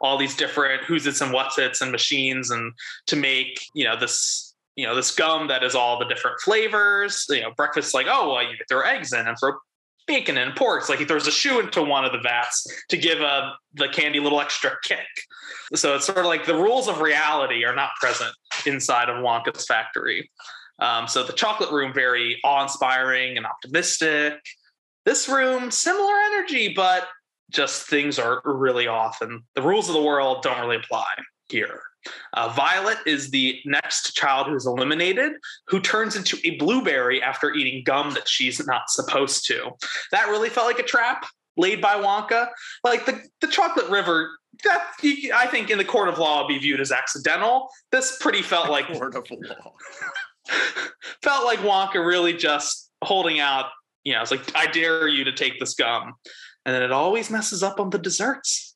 all 0.02 0.18
these 0.18 0.36
different 0.36 0.84
who's 0.84 1.06
its 1.06 1.22
and 1.22 1.34
what's 1.34 1.58
its 1.58 1.82
and 1.82 1.92
machines 1.92 2.52
and 2.52 2.74
to 3.08 3.16
make 3.16 3.62
you 3.74 3.84
know 3.84 3.98
this 3.98 4.56
you 4.76 4.86
know 4.86 4.96
this 4.96 5.14
gum 5.14 5.48
that 5.48 5.64
is 5.64 5.76
all 5.76 6.00
the 6.00 6.06
different 6.06 6.40
flavors 6.40 7.26
you 7.30 7.42
know 7.42 7.52
breakfast 7.52 7.94
like 7.94 8.08
oh 8.10 8.34
well 8.34 8.44
you 8.44 8.56
throw 8.70 8.82
eggs 8.82 9.12
in 9.12 9.28
and 9.28 9.38
throw 9.38 9.52
bacon 10.08 10.38
and 10.38 10.56
pork 10.56 10.80
it's 10.80 10.90
like 10.90 11.00
he 11.00 11.06
throws 11.06 11.28
a 11.28 11.32
shoe 11.32 11.60
into 11.60 11.84
one 11.84 12.06
of 12.06 12.12
the 12.12 12.20
vats 12.20 12.66
to 12.88 12.98
give 12.98 13.22
uh, 13.22 13.52
the 13.74 13.90
candy 13.90 14.20
a 14.20 14.22
little 14.22 14.40
extra 14.40 14.72
kick 14.84 15.06
so 15.76 15.96
it's 15.96 16.06
sort 16.06 16.18
of 16.18 16.26
like 16.26 16.46
the 16.46 16.56
rules 16.56 16.88
of 16.88 17.02
reality 17.02 17.64
are 17.66 17.76
not 17.76 17.92
present 18.00 18.32
inside 18.66 19.10
of 19.10 19.24
wonka's 19.24 19.66
factory 19.66 20.30
um, 20.80 21.08
so 21.08 21.24
the 21.24 21.34
chocolate 21.34 21.72
room 21.72 21.94
very 21.94 22.40
awe-inspiring 22.44 23.38
and 23.38 23.46
optimistic 23.46 24.40
This 25.06 25.28
room, 25.30 25.72
similar 25.72 26.14
energy, 26.32 26.74
but 26.76 27.08
just 27.50 27.88
things 27.88 28.20
are 28.20 28.42
really 28.46 28.88
off, 28.88 29.22
and 29.22 29.42
the 29.56 29.62
rules 29.62 29.88
of 29.88 29.96
the 29.96 30.02
world 30.02 30.44
don't 30.44 30.60
really 30.60 30.76
apply 30.76 31.08
here. 31.50 31.82
Uh, 32.34 32.50
Violet 32.50 33.00
is 33.06 33.32
the 33.32 33.60
next 33.66 34.14
child 34.14 34.48
who's 34.48 34.68
eliminated, 34.68 35.32
who 35.68 35.80
turns 35.80 36.16
into 36.16 36.38
a 36.44 36.58
blueberry 36.58 37.22
after 37.24 37.54
eating 37.54 37.84
gum 37.84 38.14
that 38.14 38.28
she's 38.28 38.66
not 38.68 38.90
supposed 38.90 39.48
to. 39.48 39.72
That 40.12 40.28
really 40.28 40.50
felt 40.50 40.68
like 40.68 40.80
a 40.80 40.84
trap 40.84 41.26
laid 41.58 41.82
by 41.82 41.96
Wonka. 41.96 42.50
Like 42.84 43.06
the, 43.06 43.22
the 43.42 43.48
chocolate 43.48 43.90
river, 43.90 44.32
that 44.64 44.84
you, 45.02 45.34
I 45.34 45.48
think 45.48 45.70
in 45.70 45.78
the 45.78 45.86
court 45.86 46.10
of 46.10 46.18
law 46.18 46.48
be 46.48 46.58
viewed 46.58 46.82
as 46.82 46.92
accidental. 46.92 47.70
This 47.92 48.18
pretty 48.20 48.42
felt 48.42 48.70
like 48.70 48.88
Court 48.94 49.16
of 49.16 49.26
law. 49.32 49.74
felt 51.24 51.46
like 51.46 51.60
Wonka 51.60 52.06
really 52.06 52.34
just 52.34 52.92
holding 53.04 53.40
out. 53.40 53.68
You 54.04 54.14
know, 54.14 54.22
it's 54.22 54.32
like 54.32 54.56
I 54.56 54.68
dare 54.68 55.08
you 55.08 55.24
to 55.26 55.32
take 55.32 55.60
this 55.60 55.76
gum, 55.76 56.14
and 56.66 56.76
then 56.76 56.82
it 56.82 56.92
always 56.92 57.30
messes 57.30 57.64
up 57.64 57.80
on 57.80 57.90
the 57.90 58.00
desserts. 58.00 58.70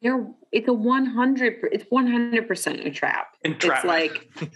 You're, 0.00 0.34
it's 0.50 0.66
a 0.66 0.72
100, 0.72 1.68
it's 1.70 1.84
100% 1.84 2.86
a 2.86 2.90
trap. 2.90 3.36
And. 3.44 3.54
It's 3.54 3.84
like, 3.84 4.28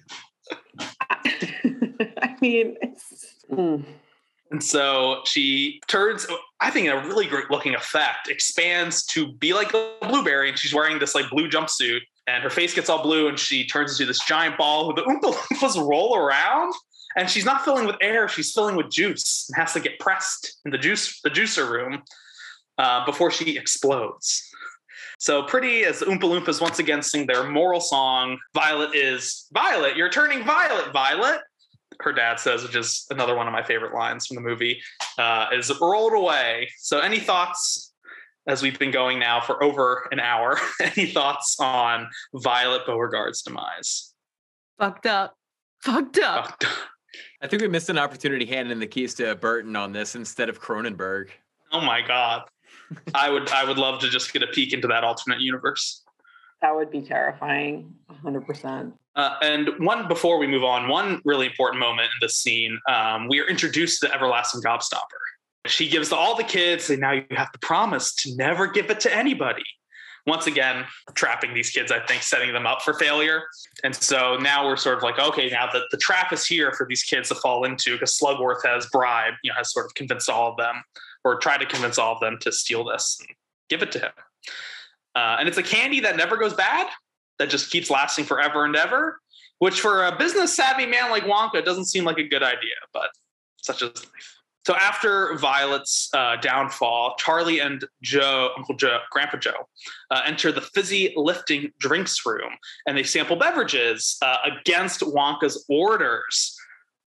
I 1.22 2.36
mean, 2.40 2.76
it's, 2.82 3.44
mm. 3.48 3.84
And 4.50 4.62
so 4.62 5.22
she 5.24 5.80
turns, 5.88 6.26
I 6.60 6.70
think, 6.70 6.86
in 6.86 6.92
a 6.92 7.06
really 7.06 7.26
great 7.26 7.50
looking 7.50 7.74
effect, 7.74 8.28
expands 8.28 9.04
to 9.06 9.32
be 9.34 9.52
like 9.52 9.74
a 9.74 9.94
blueberry, 10.02 10.48
and 10.48 10.58
she's 10.58 10.72
wearing 10.72 10.98
this 10.98 11.14
like 11.14 11.28
blue 11.30 11.48
jumpsuit, 11.48 12.00
and 12.26 12.42
her 12.42 12.50
face 12.50 12.74
gets 12.74 12.88
all 12.88 13.02
blue, 13.02 13.28
and 13.28 13.38
she 13.38 13.66
turns 13.66 13.92
into 13.92 14.06
this 14.06 14.24
giant 14.24 14.56
ball 14.56 14.86
who 14.86 14.94
the 14.94 15.02
Oompa 15.08 15.34
Loompas 15.34 15.88
roll 15.88 16.16
around. 16.16 16.72
And 17.16 17.30
she's 17.30 17.46
not 17.46 17.64
filling 17.64 17.86
with 17.86 17.96
air; 18.02 18.28
she's 18.28 18.52
filling 18.52 18.76
with 18.76 18.90
juice, 18.90 19.48
and 19.48 19.60
has 19.60 19.72
to 19.72 19.80
get 19.80 19.98
pressed 19.98 20.60
in 20.64 20.70
the 20.70 20.78
juice 20.78 21.20
the 21.22 21.30
juicer 21.30 21.68
room 21.68 22.02
uh, 22.78 23.06
before 23.06 23.30
she 23.30 23.56
explodes. 23.56 24.42
So 25.18 25.42
pretty 25.44 25.84
as 25.84 26.00
the 26.00 26.06
Oompa 26.06 26.20
Loompas 26.20 26.60
once 26.60 26.78
again 26.78 27.02
sing 27.02 27.26
their 27.26 27.48
moral 27.48 27.80
song. 27.80 28.38
Violet 28.54 28.94
is 28.94 29.46
Violet. 29.52 29.96
You're 29.96 30.10
turning 30.10 30.44
violet, 30.44 30.92
Violet. 30.92 31.40
Her 32.00 32.12
dad 32.12 32.38
says, 32.38 32.62
which 32.62 32.76
is 32.76 33.06
another 33.10 33.34
one 33.34 33.46
of 33.46 33.52
my 33.52 33.62
favorite 33.62 33.94
lines 33.94 34.26
from 34.26 34.36
the 34.36 34.42
movie, 34.42 34.80
uh, 35.18 35.46
is 35.52 35.72
rolled 35.80 36.12
away. 36.12 36.68
So, 36.78 37.00
any 37.00 37.18
thoughts 37.18 37.92
as 38.46 38.62
we've 38.62 38.78
been 38.78 38.90
going 38.90 39.18
now 39.18 39.40
for 39.40 39.62
over 39.62 40.08
an 40.12 40.20
hour? 40.20 40.58
any 40.82 41.06
thoughts 41.06 41.56
on 41.58 42.08
Violet 42.34 42.86
Beauregarde's 42.86 43.42
demise? 43.42 44.12
Fucked 44.78 45.06
up. 45.06 45.36
Fucked 45.82 46.18
up. 46.18 46.62
Oh, 46.64 46.82
I 47.40 47.46
think 47.46 47.62
we 47.62 47.68
missed 47.68 47.88
an 47.88 47.98
opportunity 47.98 48.44
handing 48.44 48.78
the 48.78 48.86
keys 48.86 49.14
to 49.14 49.34
Burton 49.36 49.74
on 49.76 49.92
this 49.92 50.14
instead 50.14 50.48
of 50.48 50.60
Cronenberg. 50.60 51.28
oh 51.72 51.80
my 51.80 52.02
God. 52.02 52.42
I 53.14 53.30
would 53.30 53.50
I 53.50 53.64
would 53.64 53.78
love 53.78 54.00
to 54.00 54.08
just 54.08 54.32
get 54.32 54.42
a 54.42 54.46
peek 54.46 54.72
into 54.72 54.86
that 54.88 55.02
alternate 55.02 55.40
universe. 55.40 56.04
that 56.62 56.74
would 56.74 56.90
be 56.90 57.02
terrifying. 57.02 57.94
100%. 58.24 58.92
Uh, 59.16 59.36
and 59.40 59.70
one 59.78 60.06
before 60.08 60.38
we 60.38 60.46
move 60.46 60.62
on, 60.62 60.88
one 60.88 61.22
really 61.24 61.46
important 61.46 61.80
moment 61.80 62.04
in 62.12 62.18
this 62.20 62.36
scene, 62.36 62.78
um, 62.88 63.28
we 63.28 63.40
are 63.40 63.48
introduced 63.48 64.00
to 64.00 64.06
the 64.06 64.14
everlasting 64.14 64.60
gobstopper. 64.60 65.20
She 65.66 65.88
gives 65.88 66.10
to 66.10 66.16
all 66.16 66.36
the 66.36 66.44
kids, 66.44 66.90
and 66.90 67.00
now 67.00 67.12
you 67.12 67.24
have 67.30 67.50
to 67.52 67.58
promise 67.58 68.14
to 68.16 68.36
never 68.36 68.66
give 68.66 68.90
it 68.90 69.00
to 69.00 69.14
anybody. 69.14 69.64
Once 70.26 70.46
again, 70.46 70.84
trapping 71.14 71.54
these 71.54 71.70
kids, 71.70 71.90
I 71.90 72.00
think, 72.00 72.22
setting 72.22 72.52
them 72.52 72.66
up 72.66 72.82
for 72.82 72.94
failure. 72.94 73.44
And 73.84 73.94
so 73.94 74.36
now 74.36 74.66
we're 74.66 74.76
sort 74.76 74.98
of 74.98 75.02
like, 75.02 75.18
okay, 75.18 75.48
now 75.48 75.70
that 75.72 75.84
the 75.90 75.96
trap 75.96 76.32
is 76.32 76.44
here 76.44 76.72
for 76.72 76.86
these 76.88 77.04
kids 77.04 77.28
to 77.28 77.36
fall 77.36 77.64
into, 77.64 77.92
because 77.92 78.18
Slugworth 78.18 78.64
has 78.64 78.86
bribed, 78.86 79.36
you 79.42 79.50
know, 79.50 79.56
has 79.56 79.72
sort 79.72 79.86
of 79.86 79.94
convinced 79.94 80.28
all 80.28 80.50
of 80.50 80.56
them, 80.56 80.82
or 81.24 81.38
tried 81.38 81.58
to 81.58 81.66
convince 81.66 81.96
all 81.96 82.12
of 82.12 82.20
them 82.20 82.38
to 82.40 82.52
steal 82.52 82.84
this 82.84 83.16
and 83.20 83.28
give 83.70 83.82
it 83.82 83.92
to 83.92 83.98
him. 84.00 84.12
Uh, 85.14 85.36
and 85.38 85.48
it's 85.48 85.58
a 85.58 85.62
candy 85.62 86.00
that 86.00 86.16
never 86.16 86.36
goes 86.36 86.54
bad, 86.54 86.88
that 87.38 87.50
just 87.50 87.70
keeps 87.70 87.90
lasting 87.90 88.24
forever 88.24 88.64
and 88.64 88.76
ever, 88.76 89.20
which 89.58 89.80
for 89.80 90.06
a 90.06 90.16
business 90.16 90.54
savvy 90.54 90.86
man 90.86 91.10
like 91.10 91.24
Wonka 91.24 91.64
doesn't 91.64 91.86
seem 91.86 92.04
like 92.04 92.18
a 92.18 92.26
good 92.28 92.42
idea, 92.42 92.76
but 92.92 93.10
such 93.62 93.82
is 93.82 93.90
life. 93.94 94.36
So 94.66 94.74
after 94.74 95.36
Violet's 95.36 96.10
uh, 96.12 96.36
downfall, 96.40 97.14
Charlie 97.20 97.60
and 97.60 97.84
Joe, 98.02 98.50
Uncle 98.56 98.74
Joe, 98.74 98.98
Grandpa 99.12 99.36
Joe, 99.36 99.68
uh, 100.10 100.22
enter 100.26 100.50
the 100.50 100.60
fizzy 100.60 101.12
lifting 101.14 101.70
drinks 101.78 102.26
room 102.26 102.50
and 102.84 102.98
they 102.98 103.04
sample 103.04 103.36
beverages 103.36 104.16
uh, 104.22 104.38
against 104.44 105.02
Wonka's 105.02 105.64
orders. 105.68 106.56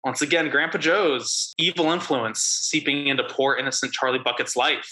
Once 0.05 0.21
again, 0.21 0.49
Grandpa 0.49 0.77
Joe's 0.77 1.53
evil 1.57 1.91
influence 1.91 2.39
seeping 2.39 3.07
into 3.07 3.25
poor 3.25 3.57
innocent 3.57 3.91
Charlie 3.91 4.19
Bucket's 4.19 4.55
life 4.55 4.89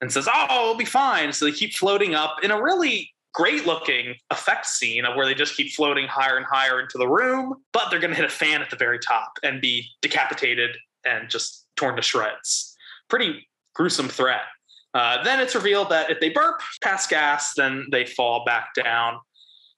and 0.00 0.12
says, 0.12 0.28
Oh, 0.28 0.62
it'll 0.62 0.74
be 0.74 0.84
fine. 0.84 1.32
So 1.32 1.44
they 1.44 1.52
keep 1.52 1.72
floating 1.72 2.16
up 2.16 2.38
in 2.42 2.50
a 2.50 2.60
really 2.60 3.12
great 3.32 3.66
looking 3.66 4.14
effect 4.30 4.66
scene 4.66 5.04
of 5.04 5.16
where 5.16 5.26
they 5.26 5.34
just 5.34 5.56
keep 5.56 5.72
floating 5.72 6.06
higher 6.06 6.36
and 6.36 6.46
higher 6.46 6.80
into 6.80 6.98
the 6.98 7.08
room, 7.08 7.54
but 7.72 7.90
they're 7.90 8.00
going 8.00 8.10
to 8.10 8.16
hit 8.16 8.24
a 8.24 8.28
fan 8.28 8.62
at 8.62 8.70
the 8.70 8.76
very 8.76 8.98
top 8.98 9.32
and 9.42 9.60
be 9.60 9.86
decapitated 10.02 10.76
and 11.04 11.28
just 11.30 11.66
torn 11.76 11.96
to 11.96 12.02
shreds. 12.02 12.76
Pretty 13.08 13.48
gruesome 13.74 14.08
threat. 14.08 14.42
Uh, 14.94 15.22
then 15.24 15.40
it's 15.40 15.54
revealed 15.54 15.88
that 15.88 16.10
if 16.10 16.20
they 16.20 16.28
burp, 16.28 16.60
pass 16.82 17.06
gas, 17.06 17.54
then 17.54 17.86
they 17.90 18.04
fall 18.04 18.44
back 18.44 18.74
down, 18.74 19.18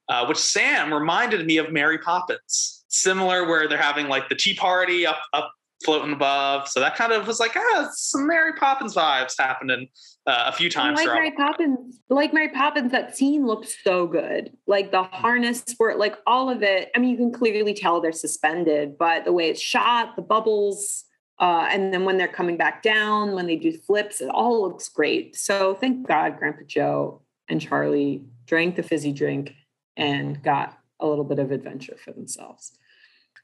uh, 0.08 0.26
which 0.26 0.38
Sam 0.38 0.92
reminded 0.92 1.46
me 1.46 1.58
of 1.58 1.72
Mary 1.72 1.98
Poppins. 1.98 2.84
Similar, 2.88 3.46
where 3.46 3.68
they're 3.68 3.78
having 3.78 4.08
like 4.08 4.28
the 4.28 4.34
tea 4.34 4.54
party 4.54 5.06
up, 5.06 5.18
up 5.32 5.52
floating 5.84 6.12
above. 6.12 6.68
So 6.68 6.80
that 6.80 6.96
kind 6.96 7.12
of 7.12 7.26
was 7.26 7.40
like, 7.40 7.52
ah, 7.56 7.88
some 7.92 8.26
Mary 8.26 8.52
Poppins 8.54 8.94
vibes 8.94 9.34
happening 9.38 9.88
uh, 10.26 10.44
a 10.46 10.52
few 10.52 10.70
times. 10.70 10.98
like. 10.98 11.06
Mary 11.06 11.32
Poppins, 11.32 12.00
like 12.08 12.32
Mary 12.32 12.48
Poppins, 12.48 12.92
that 12.92 13.16
scene 13.16 13.46
looks 13.46 13.76
so 13.84 14.06
good. 14.06 14.52
Like 14.66 14.90
the 14.90 15.02
harness 15.02 15.62
for 15.76 15.94
like 15.96 16.16
all 16.26 16.50
of 16.50 16.62
it. 16.62 16.90
I 16.94 16.98
mean, 16.98 17.10
you 17.10 17.16
can 17.16 17.32
clearly 17.32 17.74
tell 17.74 18.00
they're 18.00 18.12
suspended, 18.12 18.96
but 18.98 19.24
the 19.24 19.32
way 19.32 19.48
it's 19.48 19.60
shot, 19.60 20.16
the 20.16 20.22
bubbles, 20.22 21.04
uh, 21.38 21.66
and 21.70 21.92
then 21.92 22.04
when 22.04 22.16
they're 22.16 22.28
coming 22.28 22.56
back 22.56 22.82
down, 22.82 23.32
when 23.32 23.46
they 23.46 23.56
do 23.56 23.72
flips, 23.72 24.20
it 24.20 24.28
all 24.28 24.62
looks 24.62 24.88
great. 24.88 25.36
So 25.36 25.74
thank 25.74 26.06
God 26.06 26.38
Grandpa 26.38 26.62
Joe 26.66 27.22
and 27.48 27.60
Charlie 27.60 28.24
drank 28.46 28.76
the 28.76 28.82
fizzy 28.82 29.12
drink 29.12 29.52
and 29.96 30.42
got 30.42 30.78
a 31.00 31.06
little 31.06 31.24
bit 31.24 31.38
of 31.38 31.50
adventure 31.50 31.96
for 31.96 32.12
themselves. 32.12 32.78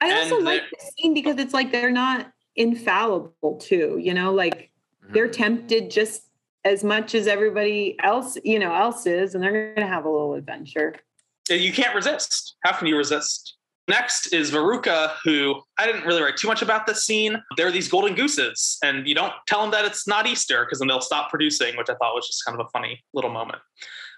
I 0.00 0.12
also 0.22 0.40
like 0.40 0.62
they're- 0.62 0.70
this 0.78 0.90
scene 0.98 1.14
because 1.14 1.36
it's 1.38 1.54
like 1.54 1.72
they're 1.72 1.90
not 1.90 2.32
infallible 2.56 3.58
too, 3.60 3.98
you 4.00 4.14
know, 4.14 4.32
like 4.32 4.70
they're 5.10 5.28
Mhm. 5.28 5.32
tempted 5.32 5.90
just 5.90 6.22
as 6.64 6.84
much 6.84 7.14
as 7.14 7.26
everybody 7.26 7.96
else, 8.02 8.36
you 8.44 8.58
know, 8.58 8.74
else 8.74 9.06
is, 9.06 9.34
and 9.34 9.42
they're 9.42 9.74
gonna 9.74 9.86
have 9.86 10.04
a 10.04 10.10
little 10.10 10.34
adventure. 10.34 10.94
you 11.48 11.72
can't 11.72 11.96
resist. 11.96 12.54
How 12.64 12.72
can 12.72 12.86
you 12.86 12.96
resist? 12.96 13.56
Next 13.88 14.32
is 14.32 14.52
Veruca, 14.52 15.16
who 15.24 15.60
I 15.78 15.84
didn't 15.86 16.04
really 16.04 16.22
write 16.22 16.36
too 16.36 16.46
much 16.46 16.62
about 16.62 16.86
this 16.86 17.04
scene. 17.04 17.42
There 17.56 17.66
are 17.66 17.72
these 17.72 17.88
golden 17.88 18.14
gooses, 18.14 18.78
and 18.84 19.04
you 19.08 19.16
don't 19.16 19.32
tell 19.48 19.60
them 19.62 19.72
that 19.72 19.84
it's 19.84 20.06
not 20.06 20.28
Easter 20.28 20.64
because 20.64 20.78
then 20.78 20.86
they'll 20.86 21.00
stop 21.00 21.28
producing, 21.28 21.76
which 21.76 21.90
I 21.90 21.94
thought 21.94 22.14
was 22.14 22.28
just 22.28 22.44
kind 22.44 22.60
of 22.60 22.64
a 22.64 22.70
funny 22.70 23.02
little 23.14 23.32
moment. 23.32 23.58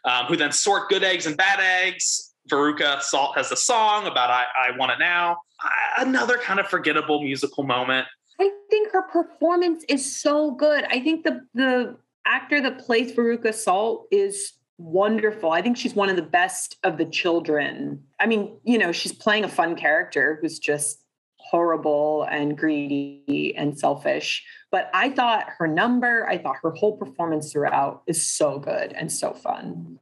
Um, 0.05 0.27
who 0.27 0.37
then 0.37 0.53
sort 0.53 0.91
good 0.91 1.03
eggs 1.03 1.25
and 1.25 1.35
bad 1.35 1.59
eggs. 1.61 2.32
Veruca 2.53 3.01
Salt 3.01 3.37
has 3.37 3.51
a 3.51 3.57
song 3.57 4.07
about 4.07 4.31
I, 4.31 4.45
I 4.69 4.77
Want 4.77 4.93
It 4.93 4.99
Now. 4.99 5.39
I, 5.61 6.03
another 6.03 6.37
kind 6.37 6.61
of 6.61 6.69
forgettable 6.69 7.23
musical 7.23 7.65
moment. 7.65 8.07
I 8.41 8.51
think 8.71 8.93
her 8.93 9.03
performance 9.03 9.85
is 9.89 10.21
so 10.21 10.51
good. 10.53 10.85
I 10.85 11.01
think 11.01 11.25
the 11.25 11.47
the 11.55 11.97
actor 12.27 12.61
that 12.61 12.79
plays 12.79 13.13
Veruca 13.13 13.55
Salt 13.55 14.07
is 14.11 14.53
wonderful. 14.79 15.53
I 15.53 15.63
think 15.63 15.77
she's 15.77 15.95
one 15.95 16.09
of 16.09 16.17
the 16.17 16.23
best 16.23 16.77
of 16.83 16.99
the 16.99 17.05
children. 17.05 18.03
I 18.21 18.27
mean, 18.27 18.59
you 18.65 18.79
know, 18.79 18.93
she's 18.93 19.13
playing 19.13 19.45
a 19.45 19.49
fun 19.49 19.75
character 19.77 20.39
who's 20.41 20.59
just 20.59 21.05
horrible 21.37 22.27
and 22.31 22.57
greedy 22.57 23.55
and 23.57 23.79
selfish. 23.79 24.45
But 24.71 24.91
I 24.95 25.11
thought 25.11 25.47
her 25.59 25.67
number, 25.67 26.27
I 26.29 26.39
thought 26.39 26.57
her 26.63 26.71
whole 26.71 26.97
performance 26.97 27.53
throughout 27.53 28.03
is 28.07 28.25
so 28.25 28.59
good 28.59 28.93
and 28.93 29.11
so 29.11 29.33
fun. 29.33 29.99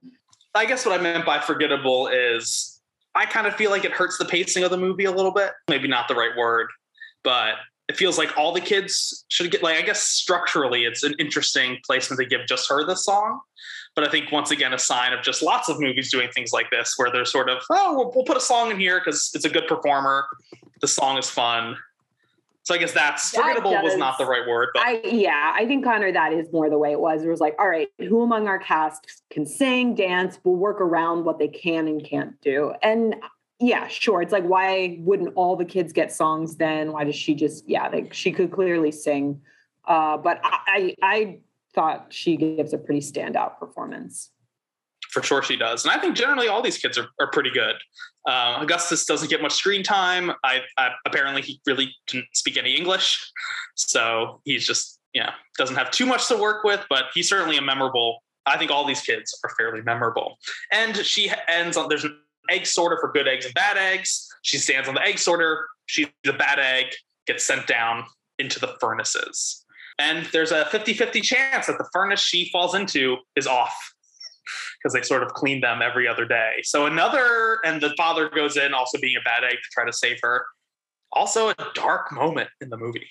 I 0.55 0.67
guess 0.67 0.85
what 0.85 0.99
I 0.99 1.03
meant 1.03 1.25
by 1.25 1.39
forgettable 1.39 2.09
is 2.09 2.81
I 3.15 3.27
kind 3.27 3.47
of 3.47 3.55
feel 3.55 3.71
like 3.71 3.85
it 3.85 3.93
hurts 3.93 4.19
the 4.19 4.25
pacing 4.25 4.65
of 4.65 4.71
the 4.71 4.77
movie 4.77 5.05
a 5.05 5.11
little 5.11 5.33
bit. 5.33 5.53
Maybe 5.69 5.89
not 5.89 6.09
the 6.09 6.15
right 6.15 6.37
word, 6.37 6.69
but 7.23 7.55
it 7.89 7.97
feels 7.97 8.19
like 8.19 8.39
all 8.39 8.53
the 8.53 8.61
kids 8.61 9.25
should 9.29 9.51
get 9.51 9.63
like 9.65 9.77
I 9.77 9.83
guess 9.83 10.01
structurally 10.01 10.85
it's 10.85 11.03
an 11.03 11.15
interesting 11.19 11.79
placement 11.85 12.21
to 12.21 12.27
give 12.27 12.47
just 12.47 12.69
her 12.69 12.87
this 12.87 13.05
song. 13.05 13.41
But 13.97 14.07
I 14.07 14.11
think 14.11 14.31
once 14.31 14.53
again 14.53 14.73
a 14.73 14.79
sign 14.79 15.13
of 15.13 15.23
just 15.23 15.43
lots 15.43 15.69
of 15.69 15.81
movies 15.81 16.11
doing 16.11 16.31
things 16.31 16.53
like 16.53 16.71
this 16.71 16.95
where 16.97 17.11
they're 17.11 17.25
sort 17.25 17.51
of 17.51 17.63
oh 17.71 17.97
we'll, 17.97 18.13
we'll 18.15 18.25
put 18.25 18.37
a 18.37 18.41
song 18.41 18.71
in 18.71 18.79
here 18.79 19.01
because 19.01 19.31
it's 19.35 19.45
a 19.45 19.49
good 19.49 19.67
performer, 19.67 20.27
the 20.81 20.89
song 20.89 21.19
is 21.19 21.29
fun. 21.29 21.77
So 22.71 22.77
I 22.77 22.79
guess 22.79 22.93
that's 22.93 23.33
That 23.33 23.43
forgettable 23.43 23.83
was 23.83 23.97
not 23.97 24.17
the 24.17 24.25
right 24.25 24.47
word, 24.47 24.69
but 24.73 24.85
I 24.87 25.01
yeah, 25.03 25.53
I 25.57 25.67
think 25.67 25.83
Connor, 25.83 26.13
that 26.13 26.33
is 26.33 26.47
more 26.53 26.71
the 26.71 26.79
way 26.79 26.93
it 26.93 27.01
was. 27.01 27.25
It 27.25 27.29
was 27.29 27.41
like, 27.41 27.57
all 27.59 27.69
right, 27.69 27.89
who 27.99 28.23
among 28.23 28.47
our 28.47 28.61
cast 28.61 29.25
can 29.29 29.45
sing, 29.45 29.97
dance, 29.97 30.39
We'll 30.45 30.55
work 30.55 30.81
around 30.81 31.25
what 31.25 31.41
they 31.41 31.49
can 31.49 31.89
and 31.89 32.05
can't 32.05 32.41
do. 32.41 32.73
And 32.81 33.17
yeah, 33.59 33.89
sure. 33.89 34.23
It's 34.23 34.31
like, 34.31 34.45
why 34.45 34.99
wouldn't 35.01 35.33
all 35.35 35.57
the 35.57 35.65
kids 35.65 35.93
get 35.93 36.13
songs 36.13 36.59
then? 36.59 36.93
Why 36.93 37.03
does 37.03 37.17
she 37.17 37.35
just, 37.35 37.69
yeah, 37.69 37.89
like 37.89 38.15
she 38.15 38.31
could 38.31 38.53
clearly 38.53 38.93
sing 38.93 39.41
Uh, 39.87 40.17
but 40.17 40.41
I, 40.45 40.59
I, 40.67 40.97
I 41.03 41.39
thought 41.75 42.07
she 42.11 42.37
gives 42.37 42.73
a 42.73 42.79
pretty 42.79 43.01
standout 43.01 43.59
performance. 43.59 44.31
For 45.11 45.23
sure, 45.23 45.43
she 45.43 45.57
does, 45.57 45.85
and 45.85 45.93
I 45.93 45.99
think 45.99 46.17
generally 46.17 46.49
all 46.49 46.63
these 46.63 46.79
kids 46.79 46.97
are, 46.97 47.09
are 47.19 47.31
pretty 47.31 47.51
good. 47.51 47.75
Uh, 48.27 48.59
Augustus 48.61 49.05
doesn't 49.05 49.29
get 49.29 49.43
much 49.43 49.53
screen 49.53 49.83
time. 49.83 50.31
I, 50.45 50.61
I 50.79 50.91
apparently 51.07 51.43
he 51.43 51.61
really 51.67 51.95
didn't 52.07 52.29
speak 52.33 52.57
any 52.57 52.77
English, 52.77 53.33
so 53.75 54.41
he's 54.45 54.67
just 54.67 54.99
yeah 55.13 55.33
doesn't 55.59 55.77
have 55.77 55.91
too 55.91 56.07
much 56.07 56.29
to 56.29 56.37
work 56.37 56.65
with. 56.65 56.85
But 56.89 57.05
he's 57.15 57.29
certainly 57.29 57.57
a 57.57 57.63
memorable. 57.63 58.23
I 58.47 58.57
think 58.57 58.71
all 58.71 58.87
these 58.87 59.01
kids 59.01 59.39
are 59.45 59.51
fairly 59.59 59.83
memorable. 59.83 60.39
And 60.73 60.97
she 60.97 61.31
ends 61.49 61.77
on 61.77 61.89
there's 61.89 62.05
an 62.05 62.19
egg 62.51 62.67
sorter 62.67 62.99
for 63.01 63.11
good 63.13 63.29
eggs 63.29 63.45
and 63.45 63.55
bad 63.55 63.77
eggs. 63.77 64.29
She 64.43 64.59
stands 64.59 64.89
on 64.89 64.95
the 64.95 65.03
egg 65.03 65.19
sorter. 65.19 65.67
She's 65.87 66.09
the 66.25 66.33
bad 66.33 66.59
egg 66.59 66.87
gets 67.27 67.45
sent 67.45 67.67
down 67.67 68.05
into 68.39 68.59
the 68.59 68.77
furnaces. 68.81 69.65
And 69.99 70.27
there's 70.33 70.51
a 70.51 70.65
50 70.67 70.95
50 70.95 71.21
chance 71.21 71.67
that 71.67 71.79
the 71.79 71.89
furnace 71.93 72.21
she 72.21 72.51
falls 72.51 72.75
into 72.75 73.19
is 73.37 73.47
off 73.47 73.75
because 74.81 74.95
they 74.95 75.03
sort 75.03 75.23
of 75.23 75.33
clean 75.35 75.61
them 75.61 75.83
every 75.83 76.09
other 76.09 76.25
day. 76.25 76.57
So 76.63 76.87
another, 76.87 77.59
and 77.65 77.81
the 77.81 77.91
father 77.97 78.29
goes 78.29 78.57
in 78.57 78.73
also 78.73 78.99
being 78.99 79.17
a 79.17 79.23
bad 79.23 79.45
egg 79.45 79.53
to 79.53 79.69
try 79.73 79.85
to 79.85 79.93
save 79.93 80.19
her. 80.23 80.45
Also 81.13 81.51
a 81.51 81.55
dark 81.75 82.13
moment 82.13 82.49
in 82.61 82.71
the 82.71 82.77
movie. 82.77 83.09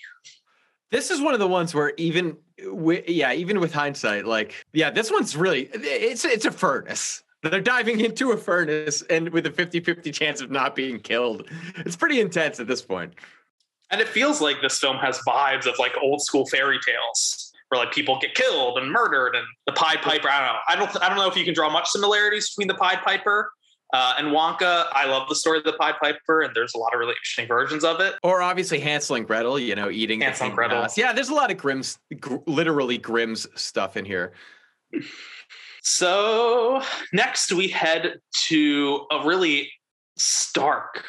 This 0.92 1.12
is 1.12 1.22
one 1.22 1.34
of 1.34 1.40
the 1.40 1.48
ones 1.48 1.76
where 1.76 1.94
even, 1.98 2.38
yeah, 2.58 3.34
even 3.34 3.60
with 3.60 3.74
hindsight, 3.74 4.26
like, 4.26 4.54
yeah, 4.74 4.90
this 4.90 5.12
one's 5.12 5.36
really, 5.36 5.70
it's 5.74 6.26
it's 6.26 6.46
a 6.46 6.52
furnace. 6.52 7.24
They're 7.44 7.62
diving 7.62 8.00
into 8.00 8.32
a 8.32 8.38
furnace 8.38 9.04
and 9.04 9.30
with 9.30 9.46
a 9.46 9.52
50 9.52 9.82
50 9.82 10.12
chance 10.12 10.42
of 10.42 10.50
not 10.50 10.76
being 10.76 11.00
killed. 11.00 11.48
It's 11.78 11.96
pretty 11.96 12.20
intense 12.20 12.60
at 12.60 12.68
this 12.68 12.82
point. 12.82 13.14
And 13.92 14.02
it 14.02 14.08
feels 14.08 14.42
like 14.42 14.62
this 14.62 14.80
film 14.80 14.98
has 14.98 15.20
vibes 15.28 15.66
of 15.66 15.78
like 15.80 15.94
old 16.02 16.22
school 16.22 16.46
fairy 16.48 16.80
tales 16.86 17.49
where 17.70 17.80
like 17.80 17.94
people 17.94 18.20
get 18.20 18.36
killed 18.36 18.78
and 18.78 18.92
murdered 18.92 19.36
and 19.36 19.46
the 19.66 19.72
Pied 19.74 20.02
Piper. 20.02 20.30
I 20.30 20.40
don't 20.40 20.48
know. 20.48 20.60
I 20.68 20.76
don't 20.76 21.04
I 21.04 21.10
don't 21.10 21.18
know 21.18 21.28
if 21.28 21.36
you 21.36 21.46
can 21.46 21.54
draw 21.54 21.70
much 21.70 21.88
similarities 21.90 22.50
between 22.50 22.68
the 22.68 22.76
Pied 22.76 23.00
Piper 23.04 23.52
uh, 23.94 24.16
and 24.18 24.28
Wonka. 24.28 24.86
I 24.92 25.06
love 25.06 25.30
the 25.30 25.36
story 25.36 25.60
of 25.60 25.64
the 25.64 25.74
Pied 25.74 25.96
Piper, 26.02 26.42
and 26.42 26.56
there's 26.56 26.74
a 26.74 26.78
lot 26.78 26.94
of 26.94 27.00
really 27.00 27.14
interesting 27.14 27.48
versions 27.48 27.84
of 27.84 28.00
it. 28.00 28.16
Or 28.24 28.42
obviously 28.42 28.80
Hansel 28.80 29.16
and 29.16 29.26
Gretel, 29.26 29.60
you 29.60 29.76
know, 29.76 29.90
eating 29.90 30.22
Hansel 30.22 30.48
and 30.48 30.56
Gretel. 30.56 30.82
House. 30.82 30.98
Yeah, 30.98 31.14
there's 31.14 31.30
a 31.30 31.34
lot 31.34 31.52
of 31.52 31.58
Grimm's, 31.58 31.98
gr- 32.20 32.38
literally 32.46 32.98
Grimm's 32.98 33.48
stuff 33.60 33.98
in 33.98 34.06
here. 34.06 34.34
So 35.82 36.82
next 37.14 37.52
we 37.52 37.68
head 37.68 38.16
to 38.48 39.06
a 39.12 39.26
really 39.26 39.72
stark 40.18 41.04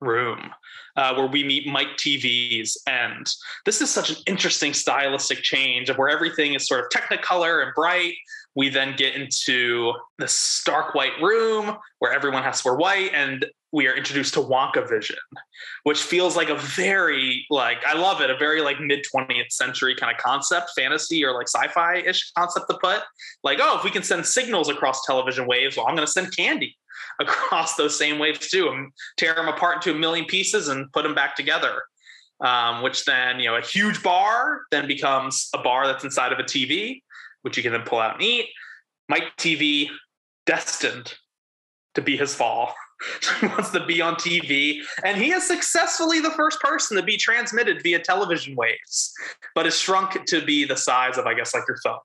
room 0.00 0.50
uh, 0.96 1.14
where 1.14 1.26
we 1.26 1.44
meet 1.44 1.66
Mike 1.66 1.96
Teevee's 1.96 2.76
end. 2.86 3.26
This 3.64 3.80
is 3.80 3.90
such 3.90 4.10
an 4.10 4.16
interesting 4.26 4.74
stylistic 4.74 5.42
change 5.42 5.88
of 5.88 5.96
where 5.96 6.08
everything 6.08 6.54
is 6.54 6.66
sort 6.66 6.80
of 6.80 6.90
technicolor 6.90 7.62
and 7.64 7.72
bright. 7.74 8.14
We 8.54 8.68
then 8.68 8.96
get 8.96 9.14
into 9.14 9.92
the 10.18 10.28
stark 10.28 10.94
white 10.94 11.20
room 11.20 11.76
where 11.98 12.12
everyone 12.12 12.42
has 12.42 12.62
to 12.62 12.68
wear 12.68 12.76
white, 12.76 13.10
and 13.14 13.46
we 13.72 13.86
are 13.86 13.94
introduced 13.94 14.34
to 14.34 14.40
Wonka 14.40 14.88
Vision, 14.88 15.16
which 15.84 16.02
feels 16.02 16.36
like 16.36 16.48
a 16.48 16.56
very 16.56 17.46
like 17.50 17.78
I 17.86 17.94
love 17.94 18.20
it, 18.20 18.30
a 18.30 18.36
very 18.36 18.60
like 18.60 18.80
mid 18.80 19.06
20th 19.14 19.52
century 19.52 19.94
kind 19.94 20.14
of 20.14 20.20
concept, 20.20 20.72
fantasy 20.76 21.24
or 21.24 21.32
like 21.32 21.48
sci-fi 21.48 21.98
ish 21.98 22.32
concept 22.32 22.66
to 22.68 22.78
put. 22.82 23.02
Like, 23.44 23.58
oh, 23.60 23.78
if 23.78 23.84
we 23.84 23.90
can 23.90 24.02
send 24.02 24.26
signals 24.26 24.68
across 24.68 25.04
television 25.06 25.46
waves, 25.46 25.76
well, 25.76 25.86
I'm 25.86 25.94
going 25.94 26.06
to 26.06 26.12
send 26.12 26.36
candy 26.36 26.76
across 27.20 27.76
those 27.76 27.96
same 27.96 28.18
waves 28.18 28.48
too, 28.48 28.68
and 28.68 28.92
tear 29.16 29.34
them 29.34 29.48
apart 29.48 29.76
into 29.76 29.96
a 29.96 29.98
million 29.98 30.24
pieces 30.24 30.68
and 30.68 30.90
put 30.92 31.02
them 31.02 31.14
back 31.14 31.36
together. 31.36 31.82
Um, 32.40 32.82
which 32.82 33.04
then 33.04 33.38
you 33.38 33.50
know 33.50 33.56
a 33.56 33.60
huge 33.60 34.02
bar 34.02 34.62
then 34.70 34.86
becomes 34.86 35.50
a 35.54 35.58
bar 35.58 35.86
that's 35.86 36.04
inside 36.04 36.32
of 36.32 36.38
a 36.38 36.42
TV, 36.42 37.02
which 37.42 37.56
you 37.56 37.62
can 37.62 37.72
then 37.72 37.82
pull 37.82 37.98
out 37.98 38.14
and 38.14 38.22
eat. 38.22 38.46
Mike 39.08 39.36
Teevee 39.36 39.88
destined 40.46 41.14
to 41.94 42.02
be 42.02 42.16
his 42.16 42.34
fall. 42.34 42.74
wants 43.42 43.70
to 43.70 43.84
be 43.86 44.00
on 44.00 44.14
TV, 44.14 44.80
and 45.04 45.16
he 45.16 45.32
is 45.32 45.46
successfully 45.46 46.20
the 46.20 46.30
first 46.32 46.60
person 46.60 46.96
to 46.96 47.02
be 47.02 47.16
transmitted 47.16 47.82
via 47.82 47.98
television 47.98 48.54
waves, 48.54 49.12
but 49.54 49.66
is 49.66 49.78
shrunk 49.78 50.24
to 50.26 50.44
be 50.44 50.64
the 50.64 50.76
size 50.76 51.16
of, 51.16 51.26
I 51.26 51.34
guess, 51.34 51.54
like 51.54 51.64
your 51.66 51.78
thumb, 51.82 51.98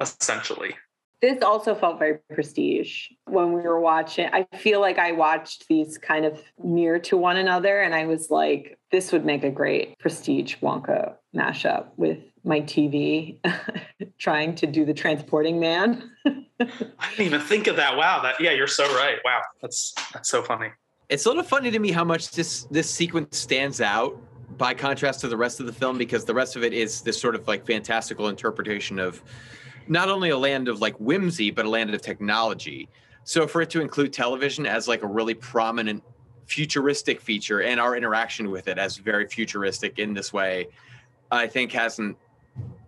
essentially. 0.00 0.74
This 1.22 1.42
also 1.42 1.74
felt 1.74 1.98
very 1.98 2.18
prestige 2.34 3.08
when 3.24 3.52
we 3.52 3.62
were 3.62 3.80
watching. 3.80 4.28
I 4.32 4.46
feel 4.58 4.80
like 4.80 4.98
I 4.98 5.12
watched 5.12 5.66
these 5.66 5.96
kind 5.96 6.26
of 6.26 6.42
near 6.62 6.98
to 7.00 7.16
one 7.16 7.38
another, 7.38 7.80
and 7.80 7.94
I 7.94 8.06
was 8.06 8.30
like, 8.30 8.78
this 8.90 9.12
would 9.12 9.24
make 9.24 9.42
a 9.42 9.50
great 9.50 9.98
prestige 9.98 10.56
Wonka 10.56 11.14
mashup 11.34 11.86
with 11.96 12.18
my 12.44 12.60
TV 12.60 13.38
trying 14.18 14.54
to 14.56 14.66
do 14.66 14.84
the 14.84 14.94
transporting 14.94 15.58
man. 15.58 16.10
I 16.26 17.10
didn't 17.10 17.26
even 17.26 17.40
think 17.40 17.66
of 17.66 17.76
that. 17.76 17.96
Wow, 17.96 18.22
that 18.22 18.40
yeah, 18.40 18.52
you're 18.52 18.66
so 18.66 18.84
right. 18.94 19.18
Wow, 19.24 19.40
that's 19.62 19.94
that's 20.12 20.28
so 20.28 20.42
funny. 20.42 20.70
It's 21.08 21.24
a 21.24 21.28
little 21.28 21.44
funny 21.44 21.70
to 21.70 21.78
me 21.78 21.92
how 21.92 22.04
much 22.04 22.30
this 22.30 22.64
this 22.64 22.90
sequence 22.90 23.38
stands 23.38 23.80
out 23.80 24.18
by 24.56 24.74
contrast 24.74 25.20
to 25.20 25.28
the 25.28 25.36
rest 25.36 25.60
of 25.60 25.66
the 25.66 25.72
film 25.72 25.98
because 25.98 26.24
the 26.24 26.34
rest 26.34 26.56
of 26.56 26.64
it 26.64 26.72
is 26.72 27.02
this 27.02 27.20
sort 27.20 27.34
of 27.34 27.46
like 27.46 27.66
fantastical 27.66 28.28
interpretation 28.28 28.98
of 28.98 29.22
not 29.88 30.08
only 30.08 30.30
a 30.30 30.38
land 30.38 30.68
of 30.68 30.80
like 30.80 30.96
whimsy 30.96 31.50
but 31.50 31.64
a 31.64 31.68
land 31.68 31.92
of 31.94 32.02
technology. 32.02 32.88
So 33.24 33.46
for 33.46 33.62
it 33.62 33.70
to 33.70 33.80
include 33.80 34.12
television 34.12 34.66
as 34.66 34.86
like 34.86 35.02
a 35.02 35.06
really 35.06 35.34
prominent 35.34 36.02
futuristic 36.46 37.20
feature 37.20 37.62
and 37.62 37.80
our 37.80 37.96
interaction 37.96 38.50
with 38.50 38.68
it 38.68 38.78
as 38.78 38.96
very 38.96 39.26
futuristic 39.26 39.98
in 39.98 40.14
this 40.14 40.32
way, 40.32 40.68
I 41.30 41.46
think 41.46 41.72
hasn't 41.72 42.16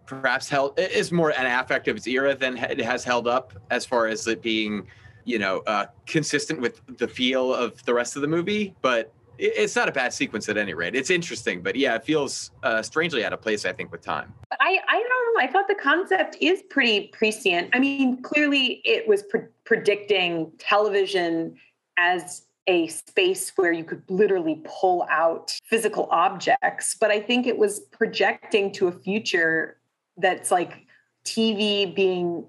perhaps 0.06 0.48
held 0.48 0.78
is 0.78 1.12
more 1.12 1.30
an 1.30 1.46
affect 1.46 1.86
of 1.86 1.96
its 1.96 2.06
era 2.06 2.34
than 2.34 2.56
it 2.56 2.80
has 2.80 3.04
held 3.04 3.28
up 3.28 3.52
as 3.70 3.84
far 3.84 4.06
as 4.06 4.26
it 4.26 4.40
being 4.40 4.86
you 5.24 5.38
know 5.38 5.58
uh, 5.66 5.84
consistent 6.06 6.60
with 6.60 6.80
the 6.96 7.06
feel 7.06 7.54
of 7.54 7.84
the 7.84 7.92
rest 7.92 8.16
of 8.16 8.22
the 8.22 8.28
movie 8.28 8.74
but 8.80 9.12
it's 9.38 9.76
not 9.76 9.88
a 9.88 9.92
bad 9.92 10.12
sequence 10.12 10.48
at 10.48 10.56
any 10.56 10.74
rate 10.74 10.94
it's 10.94 11.10
interesting 11.10 11.62
but 11.62 11.76
yeah 11.76 11.94
it 11.94 12.04
feels 12.04 12.50
uh, 12.62 12.82
strangely 12.82 13.24
out 13.24 13.32
of 13.32 13.40
place 13.40 13.64
i 13.64 13.72
think 13.72 13.90
with 13.92 14.00
time 14.00 14.32
i 14.60 14.78
i 14.88 14.98
don't 14.98 15.08
know 15.08 15.42
i 15.42 15.46
thought 15.46 15.68
the 15.68 15.74
concept 15.74 16.36
is 16.40 16.62
pretty 16.70 17.08
prescient 17.08 17.68
i 17.72 17.78
mean 17.78 18.20
clearly 18.22 18.80
it 18.84 19.06
was 19.06 19.22
pre- 19.24 19.42
predicting 19.64 20.50
television 20.58 21.54
as 21.96 22.42
a 22.66 22.86
space 22.88 23.52
where 23.56 23.72
you 23.72 23.84
could 23.84 24.02
literally 24.08 24.60
pull 24.64 25.06
out 25.10 25.56
physical 25.64 26.08
objects 26.10 26.96
but 27.00 27.10
i 27.10 27.20
think 27.20 27.46
it 27.46 27.56
was 27.56 27.80
projecting 27.92 28.72
to 28.72 28.88
a 28.88 28.92
future 28.92 29.78
that's 30.18 30.50
like 30.50 30.84
TV 31.24 31.94
being 31.94 32.44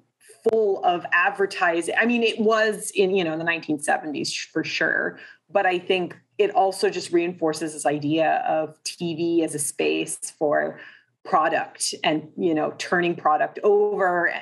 full 0.50 0.84
of 0.86 1.06
advertising. 1.12 1.96
I 2.00 2.06
mean, 2.06 2.24
it 2.24 2.40
was 2.40 2.92
in, 2.96 3.16
you 3.16 3.24
know, 3.24 3.34
in 3.34 3.40
the 3.40 3.46
1970s 3.46 4.34
for 4.48 4.64
sure. 4.64 5.20
But 5.50 5.66
I 5.66 5.80
think 5.80 6.18
it 6.40 6.52
also 6.52 6.90
just 6.90 7.12
reinforces 7.12 7.74
this 7.74 7.86
idea 7.86 8.44
of 8.48 8.82
TV 8.84 9.44
as 9.44 9.54
a 9.54 9.60
space 9.60 10.18
for 10.40 10.80
product 11.26 11.94
and, 12.02 12.30
you 12.38 12.56
know, 12.56 12.74
turning 12.78 13.14
product 13.14 13.60
over 13.62 14.34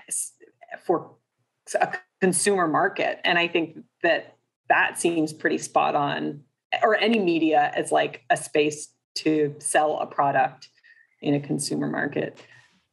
for 0.85 1.15
a 1.81 1.97
consumer 2.21 2.67
market. 2.67 3.19
And 3.25 3.39
I 3.39 3.47
think 3.47 3.79
that 4.03 4.37
that 4.69 4.99
seems 4.99 5.33
pretty 5.33 5.57
spot 5.57 5.95
on 5.95 6.43
or 6.83 6.95
any 6.95 7.17
media 7.17 7.71
as 7.73 7.91
like 7.91 8.23
a 8.29 8.37
space 8.37 8.89
to 9.15 9.55
sell 9.57 9.97
a 9.97 10.05
product 10.05 10.69
in 11.21 11.33
a 11.33 11.39
consumer 11.39 11.87
market. 11.87 12.39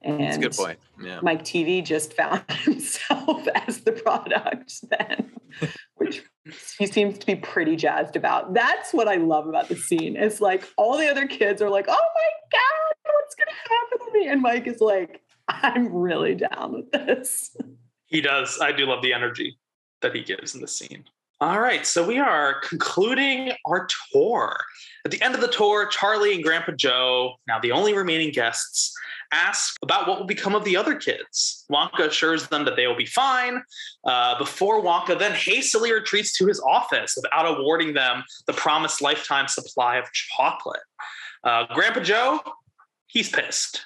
And 0.00 0.20
That's 0.20 0.36
a 0.38 0.40
good 0.40 0.52
point. 0.52 0.78
Yeah. 1.02 1.20
Mike 1.22 1.44
Teevee 1.44 1.84
just 1.84 2.14
found 2.14 2.42
himself 2.50 3.46
as 3.54 3.80
the 3.80 3.92
product 3.92 4.88
then, 4.88 5.32
which 5.96 6.22
he 6.78 6.86
seems 6.86 7.18
to 7.18 7.26
be 7.26 7.36
pretty 7.36 7.76
jazzed 7.76 8.16
about. 8.16 8.54
That's 8.54 8.92
what 8.92 9.08
I 9.08 9.16
love 9.16 9.46
about 9.46 9.68
the 9.68 9.76
scene. 9.76 10.16
It's 10.16 10.40
like 10.40 10.68
all 10.76 10.98
the 10.98 11.08
other 11.08 11.26
kids 11.26 11.62
are 11.62 11.70
like, 11.70 11.86
oh 11.88 11.92
my 11.92 12.58
God, 12.58 13.14
what's 13.14 13.34
going 13.34 13.48
to 13.48 13.74
happen 13.74 14.06
to 14.06 14.18
me? 14.18 14.28
And 14.28 14.42
Mike 14.42 14.66
is 14.66 14.80
like, 14.80 15.22
I'm 15.48 15.92
really 15.92 16.34
down 16.34 16.72
with 16.72 16.90
this. 16.92 17.56
He 18.06 18.20
does. 18.20 18.58
I 18.60 18.72
do 18.72 18.86
love 18.86 19.02
the 19.02 19.12
energy 19.12 19.58
that 20.02 20.14
he 20.14 20.22
gives 20.22 20.54
in 20.54 20.60
the 20.60 20.68
scene. 20.68 21.04
All 21.40 21.60
right, 21.60 21.84
so 21.84 22.06
we 22.06 22.18
are 22.18 22.60
concluding 22.60 23.52
our 23.66 23.88
tour. 24.12 24.56
At 25.04 25.10
the 25.10 25.20
end 25.20 25.34
of 25.34 25.40
the 25.40 25.48
tour, 25.48 25.86
Charlie 25.86 26.32
and 26.32 26.44
Grandpa 26.44 26.72
Joe, 26.72 27.34
now 27.48 27.58
the 27.58 27.72
only 27.72 27.92
remaining 27.92 28.30
guests, 28.30 28.94
ask 29.32 29.76
about 29.82 30.08
what 30.08 30.18
will 30.18 30.26
become 30.26 30.54
of 30.54 30.64
the 30.64 30.76
other 30.76 30.94
kids. 30.94 31.64
Wonka 31.70 32.08
assures 32.08 32.48
them 32.48 32.64
that 32.64 32.76
they 32.76 32.86
will 32.86 32.96
be 32.96 33.06
fine 33.06 33.62
uh, 34.04 34.38
before 34.38 34.82
Wonka 34.82 35.18
then 35.18 35.32
hastily 35.32 35.92
retreats 35.92 36.36
to 36.38 36.46
his 36.46 36.60
office 36.60 37.16
without 37.16 37.46
awarding 37.46 37.94
them 37.94 38.24
the 38.46 38.52
promised 38.52 39.02
lifetime 39.02 39.48
supply 39.48 39.96
of 39.96 40.04
chocolate. 40.12 40.80
Uh, 41.42 41.66
Grandpa 41.74 42.00
Joe, 42.00 42.40
he's 43.06 43.28
pissed. 43.28 43.84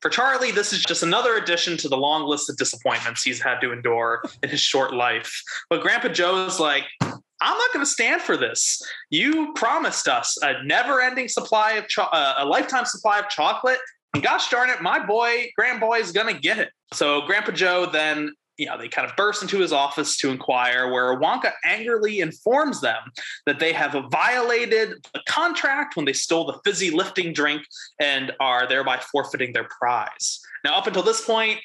For 0.00 0.10
Charlie, 0.10 0.52
this 0.52 0.74
is 0.74 0.82
just 0.82 1.02
another 1.02 1.36
addition 1.36 1.78
to 1.78 1.88
the 1.88 1.96
long 1.96 2.24
list 2.28 2.50
of 2.50 2.58
disappointments 2.58 3.22
he's 3.22 3.40
had 3.40 3.58
to 3.60 3.72
endure 3.72 4.22
in 4.42 4.50
his 4.50 4.60
short 4.60 4.92
life. 4.92 5.42
But 5.70 5.80
Grandpa 5.80 6.08
Joe 6.08 6.44
is 6.44 6.60
like, 6.60 6.84
I'm 7.00 7.58
not 7.58 7.72
going 7.72 7.84
to 7.84 7.90
stand 7.90 8.20
for 8.20 8.36
this. 8.36 8.82
You 9.10 9.52
promised 9.54 10.06
us 10.06 10.38
a 10.42 10.62
never-ending 10.62 11.28
supply 11.28 11.72
of 11.72 11.88
cho- 11.88 12.02
uh, 12.12 12.34
a 12.38 12.44
lifetime 12.44 12.84
supply 12.84 13.18
of 13.18 13.28
chocolate, 13.28 13.80
gosh 14.20 14.48
darn 14.50 14.70
it, 14.70 14.82
my 14.82 15.04
boy, 15.04 15.50
Grand 15.56 15.80
Boy, 15.80 15.98
is 15.98 16.12
going 16.12 16.32
to 16.34 16.40
get 16.40 16.58
it. 16.58 16.70
So 16.92 17.22
Grandpa 17.22 17.52
Joe 17.52 17.86
then 17.86 18.32
you 18.56 18.66
know, 18.66 18.78
they 18.78 18.88
kind 18.88 19.08
of 19.08 19.16
burst 19.16 19.42
into 19.42 19.58
his 19.58 19.72
office 19.72 20.16
to 20.18 20.30
inquire, 20.30 20.92
where 20.92 21.18
Wonka 21.18 21.52
angrily 21.64 22.20
informs 22.20 22.80
them 22.80 23.00
that 23.46 23.58
they 23.58 23.72
have 23.72 23.96
violated 24.10 25.04
the 25.12 25.20
contract 25.26 25.96
when 25.96 26.04
they 26.04 26.12
stole 26.12 26.46
the 26.46 26.58
fizzy 26.64 26.90
lifting 26.90 27.32
drink 27.32 27.62
and 28.00 28.32
are 28.40 28.68
thereby 28.68 28.98
forfeiting 28.98 29.52
their 29.52 29.68
prize. 29.80 30.40
Now, 30.64 30.76
up 30.76 30.86
until 30.86 31.02
this 31.02 31.24
point, 31.24 31.58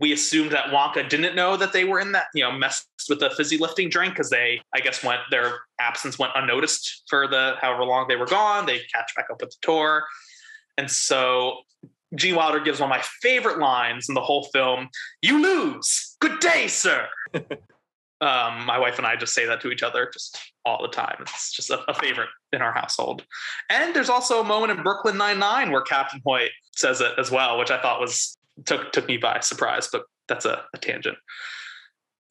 we 0.00 0.12
assumed 0.12 0.50
that 0.50 0.66
Wonka 0.66 1.08
didn't 1.08 1.36
know 1.36 1.56
that 1.56 1.72
they 1.72 1.84
were 1.84 2.00
in 2.00 2.10
that, 2.12 2.26
you 2.34 2.42
know, 2.42 2.50
messed 2.50 2.88
with 3.08 3.20
the 3.20 3.30
fizzy 3.30 3.58
lifting 3.58 3.88
drink 3.88 4.14
because 4.14 4.28
they, 4.28 4.60
I 4.74 4.80
guess, 4.80 5.04
went 5.04 5.20
their 5.30 5.58
absence 5.78 6.18
went 6.18 6.32
unnoticed 6.34 7.04
for 7.08 7.28
the 7.28 7.54
however 7.60 7.84
long 7.84 8.08
they 8.08 8.16
were 8.16 8.26
gone. 8.26 8.66
They 8.66 8.80
catch 8.92 9.14
back 9.14 9.26
up 9.30 9.40
with 9.40 9.50
the 9.50 9.56
tour. 9.62 10.02
And 10.76 10.90
so 10.90 11.60
Gene 12.14 12.36
Wilder 12.36 12.60
gives 12.60 12.80
one 12.80 12.90
of 12.90 12.96
my 12.96 13.02
favorite 13.20 13.58
lines 13.58 14.08
in 14.08 14.14
the 14.14 14.20
whole 14.20 14.44
film 14.52 14.88
You 15.22 15.42
lose. 15.42 16.16
Good 16.20 16.40
day, 16.40 16.68
sir. 16.68 17.08
um, 17.34 18.64
my 18.64 18.78
wife 18.78 18.98
and 18.98 19.06
I 19.06 19.16
just 19.16 19.34
say 19.34 19.46
that 19.46 19.60
to 19.62 19.70
each 19.70 19.82
other 19.82 20.08
just 20.12 20.38
all 20.64 20.82
the 20.82 20.88
time. 20.88 21.16
It's 21.20 21.52
just 21.52 21.70
a, 21.70 21.80
a 21.90 21.94
favorite 21.94 22.28
in 22.52 22.62
our 22.62 22.72
household. 22.72 23.24
And 23.70 23.94
there's 23.94 24.10
also 24.10 24.40
a 24.40 24.44
moment 24.44 24.76
in 24.76 24.82
Brooklyn 24.82 25.18
Nine-Nine 25.18 25.70
where 25.70 25.82
Captain 25.82 26.20
Holt 26.24 26.50
says 26.74 27.00
it 27.00 27.12
as 27.18 27.30
well, 27.30 27.58
which 27.58 27.70
I 27.70 27.80
thought 27.80 28.00
was 28.00 28.36
took 28.64 28.92
took 28.92 29.08
me 29.08 29.16
by 29.16 29.40
surprise, 29.40 29.88
but 29.90 30.04
that's 30.28 30.44
a, 30.44 30.64
a 30.74 30.78
tangent. 30.78 31.18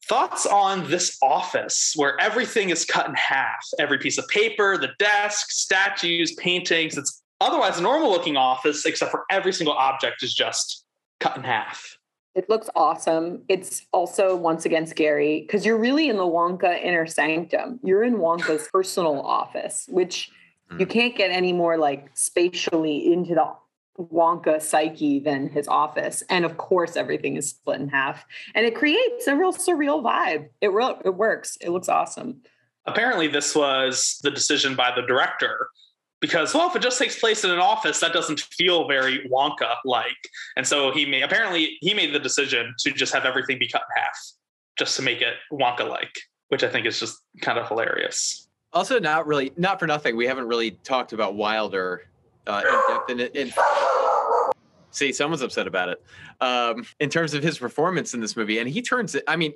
Thoughts 0.06 0.44
on 0.44 0.90
this 0.90 1.16
office 1.22 1.94
where 1.96 2.20
everything 2.20 2.70
is 2.70 2.84
cut 2.84 3.08
in 3.08 3.14
half? 3.14 3.64
Every 3.78 3.98
piece 3.98 4.18
of 4.18 4.28
paper, 4.28 4.76
the 4.76 4.90
desk, 4.98 5.50
statues, 5.50 6.34
paintings, 6.34 6.98
it's 6.98 7.22
otherwise 7.40 7.78
a 7.78 7.82
normal 7.82 8.10
looking 8.10 8.36
office, 8.36 8.84
except 8.84 9.10
for 9.10 9.24
every 9.30 9.52
single 9.52 9.74
object 9.74 10.22
is 10.22 10.34
just 10.34 10.84
cut 11.20 11.36
in 11.36 11.42
half. 11.42 11.98
It 12.34 12.48
looks 12.48 12.68
awesome. 12.74 13.42
It's 13.48 13.86
also 13.92 14.34
once 14.34 14.66
again 14.66 14.86
scary 14.86 15.42
because 15.42 15.64
you're 15.64 15.78
really 15.78 16.08
in 16.08 16.16
the 16.16 16.24
Wonka 16.24 16.82
inner 16.82 17.06
sanctum. 17.06 17.78
You're 17.84 18.02
in 18.02 18.16
Wonka's 18.16 18.68
personal 18.72 19.20
office, 19.20 19.86
which 19.88 20.30
mm. 20.70 20.80
you 20.80 20.86
can't 20.86 21.16
get 21.16 21.30
any 21.30 21.52
more 21.52 21.78
like 21.78 22.10
spatially 22.14 23.12
into 23.12 23.34
the 23.34 23.54
Wonka 24.02 24.60
psyche 24.60 25.20
than 25.20 25.48
his 25.48 25.68
office. 25.68 26.24
And 26.28 26.44
of 26.44 26.56
course, 26.56 26.96
everything 26.96 27.36
is 27.36 27.50
split 27.50 27.80
in 27.80 27.88
half. 27.88 28.24
And 28.56 28.66
it 28.66 28.74
creates 28.74 29.28
a 29.28 29.36
real 29.36 29.52
surreal 29.52 30.02
vibe. 30.02 30.48
It 30.60 30.72
real 30.72 31.00
it 31.04 31.14
works. 31.14 31.56
It 31.60 31.70
looks 31.70 31.88
awesome. 31.88 32.42
Apparently, 32.86 33.28
this 33.28 33.54
was 33.54 34.18
the 34.24 34.30
decision 34.30 34.74
by 34.74 34.90
the 34.94 35.02
director 35.02 35.68
because 36.24 36.54
well 36.54 36.66
if 36.66 36.74
it 36.74 36.80
just 36.80 36.98
takes 36.98 37.20
place 37.20 37.44
in 37.44 37.50
an 37.50 37.58
office 37.58 38.00
that 38.00 38.14
doesn't 38.14 38.40
feel 38.40 38.88
very 38.88 39.28
wonka 39.30 39.74
like 39.84 40.06
and 40.56 40.66
so 40.66 40.90
he 40.90 41.04
made 41.04 41.22
apparently 41.22 41.76
he 41.82 41.92
made 41.92 42.14
the 42.14 42.18
decision 42.18 42.74
to 42.78 42.90
just 42.92 43.12
have 43.12 43.26
everything 43.26 43.58
be 43.58 43.68
cut 43.68 43.82
in 43.82 44.02
half 44.02 44.18
just 44.78 44.96
to 44.96 45.02
make 45.02 45.20
it 45.20 45.34
wonka 45.52 45.86
like 45.86 46.18
which 46.48 46.64
i 46.64 46.68
think 46.68 46.86
is 46.86 46.98
just 46.98 47.18
kind 47.42 47.58
of 47.58 47.68
hilarious. 47.68 48.48
Also 48.72 48.98
not 48.98 49.26
really 49.26 49.52
not 49.58 49.78
for 49.78 49.86
nothing 49.86 50.16
we 50.16 50.26
haven't 50.26 50.48
really 50.48 50.70
talked 50.70 51.12
about 51.12 51.34
wilder 51.34 52.08
uh, 52.46 52.62
in 53.08 53.20
depth 53.20 53.36
in, 53.36 53.48
in 53.48 53.52
see 54.90 55.12
someone's 55.12 55.42
upset 55.42 55.66
about 55.66 55.90
it 55.90 56.02
um, 56.40 56.86
in 57.00 57.10
terms 57.10 57.34
of 57.34 57.42
his 57.42 57.58
performance 57.58 58.14
in 58.14 58.20
this 58.20 58.34
movie 58.34 58.58
and 58.58 58.68
he 58.68 58.80
turns 58.80 59.14
it 59.14 59.24
i 59.28 59.36
mean 59.36 59.52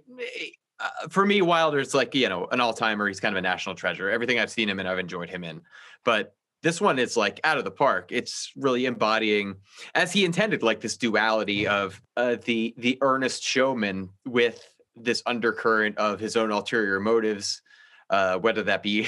uh, 0.81 1.09
for 1.09 1.25
me 1.25 1.41
wilder's 1.41 1.95
like 1.95 2.15
you 2.15 2.29
know 2.29 2.47
an 2.53 2.61
all-timer 2.61 3.09
he's 3.09 3.21
kind 3.21 3.35
of 3.35 3.39
a 3.39 3.43
national 3.43 3.75
treasure 3.75 4.11
everything 4.11 4.39
i've 4.39 4.51
seen 4.51 4.69
him 4.69 4.79
and 4.79 4.87
i've 4.87 4.99
enjoyed 4.99 5.31
him 5.31 5.45
in 5.45 5.63
but 6.05 6.35
this 6.63 6.81
one 6.81 6.99
is 6.99 7.17
like 7.17 7.41
out 7.45 7.59
of 7.59 7.65
the 7.65 7.71
park 7.71 8.11
it's 8.11 8.53
really 8.57 8.87
embodying 8.87 9.55
as 9.95 10.13
he 10.13 10.25
intended 10.25 10.63
like 10.63 10.81
this 10.81 10.97
duality 10.97 11.67
of 11.67 12.01
uh, 12.17 12.37
the 12.45 12.75
the 12.79 12.99
earnest 13.01 13.43
showman 13.43 14.09
with 14.27 14.75
this 14.97 15.23
undercurrent 15.27 15.97
of 15.99 16.19
his 16.19 16.37
own 16.37 16.51
ulterior 16.51 17.01
motives 17.01 17.63
uh, 18.11 18.39
whether 18.39 18.63
that 18.63 18.83
be 18.83 19.07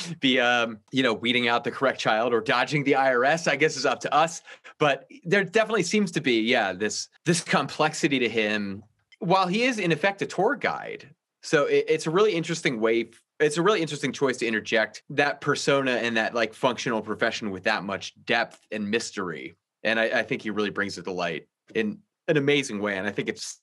be 0.20 0.40
um, 0.40 0.78
you 0.90 1.02
know 1.02 1.12
weeding 1.12 1.48
out 1.48 1.64
the 1.64 1.70
correct 1.70 2.00
child 2.00 2.32
or 2.32 2.40
dodging 2.40 2.84
the 2.84 2.92
IRS, 2.92 3.46
I 3.46 3.56
guess 3.56 3.76
is 3.76 3.86
up 3.86 4.00
to 4.00 4.14
us. 4.14 4.42
But 4.78 5.06
there 5.24 5.44
definitely 5.44 5.82
seems 5.82 6.10
to 6.12 6.20
be, 6.20 6.40
yeah, 6.40 6.72
this 6.72 7.08
this 7.24 7.42
complexity 7.42 8.18
to 8.20 8.28
him. 8.28 8.84
While 9.18 9.46
he 9.46 9.62
is 9.64 9.78
in 9.78 9.92
effect 9.92 10.22
a 10.22 10.26
tour 10.26 10.56
guide, 10.56 11.10
so 11.42 11.66
it, 11.66 11.84
it's 11.88 12.06
a 12.06 12.10
really 12.10 12.32
interesting 12.32 12.80
way 12.80 13.10
it's 13.42 13.56
a 13.56 13.62
really 13.62 13.80
interesting 13.80 14.12
choice 14.12 14.38
to 14.38 14.46
interject 14.46 15.02
that 15.10 15.40
persona 15.40 15.92
and 15.92 16.16
that 16.16 16.34
like 16.34 16.54
functional 16.54 17.02
profession 17.02 17.50
with 17.50 17.64
that 17.64 17.84
much 17.84 18.14
depth 18.24 18.60
and 18.70 18.90
mystery. 18.90 19.56
And 19.82 19.98
I, 19.98 20.20
I 20.20 20.22
think 20.22 20.42
he 20.42 20.50
really 20.50 20.70
brings 20.70 20.98
it 20.98 21.04
to 21.04 21.12
light 21.12 21.46
in 21.74 21.98
an 22.28 22.36
amazing 22.36 22.80
way. 22.80 22.96
And 22.96 23.06
I 23.06 23.10
think 23.10 23.28
it's 23.28 23.60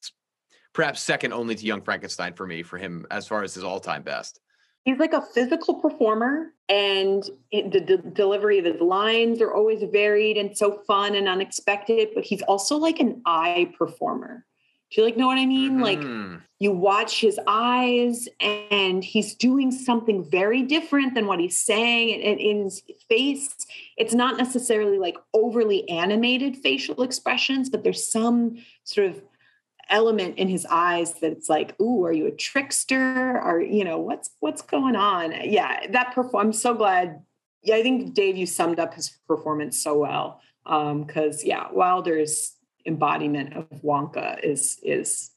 perhaps 0.74 1.02
second 1.02 1.34
only 1.34 1.56
to 1.56 1.66
Young 1.66 1.82
Frankenstein 1.82 2.34
for 2.34 2.46
me, 2.46 2.64
for 2.64 2.78
him 2.78 3.06
as 3.12 3.28
far 3.28 3.44
as 3.44 3.54
his 3.54 3.64
all-time 3.64 4.04
best. 4.04 4.40
He's 4.86 4.98
like 4.98 5.14
a 5.14 5.22
physical 5.22 5.76
performer, 5.76 6.54
and 6.70 7.24
it, 7.52 7.72
the, 7.72 7.82
the, 7.82 7.98
delivery 8.12 8.60
of 8.60 8.66
his 8.66 8.80
lines 8.80 9.42
are 9.42 9.54
always 9.54 9.84
varied 9.92 10.38
and 10.38 10.58
so 10.58 10.82
fun 10.88 11.16
and 11.16 11.28
unexpected. 11.28 12.10
But 12.16 12.24
he's 12.24 12.42
also 12.44 12.78
like 12.78 13.00
an 13.00 13.22
eye 13.26 13.74
performer. 13.78 14.46
Do 14.92 15.02
you 15.02 15.06
like 15.06 15.18
know 15.18 15.28
what 15.28 15.38
I 15.38 15.46
mean? 15.46 15.80
Mm-hmm. 15.80 15.84
Like 15.84 16.42
you 16.60 16.74
watch 16.74 17.22
his 17.22 17.40
eyes 17.48 18.28
and 18.42 19.04
he's 19.04 19.34
doing 19.34 19.72
something 19.72 20.24
very 20.24 20.62
different 20.62 21.16
than 21.16 21.26
what 21.26 21.40
he's 21.40 21.58
saying 21.58 22.22
and 22.22 22.40
in 22.40 22.64
his 22.66 22.84
face 23.08 23.56
it's 23.98 24.14
not 24.14 24.38
necessarily 24.38 25.00
like 25.00 25.18
overly 25.34 25.88
animated 25.90 26.58
facial 26.58 27.02
expressions 27.02 27.70
but 27.70 27.84
there's 27.84 28.12
some 28.12 28.58
sort 28.84 29.08
of 29.08 29.22
element 29.90 30.38
in 30.38 30.48
his 30.48 30.68
eyes 30.70 31.14
that 31.16 31.32
it's 31.32 31.50
like 31.50 31.80
ooh 31.82 32.04
are 32.04 32.12
you 32.12 32.28
a 32.28 32.32
trickster 32.32 33.42
or 33.42 33.60
you 33.62 33.84
know 33.84 33.98
what's 33.98 34.30
what's 34.40 34.62
going 34.62 34.96
on 34.96 35.34
yeah 35.46 35.88
that 35.88 36.14
perform 36.14 36.48
i'm 36.48 36.54
so 36.54 36.76
glad 36.76 37.22
yeah 37.64 37.76
i 37.76 37.82
think 37.82 38.14
dave 38.14 38.38
you 38.38 38.46
summed 38.46 38.80
up 38.80 38.94
his 38.94 39.18
performance 39.28 39.82
so 39.82 39.98
well 39.98 40.42
um 40.68 41.04
because 41.04 41.44
yeah 41.44 41.68
wilder's 41.72 42.56
embodiment 42.86 43.56
of 43.56 43.68
Wonka 43.84 44.44
is 44.44 44.80
is 44.84 45.32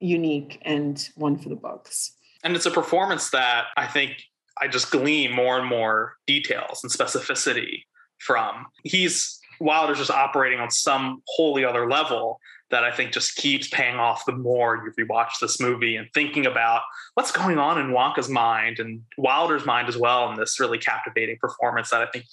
unique 0.00 0.58
and 0.62 1.08
one 1.14 1.36
for 1.36 1.48
the 1.48 1.56
books. 1.56 2.12
And 2.42 2.56
it's 2.56 2.66
a 2.66 2.70
performance 2.70 3.30
that 3.30 3.66
I 3.76 3.86
think 3.86 4.22
I 4.60 4.68
just 4.68 4.90
glean 4.90 5.32
more 5.32 5.58
and 5.58 5.66
more 5.66 6.16
details 6.26 6.82
and 6.82 6.92
specificity 6.92 7.82
from. 8.18 8.66
He's 8.84 9.38
Wilder's 9.60 9.98
just 9.98 10.10
operating 10.10 10.58
on 10.58 10.70
some 10.70 11.22
wholly 11.26 11.64
other 11.64 11.88
level 11.88 12.40
that 12.70 12.84
I 12.84 12.90
think 12.90 13.12
just 13.12 13.36
keeps 13.36 13.68
paying 13.68 13.96
off 13.96 14.24
the 14.24 14.32
more 14.32 14.82
you 14.96 15.04
rewatch 15.04 15.32
this 15.40 15.60
movie 15.60 15.96
and 15.96 16.08
thinking 16.14 16.46
about 16.46 16.82
what's 17.14 17.32
going 17.32 17.58
on 17.58 17.78
in 17.78 17.88
Wonka's 17.88 18.28
mind 18.28 18.78
and 18.78 19.02
Wilder's 19.18 19.66
mind 19.66 19.88
as 19.88 19.98
well 19.98 20.30
in 20.30 20.38
this 20.38 20.58
really 20.60 20.78
captivating 20.78 21.36
performance 21.38 21.90
that 21.90 22.00
I 22.00 22.06
think 22.06 22.24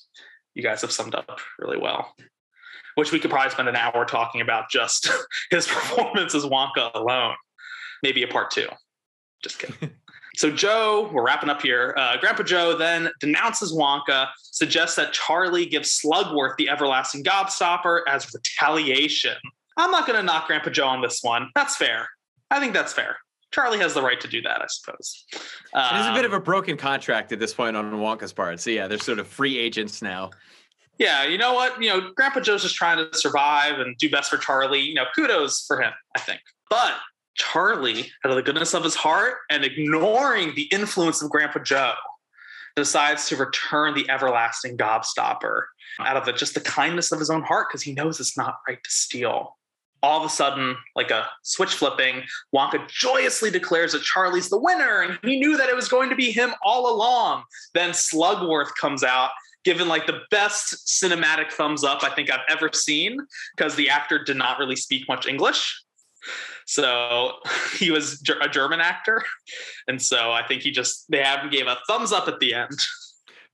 you 0.53 0.63
guys 0.63 0.81
have 0.81 0.91
summed 0.91 1.15
up 1.15 1.39
really 1.59 1.77
well 1.77 2.13
which 2.97 3.11
we 3.11 3.19
could 3.19 3.29
probably 3.29 3.51
spend 3.51 3.69
an 3.69 3.75
hour 3.75 4.05
talking 4.05 4.41
about 4.41 4.71
just 4.71 5.07
his 5.51 5.67
performance 5.67 6.33
as 6.33 6.43
Wonka 6.43 6.91
alone. 6.95 7.35
Maybe 8.01 8.23
a 8.23 8.27
part 8.27 8.49
two. 8.49 8.67
Just 9.43 9.59
kidding. 9.59 9.91
so 10.35 10.49
Joe, 10.49 11.07
we're 11.13 11.23
wrapping 11.23 11.49
up 11.49 11.61
here. 11.61 11.93
Uh, 11.95 12.17
Grandpa 12.17 12.41
Joe 12.41 12.75
then 12.75 13.09
denounces 13.19 13.71
Wonka, 13.71 14.29
suggests 14.41 14.95
that 14.95 15.13
Charlie 15.13 15.67
gives 15.67 16.01
Slugworth 16.01 16.57
the 16.57 16.69
everlasting 16.69 17.23
gobstopper 17.23 18.01
as 18.07 18.33
retaliation. 18.33 19.35
I'm 19.77 19.91
not 19.91 20.07
going 20.07 20.17
to 20.17 20.23
knock 20.23 20.47
Grandpa 20.47 20.71
Joe 20.71 20.87
on 20.87 21.01
this 21.01 21.19
one. 21.21 21.51
That's 21.53 21.75
fair. 21.75 22.09
I 22.49 22.59
think 22.59 22.73
that's 22.73 22.93
fair. 22.93 23.17
Charlie 23.51 23.77
has 23.77 23.93
the 23.93 24.01
right 24.01 24.19
to 24.19 24.27
do 24.27 24.41
that, 24.41 24.59
I 24.59 24.65
suppose. 24.69 25.23
Um, 25.71 25.97
it 25.97 26.01
is 26.01 26.07
a 26.07 26.13
bit 26.13 26.25
of 26.25 26.33
a 26.33 26.39
broken 26.39 26.77
contract 26.77 27.31
at 27.31 27.39
this 27.39 27.53
point 27.53 27.77
on 27.77 27.91
Wonka's 27.91 28.33
part. 28.33 28.59
So 28.59 28.71
yeah, 28.71 28.87
they're 28.87 28.97
sort 28.97 29.19
of 29.19 29.27
free 29.27 29.59
agents 29.59 30.01
now 30.01 30.31
yeah, 30.99 31.25
you 31.25 31.37
know 31.37 31.53
what? 31.53 31.81
You 31.81 31.89
know, 31.89 32.11
Grandpa 32.15 32.39
Joe's 32.39 32.63
just 32.63 32.75
trying 32.75 32.97
to 32.97 33.17
survive 33.17 33.79
and 33.79 33.97
do 33.97 34.09
best 34.09 34.29
for 34.29 34.37
Charlie. 34.37 34.81
You 34.81 34.95
know, 34.95 35.05
kudos 35.15 35.65
for 35.65 35.81
him, 35.81 35.93
I 36.15 36.19
think. 36.19 36.41
But 36.69 36.93
Charlie, 37.35 38.11
out 38.25 38.31
of 38.31 38.35
the 38.35 38.41
goodness 38.41 38.73
of 38.73 38.83
his 38.83 38.95
heart 38.95 39.35
and 39.49 39.63
ignoring 39.63 40.55
the 40.55 40.63
influence 40.63 41.21
of 41.21 41.29
Grandpa 41.29 41.59
Joe, 41.59 41.93
decides 42.75 43.27
to 43.27 43.35
return 43.35 43.95
the 43.95 44.09
everlasting 44.09 44.77
gobstopper 44.77 45.63
out 45.99 46.17
of 46.17 46.25
the, 46.25 46.33
just 46.33 46.53
the 46.53 46.61
kindness 46.61 47.11
of 47.11 47.19
his 47.19 47.29
own 47.29 47.41
heart 47.43 47.67
because 47.69 47.81
he 47.81 47.93
knows 47.93 48.19
it's 48.19 48.37
not 48.37 48.57
right 48.67 48.83
to 48.83 48.89
steal. 48.89 49.57
All 50.03 50.19
of 50.19 50.25
a 50.25 50.29
sudden, 50.29 50.75
like 50.95 51.09
a 51.09 51.27
switch 51.41 51.73
flipping, 51.73 52.21
Wonka 52.55 52.87
joyously 52.87 53.49
declares 53.49 53.93
that 53.93 54.03
Charlie's 54.03 54.49
the 54.49 54.59
winner 54.59 55.01
and 55.01 55.17
he 55.23 55.39
knew 55.39 55.57
that 55.57 55.69
it 55.69 55.75
was 55.75 55.89
going 55.89 56.11
to 56.11 56.15
be 56.15 56.31
him 56.31 56.53
all 56.63 56.93
along. 56.93 57.43
Then 57.73 57.91
Slugworth 57.91 58.69
comes 58.79 59.03
out 59.03 59.31
given 59.63 59.87
like 59.87 60.07
the 60.07 60.21
best 60.31 60.87
cinematic 60.87 61.51
thumbs 61.51 61.83
up 61.83 62.03
I 62.03 62.09
think 62.09 62.31
I've 62.31 62.45
ever 62.49 62.69
seen 62.73 63.19
because 63.55 63.75
the 63.75 63.89
actor 63.89 64.23
did 64.23 64.37
not 64.37 64.59
really 64.59 64.75
speak 64.75 65.07
much 65.07 65.27
English. 65.27 65.83
So 66.65 67.33
he 67.77 67.91
was 67.91 68.21
a 68.41 68.47
German 68.47 68.81
actor. 68.81 69.23
And 69.87 70.01
so 70.01 70.31
I 70.31 70.45
think 70.47 70.61
he 70.61 70.71
just, 70.71 71.09
they 71.09 71.23
have 71.23 71.51
gave 71.51 71.67
a 71.67 71.77
thumbs 71.87 72.11
up 72.11 72.27
at 72.27 72.39
the 72.39 72.53
end. 72.53 72.77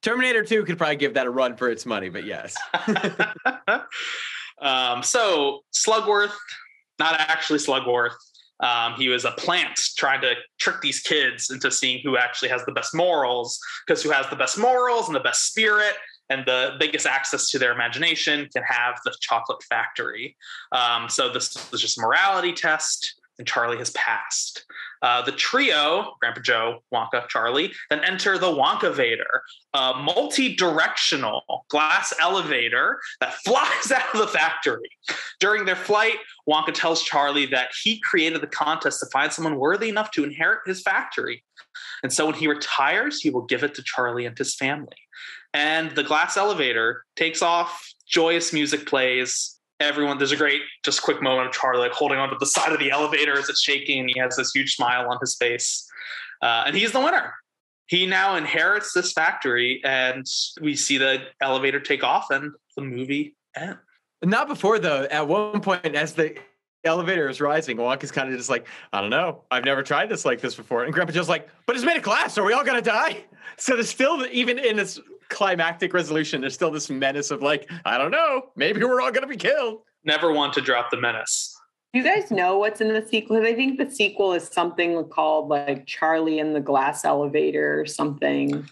Terminator 0.01 0.43
2 0.43 0.65
could 0.65 0.77
probably 0.77 0.97
give 0.97 1.13
that 1.13 1.25
a 1.25 1.29
run 1.29 1.55
for 1.55 1.69
its 1.69 1.85
money, 1.85 2.09
but 2.09 2.25
yes. 2.25 2.55
Um, 4.63 5.03
so 5.03 5.63
Slugworth, 5.73 6.33
not 6.97 7.19
actually 7.19 7.59
Slugworth. 7.59 8.15
Um, 8.59 8.93
he 8.93 9.09
was 9.09 9.25
a 9.25 9.31
plant 9.31 9.79
trying 9.97 10.21
to 10.21 10.35
trick 10.59 10.77
these 10.81 11.01
kids 11.01 11.49
into 11.49 11.71
seeing 11.71 12.01
who 12.03 12.17
actually 12.17 12.49
has 12.49 12.63
the 12.65 12.71
best 12.71 12.93
morals, 12.95 13.59
because 13.85 14.01
who 14.03 14.11
has 14.11 14.29
the 14.29 14.35
best 14.35 14.57
morals 14.57 15.07
and 15.07 15.15
the 15.15 15.19
best 15.21 15.47
spirit 15.47 15.95
and 16.29 16.45
the 16.45 16.71
biggest 16.79 17.05
access 17.05 17.49
to 17.49 17.59
their 17.59 17.73
imagination 17.73 18.47
can 18.53 18.63
have 18.63 18.95
the 19.03 19.13
chocolate 19.19 19.61
factory. 19.63 20.35
Um, 20.71 21.09
so 21.09 21.31
this 21.31 21.69
was 21.71 21.81
just 21.81 21.97
a 21.97 22.01
morality 22.01 22.53
test, 22.53 23.19
and 23.43 23.47
Charlie 23.49 23.77
has 23.77 23.89
passed. 23.89 24.65
Uh, 25.01 25.21
the 25.21 25.33
trio, 25.33 26.13
Grandpa 26.21 26.39
Joe, 26.39 26.79
Wonka, 26.93 27.27
Charlie, 27.27 27.73
then 27.89 27.99
enter 28.05 28.37
the 28.37 28.47
Wonkavator, 28.47 29.41
a 29.73 29.95
multi-directional 29.95 31.65
glass 31.67 32.13
elevator 32.21 33.01
that 33.19 33.33
flies 33.45 33.91
out 33.91 34.13
of 34.13 34.21
the 34.21 34.27
factory. 34.27 34.89
During 35.41 35.65
their 35.65 35.75
flight, 35.75 36.19
Wonka 36.47 36.73
tells 36.73 37.03
Charlie 37.03 37.47
that 37.47 37.71
he 37.83 37.99
created 37.99 38.39
the 38.39 38.47
contest 38.47 39.01
to 39.01 39.07
find 39.07 39.33
someone 39.33 39.59
worthy 39.59 39.89
enough 39.89 40.11
to 40.11 40.23
inherit 40.23 40.61
his 40.65 40.81
factory. 40.81 41.43
And 42.01 42.13
so 42.13 42.27
when 42.27 42.35
he 42.35 42.47
retires, 42.47 43.19
he 43.19 43.29
will 43.29 43.41
give 43.41 43.63
it 43.63 43.75
to 43.75 43.83
Charlie 43.83 44.25
and 44.25 44.37
his 44.37 44.55
family. 44.55 44.95
And 45.53 45.91
the 45.91 46.03
glass 46.03 46.37
elevator 46.37 47.03
takes 47.17 47.41
off, 47.41 47.93
joyous 48.07 48.53
music 48.53 48.87
plays, 48.87 49.59
everyone 49.83 50.17
there's 50.17 50.31
a 50.31 50.37
great 50.37 50.61
just 50.83 51.01
quick 51.01 51.21
moment 51.21 51.47
of 51.47 51.53
charlie 51.53 51.79
like 51.79 51.91
holding 51.91 52.17
onto 52.17 52.37
the 52.39 52.45
side 52.45 52.71
of 52.71 52.79
the 52.79 52.91
elevator 52.91 53.37
as 53.37 53.49
it's 53.49 53.61
shaking 53.61 53.99
and 53.99 54.09
he 54.13 54.19
has 54.19 54.35
this 54.35 54.51
huge 54.53 54.75
smile 54.75 55.09
on 55.09 55.17
his 55.19 55.35
face. 55.35 55.89
Uh, 56.41 56.63
and 56.67 56.75
he's 56.75 56.91
the 56.91 56.99
winner. 56.99 57.33
He 57.87 58.05
now 58.05 58.35
inherits 58.35 58.93
this 58.93 59.13
factory 59.13 59.81
and 59.83 60.25
we 60.61 60.75
see 60.75 60.97
the 60.97 61.23
elevator 61.41 61.79
take 61.79 62.03
off 62.03 62.31
and 62.31 62.51
the 62.75 62.81
movie 62.81 63.35
ends. 63.55 63.79
Not 64.23 64.47
before 64.47 64.79
though. 64.79 65.03
At 65.03 65.27
one 65.27 65.61
point 65.61 65.95
as 65.95 66.13
the 66.13 66.37
elevator 66.85 67.29
is 67.29 67.39
rising 67.39 67.77
wonka's 67.77 68.11
kind 68.11 68.29
of 68.29 68.35
just 68.35 68.49
like 68.49 68.67
i 68.91 68.99
don't 68.99 69.09
know. 69.09 69.43
I've 69.49 69.63
never 69.63 69.83
tried 69.83 70.09
this 70.09 70.25
like 70.25 70.41
this 70.41 70.55
before. 70.55 70.83
And 70.83 70.93
grandpa 70.93 71.13
just 71.13 71.29
like 71.29 71.49
but 71.65 71.75
it's 71.75 71.85
made 71.85 71.97
of 71.97 72.03
glass. 72.03 72.37
Are 72.37 72.43
we 72.43 72.53
all 72.53 72.63
gonna 72.63 72.81
die? 72.81 73.23
So 73.55 73.75
there's 73.75 73.89
still 73.89 74.25
even 74.31 74.57
in 74.57 74.77
this 74.77 74.99
climactic 75.33 75.93
resolution, 75.93 76.39
there's 76.39 76.53
still 76.53 76.71
this 76.71 76.89
menace 76.89 77.31
of 77.31 77.41
like, 77.41 77.69
I 77.83 77.97
don't 77.97 78.11
know, 78.11 78.51
maybe 78.55 78.83
we're 78.83 79.01
all 79.01 79.11
gonna 79.11 79.27
be 79.27 79.35
killed. 79.35 79.79
Never 80.05 80.31
want 80.31 80.53
to 80.53 80.61
drop 80.61 80.91
the 80.91 80.97
menace. 80.97 81.55
Do 81.93 81.99
you 81.99 82.05
guys 82.05 82.31
know 82.31 82.57
what's 82.57 82.81
in 82.81 82.87
the 82.87 83.05
sequel? 83.07 83.45
I 83.45 83.53
think 83.53 83.77
the 83.77 83.89
sequel 83.89 84.33
is 84.33 84.47
something 84.47 85.03
called 85.09 85.49
like 85.49 85.85
Charlie 85.85 86.39
in 86.39 86.53
the 86.53 86.59
Glass 86.59 87.05
Elevator 87.05 87.79
or 87.79 87.85
something. 87.85 88.67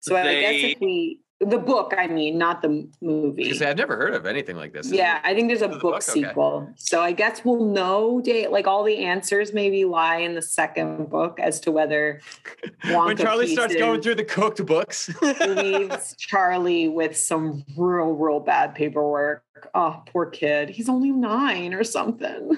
So 0.00 0.14
they, 0.14 0.38
I 0.38 0.40
guess 0.40 0.72
if 0.72 0.80
we 0.80 1.20
the 1.40 1.58
book, 1.58 1.92
I 1.96 2.06
mean, 2.06 2.38
not 2.38 2.62
the 2.62 2.88
movie. 3.00 3.52
Say, 3.54 3.68
I've 3.68 3.76
never 3.76 3.96
heard 3.96 4.14
of 4.14 4.24
anything 4.24 4.56
like 4.56 4.72
this. 4.72 4.90
Yeah, 4.90 5.20
I 5.24 5.34
think 5.34 5.48
there's 5.48 5.62
a 5.62 5.68
book, 5.68 5.80
book, 5.80 6.02
sequel. 6.02 6.62
Okay. 6.62 6.72
So 6.76 7.02
I 7.02 7.12
guess 7.12 7.44
we'll 7.44 7.64
know, 7.64 8.20
date 8.20 8.50
like 8.50 8.66
all 8.66 8.84
the 8.84 8.98
answers 8.98 9.52
maybe 9.52 9.84
lie 9.84 10.18
in 10.18 10.34
the 10.34 10.42
second 10.42 11.10
book 11.10 11.40
as 11.40 11.60
to 11.60 11.72
whether 11.72 12.20
Wonka 12.84 13.06
when 13.06 13.16
Charlie 13.16 13.52
starts 13.52 13.74
going 13.74 14.00
through 14.00 14.14
the 14.16 14.24
cooked 14.24 14.64
books, 14.64 15.10
leaves 15.22 16.14
Charlie 16.16 16.88
with 16.88 17.16
some 17.16 17.64
real, 17.76 18.12
real 18.12 18.40
bad 18.40 18.74
paperwork. 18.74 19.42
Oh, 19.74 20.02
poor 20.06 20.26
kid. 20.26 20.70
He's 20.70 20.88
only 20.88 21.10
nine 21.10 21.74
or 21.74 21.84
something. 21.84 22.56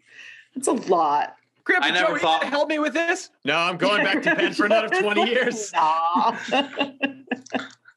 That's 0.54 0.68
a 0.68 0.72
lot. 0.72 1.36
Grandpa 1.64 1.88
I 1.88 1.90
never 1.90 2.12
Joey, 2.12 2.20
thought 2.20 2.44
help 2.44 2.68
me 2.68 2.78
with 2.78 2.94
this. 2.94 3.30
No, 3.44 3.56
I'm 3.56 3.76
going 3.76 4.04
back 4.04 4.22
to 4.22 4.36
Penn 4.36 4.52
for 4.52 4.66
another 4.66 4.88
20 4.88 5.28
years. 5.28 5.72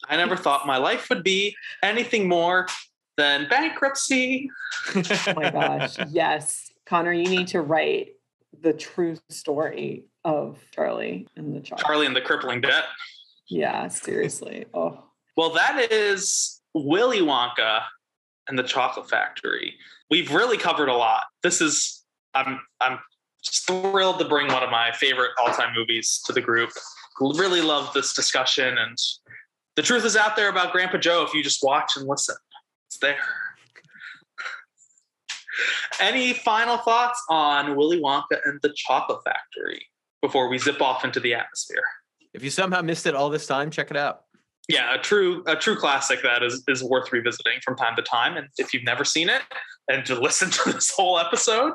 I 0.10 0.18
never 0.18 0.36
thought 0.36 0.66
my 0.68 0.78
life 0.78 1.10
would 1.10 1.24
be 1.24 1.56
anything 1.84 2.28
more 2.28 2.68
than 3.16 3.48
bankruptcy. 3.50 4.50
oh 4.96 5.34
my 5.36 5.52
gosh. 5.52 5.98
Yes. 6.10 6.72
Connor, 6.86 7.14
you 7.14 7.30
need 7.30 7.48
to 7.50 7.62
write 7.62 8.16
the 8.62 8.74
true 8.74 9.16
story 9.30 10.06
of 10.26 10.58
Charlie 10.72 11.28
and 11.36 11.56
the 11.56 11.62
chocolate. 11.62 11.86
Charlie 11.86 12.06
and 12.08 12.16
the 12.16 12.22
crippling 12.22 12.62
debt. 12.62 12.86
Yeah, 13.48 13.88
seriously. 13.90 14.66
Oh. 14.74 15.04
Well, 15.38 15.52
that 15.52 15.92
is 15.92 16.62
Willy 16.74 17.20
Wonka 17.20 17.84
and 18.48 18.58
the 18.58 18.64
Chocolate 18.64 19.10
Factory. 19.10 19.76
We've 20.10 20.32
really 20.34 20.58
covered 20.58 20.90
a 20.90 20.96
lot. 20.96 21.24
This 21.44 21.62
is 21.62 22.04
I'm 22.34 22.60
I'm 22.82 23.00
thrilled 23.68 24.20
to 24.20 24.26
bring 24.26 24.48
one 24.48 24.64
of 24.64 24.70
my 24.70 24.92
favorite 24.94 25.32
all-time 25.40 25.74
movies 25.76 26.22
to 26.26 26.34
the 26.34 26.42
group. 26.42 26.72
Really 27.22 27.62
love 27.62 27.94
this 27.94 28.14
discussion 28.14 28.78
and 28.78 28.98
the 29.80 29.84
truth 29.84 30.04
is 30.04 30.18
out 30.18 30.36
there 30.36 30.50
about 30.50 30.74
Grandpa 30.74 30.98
Joe 30.98 31.24
if 31.26 31.34
you 31.34 31.42
just 31.42 31.64
watch 31.64 31.94
and 31.96 32.06
listen. 32.06 32.36
It's 32.88 32.98
there. 32.98 33.16
Any 36.02 36.34
final 36.34 36.76
thoughts 36.76 37.24
on 37.30 37.78
Willy 37.78 38.02
Wonka 38.02 38.42
and 38.44 38.60
the 38.62 38.74
Chocolate 38.76 39.22
Factory 39.24 39.82
before 40.22 40.50
we 40.50 40.58
zip 40.58 40.82
off 40.82 41.06
into 41.06 41.22
the 41.22 41.34
atmosphere? 41.34 41.86
If 42.34 42.44
you 42.44 42.50
somehow 42.50 42.82
missed 42.82 43.06
it 43.06 43.16
all 43.16 43.30
this 43.30 43.48
time, 43.48 43.72
check 43.72 43.90
it 43.90 43.96
out. 43.96 44.24
Yeah, 44.68 44.94
a 44.94 44.98
true 44.98 45.46
a 45.48 45.56
true 45.56 45.78
classic 45.78 46.24
that 46.24 46.44
is 46.44 46.62
is 46.68 46.84
worth 46.84 47.14
revisiting 47.14 47.62
from 47.64 47.78
time 47.78 47.96
to 47.96 48.02
time. 48.02 48.36
And 48.36 48.50
if 48.58 48.74
you've 48.74 48.84
never 48.84 49.06
seen 49.06 49.30
it 49.30 49.44
and 49.88 50.06
to 50.08 50.20
listen 50.20 50.50
to 50.66 50.74
this 50.74 50.92
whole 50.92 51.18
episode, 51.18 51.72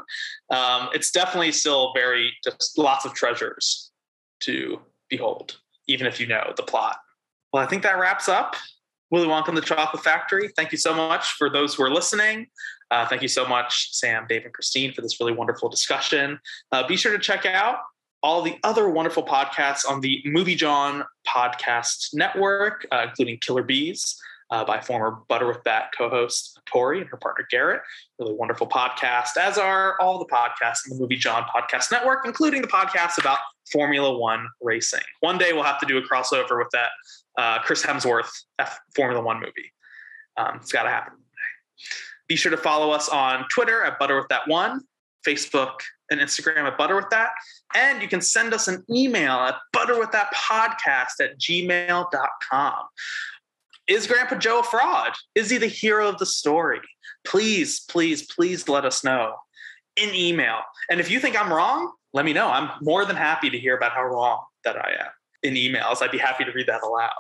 um, 0.50 0.90
it's 0.92 1.10
definitely 1.10 1.52
still 1.52 1.94
very 1.94 2.34
just 2.44 2.76
lots 2.76 3.06
of 3.06 3.14
treasures 3.14 3.90
to 4.40 4.82
behold, 5.08 5.56
even 5.88 6.06
if 6.06 6.20
you 6.20 6.26
know 6.26 6.52
the 6.54 6.62
plot. 6.62 6.98
Well, 7.54 7.62
I 7.62 7.66
think 7.66 7.84
that 7.84 8.00
wraps 8.00 8.28
up 8.28 8.56
Willy 9.12 9.28
Wonka 9.28 9.46
and 9.46 9.56
the 9.56 9.60
Chocolate 9.62 10.02
Factory. 10.02 10.48
Thank 10.56 10.72
you 10.72 10.78
so 10.78 10.92
much 10.92 11.34
for 11.34 11.48
those 11.48 11.72
who 11.72 11.84
are 11.84 11.90
listening. 11.90 12.48
Uh, 12.90 13.06
thank 13.06 13.22
you 13.22 13.28
so 13.28 13.46
much, 13.46 13.94
Sam, 13.94 14.26
Dave, 14.28 14.44
and 14.44 14.52
Christine, 14.52 14.92
for 14.92 15.02
this 15.02 15.20
really 15.20 15.34
wonderful 15.34 15.68
discussion. 15.68 16.40
Uh, 16.72 16.84
be 16.84 16.96
sure 16.96 17.12
to 17.12 17.18
check 17.20 17.46
out 17.46 17.78
all 18.24 18.42
the 18.42 18.58
other 18.64 18.88
wonderful 18.88 19.22
podcasts 19.22 19.88
on 19.88 20.00
the 20.00 20.20
Movie 20.24 20.56
John 20.56 21.04
podcast 21.28 22.08
network, 22.12 22.88
uh, 22.90 23.06
including 23.08 23.38
Killer 23.38 23.62
Bees 23.62 24.20
uh, 24.50 24.64
by 24.64 24.80
former 24.80 25.18
Butter 25.28 25.46
with 25.46 25.62
That 25.62 25.92
co-host 25.96 26.60
Tori 26.66 27.00
and 27.00 27.08
her 27.10 27.16
partner 27.16 27.46
Garrett. 27.52 27.82
Really 28.18 28.34
wonderful 28.34 28.66
podcast, 28.66 29.36
as 29.40 29.58
are 29.58 29.96
all 30.00 30.18
the 30.18 30.26
podcasts 30.26 30.90
in 30.90 30.96
the 30.96 31.00
Movie 31.00 31.14
John 31.14 31.44
podcast 31.54 31.92
network, 31.92 32.26
including 32.26 32.62
the 32.62 32.68
podcast 32.68 33.18
about 33.18 33.38
Formula 33.70 34.18
One 34.18 34.48
racing. 34.60 35.04
One 35.20 35.38
day 35.38 35.52
we'll 35.52 35.62
have 35.62 35.78
to 35.78 35.86
do 35.86 35.98
a 35.98 36.02
crossover 36.02 36.58
with 36.58 36.70
that 36.72 36.90
uh, 37.38 37.58
Chris 37.60 37.82
Hemsworth 37.82 38.30
F- 38.58 38.80
Formula 38.94 39.22
One 39.22 39.40
movie. 39.40 39.72
Um, 40.36 40.58
it's 40.60 40.72
got 40.72 40.84
to 40.84 40.90
happen. 40.90 41.14
Be 42.28 42.36
sure 42.36 42.50
to 42.50 42.56
follow 42.56 42.90
us 42.90 43.08
on 43.08 43.44
Twitter 43.52 43.84
at 43.84 43.98
Butter 43.98 44.16
with 44.16 44.28
That 44.28 44.48
One, 44.48 44.80
Facebook 45.26 45.74
and 46.10 46.20
Instagram 46.20 46.64
at 46.64 46.78
Butter 46.78 46.96
with 46.96 47.10
That, 47.10 47.30
and 47.74 48.00
you 48.00 48.08
can 48.08 48.20
send 48.20 48.54
us 48.54 48.68
an 48.68 48.84
email 48.90 49.32
at 49.32 49.56
butterwiththatpodcast 49.74 51.20
at 51.20 51.38
gmail.com. 51.38 52.74
Is 53.86 54.06
Grandpa 54.06 54.36
Joe 54.36 54.60
a 54.60 54.62
fraud? 54.62 55.12
Is 55.34 55.50
he 55.50 55.58
the 55.58 55.66
hero 55.66 56.08
of 56.08 56.18
the 56.18 56.26
story? 56.26 56.80
Please, 57.26 57.80
please, 57.80 58.26
please 58.26 58.68
let 58.68 58.86
us 58.86 59.04
know 59.04 59.34
in 59.96 60.14
email. 60.14 60.60
And 60.90 61.00
if 61.00 61.10
you 61.10 61.20
think 61.20 61.38
I'm 61.38 61.52
wrong, 61.52 61.92
let 62.14 62.24
me 62.24 62.32
know. 62.32 62.48
I'm 62.48 62.70
more 62.80 63.04
than 63.04 63.16
happy 63.16 63.50
to 63.50 63.58
hear 63.58 63.76
about 63.76 63.92
how 63.92 64.04
wrong 64.04 64.40
that 64.64 64.76
I 64.76 64.92
am 65.00 65.10
in 65.44 65.54
emails. 65.54 66.02
I'd 66.02 66.10
be 66.10 66.18
happy 66.18 66.44
to 66.44 66.50
read 66.52 66.66
that 66.66 66.82
aloud. 66.82 67.10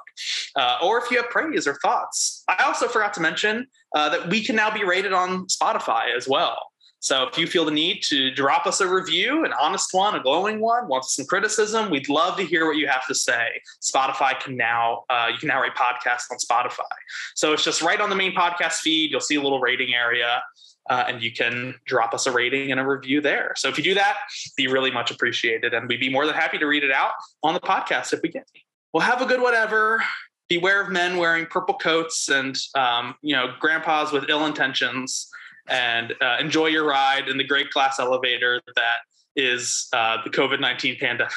Uh, 0.56 0.78
or 0.82 0.98
if 0.98 1.10
you 1.10 1.18
have 1.18 1.30
praise 1.30 1.66
or 1.66 1.74
thoughts. 1.74 2.42
I 2.48 2.64
also 2.64 2.88
forgot 2.88 3.14
to 3.14 3.20
mention 3.20 3.66
uh, 3.94 4.08
that 4.08 4.28
we 4.28 4.42
can 4.42 4.56
now 4.56 4.72
be 4.72 4.84
rated 4.84 5.12
on 5.12 5.46
Spotify 5.46 6.16
as 6.16 6.26
well. 6.26 6.58
So 7.00 7.24
if 7.24 7.36
you 7.36 7.46
feel 7.46 7.66
the 7.66 7.70
need 7.70 8.02
to 8.04 8.30
drop 8.30 8.66
us 8.66 8.80
a 8.80 8.88
review, 8.88 9.44
an 9.44 9.52
honest 9.60 9.92
one, 9.92 10.14
a 10.14 10.22
glowing 10.22 10.58
one, 10.58 10.88
want 10.88 11.04
some 11.04 11.26
criticism, 11.26 11.90
we'd 11.90 12.08
love 12.08 12.38
to 12.38 12.44
hear 12.44 12.66
what 12.66 12.78
you 12.78 12.88
have 12.88 13.06
to 13.08 13.14
say. 13.14 13.48
Spotify 13.82 14.40
can 14.40 14.56
now 14.56 15.04
uh, 15.10 15.28
you 15.30 15.36
can 15.36 15.48
now 15.48 15.60
rate 15.60 15.74
podcasts 15.74 16.30
on 16.30 16.38
Spotify. 16.38 16.94
So 17.34 17.52
it's 17.52 17.62
just 17.62 17.82
right 17.82 18.00
on 18.00 18.08
the 18.08 18.16
main 18.16 18.34
podcast 18.34 18.76
feed. 18.76 19.10
You'll 19.10 19.20
see 19.20 19.34
a 19.34 19.42
little 19.42 19.60
rating 19.60 19.92
area 19.92 20.42
uh, 20.90 21.04
and 21.08 21.22
you 21.22 21.32
can 21.32 21.74
drop 21.86 22.12
us 22.14 22.26
a 22.26 22.32
rating 22.32 22.70
and 22.70 22.80
a 22.80 22.86
review 22.86 23.20
there. 23.20 23.54
So 23.56 23.68
if 23.68 23.78
you 23.78 23.84
do 23.84 23.94
that, 23.94 24.16
be 24.56 24.66
really 24.66 24.90
much 24.90 25.10
appreciated, 25.10 25.72
and 25.74 25.88
we'd 25.88 26.00
be 26.00 26.10
more 26.10 26.26
than 26.26 26.34
happy 26.34 26.58
to 26.58 26.66
read 26.66 26.84
it 26.84 26.92
out 26.92 27.12
on 27.42 27.54
the 27.54 27.60
podcast 27.60 28.12
if 28.12 28.20
we 28.22 28.28
get. 28.28 28.46
Well, 28.92 29.02
have 29.02 29.22
a 29.22 29.26
good 29.26 29.40
whatever. 29.40 30.02
Beware 30.48 30.82
of 30.82 30.90
men 30.90 31.16
wearing 31.16 31.46
purple 31.46 31.74
coats 31.74 32.28
and 32.28 32.56
um, 32.74 33.14
you 33.22 33.34
know 33.34 33.54
grandpas 33.60 34.12
with 34.12 34.28
ill 34.28 34.46
intentions, 34.46 35.28
and 35.68 36.14
uh, 36.20 36.36
enjoy 36.38 36.66
your 36.66 36.86
ride 36.86 37.28
in 37.28 37.38
the 37.38 37.44
great 37.44 37.70
glass 37.70 37.98
elevator 37.98 38.60
that 38.76 38.98
is 39.36 39.88
uh, 39.94 40.18
the 40.22 40.30
COVID 40.30 40.60
nineteen 40.60 40.98
pandemic. 40.98 41.32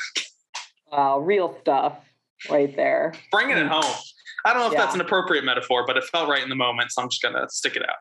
Wow, 0.92 1.20
real 1.22 1.58
stuff 1.62 1.98
right 2.50 2.76
there. 2.76 3.14
Bringing 3.32 3.58
it 3.58 3.68
home. 3.68 3.96
I 4.46 4.54
don't 4.54 4.62
know 4.62 4.68
if 4.68 4.74
yeah. 4.74 4.82
that's 4.82 4.96
an 4.96 5.02
appropriate 5.02 5.44
metaphor, 5.44 5.86
but 5.88 5.98
it 5.98 6.04
felt 6.04 6.30
right 6.30 6.44
in 6.44 6.50
the 6.50 6.56
moment, 6.56 6.92
so 6.92 7.02
I'm 7.02 7.10
just 7.10 7.22
gonna 7.22 7.50
stick 7.50 7.78
it 7.78 7.84
out. 7.84 7.96